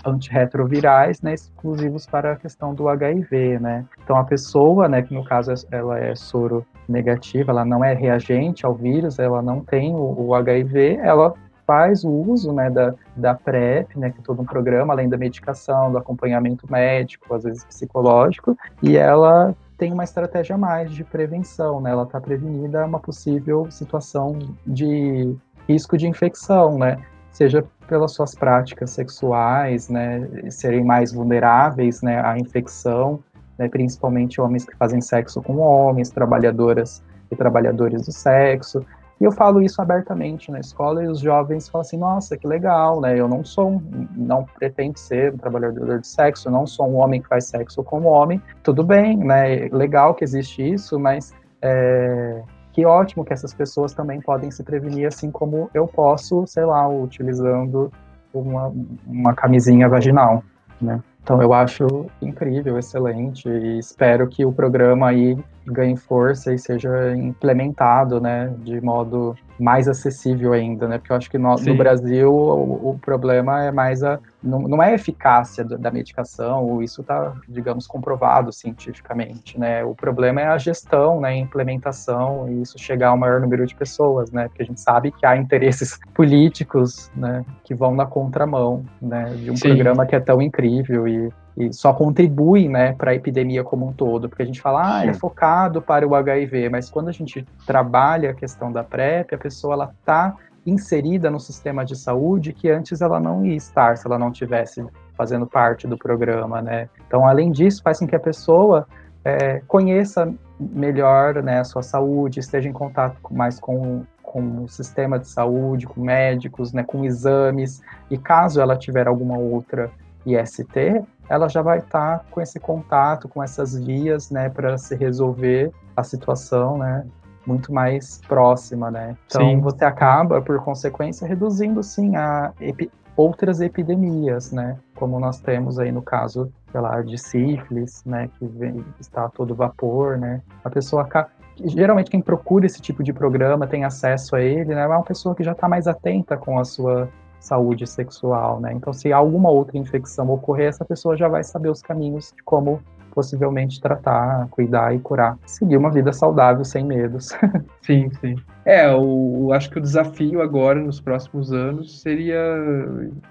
antirretrovirais, 0.05 1.19
né, 1.23 1.33
exclusivos 1.33 2.05
para 2.05 2.33
a 2.33 2.35
questão 2.35 2.75
do 2.75 2.87
HIV, 2.87 3.57
né? 3.57 3.85
Então 4.03 4.15
a 4.17 4.23
pessoa, 4.23 4.87
né, 4.87 5.01
que 5.01 5.15
no 5.15 5.25
caso 5.25 5.51
ela 5.71 5.97
é 5.97 6.13
soro 6.13 6.63
negativa, 6.87 7.51
ela 7.51 7.65
não 7.65 7.83
é 7.83 7.95
reagente 7.95 8.67
ao 8.67 8.75
vírus, 8.75 9.17
ela 9.17 9.41
não 9.41 9.61
tem 9.61 9.91
o, 9.91 10.27
o 10.27 10.35
HIV, 10.35 10.99
ela 11.01 11.33
faz 11.65 12.03
o 12.03 12.09
uso 12.09 12.53
né, 12.53 12.69
da, 12.69 12.93
da 13.15 13.33
PrEP, 13.33 13.97
né, 13.97 14.11
que 14.11 14.19
é 14.19 14.23
todo 14.23 14.41
um 14.41 14.45
programa, 14.45 14.93
além 14.93 15.09
da 15.09 15.17
medicação, 15.17 15.91
do 15.91 15.97
acompanhamento 15.97 16.69
médico, 16.69 17.33
às 17.33 17.43
vezes 17.43 17.63
psicológico, 17.63 18.57
e 18.83 18.97
ela 18.97 19.55
tem 19.81 19.91
uma 19.91 20.03
estratégia 20.03 20.55
mais 20.59 20.91
de 20.91 21.03
prevenção, 21.03 21.81
né? 21.81 21.89
Ela 21.89 22.03
está 22.03 22.21
prevenida 22.21 22.83
a 22.83 22.85
uma 22.85 22.99
possível 22.99 23.65
situação 23.71 24.37
de 24.63 25.35
risco 25.67 25.97
de 25.97 26.07
infecção, 26.07 26.77
né? 26.77 26.99
Seja 27.31 27.65
pelas 27.87 28.11
suas 28.11 28.35
práticas 28.35 28.91
sexuais, 28.91 29.89
né, 29.89 30.29
serem 30.51 30.83
mais 30.85 31.11
vulneráveis, 31.11 32.03
né, 32.03 32.23
à 32.23 32.37
infecção, 32.37 33.23
né, 33.57 33.67
principalmente 33.67 34.39
homens 34.39 34.65
que 34.65 34.77
fazem 34.77 35.01
sexo 35.01 35.41
com 35.41 35.57
homens, 35.57 36.11
trabalhadoras 36.11 37.03
e 37.31 37.35
trabalhadores 37.35 38.05
do 38.05 38.11
sexo, 38.11 38.85
e 39.21 39.23
eu 39.23 39.31
falo 39.31 39.61
isso 39.61 39.79
abertamente 39.79 40.49
na 40.49 40.59
escola 40.59 41.03
e 41.03 41.07
os 41.07 41.19
jovens 41.19 41.69
falam 41.69 41.81
assim: 41.81 41.97
nossa, 41.97 42.35
que 42.35 42.47
legal, 42.47 42.99
né? 42.99 43.19
Eu 43.19 43.27
não 43.27 43.45
sou, 43.45 43.73
um, 43.73 44.07
não 44.15 44.43
pretendo 44.43 44.97
ser 44.97 45.31
um 45.31 45.37
trabalhador 45.37 45.99
de 45.99 46.07
sexo, 46.07 46.49
não 46.49 46.65
sou 46.65 46.89
um 46.89 46.95
homem 46.95 47.21
que 47.21 47.27
faz 47.27 47.45
sexo 47.45 47.83
como 47.83 48.09
homem. 48.09 48.41
Tudo 48.63 48.83
bem, 48.83 49.15
né? 49.15 49.69
Legal 49.71 50.15
que 50.15 50.23
existe 50.23 50.67
isso, 50.67 50.99
mas 50.99 51.35
é, 51.61 52.41
que 52.73 52.83
ótimo 52.83 53.23
que 53.23 53.31
essas 53.31 53.53
pessoas 53.53 53.93
também 53.93 54.19
podem 54.19 54.49
se 54.49 54.63
prevenir, 54.63 55.05
assim 55.05 55.29
como 55.29 55.69
eu 55.71 55.87
posso, 55.87 56.47
sei 56.47 56.65
lá, 56.65 56.89
utilizando 56.89 57.93
uma, 58.33 58.73
uma 59.05 59.35
camisinha 59.35 59.87
vaginal, 59.87 60.43
né? 60.81 60.99
Então 61.23 61.41
eu 61.41 61.53
acho 61.53 62.07
incrível, 62.21 62.77
excelente 62.79 63.47
e 63.47 63.77
espero 63.77 64.27
que 64.27 64.43
o 64.43 64.51
programa 64.51 65.09
aí 65.09 65.37
ganhe 65.65 65.95
força 65.95 66.53
e 66.53 66.57
seja 66.57 67.15
implementado, 67.15 68.19
né, 68.19 68.53
de 68.59 68.81
modo 68.81 69.35
mais 69.61 69.87
acessível 69.87 70.53
ainda, 70.53 70.87
né? 70.87 70.97
Porque 70.97 71.11
eu 71.11 71.15
acho 71.15 71.29
que 71.29 71.37
no, 71.37 71.55
no 71.55 71.77
Brasil 71.77 72.33
o, 72.33 72.89
o, 72.89 72.99
problema 72.99 73.63
é 73.63 73.71
mais 73.71 74.03
a 74.03 74.19
não, 74.43 74.59
não 74.61 74.81
é 74.81 74.87
a 74.87 74.93
eficácia 74.95 75.63
da 75.63 75.91
medicação, 75.91 76.81
isso 76.81 77.01
está, 77.01 77.33
digamos, 77.47 77.85
comprovado 77.85 78.51
cientificamente, 78.51 79.59
né? 79.59 79.83
O 79.83 79.93
problema 79.93 80.41
é 80.41 80.47
a 80.47 80.57
gestão, 80.57 81.21
né, 81.21 81.29
a 81.29 81.37
implementação 81.37 82.49
e 82.49 82.63
isso 82.63 82.79
chegar 82.79 83.09
ao 83.09 83.17
maior 83.17 83.39
número 83.39 83.67
de 83.67 83.75
pessoas, 83.75 84.31
né? 84.31 84.47
Porque 84.47 84.63
a 84.63 84.65
gente 84.65 84.81
sabe 84.81 85.11
que 85.11 85.25
há 85.25 85.37
interesses 85.37 85.99
políticos, 86.15 87.11
né, 87.15 87.45
que 87.63 87.75
vão 87.75 87.93
na 87.93 88.07
contramão, 88.07 88.83
né, 88.99 89.25
de 89.35 89.51
um 89.51 89.55
Sim. 89.55 89.69
programa 89.69 90.07
que 90.07 90.15
é 90.15 90.19
tão 90.19 90.41
incrível 90.41 91.07
e 91.07 91.31
e 91.67 91.73
só 91.73 91.93
contribui 91.93 92.67
né, 92.67 92.93
para 92.93 93.11
a 93.11 93.15
epidemia 93.15 93.63
como 93.63 93.87
um 93.87 93.93
todo, 93.93 94.27
porque 94.27 94.43
a 94.43 94.45
gente 94.45 94.61
fala, 94.61 94.99
ah, 94.99 95.05
é 95.05 95.13
focado 95.13 95.81
para 95.81 96.07
o 96.07 96.15
HIV, 96.15 96.69
mas 96.69 96.89
quando 96.89 97.09
a 97.09 97.11
gente 97.11 97.45
trabalha 97.65 98.31
a 98.31 98.33
questão 98.33 98.71
da 98.71 98.83
PrEP, 98.83 99.35
a 99.35 99.37
pessoa 99.37 99.73
ela 99.73 99.93
está 99.99 100.35
inserida 100.65 101.29
no 101.29 101.39
sistema 101.39 101.83
de 101.83 101.95
saúde 101.95 102.53
que 102.53 102.69
antes 102.69 103.01
ela 103.01 103.19
não 103.19 103.45
ia 103.45 103.55
estar 103.55 103.97
se 103.97 104.05
ela 104.05 104.17
não 104.17 104.31
tivesse 104.31 104.85
fazendo 105.15 105.45
parte 105.45 105.87
do 105.87 105.97
programa, 105.97 106.61
né? 106.61 106.89
Então, 107.07 107.27
além 107.27 107.51
disso, 107.51 107.81
faz 107.83 107.99
com 107.99 108.07
que 108.07 108.15
a 108.15 108.19
pessoa 108.19 108.87
é, 109.23 109.61
conheça 109.67 110.33
melhor 110.59 111.41
né, 111.41 111.59
a 111.59 111.63
sua 111.63 111.81
saúde, 111.81 112.39
esteja 112.39 112.69
em 112.69 112.73
contato 112.73 113.17
mais 113.31 113.59
com, 113.59 114.03
com 114.21 114.63
o 114.63 114.67
sistema 114.67 115.17
de 115.19 115.27
saúde, 115.27 115.87
com 115.87 116.01
médicos, 116.01 116.71
né, 116.71 116.83
com 116.83 117.03
exames, 117.03 117.81
e 118.09 118.17
caso 118.17 118.61
ela 118.61 118.75
tiver 118.75 119.07
alguma 119.07 119.37
outra 119.37 119.91
IST, 120.25 121.03
ela 121.29 121.47
já 121.47 121.61
vai 121.61 121.79
estar 121.79 122.19
tá 122.19 122.25
com 122.29 122.41
esse 122.41 122.59
contato, 122.59 123.27
com 123.27 123.41
essas 123.41 123.75
vias, 123.75 124.29
né, 124.29 124.49
para 124.49 124.77
se 124.77 124.95
resolver 124.95 125.71
a 125.95 126.03
situação, 126.03 126.77
né, 126.77 127.05
muito 127.45 127.73
mais 127.73 128.21
próxima, 128.27 128.91
né. 128.91 129.15
Então 129.25 129.41
sim. 129.41 129.59
você 129.59 129.85
acaba, 129.85 130.41
por 130.41 130.63
consequência, 130.63 131.27
reduzindo 131.27 131.81
sim 131.83 132.15
a 132.15 132.51
epi 132.59 132.91
outras 133.17 133.59
epidemias, 133.59 134.51
né, 134.51 134.77
como 134.95 135.19
nós 135.19 135.39
temos 135.39 135.77
aí 135.77 135.91
no 135.91 136.01
caso, 136.01 136.51
sei 136.71 136.79
lá, 136.79 137.01
de 137.01 137.17
sífilis, 137.17 138.03
né, 138.05 138.29
que 138.39 138.45
vem, 138.47 138.83
está 138.99 139.25
a 139.25 139.29
todo 139.29 139.53
vapor, 139.53 140.17
né. 140.17 140.41
A 140.63 140.69
pessoa 140.69 141.03
acaba 141.03 141.29
geralmente 141.63 142.09
quem 142.09 142.21
procura 142.21 142.65
esse 142.65 142.81
tipo 142.81 143.03
de 143.03 143.13
programa 143.13 143.67
tem 143.67 143.83
acesso 143.83 144.35
a 144.35 144.41
ele, 144.41 144.73
né? 144.73 144.81
É 144.81 144.87
uma 144.87 145.03
pessoa 145.03 145.35
que 145.35 145.43
já 145.43 145.51
está 145.51 145.67
mais 145.67 145.87
atenta 145.87 146.37
com 146.37 146.59
a 146.59 146.65
sua 146.65 147.09
saúde 147.41 147.85
sexual, 147.87 148.59
né? 148.59 148.71
Então, 148.73 148.93
se 148.93 149.11
alguma 149.11 149.49
outra 149.49 149.77
infecção 149.77 150.29
ocorrer, 150.29 150.69
essa 150.69 150.85
pessoa 150.85 151.17
já 151.17 151.27
vai 151.27 151.43
saber 151.43 151.69
os 151.69 151.81
caminhos 151.81 152.31
de 152.35 152.43
como 152.43 152.81
possivelmente 153.11 153.81
tratar, 153.81 154.47
cuidar 154.49 154.95
e 154.95 154.99
curar. 154.99 155.37
Seguir 155.45 155.75
uma 155.75 155.91
vida 155.91 156.13
saudável, 156.13 156.63
sem 156.63 156.85
medos. 156.85 157.29
sim, 157.81 158.09
sim. 158.21 158.35
É, 158.63 158.89
o, 158.95 159.51
acho 159.53 159.69
que 159.69 159.79
o 159.79 159.81
desafio 159.81 160.41
agora, 160.41 160.79
nos 160.79 161.01
próximos 161.01 161.51
anos, 161.51 162.01
seria 162.01 162.39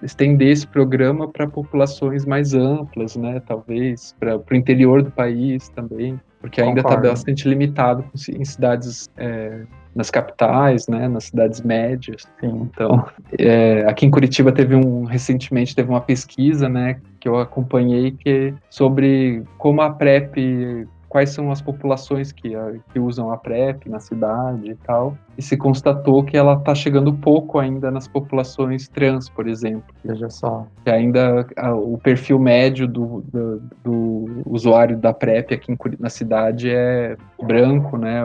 estender 0.03 0.49
esse 0.49 0.67
programa 0.67 1.29
para 1.29 1.47
populações 1.47 2.27
mais 2.27 2.53
amplas, 2.53 3.17
né? 3.17 3.41
Talvez, 3.47 4.15
para 4.19 4.37
o 4.37 4.55
interior 4.55 5.03
do 5.03 5.11
país 5.11 5.69
também, 5.71 6.21
porque 6.41 6.61
ainda 6.61 6.81
está 6.81 6.97
bastante 6.97 7.49
limitado 7.49 8.05
em 8.29 8.45
cidades 8.45 9.09
é, 9.17 9.63
nas 9.95 10.11
capitais, 10.11 10.87
né, 10.87 11.09
nas 11.09 11.25
cidades 11.25 11.61
médias. 11.61 12.27
Então, 12.43 13.07
é, 13.39 13.85
aqui 13.89 14.07
em 14.07 14.11
Curitiba 14.11 14.53
teve 14.53 14.75
um 14.75 15.05
recentemente 15.05 15.75
teve 15.75 15.89
uma 15.89 16.01
pesquisa, 16.01 16.69
né, 16.69 17.01
que 17.19 17.29
eu 17.29 17.39
acompanhei 17.39 18.13
que 18.13 18.55
sobre 18.69 19.43
como 19.59 19.81
a 19.83 19.91
PrEP 19.91 20.87
quais 21.11 21.31
são 21.31 21.51
as 21.51 21.61
populações 21.61 22.31
que, 22.31 22.53
que 22.93 23.01
usam 23.01 23.33
a 23.33 23.37
PrEP 23.37 23.89
na 23.89 23.99
cidade 23.99 24.71
e 24.71 24.75
tal. 24.77 25.19
E 25.37 25.43
se 25.43 25.57
constatou 25.57 26.23
que 26.23 26.37
ela 26.37 26.55
está 26.55 26.73
chegando 26.73 27.13
pouco 27.13 27.59
ainda 27.59 27.91
nas 27.91 28.07
populações 28.07 28.89
trans, 28.89 29.29
por 29.29 29.49
exemplo. 29.49 29.93
Veja 30.05 30.31
só. 30.31 30.67
Que 30.85 30.91
ainda 30.91 31.47
a, 31.57 31.75
o 31.75 31.99
perfil 31.99 32.39
médio 32.39 32.87
do, 32.87 33.25
do, 33.33 33.63
do, 33.83 34.43
usuário 34.47 34.97
da 34.97 35.13
PrEP 35.13 35.53
aqui 35.53 35.73
em, 35.73 35.79
na 35.99 36.09
cidade 36.09 36.71
é 36.71 37.17
branco, 37.43 37.97
né? 37.97 38.23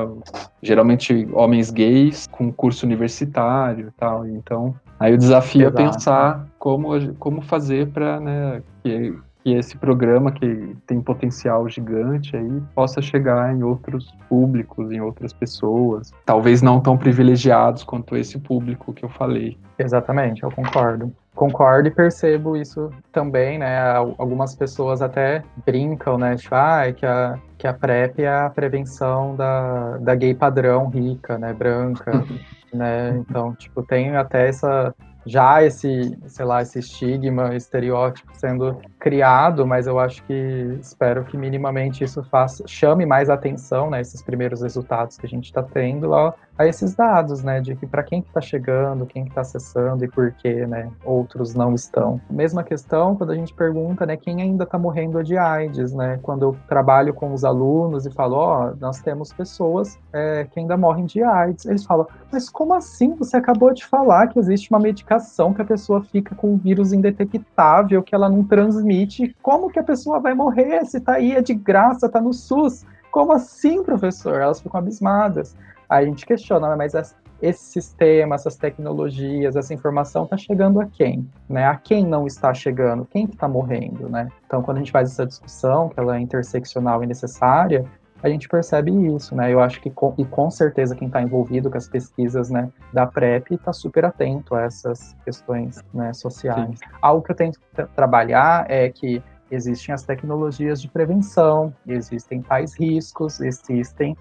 Geralmente 0.61 1.27
homens 1.33 1.71
gays 1.71 2.27
com 2.27 2.53
curso 2.53 2.85
universitário 2.85 3.87
e 3.87 3.91
tal. 3.99 4.27
Então, 4.27 4.75
aí 4.99 5.11
o 5.11 5.17
desafio 5.17 5.63
é 5.63 5.65
Exato. 5.69 5.81
é 5.81 5.85
pensar 5.85 6.47
como, 6.59 7.15
como 7.15 7.41
fazer 7.41 7.87
para 7.87 8.19
né, 8.19 8.61
que 8.83 9.13
que 9.45 9.53
esse 9.53 9.77
programa 9.77 10.31
que 10.31 10.75
tem 10.87 10.99
potencial 10.99 11.69
gigante 11.69 12.35
aí 12.35 12.63
possa 12.73 12.99
chegar 12.99 13.55
em 13.55 13.61
outros 13.61 14.11
públicos, 14.27 14.91
em 14.91 14.99
outras 14.99 15.31
pessoas, 15.31 16.11
talvez 16.25 16.63
não 16.63 16.81
tão 16.81 16.97
privilegiados 16.97 17.83
quanto 17.83 18.17
esse 18.17 18.39
público 18.39 18.91
que 18.91 19.05
eu 19.05 19.09
falei. 19.09 19.55
Exatamente, 19.77 20.41
eu 20.41 20.49
concordo. 20.49 21.13
Concordo 21.35 21.87
e 21.87 21.91
percebo 21.91 22.57
isso 22.57 22.89
também, 23.11 23.59
né? 23.59 23.93
Algumas 24.17 24.55
pessoas 24.55 25.03
até 25.03 25.43
brincam, 25.63 26.17
né? 26.17 26.35
Tipo, 26.37 26.55
ah, 26.55 26.87
é 26.87 26.93
que 26.93 27.05
a, 27.05 27.37
que 27.55 27.67
a 27.67 27.73
PrEP 27.73 28.23
é 28.23 28.27
a 28.27 28.49
prevenção 28.49 29.35
da, 29.35 29.97
da 29.97 30.15
gay 30.15 30.33
padrão 30.33 30.87
rica, 30.87 31.37
né? 31.37 31.53
Branca, 31.53 32.25
né? 32.73 33.15
Então, 33.17 33.53
tipo, 33.53 33.83
tem 33.83 34.15
até 34.15 34.47
essa 34.47 34.95
já 35.25 35.63
esse, 35.63 36.17
sei 36.27 36.45
lá, 36.45 36.61
esse 36.61 36.79
estigma, 36.79 37.55
estereótipo 37.55 38.31
sendo 38.33 38.79
criado, 38.99 39.65
mas 39.65 39.87
eu 39.87 39.99
acho 39.99 40.23
que 40.23 40.77
espero 40.79 41.23
que 41.25 41.37
minimamente 41.37 42.03
isso 42.03 42.23
faça, 42.23 42.63
chame 42.67 43.05
mais 43.05 43.29
atenção, 43.29 43.89
né, 43.89 44.01
esses 44.01 44.21
primeiros 44.21 44.61
resultados 44.61 45.17
que 45.17 45.25
a 45.25 45.29
gente 45.29 45.45
está 45.45 45.63
tendo 45.63 46.13
a, 46.13 46.33
a, 46.57 46.65
esses 46.65 46.95
dados, 46.95 47.43
né, 47.43 47.59
de 47.59 47.75
que 47.75 47.85
para 47.85 48.03
quem 48.03 48.21
que 48.21 48.27
está 48.27 48.41
chegando, 48.41 49.05
quem 49.05 49.23
que 49.23 49.29
está 49.29 49.41
acessando 49.41 50.03
e 50.03 50.07
por 50.07 50.31
que, 50.31 50.65
né, 50.65 50.91
outros 51.03 51.53
não 51.53 51.73
estão. 51.73 52.19
Mesma 52.29 52.63
questão 52.63 53.15
quando 53.15 53.31
a 53.31 53.35
gente 53.35 53.53
pergunta, 53.53 54.05
né, 54.05 54.17
quem 54.17 54.41
ainda 54.41 54.63
está 54.63 54.77
morrendo 54.77 55.23
de 55.23 55.37
AIDS, 55.37 55.93
né, 55.93 56.19
quando 56.21 56.43
eu 56.43 56.57
trabalho 56.67 57.13
com 57.13 57.33
os 57.33 57.43
alunos 57.43 58.05
e 58.05 58.11
falo, 58.11 58.35
ó, 58.35 58.69
oh, 58.69 58.75
nós 58.79 59.01
temos 59.01 59.33
pessoas 59.33 59.99
é, 60.13 60.45
que 60.45 60.59
ainda 60.59 60.77
morrem 60.77 61.05
de 61.05 61.23
AIDS, 61.23 61.65
eles 61.65 61.85
falam, 61.85 62.07
mas 62.31 62.49
como 62.49 62.73
assim? 62.73 63.15
Você 63.15 63.37
acabou 63.37 63.73
de 63.73 63.85
falar 63.85 64.27
que 64.27 64.39
existe 64.39 64.69
uma 64.69 64.79
medicação 64.79 65.14
que 65.53 65.61
a 65.61 65.65
pessoa 65.65 66.03
fica 66.03 66.35
com 66.35 66.53
um 66.53 66.57
vírus 66.57 66.93
indetectável, 66.93 68.03
que 68.03 68.13
ela 68.13 68.29
não 68.29 68.43
transmite, 68.43 69.35
como 69.41 69.69
que 69.69 69.79
a 69.79 69.83
pessoa 69.83 70.19
vai 70.19 70.33
morrer 70.33 70.85
se 70.85 70.99
tá 70.99 71.13
aí, 71.13 71.33
é 71.33 71.41
de 71.41 71.53
graça, 71.53 72.09
tá 72.09 72.21
no 72.21 72.33
SUS? 72.33 72.85
Como 73.11 73.31
assim, 73.31 73.83
professor? 73.83 74.41
Elas 74.41 74.59
ficam 74.59 74.79
abismadas. 74.79 75.55
Aí 75.89 76.05
a 76.05 76.07
gente 76.07 76.25
questiona, 76.25 76.75
mas 76.75 76.93
esse 77.41 77.63
sistema, 77.63 78.35
essas 78.35 78.55
tecnologias, 78.55 79.55
essa 79.55 79.73
informação 79.73 80.23
está 80.23 80.37
chegando 80.37 80.81
a 80.81 80.85
quem? 80.85 81.29
Né? 81.47 81.65
A 81.65 81.75
quem 81.75 82.05
não 82.05 82.25
está 82.25 82.53
chegando? 82.53 83.05
Quem 83.05 83.27
que 83.27 83.33
está 83.33 83.47
morrendo? 83.47 84.09
Né? 84.09 84.27
Então, 84.45 84.61
quando 84.61 84.77
a 84.77 84.79
gente 84.79 84.91
faz 84.91 85.11
essa 85.11 85.25
discussão, 85.25 85.89
que 85.89 85.99
ela 85.99 86.17
é 86.17 86.19
interseccional 86.19 87.03
e 87.03 87.07
necessária, 87.07 87.85
a 88.25 88.29
gente 88.29 88.49
percebe 88.49 88.91
isso, 89.15 89.35
né? 89.35 89.53
Eu 89.53 89.59
acho 89.59 89.79
que, 89.79 89.91
com, 89.91 90.15
e 90.17 90.25
com 90.25 90.49
certeza, 90.49 90.95
quem 90.95 91.07
está 91.07 91.21
envolvido 91.21 91.69
com 91.69 91.77
as 91.77 91.87
pesquisas 91.87 92.49
né, 92.49 92.71
da 92.91 93.05
PrEP 93.05 93.51
está 93.51 93.71
super 93.71 94.03
atento 94.03 94.55
a 94.55 94.63
essas 94.63 95.15
questões 95.23 95.83
né, 95.93 96.11
sociais. 96.11 96.79
Sim. 96.79 96.85
Algo 97.03 97.23
que 97.23 97.31
eu 97.31 97.35
tenho 97.35 97.51
que 97.51 97.85
trabalhar 97.95 98.65
é 98.67 98.89
que 98.89 99.21
existem 99.51 99.93
as 99.93 100.03
tecnologias 100.03 100.81
de 100.81 100.87
prevenção, 100.87 101.73
existem 101.87 102.41
tais 102.41 102.73
riscos, 102.77 103.39
existem 103.39 104.15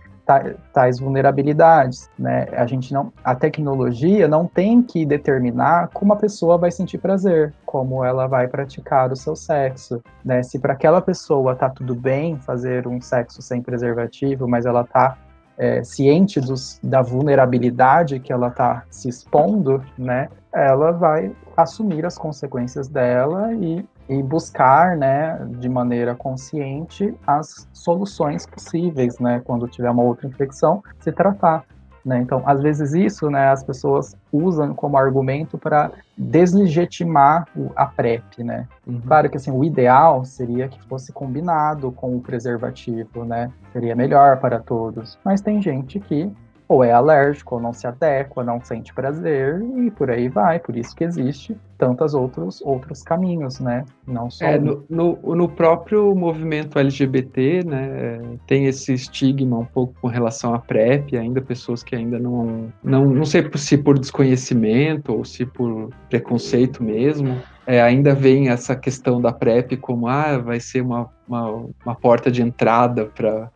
tais 0.73 0.99
vulnerabilidades, 0.99 2.09
né? 2.19 2.47
A 2.53 2.67
gente 2.67 2.95
não, 2.95 3.13
a 3.23 3.35
tecnologia 3.35 4.27
não 4.27 4.47
tem 4.47 4.83
que 4.83 5.05
determinar 5.05 5.91
como 5.93 6.15
a 6.15 6.17
pessoa 6.17 6.57
vai 6.57 6.71
sentir 6.71 6.97
prazer, 6.97 7.53
como 7.67 8.03
ela 8.03 8.27
vai 8.27 8.49
praticar 8.49 9.13
o 9.13 9.17
seu 9.17 9.37
sexo, 9.37 10.03
né? 10.25 10.43
Se 10.43 10.59
para 10.59 10.73
aquela 10.73 11.03
pessoa 11.03 11.55
tá 11.55 11.69
tudo 11.69 11.95
bem 11.95 12.39
fazer 12.39 12.87
um 12.89 13.03
sexo 13.03 13.43
sem 13.43 13.61
preservativo, 13.61 14.49
mas 14.49 14.65
ela 14.65 14.85
tá 14.85 15.19
é, 15.57 15.83
ciente 15.85 16.41
dos, 16.41 16.79
da 16.83 17.03
vulnerabilidade 17.03 18.19
que 18.19 18.33
ela 18.33 18.49
está 18.49 18.85
se 18.91 19.09
expondo, 19.09 19.85
né, 19.97 20.29
ela 20.53 20.93
vai 20.93 21.35
assumir 21.57 22.05
as 22.05 22.19
consequências 22.19 22.89
dela 22.89 23.53
e 23.55 23.85
e 24.09 24.23
buscar, 24.23 24.97
né, 24.97 25.39
de 25.59 25.69
maneira 25.69 26.15
consciente 26.15 27.15
as 27.27 27.69
soluções 27.73 28.47
possíveis, 28.47 29.19
né, 29.19 29.41
quando 29.45 29.69
tiver 29.69 29.91
uma 29.91 30.03
outra 30.03 30.27
infecção, 30.27 30.83
se 31.01 31.11
tratar. 31.11 31.65
Né? 32.05 32.19
Então, 32.19 32.43
às 32.45 32.61
vezes 32.61 32.93
isso, 32.93 33.31
né, 33.31 33.49
as 33.49 33.65
pessoas 33.65 34.15
usam 34.31 34.75
como 34.75 34.99
argumento 34.99 35.57
para 35.57 35.91
deslegitimar 36.19 37.47
a 37.75 37.87
PrEP, 37.87 38.45
né? 38.45 38.69
Uhum. 38.87 39.01
Claro 39.01 39.31
que 39.31 39.39
assim, 39.39 39.51
o 39.51 39.65
ideal 39.65 40.23
seria 40.23 40.69
que 40.69 40.81
fosse 40.83 41.13
combinado 41.13 41.91
com 41.91 42.15
o 42.15 42.21
preservativo, 42.21 43.25
né? 43.25 43.51
Seria 43.73 43.97
melhor 43.97 44.39
para 44.39 44.61
todos. 44.61 45.19
Mas 45.25 45.41
tem 45.41 45.63
gente 45.63 45.99
que 45.99 46.31
ou 46.75 46.83
é 46.83 46.93
alérgico, 46.93 47.55
ou 47.55 47.61
não 47.61 47.73
se 47.73 47.87
adequa, 47.87 48.43
não 48.43 48.61
sente 48.61 48.93
prazer, 48.93 49.63
e 49.79 49.91
por 49.93 50.11
aí 50.11 50.29
vai. 50.29 50.59
Por 50.59 50.77
isso 50.77 50.95
que 50.95 51.05
existe 51.05 51.57
tantos 51.79 52.15
outros, 52.15 52.61
outros 52.63 53.03
caminhos, 53.03 53.61
né? 53.61 53.85
Não 54.07 54.29
só. 54.29 54.45
É, 54.45 54.59
no, 54.59 54.85
no, 54.91 55.37
no, 55.37 55.49
próprio 55.49 56.15
movimento 56.15 56.79
LGBT, 56.79 57.65
né, 57.65 58.21
tem 58.47 58.67
esse 58.67 58.93
estigma 58.93 59.59
um 59.59 59.65
pouco 59.65 59.95
com 60.01 60.09
relação 60.09 60.53
à 60.53 60.59
PrEP, 60.59 61.17
ainda 61.17 61.41
pessoas 61.41 61.83
que 61.85 61.95
ainda 61.95 62.19
não. 62.19 62.73
Não, 62.83 63.05
não 63.07 63.25
sei 63.25 63.49
se 63.55 63.79
por 63.79 63.99
desconhecimento 63.99 65.13
ou 65.13 65.25
se 65.25 65.47
por 65.47 65.91
preconceito 66.09 66.83
mesmo. 66.83 67.37
É, 67.67 67.81
ainda 67.81 68.15
vem 68.15 68.51
essa 68.51 68.77
questão 68.77 69.21
da 69.21 69.33
PrEP 69.33 69.77
como 69.79 70.07
ah, 70.07 70.37
vai 70.37 70.61
ser 70.61 70.83
uma, 70.83 71.09
uma, 71.27 71.67
uma 71.85 71.95
porta 71.95 72.31
de 72.31 72.43
entrada 72.43 73.07
para 73.07 73.51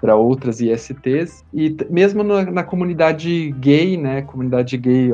para 0.00 0.14
outras 0.14 0.60
ISTs 0.60 1.44
e 1.52 1.76
mesmo 1.90 2.22
na, 2.22 2.44
na, 2.44 2.62
comunidade 2.62 3.50
gay, 3.58 3.96
né, 3.96 4.22
comunidade 4.22 4.76
gay 4.76 5.10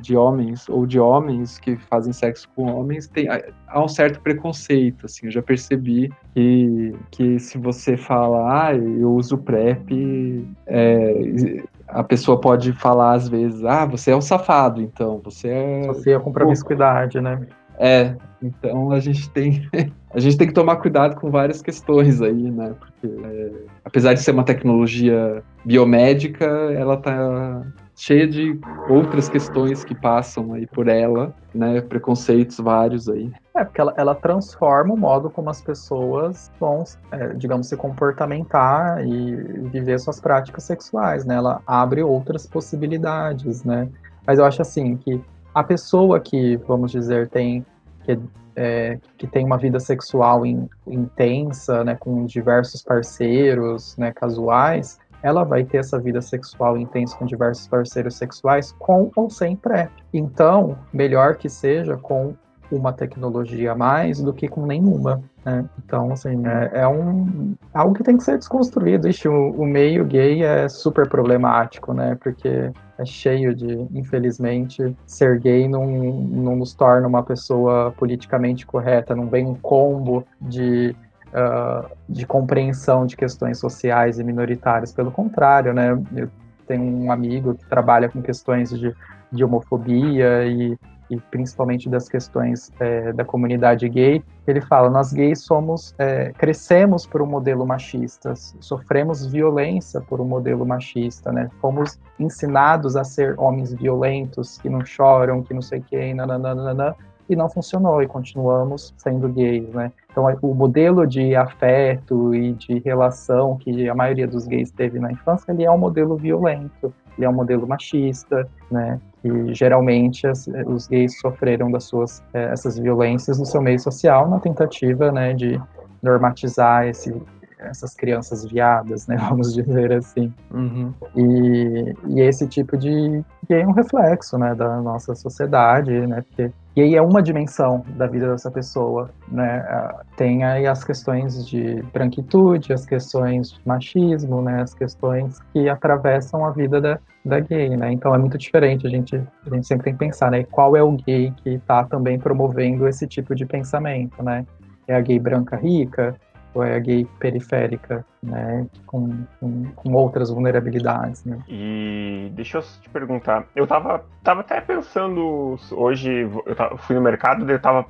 de 0.00 0.16
homens 0.16 0.68
ou 0.68 0.86
de 0.86 0.98
homens 0.98 1.58
que 1.58 1.76
fazem 1.76 2.12
sexo 2.12 2.48
com 2.54 2.72
homens, 2.72 3.08
tem 3.08 3.28
há 3.28 3.82
um 3.82 3.88
certo 3.88 4.20
preconceito, 4.20 5.06
assim, 5.06 5.26
eu 5.26 5.32
já 5.32 5.42
percebi 5.42 6.10
que, 6.34 6.94
que 7.10 7.38
se 7.38 7.58
você 7.58 7.96
fala, 7.96 8.68
ah, 8.68 8.74
eu 8.74 9.12
uso 9.12 9.38
PrEP, 9.38 10.46
é, 10.66 11.62
a 11.88 12.02
pessoa 12.04 12.40
pode 12.40 12.72
falar 12.72 13.14
às 13.14 13.28
vezes, 13.28 13.64
ah, 13.64 13.84
você 13.84 14.10
é 14.10 14.16
um 14.16 14.20
safado, 14.20 14.80
então, 14.80 15.20
você 15.22 15.48
é... 15.48 15.80
Associa 15.88 16.20
com 16.20 16.32
promiscuidade, 16.32 17.20
né? 17.20 17.46
É, 17.78 18.16
então 18.42 18.90
a 18.90 19.00
gente 19.00 19.30
tem 19.30 19.68
a 20.12 20.20
gente 20.20 20.36
tem 20.36 20.48
que 20.48 20.54
tomar 20.54 20.76
cuidado 20.76 21.16
com 21.16 21.30
várias 21.30 21.62
questões 21.62 22.20
aí, 22.20 22.50
né? 22.50 22.74
Porque 22.78 23.06
é, 23.06 23.52
apesar 23.84 24.14
de 24.14 24.20
ser 24.20 24.32
uma 24.32 24.44
tecnologia 24.44 25.42
biomédica, 25.64 26.44
ela 26.44 26.96
tá 26.96 27.62
cheia 27.94 28.28
de 28.28 28.58
outras 28.88 29.28
questões 29.28 29.82
que 29.82 29.94
passam 29.94 30.54
aí 30.54 30.66
por 30.66 30.86
ela, 30.88 31.34
né? 31.52 31.80
Preconceitos 31.80 32.58
vários 32.58 33.08
aí. 33.08 33.30
É, 33.56 33.64
porque 33.64 33.80
ela, 33.80 33.92
ela 33.96 34.14
transforma 34.14 34.94
o 34.94 34.96
modo 34.96 35.28
como 35.28 35.50
as 35.50 35.60
pessoas 35.60 36.50
vão, 36.60 36.84
é, 37.10 37.34
digamos, 37.34 37.68
se 37.68 37.76
comportamentar 37.76 39.04
e 39.04 39.34
viver 39.68 39.98
suas 39.98 40.20
práticas 40.20 40.62
sexuais, 40.62 41.24
né? 41.24 41.34
Ela 41.34 41.60
abre 41.66 42.02
outras 42.02 42.46
possibilidades, 42.46 43.64
né? 43.64 43.88
Mas 44.24 44.38
eu 44.38 44.44
acho 44.44 44.62
assim 44.62 44.96
que 44.96 45.20
a 45.58 45.64
pessoa 45.64 46.20
que, 46.20 46.56
vamos 46.68 46.92
dizer, 46.92 47.28
tem 47.28 47.66
que, 48.04 48.16
é, 48.54 48.96
que 49.16 49.26
tem 49.26 49.44
uma 49.44 49.58
vida 49.58 49.80
sexual 49.80 50.46
in, 50.46 50.68
intensa, 50.86 51.82
né, 51.82 51.96
com 51.98 52.24
diversos 52.24 52.80
parceiros, 52.80 53.96
né, 53.96 54.12
casuais, 54.12 55.00
ela 55.20 55.42
vai 55.42 55.64
ter 55.64 55.78
essa 55.78 55.98
vida 55.98 56.22
sexual 56.22 56.78
intensa 56.78 57.16
com 57.16 57.26
diversos 57.26 57.66
parceiros 57.66 58.14
sexuais, 58.14 58.70
com 58.78 59.10
ou 59.16 59.28
sem 59.28 59.56
pré. 59.56 59.90
Então, 60.14 60.78
melhor 60.92 61.34
que 61.36 61.48
seja 61.48 61.96
com 61.96 62.34
uma 62.70 62.92
tecnologia 62.92 63.72
a 63.72 63.74
mais 63.74 64.20
do 64.20 64.32
que 64.32 64.48
com 64.48 64.66
nenhuma. 64.66 65.22
Né? 65.44 65.64
Então, 65.84 66.12
assim, 66.12 66.46
é, 66.46 66.80
é, 66.80 66.88
um 66.88 67.54
algo 67.72 67.94
que 67.94 68.02
tem 68.02 68.16
que 68.16 68.22
ser 68.22 68.38
desconstruído. 68.38 69.08
Ixi, 69.08 69.28
o, 69.28 69.50
o, 69.52 69.66
meio 69.66 70.04
gay 70.04 70.42
é 70.42 70.68
super 70.68 71.08
problemático, 71.08 71.92
né? 71.92 72.16
Porque 72.20 72.70
é 72.98 73.04
cheio 73.04 73.54
de, 73.54 73.86
infelizmente, 73.94 74.94
ser 75.06 75.38
gay 75.40 75.68
não, 75.68 75.86
não 75.86 76.56
nos 76.56 76.74
torna 76.74 77.06
uma 77.06 77.22
pessoa 77.22 77.92
politicamente 77.96 78.66
correta, 78.66 79.14
não 79.14 79.26
vem 79.26 79.46
um 79.46 79.54
combo 79.54 80.24
de 80.40 80.94
Uh, 81.28 81.86
de 82.08 82.24
compreensão 82.24 83.04
de 83.04 83.14
questões 83.14 83.58
sociais 83.58 84.18
e 84.18 84.24
minoritárias. 84.24 84.94
Pelo 84.94 85.10
contrário, 85.10 85.74
né? 85.74 85.90
Eu 86.16 86.30
tenho 86.66 86.82
um 86.82 87.12
amigo 87.12 87.54
que 87.54 87.66
trabalha 87.66 88.08
com 88.08 88.22
questões 88.22 88.70
de, 88.70 88.96
de 89.30 89.44
homofobia 89.44 90.46
e 90.46 90.78
e 91.10 91.16
principalmente 91.16 91.88
das 91.88 92.08
questões 92.08 92.70
é, 92.78 93.12
da 93.12 93.24
comunidade 93.24 93.88
gay, 93.88 94.22
ele 94.46 94.60
fala: 94.60 94.90
nós 94.90 95.12
gays 95.12 95.42
somos, 95.42 95.94
é, 95.98 96.32
crescemos 96.32 97.06
por 97.06 97.22
um 97.22 97.26
modelo 97.26 97.66
machista, 97.66 98.34
sofremos 98.60 99.26
violência 99.26 100.00
por 100.00 100.20
um 100.20 100.24
modelo 100.24 100.64
machista, 100.66 101.32
né? 101.32 101.50
Fomos 101.60 101.98
ensinados 102.18 102.96
a 102.96 103.04
ser 103.04 103.38
homens 103.38 103.72
violentos, 103.72 104.58
que 104.58 104.68
não 104.68 104.84
choram, 104.84 105.42
que 105.42 105.54
não 105.54 105.62
sei 105.62 105.80
quem, 105.80 106.14
nananana, 106.14 106.94
e 107.28 107.36
não 107.36 107.48
funcionou, 107.48 108.02
e 108.02 108.06
continuamos 108.06 108.94
sendo 108.96 109.28
gays, 109.28 109.68
né? 109.70 109.92
Então, 110.10 110.26
o 110.42 110.54
modelo 110.54 111.06
de 111.06 111.36
afeto 111.36 112.34
e 112.34 112.52
de 112.54 112.78
relação 112.80 113.56
que 113.56 113.88
a 113.88 113.94
maioria 113.94 114.26
dos 114.26 114.46
gays 114.46 114.70
teve 114.70 114.98
na 114.98 115.12
infância, 115.12 115.52
ele 115.52 115.64
é 115.64 115.70
um 115.70 115.78
modelo 115.78 116.16
violento, 116.16 116.92
ele 117.16 117.26
é 117.26 117.28
um 117.28 117.34
modelo 117.34 117.66
machista, 117.66 118.48
né? 118.70 119.00
E 119.24 119.54
geralmente 119.54 120.26
as, 120.26 120.48
os 120.66 120.86
gays 120.86 121.18
sofreram 121.20 121.70
das 121.70 121.84
suas 121.84 122.22
é, 122.32 122.52
essas 122.52 122.78
violências 122.78 123.38
no 123.38 123.44
seu 123.46 123.60
meio 123.60 123.80
social 123.80 124.28
na 124.28 124.38
tentativa, 124.38 125.10
né, 125.10 125.34
de 125.34 125.60
normatizar 126.00 126.86
esse, 126.86 127.14
essas 127.58 127.94
crianças 127.94 128.44
viadas, 128.44 129.06
né, 129.06 129.16
vamos 129.28 129.52
dizer 129.52 129.92
assim. 129.92 130.32
Uhum. 130.52 130.92
E, 131.16 131.94
e 132.06 132.20
esse 132.20 132.46
tipo 132.46 132.76
de 132.76 133.24
gay 133.48 133.62
é 133.62 133.66
um 133.66 133.72
reflexo, 133.72 134.38
né, 134.38 134.54
da 134.54 134.80
nossa 134.80 135.14
sociedade, 135.14 136.06
né, 136.06 136.22
porque 136.22 136.52
gay 136.78 136.94
é 136.94 137.02
uma 137.02 137.20
dimensão 137.20 137.84
da 137.96 138.06
vida 138.06 138.30
dessa 138.30 138.52
pessoa, 138.52 139.10
né? 139.26 139.66
Ah, 139.68 140.02
tem 140.16 140.44
aí 140.44 140.64
as 140.64 140.84
questões 140.84 141.44
de 141.44 141.82
branquitude, 141.92 142.72
as 142.72 142.86
questões 142.86 143.50
de 143.50 143.60
machismo, 143.66 144.40
né? 144.40 144.62
As 144.62 144.74
questões 144.74 145.40
que 145.52 145.68
atravessam 145.68 146.44
a 146.44 146.52
vida 146.52 146.80
da, 146.80 147.00
da 147.24 147.40
gay, 147.40 147.76
né? 147.76 147.90
Então 147.90 148.14
é 148.14 148.18
muito 148.18 148.38
diferente, 148.38 148.86
a 148.86 148.90
gente, 148.90 149.16
a 149.16 149.54
gente 149.54 149.66
sempre 149.66 149.86
tem 149.86 149.92
que 149.92 149.98
pensar, 149.98 150.30
né? 150.30 150.44
Qual 150.44 150.76
é 150.76 150.82
o 150.82 150.92
gay 150.92 151.32
que 151.42 151.50
está 151.54 151.82
também 151.82 152.16
promovendo 152.16 152.86
esse 152.86 153.08
tipo 153.08 153.34
de 153.34 153.44
pensamento, 153.44 154.22
né? 154.22 154.46
É 154.86 154.94
a 154.94 155.00
gay 155.00 155.18
branca 155.18 155.56
rica? 155.56 156.14
Ou 156.54 156.62
é 156.62 156.76
a 156.76 156.78
gay 156.78 157.06
periférica, 157.18 158.04
né, 158.22 158.66
com, 158.86 159.24
com, 159.38 159.64
com, 159.76 159.92
outras 159.92 160.30
vulnerabilidades, 160.30 161.24
né. 161.24 161.38
E 161.48 162.30
deixa 162.32 162.58
eu 162.58 162.62
te 162.62 162.88
perguntar, 162.88 163.46
eu 163.54 163.66
tava, 163.66 164.04
tava 164.22 164.40
até 164.40 164.60
pensando 164.60 165.56
hoje, 165.72 166.28
eu 166.46 166.56
tava, 166.56 166.76
fui 166.78 166.96
no 166.96 167.02
mercado, 167.02 167.48
eu 167.50 167.60
tava 167.60 167.86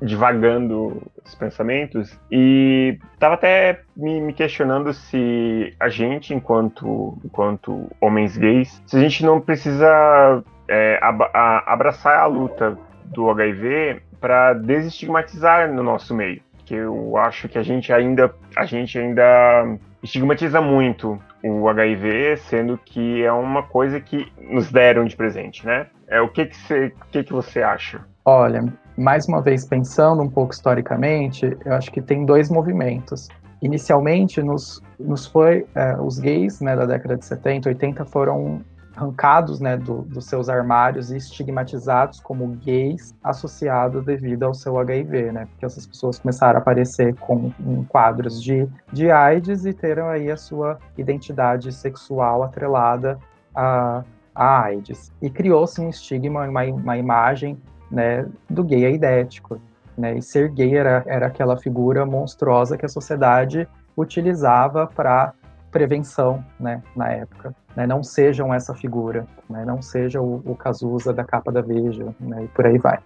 divagando 0.00 1.02
os 1.24 1.34
pensamentos 1.34 2.18
e 2.30 2.98
tava 3.18 3.34
até 3.34 3.80
me, 3.96 4.20
me, 4.20 4.32
questionando 4.32 4.92
se 4.92 5.74
a 5.80 5.88
gente, 5.88 6.34
enquanto, 6.34 7.18
enquanto 7.24 7.90
homens 8.00 8.36
gays, 8.36 8.82
se 8.86 8.96
a 8.96 9.00
gente 9.00 9.24
não 9.24 9.40
precisa 9.40 10.44
é, 10.68 10.98
ab 11.02 11.24
abraçar 11.66 12.20
a 12.20 12.26
luta 12.26 12.78
do 13.04 13.30
HIV 13.30 14.02
para 14.20 14.54
desestigmatizar 14.54 15.70
no 15.72 15.82
nosso 15.82 16.14
meio 16.14 16.40
que 16.64 16.74
eu 16.74 17.16
acho 17.16 17.48
que 17.48 17.58
a 17.58 17.62
gente 17.62 17.92
ainda 17.92 18.34
a 18.56 18.64
gente 18.64 18.98
ainda 18.98 19.78
estigmatiza 20.02 20.60
muito 20.60 21.18
o 21.42 21.68
HIV, 21.68 22.36
sendo 22.36 22.78
que 22.78 23.22
é 23.22 23.32
uma 23.32 23.62
coisa 23.62 24.00
que 24.00 24.32
nos 24.38 24.70
deram 24.70 25.04
de 25.04 25.16
presente, 25.16 25.66
né? 25.66 25.86
É 26.08 26.20
o 26.20 26.28
que 26.28 26.46
que 26.46 26.56
você, 26.56 26.92
que 27.10 27.24
que 27.24 27.32
você 27.32 27.62
acha? 27.62 28.00
Olha, 28.24 28.64
mais 28.96 29.26
uma 29.26 29.42
vez 29.42 29.66
pensando 29.66 30.22
um 30.22 30.28
pouco 30.28 30.52
historicamente, 30.52 31.56
eu 31.64 31.74
acho 31.74 31.90
que 31.90 32.00
tem 32.00 32.24
dois 32.24 32.48
movimentos. 32.50 33.28
Inicialmente, 33.60 34.42
nos, 34.42 34.82
nos 34.98 35.26
foi 35.26 35.66
é, 35.74 35.96
os 35.98 36.18
gays, 36.18 36.60
né, 36.60 36.76
da 36.76 36.86
década 36.86 37.16
de 37.16 37.24
70, 37.24 37.70
80 37.70 38.04
foram 38.06 38.62
arrancados 38.96 39.60
né, 39.60 39.76
do, 39.76 40.02
dos 40.02 40.26
seus 40.26 40.48
armários 40.48 41.10
e 41.10 41.16
estigmatizados 41.16 42.20
como 42.20 42.46
gays 42.46 43.14
associados 43.22 44.04
devido 44.04 44.44
ao 44.44 44.54
seu 44.54 44.78
HIV, 44.78 45.32
né? 45.32 45.46
Porque 45.46 45.66
essas 45.66 45.86
pessoas 45.86 46.18
começaram 46.18 46.58
a 46.58 46.62
aparecer 46.62 47.14
com 47.16 47.50
quadros 47.88 48.42
de, 48.42 48.68
de 48.92 49.10
AIDS 49.10 49.66
e 49.66 49.72
teram 49.72 50.08
aí 50.08 50.30
a 50.30 50.36
sua 50.36 50.78
identidade 50.96 51.72
sexual 51.72 52.42
atrelada 52.42 53.18
a, 53.54 54.04
a 54.34 54.62
AIDS. 54.62 55.12
E 55.20 55.28
criou-se 55.28 55.80
um 55.80 55.90
estigma, 55.90 56.48
uma, 56.48 56.64
uma 56.64 56.96
imagem 56.96 57.58
né, 57.90 58.26
do 58.48 58.62
gay 58.62 58.86
aidético. 58.86 59.60
Né? 59.98 60.18
E 60.18 60.22
ser 60.22 60.50
gay 60.50 60.76
era, 60.76 61.02
era 61.06 61.26
aquela 61.26 61.56
figura 61.56 62.06
monstruosa 62.06 62.76
que 62.76 62.86
a 62.86 62.88
sociedade 62.88 63.68
utilizava 63.96 64.86
para 64.86 65.32
prevenção 65.70 66.44
né, 66.58 66.80
na 66.94 67.10
época 67.10 67.54
né, 67.76 67.86
não 67.86 68.02
sejam 68.02 68.52
essa 68.52 68.74
figura, 68.74 69.26
né, 69.48 69.64
não 69.64 69.82
seja 69.82 70.20
o, 70.20 70.42
o 70.44 70.54
Cazuza 70.54 71.12
da 71.12 71.24
capa 71.24 71.50
da 71.50 71.60
Veja, 71.60 72.14
né, 72.20 72.44
e 72.44 72.48
por 72.48 72.66
aí 72.66 72.78
vai. 72.78 72.98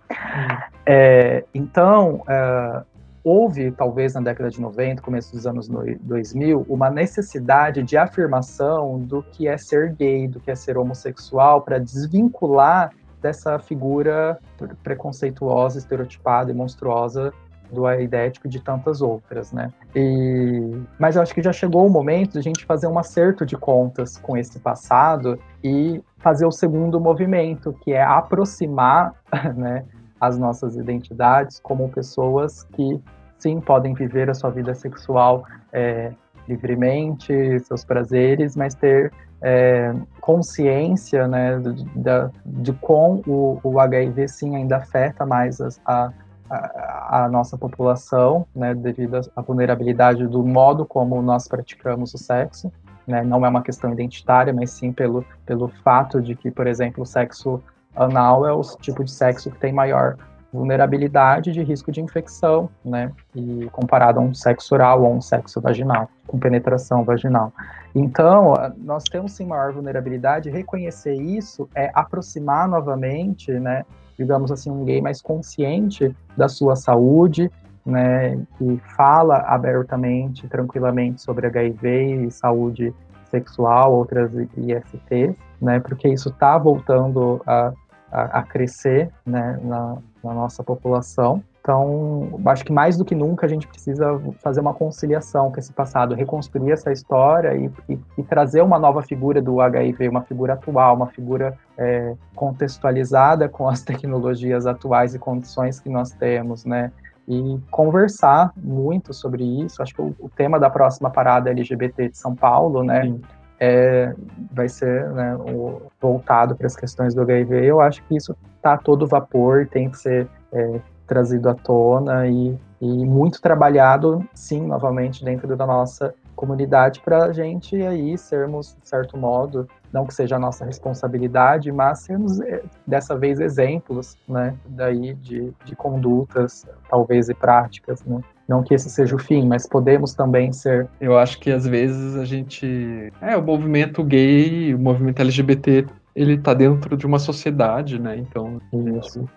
É, 0.84 1.44
então, 1.54 2.22
é, 2.28 2.82
houve, 3.22 3.70
talvez 3.70 4.14
na 4.14 4.20
década 4.20 4.50
de 4.50 4.60
90, 4.60 5.02
começo 5.02 5.32
dos 5.32 5.46
anos 5.46 5.68
2000, 5.68 6.66
uma 6.68 6.90
necessidade 6.90 7.82
de 7.82 7.96
afirmação 7.96 8.98
do 8.98 9.22
que 9.22 9.48
é 9.48 9.56
ser 9.56 9.92
gay, 9.94 10.28
do 10.28 10.40
que 10.40 10.50
é 10.50 10.54
ser 10.54 10.78
homossexual, 10.78 11.62
para 11.62 11.78
desvincular 11.78 12.90
dessa 13.20 13.58
figura 13.58 14.38
preconceituosa, 14.82 15.78
estereotipada 15.78 16.50
e 16.50 16.54
monstruosa 16.54 17.32
do 17.72 17.86
aidético 17.86 18.46
e 18.46 18.50
de 18.50 18.60
tantas 18.60 19.00
outras, 19.00 19.52
né? 19.52 19.70
E... 19.94 20.80
Mas 20.98 21.16
eu 21.16 21.22
acho 21.22 21.34
que 21.34 21.42
já 21.42 21.52
chegou 21.52 21.86
o 21.86 21.90
momento 21.90 22.32
de 22.32 22.38
a 22.38 22.42
gente 22.42 22.64
fazer 22.64 22.86
um 22.86 22.98
acerto 22.98 23.44
de 23.44 23.56
contas 23.56 24.18
com 24.18 24.36
esse 24.36 24.58
passado 24.58 25.38
e 25.62 26.02
fazer 26.18 26.46
o 26.46 26.52
segundo 26.52 27.00
movimento, 27.00 27.74
que 27.82 27.92
é 27.92 28.02
aproximar 28.02 29.14
né, 29.56 29.84
as 30.20 30.38
nossas 30.38 30.76
identidades 30.76 31.60
como 31.60 31.88
pessoas 31.88 32.64
que, 32.72 33.00
sim, 33.38 33.60
podem 33.60 33.94
viver 33.94 34.28
a 34.28 34.34
sua 34.34 34.50
vida 34.50 34.74
sexual 34.74 35.44
é, 35.72 36.12
livremente, 36.48 37.60
seus 37.60 37.84
prazeres, 37.84 38.56
mas 38.56 38.74
ter 38.74 39.12
é, 39.42 39.94
consciência 40.20 41.28
né, 41.28 41.58
de, 41.58 41.84
de, 41.84 42.30
de 42.44 42.72
como 42.74 43.22
o, 43.26 43.60
o 43.62 43.78
HIV, 43.78 44.26
sim, 44.28 44.56
ainda 44.56 44.78
afeta 44.78 45.24
mais 45.24 45.60
as, 45.60 45.80
a 45.86 46.12
a, 46.50 47.24
a 47.24 47.28
nossa 47.28 47.56
população, 47.56 48.46
né, 48.54 48.74
devido 48.74 49.20
à 49.34 49.42
vulnerabilidade 49.42 50.26
do 50.26 50.44
modo 50.44 50.84
como 50.84 51.20
nós 51.22 51.48
praticamos 51.48 52.14
o 52.14 52.18
sexo. 52.18 52.72
Né, 53.06 53.22
não 53.22 53.44
é 53.44 53.48
uma 53.48 53.62
questão 53.62 53.90
identitária, 53.90 54.52
mas 54.52 54.70
sim 54.70 54.92
pelo, 54.92 55.24
pelo 55.46 55.68
fato 55.82 56.20
de 56.20 56.34
que, 56.34 56.50
por 56.50 56.66
exemplo, 56.66 57.02
o 57.02 57.06
sexo 57.06 57.62
anal 57.96 58.46
é 58.46 58.52
o 58.52 58.60
tipo 58.60 59.02
de 59.02 59.10
sexo 59.10 59.50
que 59.50 59.58
tem 59.58 59.72
maior 59.72 60.16
vulnerabilidade 60.52 61.52
de 61.52 61.62
risco 61.62 61.92
de 61.92 62.00
infecção, 62.00 62.70
né? 62.84 63.12
E 63.34 63.68
comparado 63.70 64.18
a 64.18 64.22
um 64.22 64.32
sexo 64.32 64.74
oral 64.74 65.02
ou 65.02 65.14
um 65.14 65.20
sexo 65.20 65.60
vaginal, 65.60 66.08
com 66.26 66.38
penetração 66.38 67.04
vaginal. 67.04 67.52
Então, 67.94 68.54
nós 68.78 69.04
temos 69.04 69.32
sim 69.32 69.46
maior 69.46 69.72
vulnerabilidade. 69.72 70.50
Reconhecer 70.50 71.14
isso 71.14 71.68
é 71.74 71.90
aproximar 71.94 72.68
novamente, 72.68 73.52
né? 73.52 73.84
Digamos 74.18 74.50
assim, 74.50 74.70
um 74.70 74.84
gay 74.84 75.00
mais 75.00 75.22
consciente 75.22 76.14
da 76.36 76.48
sua 76.48 76.74
saúde, 76.74 77.50
né, 77.86 78.36
que 78.58 78.80
fala 78.96 79.36
abertamente, 79.38 80.46
tranquilamente 80.48 81.22
sobre 81.22 81.46
HIV 81.46 82.26
e 82.26 82.30
saúde 82.30 82.92
sexual, 83.30 83.94
outras 83.94 84.30
ISTs, 84.34 85.36
né, 85.60 85.80
porque 85.80 86.08
isso 86.08 86.28
está 86.30 86.58
voltando 86.58 87.40
a, 87.46 87.72
a, 88.10 88.40
a, 88.40 88.42
crescer, 88.42 89.10
né, 89.24 89.58
na, 89.62 89.96
na 90.22 90.34
nossa 90.34 90.62
população. 90.62 91.42
Então, 91.68 92.40
acho 92.46 92.64
que 92.64 92.72
mais 92.72 92.96
do 92.96 93.04
que 93.04 93.14
nunca 93.14 93.44
a 93.44 93.48
gente 93.48 93.68
precisa 93.68 94.18
fazer 94.42 94.58
uma 94.58 94.72
conciliação 94.72 95.52
com 95.52 95.60
esse 95.60 95.70
passado, 95.70 96.14
reconstruir 96.14 96.72
essa 96.72 96.90
história 96.90 97.54
e, 97.54 97.70
e, 97.92 97.98
e 98.16 98.22
trazer 98.22 98.62
uma 98.62 98.78
nova 98.78 99.02
figura 99.02 99.42
do 99.42 99.60
HIV, 99.60 100.08
uma 100.08 100.22
figura 100.22 100.54
atual, 100.54 100.96
uma 100.96 101.08
figura 101.08 101.58
é, 101.76 102.14
contextualizada 102.34 103.50
com 103.50 103.68
as 103.68 103.82
tecnologias 103.84 104.66
atuais 104.66 105.14
e 105.14 105.18
condições 105.18 105.78
que 105.78 105.90
nós 105.90 106.10
temos, 106.12 106.64
né? 106.64 106.90
E 107.28 107.60
conversar 107.70 108.50
muito 108.56 109.12
sobre 109.12 109.44
isso. 109.44 109.82
Acho 109.82 109.94
que 109.94 110.00
o, 110.00 110.16
o 110.20 110.30
tema 110.30 110.58
da 110.58 110.70
próxima 110.70 111.10
parada 111.10 111.50
LGBT 111.50 112.08
de 112.08 112.16
São 112.16 112.34
Paulo, 112.34 112.82
né? 112.82 113.14
É, 113.60 114.14
vai 114.52 114.70
ser 114.70 115.06
né, 115.10 115.36
o, 115.36 115.82
voltado 116.00 116.56
para 116.56 116.66
as 116.66 116.76
questões 116.76 117.12
do 117.12 117.20
HIV. 117.20 117.66
Eu 117.66 117.82
acho 117.82 118.02
que 118.04 118.16
isso 118.16 118.34
está 118.56 118.78
todo 118.78 119.06
vapor, 119.06 119.66
tem 119.66 119.90
que 119.90 119.98
ser 119.98 120.28
é, 120.50 120.80
trazido 121.08 121.48
à 121.48 121.54
tona 121.54 122.28
e, 122.28 122.56
e 122.80 122.86
muito 123.06 123.40
trabalhado, 123.40 124.24
sim, 124.34 124.60
novamente, 124.60 125.24
dentro 125.24 125.56
da 125.56 125.66
nossa 125.66 126.14
comunidade 126.36 127.00
para 127.00 127.24
a 127.24 127.32
gente 127.32 127.74
aí 127.82 128.16
sermos, 128.16 128.76
de 128.80 128.88
certo 128.88 129.18
modo, 129.18 129.66
não 129.92 130.06
que 130.06 130.14
seja 130.14 130.36
a 130.36 130.38
nossa 130.38 130.64
responsabilidade, 130.64 131.72
mas 131.72 132.00
sermos 132.00 132.40
eh, 132.40 132.62
dessa 132.86 133.18
vez 133.18 133.40
exemplos, 133.40 134.16
né, 134.28 134.54
daí 134.68 135.14
de, 135.14 135.52
de 135.64 135.74
condutas, 135.74 136.64
talvez 136.88 137.28
e 137.28 137.34
práticas, 137.34 138.04
né. 138.04 138.20
Não 138.46 138.62
que 138.62 138.72
esse 138.72 138.88
seja 138.88 139.14
o 139.14 139.18
fim, 139.18 139.46
mas 139.46 139.66
podemos 139.66 140.14
também 140.14 140.52
ser. 140.54 140.88
Eu 140.98 141.18
acho 141.18 141.38
que 141.38 141.50
às 141.50 141.66
vezes 141.66 142.16
a 142.16 142.24
gente. 142.24 143.12
É, 143.20 143.36
o 143.36 143.42
movimento 143.42 144.02
gay, 144.02 144.74
o 144.74 144.78
movimento 144.78 145.20
LGBT, 145.20 145.84
ele 146.16 146.32
está 146.34 146.54
dentro 146.54 146.96
de 146.96 147.04
uma 147.04 147.18
sociedade, 147.18 148.00
né? 148.00 148.16
Então, 148.16 148.58
isso 148.98 149.28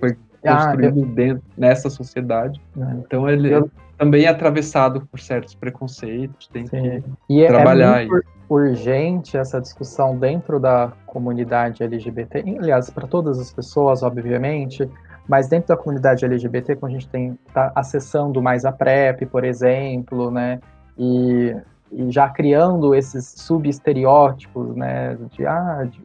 foi 0.00 0.16
construído 0.44 0.98
ah, 0.98 1.00
eu... 1.00 1.06
dentro, 1.06 1.42
nessa 1.56 1.90
sociedade. 1.90 2.60
Né? 2.76 3.02
Então 3.04 3.28
ele 3.28 3.52
eu... 3.52 3.70
também 3.98 4.24
é 4.24 4.28
atravessado 4.28 5.06
por 5.06 5.18
certos 5.20 5.54
preconceitos, 5.54 6.48
tem 6.48 6.66
Sim. 6.66 6.82
que 6.82 7.02
e 7.28 7.42
é, 7.42 7.46
é 7.46 7.48
trabalhar. 7.48 8.02
É 8.02 8.06
muito 8.06 8.34
urgente 8.48 9.36
essa 9.36 9.60
discussão 9.60 10.18
dentro 10.18 10.60
da 10.60 10.92
comunidade 11.06 11.82
LGBT, 11.82 12.44
aliás, 12.58 12.90
para 12.90 13.06
todas 13.06 13.38
as 13.38 13.52
pessoas, 13.52 14.02
obviamente, 14.02 14.88
mas 15.26 15.48
dentro 15.48 15.68
da 15.68 15.76
comunidade 15.76 16.24
LGBT, 16.24 16.76
quando 16.76 16.92
a 16.92 16.94
gente 16.94 17.08
tem 17.08 17.38
tá 17.52 17.72
acessando 17.74 18.42
mais 18.42 18.64
a 18.64 18.72
PrEP, 18.72 19.26
por 19.26 19.44
exemplo, 19.44 20.30
né, 20.30 20.60
e, 20.98 21.56
e 21.94 22.10
já 22.10 22.28
criando 22.28 22.94
esses 22.94 23.24
subestereótipos, 23.26 24.74
né, 24.74 25.16
de, 25.30 25.46
ah, 25.46 25.88
de, 25.88 26.00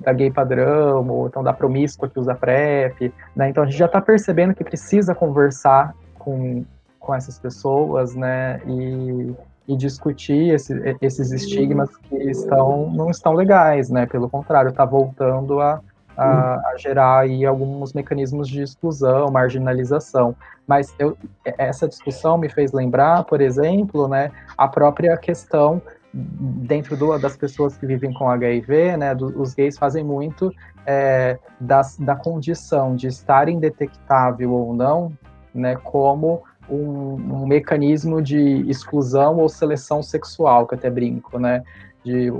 da 0.00 0.12
gay 0.12 0.30
padrão, 0.30 1.08
ou 1.08 1.26
então 1.26 1.42
da 1.42 1.52
promíscua 1.52 2.08
que 2.08 2.18
usa 2.18 2.34
PrEP, 2.34 3.12
né? 3.34 3.48
Então 3.48 3.64
a 3.64 3.66
gente 3.66 3.78
já 3.78 3.86
está 3.86 4.00
percebendo 4.00 4.54
que 4.54 4.62
precisa 4.62 5.14
conversar 5.14 5.94
com, 6.18 6.64
com 7.00 7.14
essas 7.14 7.38
pessoas, 7.38 8.14
né? 8.14 8.60
E, 8.66 9.34
e 9.66 9.76
discutir 9.76 10.54
esse, 10.54 10.96
esses 11.00 11.32
estigmas 11.32 11.96
que 11.96 12.16
estão 12.16 12.90
não 12.90 13.10
estão 13.10 13.32
legais, 13.32 13.90
né? 13.90 14.06
Pelo 14.06 14.28
contrário, 14.28 14.70
está 14.70 14.84
voltando 14.84 15.60
a, 15.60 15.80
a, 16.16 16.54
a, 16.70 16.76
gerar 16.76 17.20
aí 17.20 17.44
alguns 17.44 17.92
mecanismos 17.92 18.48
de 18.48 18.62
exclusão, 18.62 19.30
marginalização. 19.30 20.34
Mas 20.66 20.94
eu, 20.98 21.16
essa 21.44 21.88
discussão 21.88 22.38
me 22.38 22.48
fez 22.48 22.72
lembrar, 22.72 23.24
por 23.24 23.40
exemplo, 23.40 24.08
né, 24.08 24.30
a 24.56 24.68
própria 24.68 25.16
questão 25.16 25.82
dentro 26.14 26.96
do, 26.96 27.18
das 27.18 27.36
pessoas 27.36 27.76
que 27.76 27.86
vivem 27.86 28.12
com 28.12 28.30
HIV, 28.30 28.96
né, 28.96 29.14
do, 29.14 29.40
os 29.40 29.52
gays 29.52 29.76
fazem 29.76 30.04
muito 30.04 30.52
é, 30.86 31.38
das, 31.60 31.96
da 31.98 32.14
condição 32.14 32.94
de 32.94 33.08
estar 33.08 33.48
indetectável 33.48 34.52
ou 34.52 34.72
não, 34.72 35.12
né, 35.52 35.76
como 35.76 36.42
um, 36.68 37.14
um, 37.42 37.46
mecanismo 37.46 38.22
de 38.22 38.64
exclusão 38.70 39.38
ou 39.38 39.48
seleção 39.48 40.02
sexual, 40.02 40.66
que 40.66 40.74
até 40.74 40.88
brinco, 40.88 41.38
né, 41.38 41.62
de 42.04 42.30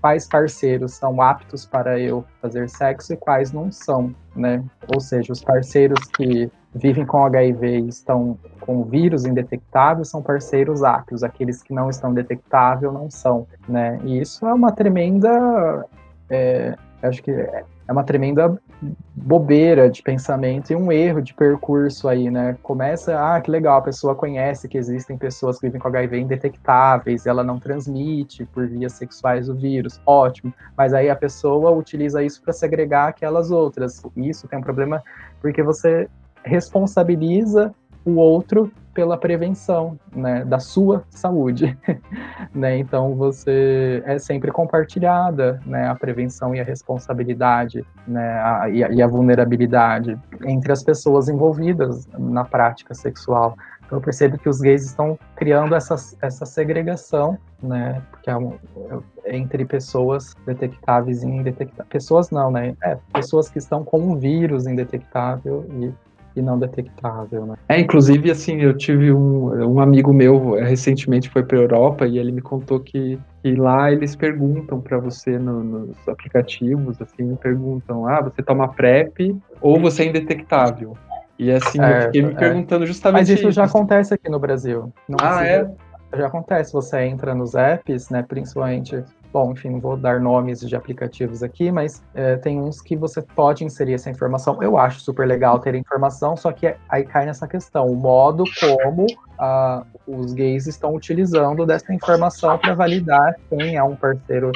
quais 0.00 0.28
parceiros 0.28 0.92
são 0.92 1.20
aptos 1.20 1.64
para 1.64 1.98
eu 1.98 2.24
fazer 2.42 2.68
sexo 2.68 3.14
e 3.14 3.16
quais 3.16 3.52
não 3.52 3.72
são, 3.72 4.14
né, 4.36 4.62
ou 4.92 5.00
seja, 5.00 5.32
os 5.32 5.42
parceiros 5.42 5.98
que 6.16 6.50
vivem 6.74 7.06
com 7.06 7.24
HIV 7.24 7.78
e 7.78 7.88
estão 7.88 8.36
com 8.60 8.84
vírus 8.84 9.24
indetectável 9.24 10.04
são 10.04 10.20
parceiros 10.20 10.82
aptos, 10.82 11.22
aqueles 11.22 11.62
que 11.62 11.72
não 11.72 11.88
estão 11.88 12.12
detectável 12.12 12.92
não 12.92 13.10
são, 13.10 13.46
né? 13.68 14.00
E 14.02 14.20
isso 14.20 14.44
é 14.46 14.52
uma 14.52 14.72
tremenda, 14.72 15.86
é, 16.28 16.74
acho 17.02 17.22
que 17.22 17.30
é 17.30 17.64
uma 17.92 18.02
tremenda 18.02 18.60
bobeira 19.14 19.88
de 19.88 20.02
pensamento 20.02 20.72
e 20.72 20.76
um 20.76 20.90
erro 20.90 21.22
de 21.22 21.32
percurso 21.32 22.08
aí, 22.08 22.30
né? 22.30 22.56
Começa, 22.62 23.18
ah, 23.18 23.40
que 23.40 23.50
legal, 23.50 23.78
a 23.78 23.82
pessoa 23.82 24.14
conhece 24.14 24.68
que 24.68 24.76
existem 24.76 25.16
pessoas 25.16 25.58
que 25.58 25.66
vivem 25.66 25.80
com 25.80 25.88
HIV 25.88 26.20
indetectáveis, 26.20 27.26
ela 27.26 27.42
não 27.42 27.58
transmite 27.58 28.44
por 28.46 28.66
vias 28.66 28.92
sexuais 28.92 29.48
o 29.48 29.54
vírus, 29.54 30.00
ótimo. 30.04 30.52
Mas 30.76 30.92
aí 30.92 31.08
a 31.08 31.16
pessoa 31.16 31.70
utiliza 31.70 32.22
isso 32.22 32.42
para 32.42 32.52
segregar 32.52 33.08
aquelas 33.08 33.50
outras. 33.50 34.02
Isso 34.16 34.48
tem 34.48 34.58
um 34.58 34.62
problema 34.62 35.02
porque 35.40 35.62
você 35.62 36.08
responsabiliza 36.44 37.74
o 38.04 38.16
outro 38.16 38.70
pela 38.94 39.18
prevenção, 39.18 39.98
né, 40.14 40.44
da 40.44 40.58
sua 40.58 41.04
saúde, 41.10 41.76
né? 42.54 42.78
Então 42.78 43.14
você 43.16 44.02
é 44.06 44.18
sempre 44.18 44.52
compartilhada, 44.52 45.60
né, 45.66 45.88
a 45.88 45.94
prevenção 45.94 46.54
e 46.54 46.60
a 46.60 46.64
responsabilidade, 46.64 47.84
né, 48.06 48.40
a, 48.40 48.70
e, 48.70 48.84
a, 48.84 48.90
e 48.90 49.02
a 49.02 49.06
vulnerabilidade 49.06 50.18
entre 50.44 50.72
as 50.72 50.82
pessoas 50.82 51.28
envolvidas 51.28 52.06
na 52.16 52.44
prática 52.44 52.94
sexual. 52.94 53.56
Então 53.84 53.98
eu 53.98 54.02
percebo 54.02 54.38
que 54.38 54.48
os 54.48 54.60
gays 54.60 54.84
estão 54.84 55.18
criando 55.36 55.74
essa, 55.74 55.96
essa 56.22 56.46
segregação, 56.46 57.36
né? 57.62 58.00
Porque 58.10 58.30
é, 58.30 58.36
um, 58.36 58.54
é 59.24 59.36
entre 59.36 59.64
pessoas 59.64 60.34
detectáveis 60.46 61.22
e 61.22 61.26
indetectáveis. 61.26 61.88
Pessoas 61.88 62.30
não, 62.30 62.50
né? 62.50 62.74
É, 62.82 62.96
pessoas 63.12 63.48
que 63.48 63.58
estão 63.58 63.84
com 63.84 63.98
um 63.98 64.16
vírus 64.16 64.66
indetectável 64.66 65.66
e 65.70 65.92
e 66.36 66.42
não 66.42 66.58
detectável, 66.58 67.46
né? 67.46 67.54
É, 67.68 67.78
inclusive, 67.78 68.30
assim, 68.30 68.60
eu 68.60 68.76
tive 68.76 69.12
um, 69.12 69.74
um 69.74 69.80
amigo 69.80 70.12
meu 70.12 70.58
eh, 70.58 70.64
recentemente 70.64 71.30
foi 71.30 71.42
para 71.42 71.58
Europa 71.58 72.06
e 72.06 72.18
ele 72.18 72.32
me 72.32 72.40
contou 72.40 72.80
que, 72.80 73.18
que 73.42 73.54
lá 73.54 73.92
eles 73.92 74.16
perguntam 74.16 74.80
para 74.80 74.98
você 74.98 75.38
no, 75.38 75.62
nos 75.62 76.08
aplicativos, 76.08 77.00
assim, 77.00 77.36
perguntam, 77.36 78.06
ah, 78.06 78.20
você 78.20 78.42
toma 78.42 78.68
PrEP 78.68 79.36
ou 79.60 79.80
você 79.80 80.02
é 80.02 80.06
indetectável? 80.06 80.96
E 81.38 81.50
assim, 81.50 81.80
é, 81.80 81.98
eu 81.98 82.02
fiquei 82.02 82.22
me 82.22 82.32
é. 82.32 82.36
perguntando 82.36 82.86
justamente 82.86 83.22
Mas 83.22 83.28
isso, 83.28 83.48
isso 83.48 83.52
já 83.52 83.64
acontece 83.64 84.14
aqui 84.14 84.28
no 84.28 84.38
Brasil. 84.38 84.92
Ah, 85.20 85.38
precisa... 85.38 85.44
é? 86.12 86.18
Já 86.18 86.26
acontece, 86.28 86.72
você 86.72 87.00
entra 87.02 87.34
nos 87.34 87.54
apps, 87.54 88.08
né, 88.08 88.22
principalmente 88.22 89.02
Bom, 89.34 89.50
enfim, 89.50 89.68
não 89.68 89.80
vou 89.80 89.96
dar 89.96 90.20
nomes 90.20 90.60
de 90.60 90.76
aplicativos 90.76 91.42
aqui, 91.42 91.72
mas 91.72 92.00
é, 92.14 92.36
tem 92.36 92.60
uns 92.60 92.80
que 92.80 92.96
você 92.96 93.20
pode 93.20 93.64
inserir 93.64 93.94
essa 93.94 94.08
informação. 94.08 94.62
Eu 94.62 94.78
acho 94.78 95.00
super 95.00 95.26
legal 95.26 95.58
ter 95.58 95.74
informação, 95.74 96.36
só 96.36 96.52
que 96.52 96.72
aí 96.88 97.02
cai 97.02 97.26
nessa 97.26 97.48
questão, 97.48 97.84
o 97.88 97.96
modo 97.96 98.44
como 98.60 99.06
ah, 99.36 99.82
os 100.06 100.32
gays 100.32 100.68
estão 100.68 100.94
utilizando 100.94 101.66
dessa 101.66 101.92
informação 101.92 102.56
para 102.56 102.74
validar 102.74 103.34
quem 103.48 103.74
é 103.74 103.82
um 103.82 103.96
parceiro, 103.96 104.52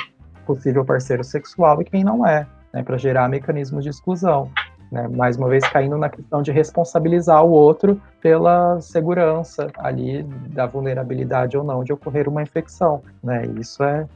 possível 0.47 0.85
parceiro 0.85 1.25
sexual 1.25 1.83
e 1.83 1.85
quem 1.85 2.05
não 2.05 2.25
é, 2.25 2.47
né, 2.73 2.81
para 2.85 2.97
gerar 2.97 3.29
mecanismos 3.29 3.83
de 3.83 3.91
exclusão. 3.91 4.49
Né, 4.93 5.09
mais 5.09 5.37
uma 5.37 5.49
vez 5.49 5.69
caindo 5.69 5.99
na 5.99 6.09
questão 6.09 6.41
de 6.41 6.53
responsabilizar 6.53 7.45
o 7.45 7.51
outro 7.51 8.01
pela 8.23 8.81
segurança 8.81 9.67
ali 9.77 10.23
da 10.23 10.67
vulnerabilidade 10.67 11.59
ou 11.59 11.65
não 11.65 11.83
de 11.83 11.93
ocorrer 11.93 12.29
uma 12.29 12.43
infecção, 12.43 13.03
né? 13.23 13.43
Isso 13.59 13.83
é 13.83 14.07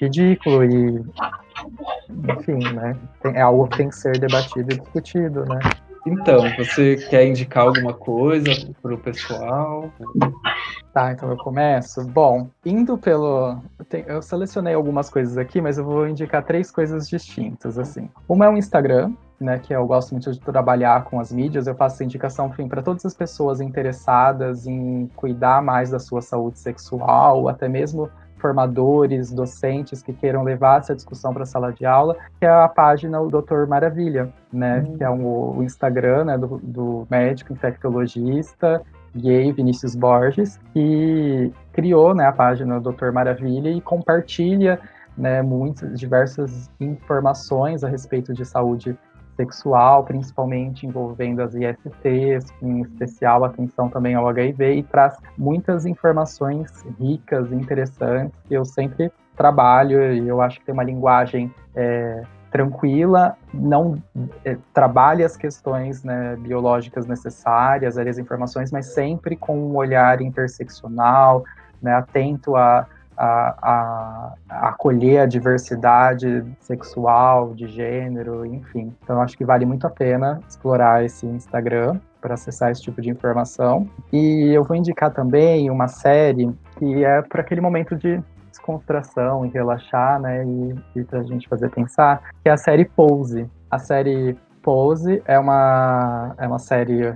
ridículo 0.00 0.64
e 0.64 1.04
enfim, 2.08 2.58
né? 2.72 2.96
É 3.24 3.42
algo 3.42 3.68
que 3.68 3.76
tem 3.76 3.88
que 3.88 3.96
ser 3.96 4.18
debatido 4.18 4.72
e 4.72 4.78
discutido, 4.78 5.44
né? 5.44 5.58
Então, 6.06 6.44
você 6.56 6.96
quer 6.96 7.26
indicar 7.26 7.66
alguma 7.66 7.92
coisa 7.92 8.50
para 8.80 8.94
o 8.94 8.98
pessoal? 8.98 9.92
Tá, 10.94 11.12
então 11.12 11.30
eu 11.30 11.36
começo. 11.36 12.04
Bom, 12.06 12.48
indo 12.64 12.96
pelo. 12.96 13.58
Eu 14.06 14.22
selecionei 14.22 14.74
algumas 14.74 15.10
coisas 15.10 15.36
aqui, 15.36 15.60
mas 15.60 15.76
eu 15.76 15.84
vou 15.84 16.08
indicar 16.08 16.42
três 16.42 16.70
coisas 16.70 17.08
distintas, 17.08 17.78
assim. 17.78 18.08
Uma 18.26 18.46
é 18.46 18.48
o 18.48 18.56
Instagram, 18.56 19.12
né, 19.38 19.58
que 19.58 19.74
eu 19.74 19.86
gosto 19.86 20.12
muito 20.12 20.32
de 20.32 20.40
trabalhar 20.40 21.04
com 21.04 21.20
as 21.20 21.30
mídias, 21.30 21.66
eu 21.66 21.74
faço 21.74 21.96
essa 21.96 22.04
indicação, 22.04 22.48
enfim, 22.48 22.66
para 22.66 22.82
todas 22.82 23.04
as 23.04 23.14
pessoas 23.14 23.60
interessadas 23.60 24.66
em 24.66 25.08
cuidar 25.16 25.62
mais 25.62 25.90
da 25.90 25.98
sua 25.98 26.20
saúde 26.20 26.58
sexual, 26.58 27.48
até 27.48 27.68
mesmo 27.68 28.10
formadores, 28.40 29.30
docentes 29.32 30.02
que 30.02 30.12
queiram 30.12 30.42
levar 30.42 30.80
essa 30.80 30.94
discussão 30.94 31.32
para 31.32 31.44
a 31.44 31.46
sala 31.46 31.72
de 31.72 31.86
aula, 31.86 32.16
que 32.38 32.46
é 32.46 32.50
a 32.50 32.68
página 32.68 33.20
o 33.20 33.28
Doutor 33.28 33.66
Maravilha, 33.66 34.32
né, 34.52 34.78
uhum. 34.80 34.96
que 34.96 35.04
é 35.04 35.10
um, 35.10 35.58
o 35.58 35.62
Instagram 35.62 36.24
né, 36.24 36.38
do, 36.38 36.58
do 36.62 37.06
médico 37.10 37.52
infectologista 37.52 38.82
gay 39.14 39.52
Vinícius 39.52 39.94
Borges, 39.94 40.58
que 40.72 41.52
criou 41.72 42.14
né, 42.14 42.26
a 42.26 42.32
página 42.32 42.80
Doutor 42.80 43.12
Maravilha 43.12 43.70
e 43.70 43.80
compartilha 43.80 44.80
né, 45.16 45.42
muitas, 45.42 45.98
diversas 45.98 46.70
informações 46.80 47.84
a 47.84 47.88
respeito 47.88 48.32
de 48.32 48.44
saúde 48.44 48.96
sexual, 49.40 50.04
principalmente 50.04 50.86
envolvendo 50.86 51.40
as 51.40 51.54
ISTs, 51.54 52.50
com 52.60 52.80
especial 52.80 53.44
atenção 53.44 53.88
também 53.88 54.14
ao 54.14 54.28
HIV, 54.28 54.74
e 54.74 54.82
traz 54.82 55.16
muitas 55.36 55.86
informações 55.86 56.70
ricas 56.98 57.50
interessantes. 57.52 58.38
Que 58.46 58.54
eu 58.54 58.64
sempre 58.64 59.10
trabalho, 59.36 60.12
e 60.12 60.28
eu 60.28 60.42
acho 60.42 60.60
que 60.60 60.66
tem 60.66 60.74
uma 60.74 60.84
linguagem 60.84 61.52
é, 61.74 62.22
tranquila, 62.50 63.36
não 63.54 64.02
é, 64.44 64.58
trabalha 64.74 65.24
as 65.24 65.36
questões 65.36 66.04
né, 66.04 66.36
biológicas 66.36 67.06
necessárias, 67.06 67.96
as 67.96 68.18
informações, 68.18 68.70
mas 68.70 68.86
sempre 68.86 69.36
com 69.36 69.56
um 69.56 69.76
olhar 69.76 70.20
interseccional, 70.20 71.44
né, 71.80 71.94
atento 71.94 72.56
a 72.56 72.86
a, 73.20 74.32
a, 74.48 74.68
acolher 74.68 75.18
a 75.18 75.26
diversidade 75.26 76.42
sexual, 76.58 77.52
de 77.54 77.66
gênero, 77.66 78.46
enfim. 78.46 78.94
Então, 79.02 79.20
acho 79.20 79.36
que 79.36 79.44
vale 79.44 79.66
muito 79.66 79.86
a 79.86 79.90
pena 79.90 80.40
explorar 80.48 81.04
esse 81.04 81.26
Instagram 81.26 82.00
para 82.18 82.32
acessar 82.32 82.70
esse 82.70 82.80
tipo 82.80 83.02
de 83.02 83.10
informação. 83.10 83.86
E 84.10 84.50
eu 84.54 84.64
vou 84.64 84.74
indicar 84.74 85.12
também 85.12 85.70
uma 85.70 85.86
série 85.86 86.50
que 86.78 87.04
é 87.04 87.20
para 87.20 87.42
aquele 87.42 87.60
momento 87.60 87.94
de 87.94 88.22
descontração 88.50 89.44
e 89.44 89.50
relaxar, 89.50 90.18
né, 90.18 90.42
e, 90.44 91.00
e 91.00 91.04
para 91.04 91.20
a 91.20 91.22
gente 91.22 91.46
fazer 91.46 91.68
pensar, 91.70 92.22
que 92.42 92.48
é 92.48 92.52
a 92.52 92.56
série 92.56 92.86
Pose. 92.86 93.48
A 93.70 93.78
série 93.78 94.34
Pose 94.62 95.22
é 95.26 95.38
uma, 95.38 96.34
é 96.38 96.46
uma 96.46 96.58
série 96.58 97.14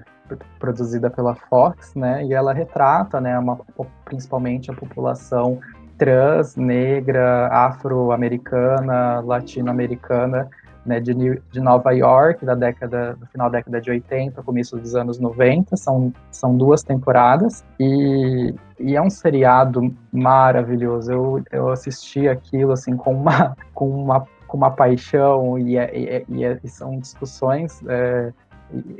produzida 0.58 1.10
pela 1.10 1.34
Fox, 1.34 1.94
né, 1.94 2.24
e 2.24 2.34
ela 2.34 2.52
retrata, 2.52 3.20
né, 3.20 3.38
uma, 3.38 3.58
principalmente 4.04 4.70
a 4.70 4.74
população 4.74 5.60
trans, 5.98 6.56
negra, 6.56 7.48
afro-americana, 7.48 9.20
latino-americana, 9.20 10.48
né, 10.84 11.00
de, 11.00 11.14
de, 11.14 11.60
Nova 11.60 11.92
York, 11.92 12.44
da 12.44 12.54
década, 12.54 13.14
do 13.14 13.26
final 13.26 13.48
da 13.48 13.58
década 13.58 13.80
de 13.80 13.90
80, 13.90 14.42
começo 14.42 14.76
dos 14.76 14.94
anos 14.94 15.18
90, 15.18 15.76
são, 15.76 16.12
são 16.30 16.56
duas 16.56 16.82
temporadas, 16.82 17.64
e, 17.80 18.54
e 18.78 18.94
é 18.94 19.00
um 19.00 19.08
seriado 19.08 19.94
maravilhoso, 20.12 21.10
eu, 21.10 21.42
eu 21.50 21.68
assisti 21.70 22.28
aquilo, 22.28 22.72
assim, 22.72 22.96
com 22.96 23.14
uma, 23.14 23.56
com 23.72 23.88
uma, 23.88 24.26
com 24.46 24.56
uma 24.56 24.70
paixão, 24.70 25.58
e, 25.58 25.78
é, 25.78 25.98
e, 25.98 26.08
é, 26.08 26.24
e, 26.28 26.44
é, 26.44 26.58
são 26.64 26.98
discussões... 26.98 27.80
É, 27.88 28.32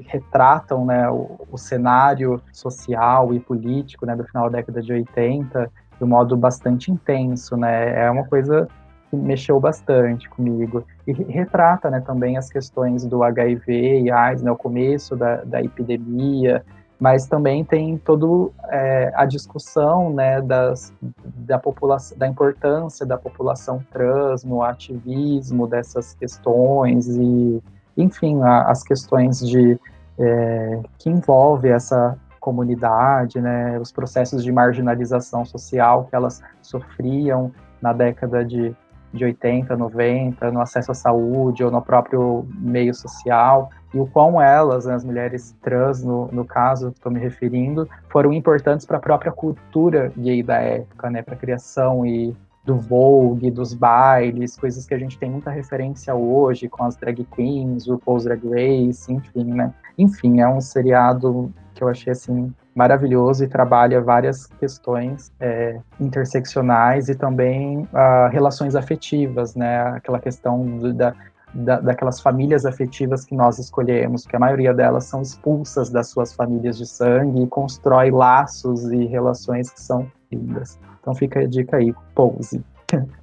retratam 0.07 0.85
né, 0.85 1.09
o, 1.11 1.41
o, 1.51 1.59
cenário 1.59 2.41
social 2.53 3.33
e 3.35 3.41
político 3.41 4.07
né, 4.07 4.15
do 4.15 4.23
final 4.25 4.49
da 4.49 4.59
década 4.59 4.81
de 4.81 4.93
80 4.93 5.71
de 5.99 6.05
um 6.05 6.09
modo 6.09 6.37
bastante 6.37 6.91
intenso, 6.91 7.57
né? 7.57 8.05
É 8.05 8.11
uma 8.11 8.25
coisa 8.25 8.69
que 9.11 9.17
mexeu 9.17 9.59
bastante 9.61 10.29
comigo. 10.29 10.85
E 11.07 11.13
retrata, 11.13 11.91
né, 11.91 12.01
também 12.01 12.37
as 12.37 12.51
questões 12.51 13.05
do 13.05 13.23
HIV 13.23 14.03
e 14.03 14.11
AIDS, 14.11 14.43
né, 14.43 14.51
o 14.51 14.57
começo 14.57 15.15
da, 15.17 15.37
da 15.45 15.63
epidemia, 15.63 16.65
mas 16.99 17.27
também 17.27 17.65
tem 17.65 17.99
toda 17.99 18.51
é, 18.71 19.13
a 19.15 19.25
discussão, 19.25 20.11
né, 20.13 20.41
das, 20.41 20.93
da 21.25 21.59
população, 21.59 22.17
da 22.17 22.27
importância 22.27 23.05
da 23.05 23.19
população 23.19 23.85
trans 23.93 24.45
no 24.45 24.63
ativismo 24.63 25.67
dessas 25.67 26.15
questões 26.15 27.09
e 27.09 27.63
enfim, 27.97 28.43
a, 28.43 28.63
as 28.71 28.83
questões 28.83 29.39
de 29.39 29.79
é, 30.19 30.81
que 30.99 31.11
envolve 31.11 31.69
essa 31.69 32.17
comunidade, 32.45 33.41
né, 33.41 33.79
os 33.81 33.91
processos 33.91 34.45
de 34.45 34.53
marginalização 34.53 35.47
social 35.47 36.05
que 36.05 36.15
elas 36.15 36.43
sofriam 36.61 37.51
na 37.81 37.95
década 37.95 38.45
de, 38.45 38.77
de 39.15 39.25
80, 39.25 39.75
90, 39.75 40.51
no 40.51 40.61
acesso 40.61 40.93
à 40.93 40.95
saúde 40.95 41.65
ou 41.65 41.71
no 41.71 41.81
próprio 41.81 42.47
meio 42.59 42.95
social, 42.95 43.71
e 43.95 43.99
o 43.99 44.07
quão 44.07 44.43
elas, 44.43 44.85
né, 44.85 44.95
as 44.95 45.03
mulheres 45.03 45.57
trans, 45.63 46.05
no, 46.05 46.29
no 46.31 46.45
caso, 46.45 46.89
estou 46.89 47.11
me 47.11 47.19
referindo, 47.19 47.89
foram 48.11 48.31
importantes 48.31 48.85
para 48.85 48.99
a 48.99 49.01
própria 49.01 49.33
cultura 49.33 50.13
gay 50.15 50.43
da 50.43 50.59
época, 50.59 51.09
né, 51.09 51.23
para 51.23 51.35
a 51.35 51.39
criação 51.39 52.05
e 52.05 52.37
do 52.63 52.77
Vogue, 52.77 53.51
dos 53.51 53.73
bailes, 53.73 54.57
coisas 54.57 54.87
que 54.87 54.93
a 54.93 54.99
gente 54.99 55.19
tem 55.19 55.31
muita 55.31 55.51
referência 55.51 56.15
hoje 56.15 56.69
com 56.69 56.85
as 56.85 56.97
drag 56.97 57.25
queens, 57.35 57.87
o 57.87 57.93
RuPaul's 57.93 58.25
Drag 58.25 58.43
Race, 58.49 59.11
enfim, 59.13 59.45
né? 59.45 59.73
Enfim, 59.99 60.41
é 60.41 60.49
um 60.49 60.63
seriado 60.63 61.53
que 61.55 61.64
eu 61.85 61.91
achei 61.91 62.13
assim 62.13 62.53
maravilhoso 62.75 63.45
e 63.45 63.49
trabalha 63.49 64.01
várias 64.01 64.47
questões 64.47 65.33
é, 65.41 65.79
interseccionais 66.01 67.09
e 67.09 67.15
também 67.15 67.83
uh, 67.83 68.29
relações 68.31 68.75
afetivas, 68.75 69.55
né? 69.55 69.81
Aquela 69.89 70.19
questão 70.19 70.93
da, 70.95 71.15
da, 71.55 71.81
daquelas 71.81 72.21
famílias 72.21 72.67
afetivas 72.67 73.25
que 73.25 73.35
nós 73.35 73.59
escolhemos, 73.59 74.27
que 74.27 74.35
a 74.35 74.39
maioria 74.39 74.75
delas 74.75 75.05
são 75.05 75.23
expulsas 75.23 75.89
das 75.91 76.09
suas 76.09 76.33
famílias 76.33 76.77
de 76.77 76.87
sangue 76.87 77.43
e 77.43 77.47
constrói 77.47 78.11
laços 78.11 78.85
e 78.91 79.05
relações 79.07 79.71
que 79.71 79.81
são 79.81 80.11
lindas. 80.33 80.79
Então 81.01 81.15
fica 81.15 81.41
a 81.41 81.47
dica 81.47 81.77
aí, 81.77 81.95
Pose. 82.15 82.65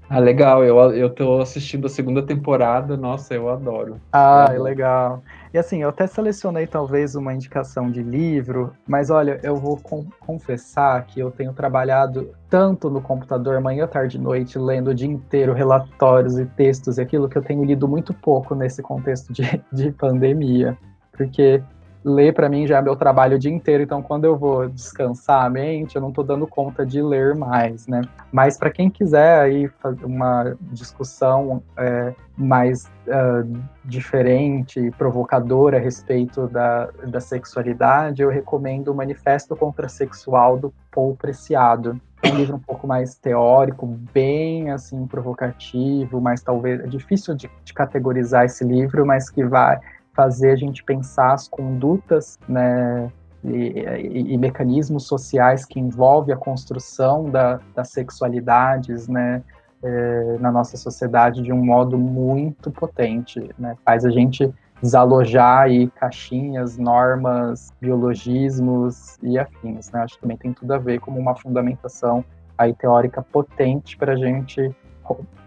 Ah, 0.09 0.19
legal. 0.19 0.61
Eu, 0.63 0.77
eu 0.93 1.09
tô 1.09 1.39
assistindo 1.39 1.87
a 1.87 1.89
segunda 1.89 2.21
temporada. 2.21 2.97
Nossa, 2.97 3.33
eu 3.33 3.49
adoro. 3.49 3.95
Ah, 4.11 4.47
eu 4.49 4.55
adoro. 4.55 4.63
legal. 4.63 5.23
E 5.53 5.57
assim, 5.57 5.81
eu 5.81 5.89
até 5.89 6.05
selecionei 6.05 6.67
talvez 6.67 7.15
uma 7.15 7.33
indicação 7.33 7.89
de 7.89 8.03
livro, 8.03 8.73
mas 8.85 9.09
olha, 9.09 9.39
eu 9.41 9.55
vou 9.55 9.77
com 9.77 10.05
confessar 10.19 11.05
que 11.05 11.19
eu 11.19 11.31
tenho 11.31 11.53
trabalhado 11.53 12.29
tanto 12.49 12.89
no 12.89 13.01
computador, 13.01 13.59
manhã, 13.61 13.87
tarde 13.87 14.17
e 14.17 14.19
noite, 14.19 14.59
lendo 14.59 14.89
o 14.89 14.95
dia 14.95 15.07
inteiro 15.07 15.53
relatórios 15.53 16.37
e 16.37 16.45
textos 16.45 16.97
e 16.97 17.01
aquilo 17.01 17.29
que 17.29 17.37
eu 17.37 17.41
tenho 17.41 17.63
lido 17.63 17.87
muito 17.87 18.13
pouco 18.13 18.53
nesse 18.53 18.81
contexto 18.81 19.31
de, 19.31 19.61
de 19.71 19.91
pandemia. 19.91 20.77
Porque 21.13 21.61
ler 22.03 22.33
para 22.33 22.49
mim 22.49 22.65
já 22.65 22.77
é 22.77 22.81
meu 22.81 22.95
trabalho 22.95 23.35
o 23.35 23.39
dia 23.39 23.51
inteiro, 23.51 23.83
então 23.83 24.01
quando 24.01 24.25
eu 24.25 24.35
vou 24.35 24.67
descansar 24.67 25.45
a 25.45 25.49
mente, 25.49 25.95
eu 25.95 26.01
não 26.01 26.09
estou 26.09 26.23
dando 26.23 26.47
conta 26.47 26.85
de 26.85 27.01
ler 27.01 27.35
mais, 27.35 27.87
né? 27.87 28.01
Mas 28.31 28.57
para 28.57 28.71
quem 28.71 28.89
quiser 28.89 29.39
aí 29.39 29.67
fazer 29.67 30.05
uma 30.05 30.55
discussão 30.71 31.61
é, 31.77 32.13
mais 32.35 32.85
uh, 33.07 33.61
diferente 33.85 34.91
provocadora 34.97 35.77
a 35.77 35.79
respeito 35.79 36.47
da, 36.47 36.89
da 37.07 37.19
sexualidade, 37.19 38.21
eu 38.21 38.29
recomendo 38.29 38.89
o 38.89 38.95
Manifesto 38.95 39.55
Contrasexual 39.55 40.57
do 40.57 40.73
Paul 40.91 41.15
Preciado. 41.15 42.01
É 42.23 42.29
um 42.29 42.35
livro 42.35 42.55
um 42.55 42.59
pouco 42.59 42.87
mais 42.87 43.15
teórico, 43.15 43.85
bem 43.85 44.71
assim 44.71 45.07
provocativo, 45.07 46.21
mas 46.21 46.41
talvez 46.41 46.79
é 46.79 46.87
difícil 46.87 47.35
de, 47.35 47.49
de 47.63 47.73
categorizar 47.73 48.45
esse 48.45 48.63
livro, 48.63 49.05
mas 49.05 49.29
que 49.29 49.43
vai 49.43 49.79
fazer 50.13 50.51
a 50.51 50.55
gente 50.55 50.83
pensar 50.83 51.33
as 51.33 51.47
condutas, 51.47 52.37
né, 52.47 53.11
e, 53.43 53.49
e, 53.49 54.33
e, 54.33 54.37
mecanismos 54.37 55.07
sociais 55.07 55.65
que 55.65 55.79
envolvem 55.79 56.33
a 56.33 56.37
construção 56.37 57.29
da, 57.29 57.59
das 57.73 57.89
sexualidades, 57.89 59.07
né, 59.07 59.41
é, 59.83 60.37
na 60.39 60.51
nossa 60.51 60.77
sociedade 60.77 61.41
de 61.41 61.51
um 61.51 61.63
modo 61.63 61.97
muito 61.97 62.69
potente, 62.69 63.49
né, 63.57 63.75
faz 63.83 64.05
a 64.05 64.11
gente 64.11 64.53
desalojar 64.81 65.63
aí 65.63 65.87
caixinhas, 65.91 66.77
normas, 66.77 67.71
biologismos 67.79 69.17
e 69.23 69.39
afins, 69.39 69.91
né, 69.91 70.01
acho 70.01 70.15
que 70.15 70.21
também 70.21 70.37
tem 70.37 70.53
tudo 70.53 70.73
a 70.73 70.77
ver 70.77 70.99
com 70.99 71.11
uma 71.11 71.35
fundamentação 71.35 72.23
aí 72.57 72.73
teórica 72.75 73.23
potente 73.23 73.97
para 73.97 74.13
a 74.13 74.15
gente 74.15 74.75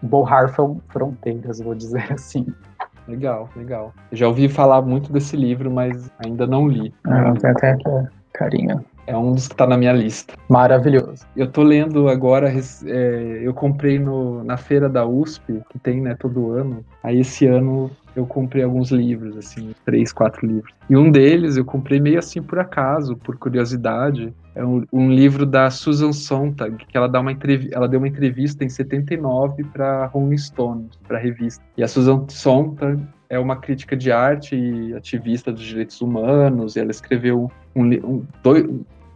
borrar 0.02 0.52
fronteiras, 0.88 1.60
vou 1.60 1.74
dizer 1.74 2.10
assim. 2.12 2.46
Legal, 3.06 3.48
legal. 3.56 3.93
Eu 4.10 4.16
já 4.16 4.28
ouvi 4.28 4.48
falar 4.48 4.81
muito 4.82 5.12
desse 5.12 5.36
livro, 5.36 5.70
mas 5.70 6.10
ainda 6.24 6.47
não 6.47 6.66
li. 6.66 6.93
Ah, 7.05 7.32
tem 7.35 7.51
até 7.51 7.76
carinha. 8.32 8.85
É 9.06 9.16
um 9.16 9.32
dos 9.32 9.47
que 9.47 9.55
está 9.55 9.66
na 9.66 9.76
minha 9.76 9.93
lista. 9.93 10.35
Maravilhoso. 10.48 11.26
Eu 11.36 11.51
tô 11.51 11.62
lendo 11.62 12.09
agora, 12.09 12.51
é, 12.51 13.40
eu 13.43 13.52
comprei 13.52 13.98
no, 13.98 14.43
na 14.44 14.56
feira 14.56 14.89
da 14.89 15.06
USP, 15.06 15.60
que 15.68 15.78
tem, 15.78 16.01
né, 16.01 16.16
todo 16.18 16.52
ano. 16.52 16.85
Aí 17.02 17.20
esse 17.20 17.47
ano 17.47 17.90
eu 18.16 18.26
comprei 18.26 18.62
alguns 18.62 18.90
livros, 18.90 19.36
assim, 19.36 19.74
três, 19.85 20.12
quatro 20.12 20.47
livros. 20.47 20.72
E 20.89 20.97
um 20.97 21.10
deles 21.10 21.56
eu 21.56 21.64
comprei 21.64 22.01
meio 22.01 22.18
assim 22.18 22.43
por 22.43 22.59
acaso, 22.59 23.16
por 23.16 23.36
curiosidade. 23.36 24.32
É 24.55 24.64
um, 24.64 24.85
um 24.93 25.10
livro 25.10 25.44
da 25.44 25.68
Susan 25.68 26.12
Sontag, 26.12 26.76
que 26.86 26.97
ela, 26.97 27.09
dá 27.09 27.20
uma 27.20 27.32
ela 27.72 27.89
deu 27.89 27.98
uma 27.98 28.09
entrevista 28.09 28.64
em 28.64 28.68
79 28.68 29.64
para 29.64 30.06
Rolling 30.06 30.39
Stone, 30.39 30.89
para 31.06 31.18
revista. 31.18 31.62
E 31.76 31.82
a 31.82 31.89
Susan 31.89 32.24
Sontag 32.28 33.02
é 33.35 33.39
uma 33.39 33.56
crítica 33.56 33.97
de 33.97 34.12
arte 34.12 34.55
e 34.56 34.94
ativista 34.94 35.52
dos 35.52 35.62
direitos 35.62 36.01
humanos, 36.01 36.77
e 36.77 36.81
ela 36.81 36.90
escreveu 36.90 37.51
um, 37.74 37.82
um, 37.82 38.27
dois, 38.43 38.65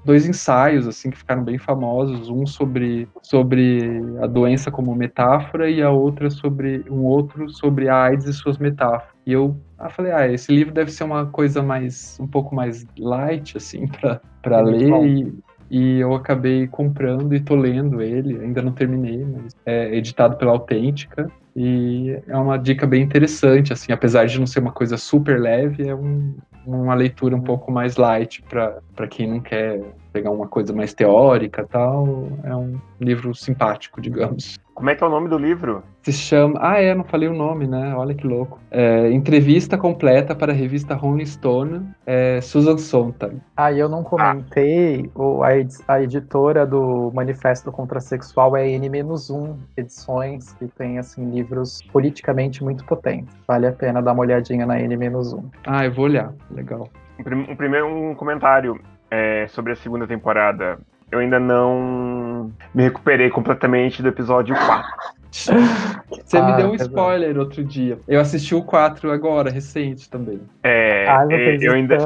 dois 0.05 0.27
ensaios 0.27 0.87
assim 0.89 1.11
que 1.11 1.19
ficaram 1.19 1.45
bem 1.45 1.59
famosos, 1.59 2.29
um 2.29 2.47
sobre 2.47 3.09
sobre 3.23 4.01
a 4.23 4.27
doença 4.27 4.71
como 4.71 4.95
metáfora 4.95 5.71
e 5.71 5.83
a 5.83 5.91
outra 5.91 6.31
sobre 6.31 6.85
um 6.91 7.05
outro 7.05 7.49
sobre 7.51 7.89
a 7.89 8.05
AIDS 8.05 8.27
e 8.27 8.33
suas 8.33 8.59
metáforas. 8.59 9.15
E 9.25 9.33
eu 9.33 9.57
ah, 9.79 9.89
falei, 9.89 10.13
ah, 10.13 10.27
esse 10.27 10.51
livro 10.53 10.73
deve 10.73 10.91
ser 10.91 11.05
uma 11.05 11.27
coisa 11.27 11.63
mais 11.63 12.19
um 12.21 12.27
pouco 12.27 12.55
mais 12.55 12.87
light 12.99 13.57
assim 13.57 13.87
para 13.87 14.21
para 14.43 14.61
ler 14.61 14.91
e, 15.07 15.33
e 15.71 15.99
eu 15.99 16.15
acabei 16.15 16.67
comprando 16.67 17.35
e 17.35 17.41
tô 17.41 17.55
lendo 17.55 18.01
ele, 18.01 18.41
ainda 18.41 18.63
não 18.63 18.73
terminei, 18.73 19.25
mas 19.25 19.55
é 19.67 19.95
editado 19.95 20.37
pela 20.37 20.53
Autêntica. 20.53 21.31
E 21.55 22.17
é 22.27 22.37
uma 22.37 22.57
dica 22.57 22.87
bem 22.87 23.03
interessante, 23.03 23.73
assim, 23.73 23.93
apesar 23.93 24.27
de 24.27 24.39
não 24.39 24.47
ser 24.47 24.61
uma 24.61 24.71
coisa 24.71 24.97
super 24.97 25.41
leve, 25.41 25.89
é 25.89 25.95
um, 25.95 26.35
uma 26.65 26.95
leitura 26.95 27.35
um 27.35 27.41
pouco 27.41 27.73
mais 27.73 27.97
light 27.97 28.43
para 28.43 29.09
quem 29.09 29.29
não 29.29 29.41
quer 29.41 29.81
pegar 30.19 30.31
uma 30.31 30.49
coisa 30.49 30.73
mais 30.73 30.93
teórica 30.93 31.65
tal. 31.71 32.29
É 32.43 32.55
um 32.55 32.81
livro 33.01 33.33
simpático, 33.35 34.01
digamos. 34.01 34.59
Como 34.75 34.91
é 34.91 34.95
que 34.95 35.03
é 35.03 35.07
o 35.07 35.11
nome 35.11 35.29
do 35.29 35.39
livro? 35.39 35.83
Se 36.03 36.13
chama. 36.13 36.59
Ah, 36.61 36.81
é, 36.81 36.95
não 36.95 37.05
falei 37.05 37.29
o 37.29 37.35
nome, 37.35 37.67
né? 37.67 37.95
Olha 37.97 38.15
que 38.15 38.27
louco. 38.27 38.61
É, 38.71 39.11
entrevista 39.11 39.77
completa 39.77 40.35
para 40.35 40.53
a 40.53 40.55
revista 40.55 40.95
Rolling 40.95 41.27
Stone, 41.27 41.89
é, 42.07 42.41
Susan 42.41 42.79
Sontag. 42.79 43.41
Ah, 43.57 43.73
e 43.73 43.79
eu 43.79 43.89
não 43.89 44.03
comentei, 44.03 45.11
ah. 45.17 45.49
a, 45.89 45.95
a 45.95 46.03
editora 46.03 46.65
do 46.65 47.11
Manifesto 47.13 47.73
Contrasexual 47.73 48.57
é 48.57 48.69
N-1 48.69 49.57
Edições, 49.77 50.53
que 50.55 50.67
tem, 50.69 50.99
assim, 50.99 51.29
livros 51.31 51.81
politicamente 51.93 52.63
muito 52.63 52.85
potentes. 52.85 53.35
Vale 53.47 53.67
a 53.67 53.73
pena 53.73 54.01
dar 54.01 54.13
uma 54.13 54.23
olhadinha 54.23 54.65
na 54.65 54.81
N-1. 54.81 55.45
Ah, 55.67 55.85
eu 55.85 55.93
vou 55.93 56.05
olhar. 56.05 56.33
Legal. 56.51 56.89
Um, 57.19 57.57
primeiro 57.57 57.87
um 57.87 58.15
comentário 58.15 58.81
é, 59.11 59.47
sobre 59.49 59.73
a 59.73 59.77
segunda 59.77 60.07
temporada 60.07 60.79
eu 61.11 61.19
ainda 61.19 61.41
não 61.41 62.53
me 62.75 62.83
recuperei 62.83 63.31
completamente 63.31 64.03
do 64.03 64.09
episódio 64.09 64.55
4. 64.55 65.18
Você 65.31 66.39
ah, 66.39 66.43
me 66.43 66.57
deu 66.57 66.71
um 66.71 66.75
spoiler 66.75 67.37
é 67.37 67.39
outro 67.39 67.63
dia. 67.63 67.99
Eu 68.09 68.21
assisti 68.21 68.55
o 68.55 68.63
4 68.63 69.11
agora, 69.13 69.51
recente 69.51 70.09
também. 70.09 70.41
É, 70.63 71.07
ah, 71.09 71.27
eu 71.61 71.73
ainda. 71.73 71.97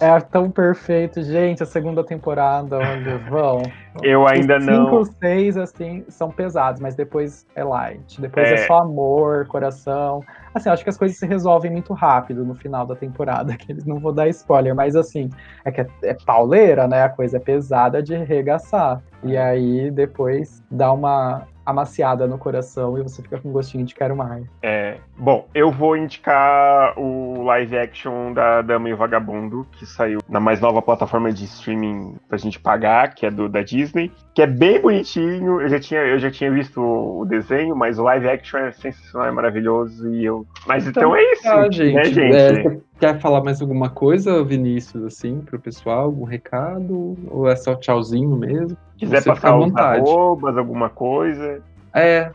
É 0.00 0.20
tão 0.20 0.50
perfeito, 0.50 1.22
gente. 1.22 1.62
A 1.62 1.66
segunda 1.66 2.04
temporada, 2.04 2.78
olha, 2.78 3.18
vão. 3.28 3.62
Eu 4.02 4.26
ainda 4.26 4.58
Os 4.58 4.66
não. 4.66 5.04
5, 5.04 5.16
6, 5.20 5.56
assim, 5.56 6.04
são 6.08 6.30
pesados, 6.30 6.80
mas 6.80 6.94
depois 6.94 7.44
é 7.56 7.64
light. 7.64 8.20
Depois 8.20 8.48
é... 8.48 8.54
é 8.54 8.56
só 8.66 8.78
amor, 8.78 9.46
coração. 9.46 10.22
Assim, 10.54 10.68
acho 10.68 10.84
que 10.84 10.90
as 10.90 10.96
coisas 10.96 11.18
se 11.18 11.26
resolvem 11.26 11.70
muito 11.70 11.92
rápido 11.92 12.44
no 12.44 12.54
final 12.54 12.86
da 12.86 12.94
temporada, 12.94 13.54
que 13.58 13.72
eles 13.72 13.84
não 13.84 13.98
vou 13.98 14.12
dar 14.12 14.28
spoiler, 14.28 14.74
mas 14.74 14.94
assim, 14.94 15.28
é 15.64 15.72
que 15.72 15.80
é, 15.80 15.86
é 16.04 16.14
pauleira, 16.24 16.86
né? 16.86 17.02
A 17.02 17.08
coisa 17.08 17.36
é 17.36 17.40
pesada 17.40 18.02
de 18.02 18.16
regaçar. 18.16 19.02
E 19.22 19.36
aí 19.36 19.90
depois 19.90 20.62
dá 20.70 20.92
uma 20.92 21.46
amaciada 21.70 22.26
no 22.26 22.38
coração 22.38 22.98
e 22.98 23.02
você 23.02 23.22
fica 23.22 23.38
com 23.38 23.50
gostinho 23.52 23.84
de 23.84 23.94
quero 23.94 24.16
mais. 24.16 24.44
É, 24.62 24.98
bom, 25.16 25.46
eu 25.54 25.70
vou 25.70 25.96
indicar 25.96 26.98
o 26.98 27.42
live 27.42 27.78
action 27.78 28.32
da 28.32 28.62
Dama 28.62 28.88
e 28.88 28.92
o 28.92 28.96
Vagabundo, 28.96 29.66
que 29.72 29.86
saiu 29.86 30.20
na 30.28 30.40
mais 30.40 30.60
nova 30.60 30.82
plataforma 30.82 31.32
de 31.32 31.44
streaming 31.44 32.16
pra 32.28 32.38
gente 32.38 32.58
pagar, 32.58 33.14
que 33.14 33.26
é 33.26 33.30
do 33.30 33.48
da 33.48 33.62
Disney, 33.62 34.12
que 34.34 34.42
é 34.42 34.46
bem 34.46 34.80
bonitinho. 34.80 35.60
Eu 35.60 35.68
já 35.68 35.80
tinha, 35.80 36.00
eu 36.00 36.18
já 36.18 36.30
tinha 36.30 36.50
visto 36.50 36.80
o 36.80 37.24
desenho, 37.24 37.74
mas 37.74 37.98
o 37.98 38.02
live 38.02 38.28
action 38.28 38.60
é 38.60 38.72
sensacional, 38.72 39.28
é 39.28 39.32
maravilhoso 39.32 40.12
e 40.12 40.24
eu. 40.24 40.46
Mas 40.66 40.86
então, 40.86 41.02
então 41.02 41.16
é 41.16 41.32
isso, 41.32 41.42
tá, 41.42 41.56
né, 41.56 41.72
gente? 41.72 41.94
Né, 41.94 42.04
gente? 42.04 42.66
É, 42.66 42.80
quer 43.00 43.18
falar 43.18 43.42
mais 43.42 43.60
alguma 43.62 43.88
coisa, 43.88 44.44
Vinícius, 44.44 45.02
assim, 45.04 45.40
pro 45.40 45.58
pessoal? 45.58 46.04
Algum 46.04 46.24
recado? 46.24 47.16
Ou 47.28 47.48
é 47.48 47.56
só 47.56 47.74
tchauzinho 47.74 48.36
mesmo? 48.36 48.76
quiser 48.98 49.22
Você 49.22 49.30
passar 49.30 49.58
os 49.58 49.74
arrobas, 49.74 50.56
alguma 50.56 50.90
coisa. 50.90 51.62
É, 51.94 52.30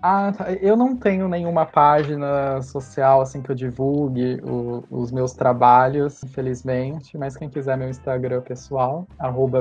Ah, 0.00 0.32
tá. 0.36 0.52
eu 0.52 0.76
não 0.76 0.96
tenho 0.96 1.28
nenhuma 1.28 1.66
página 1.66 2.60
social 2.62 3.20
assim 3.20 3.42
que 3.42 3.50
eu 3.50 3.54
divulgue 3.54 4.40
o, 4.42 4.84
os 4.90 5.10
meus 5.10 5.32
trabalhos, 5.32 6.22
infelizmente, 6.22 7.18
mas 7.18 7.36
quem 7.36 7.48
quiser 7.48 7.76
meu 7.76 7.88
Instagram 7.88 8.40
pessoal, 8.42 9.06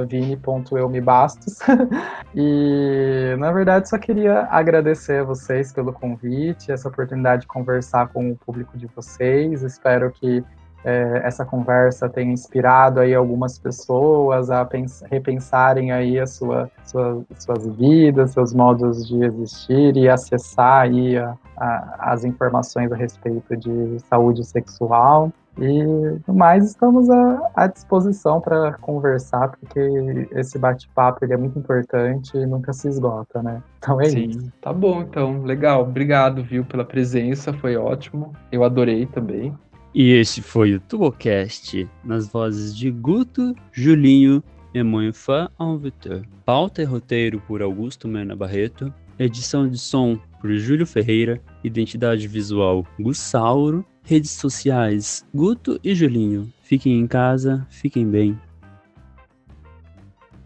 vini.eumebastos. 0.08 1.60
e 2.36 3.36
na 3.40 3.52
verdade 3.52 3.90
só 3.90 3.98
queria 3.98 4.48
agradecer 4.52 5.22
a 5.22 5.24
vocês 5.24 5.72
pelo 5.72 5.92
convite, 5.92 6.72
essa 6.72 6.88
oportunidade 6.88 7.42
de 7.42 7.48
conversar 7.48 8.08
com 8.10 8.32
o 8.32 8.36
público 8.36 8.78
de 8.78 8.88
vocês. 8.88 9.64
Espero 9.64 10.12
que 10.12 10.44
é, 10.84 11.22
essa 11.24 11.46
conversa 11.46 12.10
tenha 12.10 12.32
inspirado 12.32 13.00
aí 13.00 13.14
algumas 13.14 13.60
pessoas 13.60 14.50
a 14.50 14.68
repensarem 15.10 15.92
aí 15.92 16.20
a 16.20 16.26
sua, 16.26 16.70
sua, 16.84 17.24
suas 17.38 17.68
vidas, 17.76 18.32
seus 18.32 18.54
modos 18.54 19.08
de 19.08 19.24
existir 19.24 19.96
e 19.96 20.10
acessar 20.10 20.84
aí 20.84 21.18
a, 21.18 21.36
a, 21.58 22.12
as 22.14 22.24
informações 22.24 22.92
a 22.92 22.96
respeito 22.96 23.56
de 23.56 24.00
saúde 24.10 24.44
sexual. 24.44 25.32
E 25.60 25.84
no 26.28 26.34
mais, 26.34 26.66
estamos 26.66 27.10
à, 27.10 27.52
à 27.54 27.68
disposição 27.68 28.40
para 28.40 28.74
conversar, 28.74 29.50
porque 29.50 30.28
esse 30.32 30.58
bate-papo 30.58 31.26
é 31.26 31.38
muito 31.38 31.60
importante 31.60 32.38
e 32.38 32.46
nunca 32.46 32.72
se 32.72 32.88
esgota, 32.88 33.44
né? 33.44 33.62
Então 33.78 34.00
é 34.00 34.06
Sim, 34.06 34.30
isso. 34.30 34.52
Tá 34.62 34.72
bom, 34.72 35.02
então. 35.02 35.44
Legal. 35.44 35.82
Obrigado, 35.82 36.42
viu, 36.42 36.64
pela 36.64 36.86
presença. 36.86 37.52
Foi 37.52 37.76
ótimo. 37.76 38.34
Eu 38.50 38.64
adorei 38.64 39.06
também. 39.06 39.54
E 39.94 40.12
este 40.12 40.42
foi 40.42 40.74
o 40.74 40.80
Tubocast, 40.80 41.86
nas 42.02 42.26
vozes 42.28 42.76
de 42.76 42.90
Guto, 42.90 43.54
Julinho 43.74 44.42
e 44.74 44.82
Moinfã 44.82 45.50
Vitor. 45.82 46.26
Pauta 46.46 46.82
e 46.82 46.86
roteiro 46.86 47.42
por 47.46 47.62
Augusto 47.62 48.08
Mena 48.08 48.34
Barreto. 48.34 48.94
Edição 49.20 49.68
de 49.68 49.78
som 49.78 50.18
por 50.40 50.50
Júlio 50.54 50.88
Ferreira. 50.88 51.42
Identidade 51.62 52.26
visual 52.26 52.88
Gussauro. 52.98 53.86
Redes 54.04 54.32
sociais 54.32 55.26
Guto 55.36 55.78
e 55.84 55.94
Julinho. 55.94 56.52
Fiquem 56.64 56.98
em 56.98 57.06
casa, 57.06 57.68
fiquem 57.70 58.10
bem. 58.10 58.40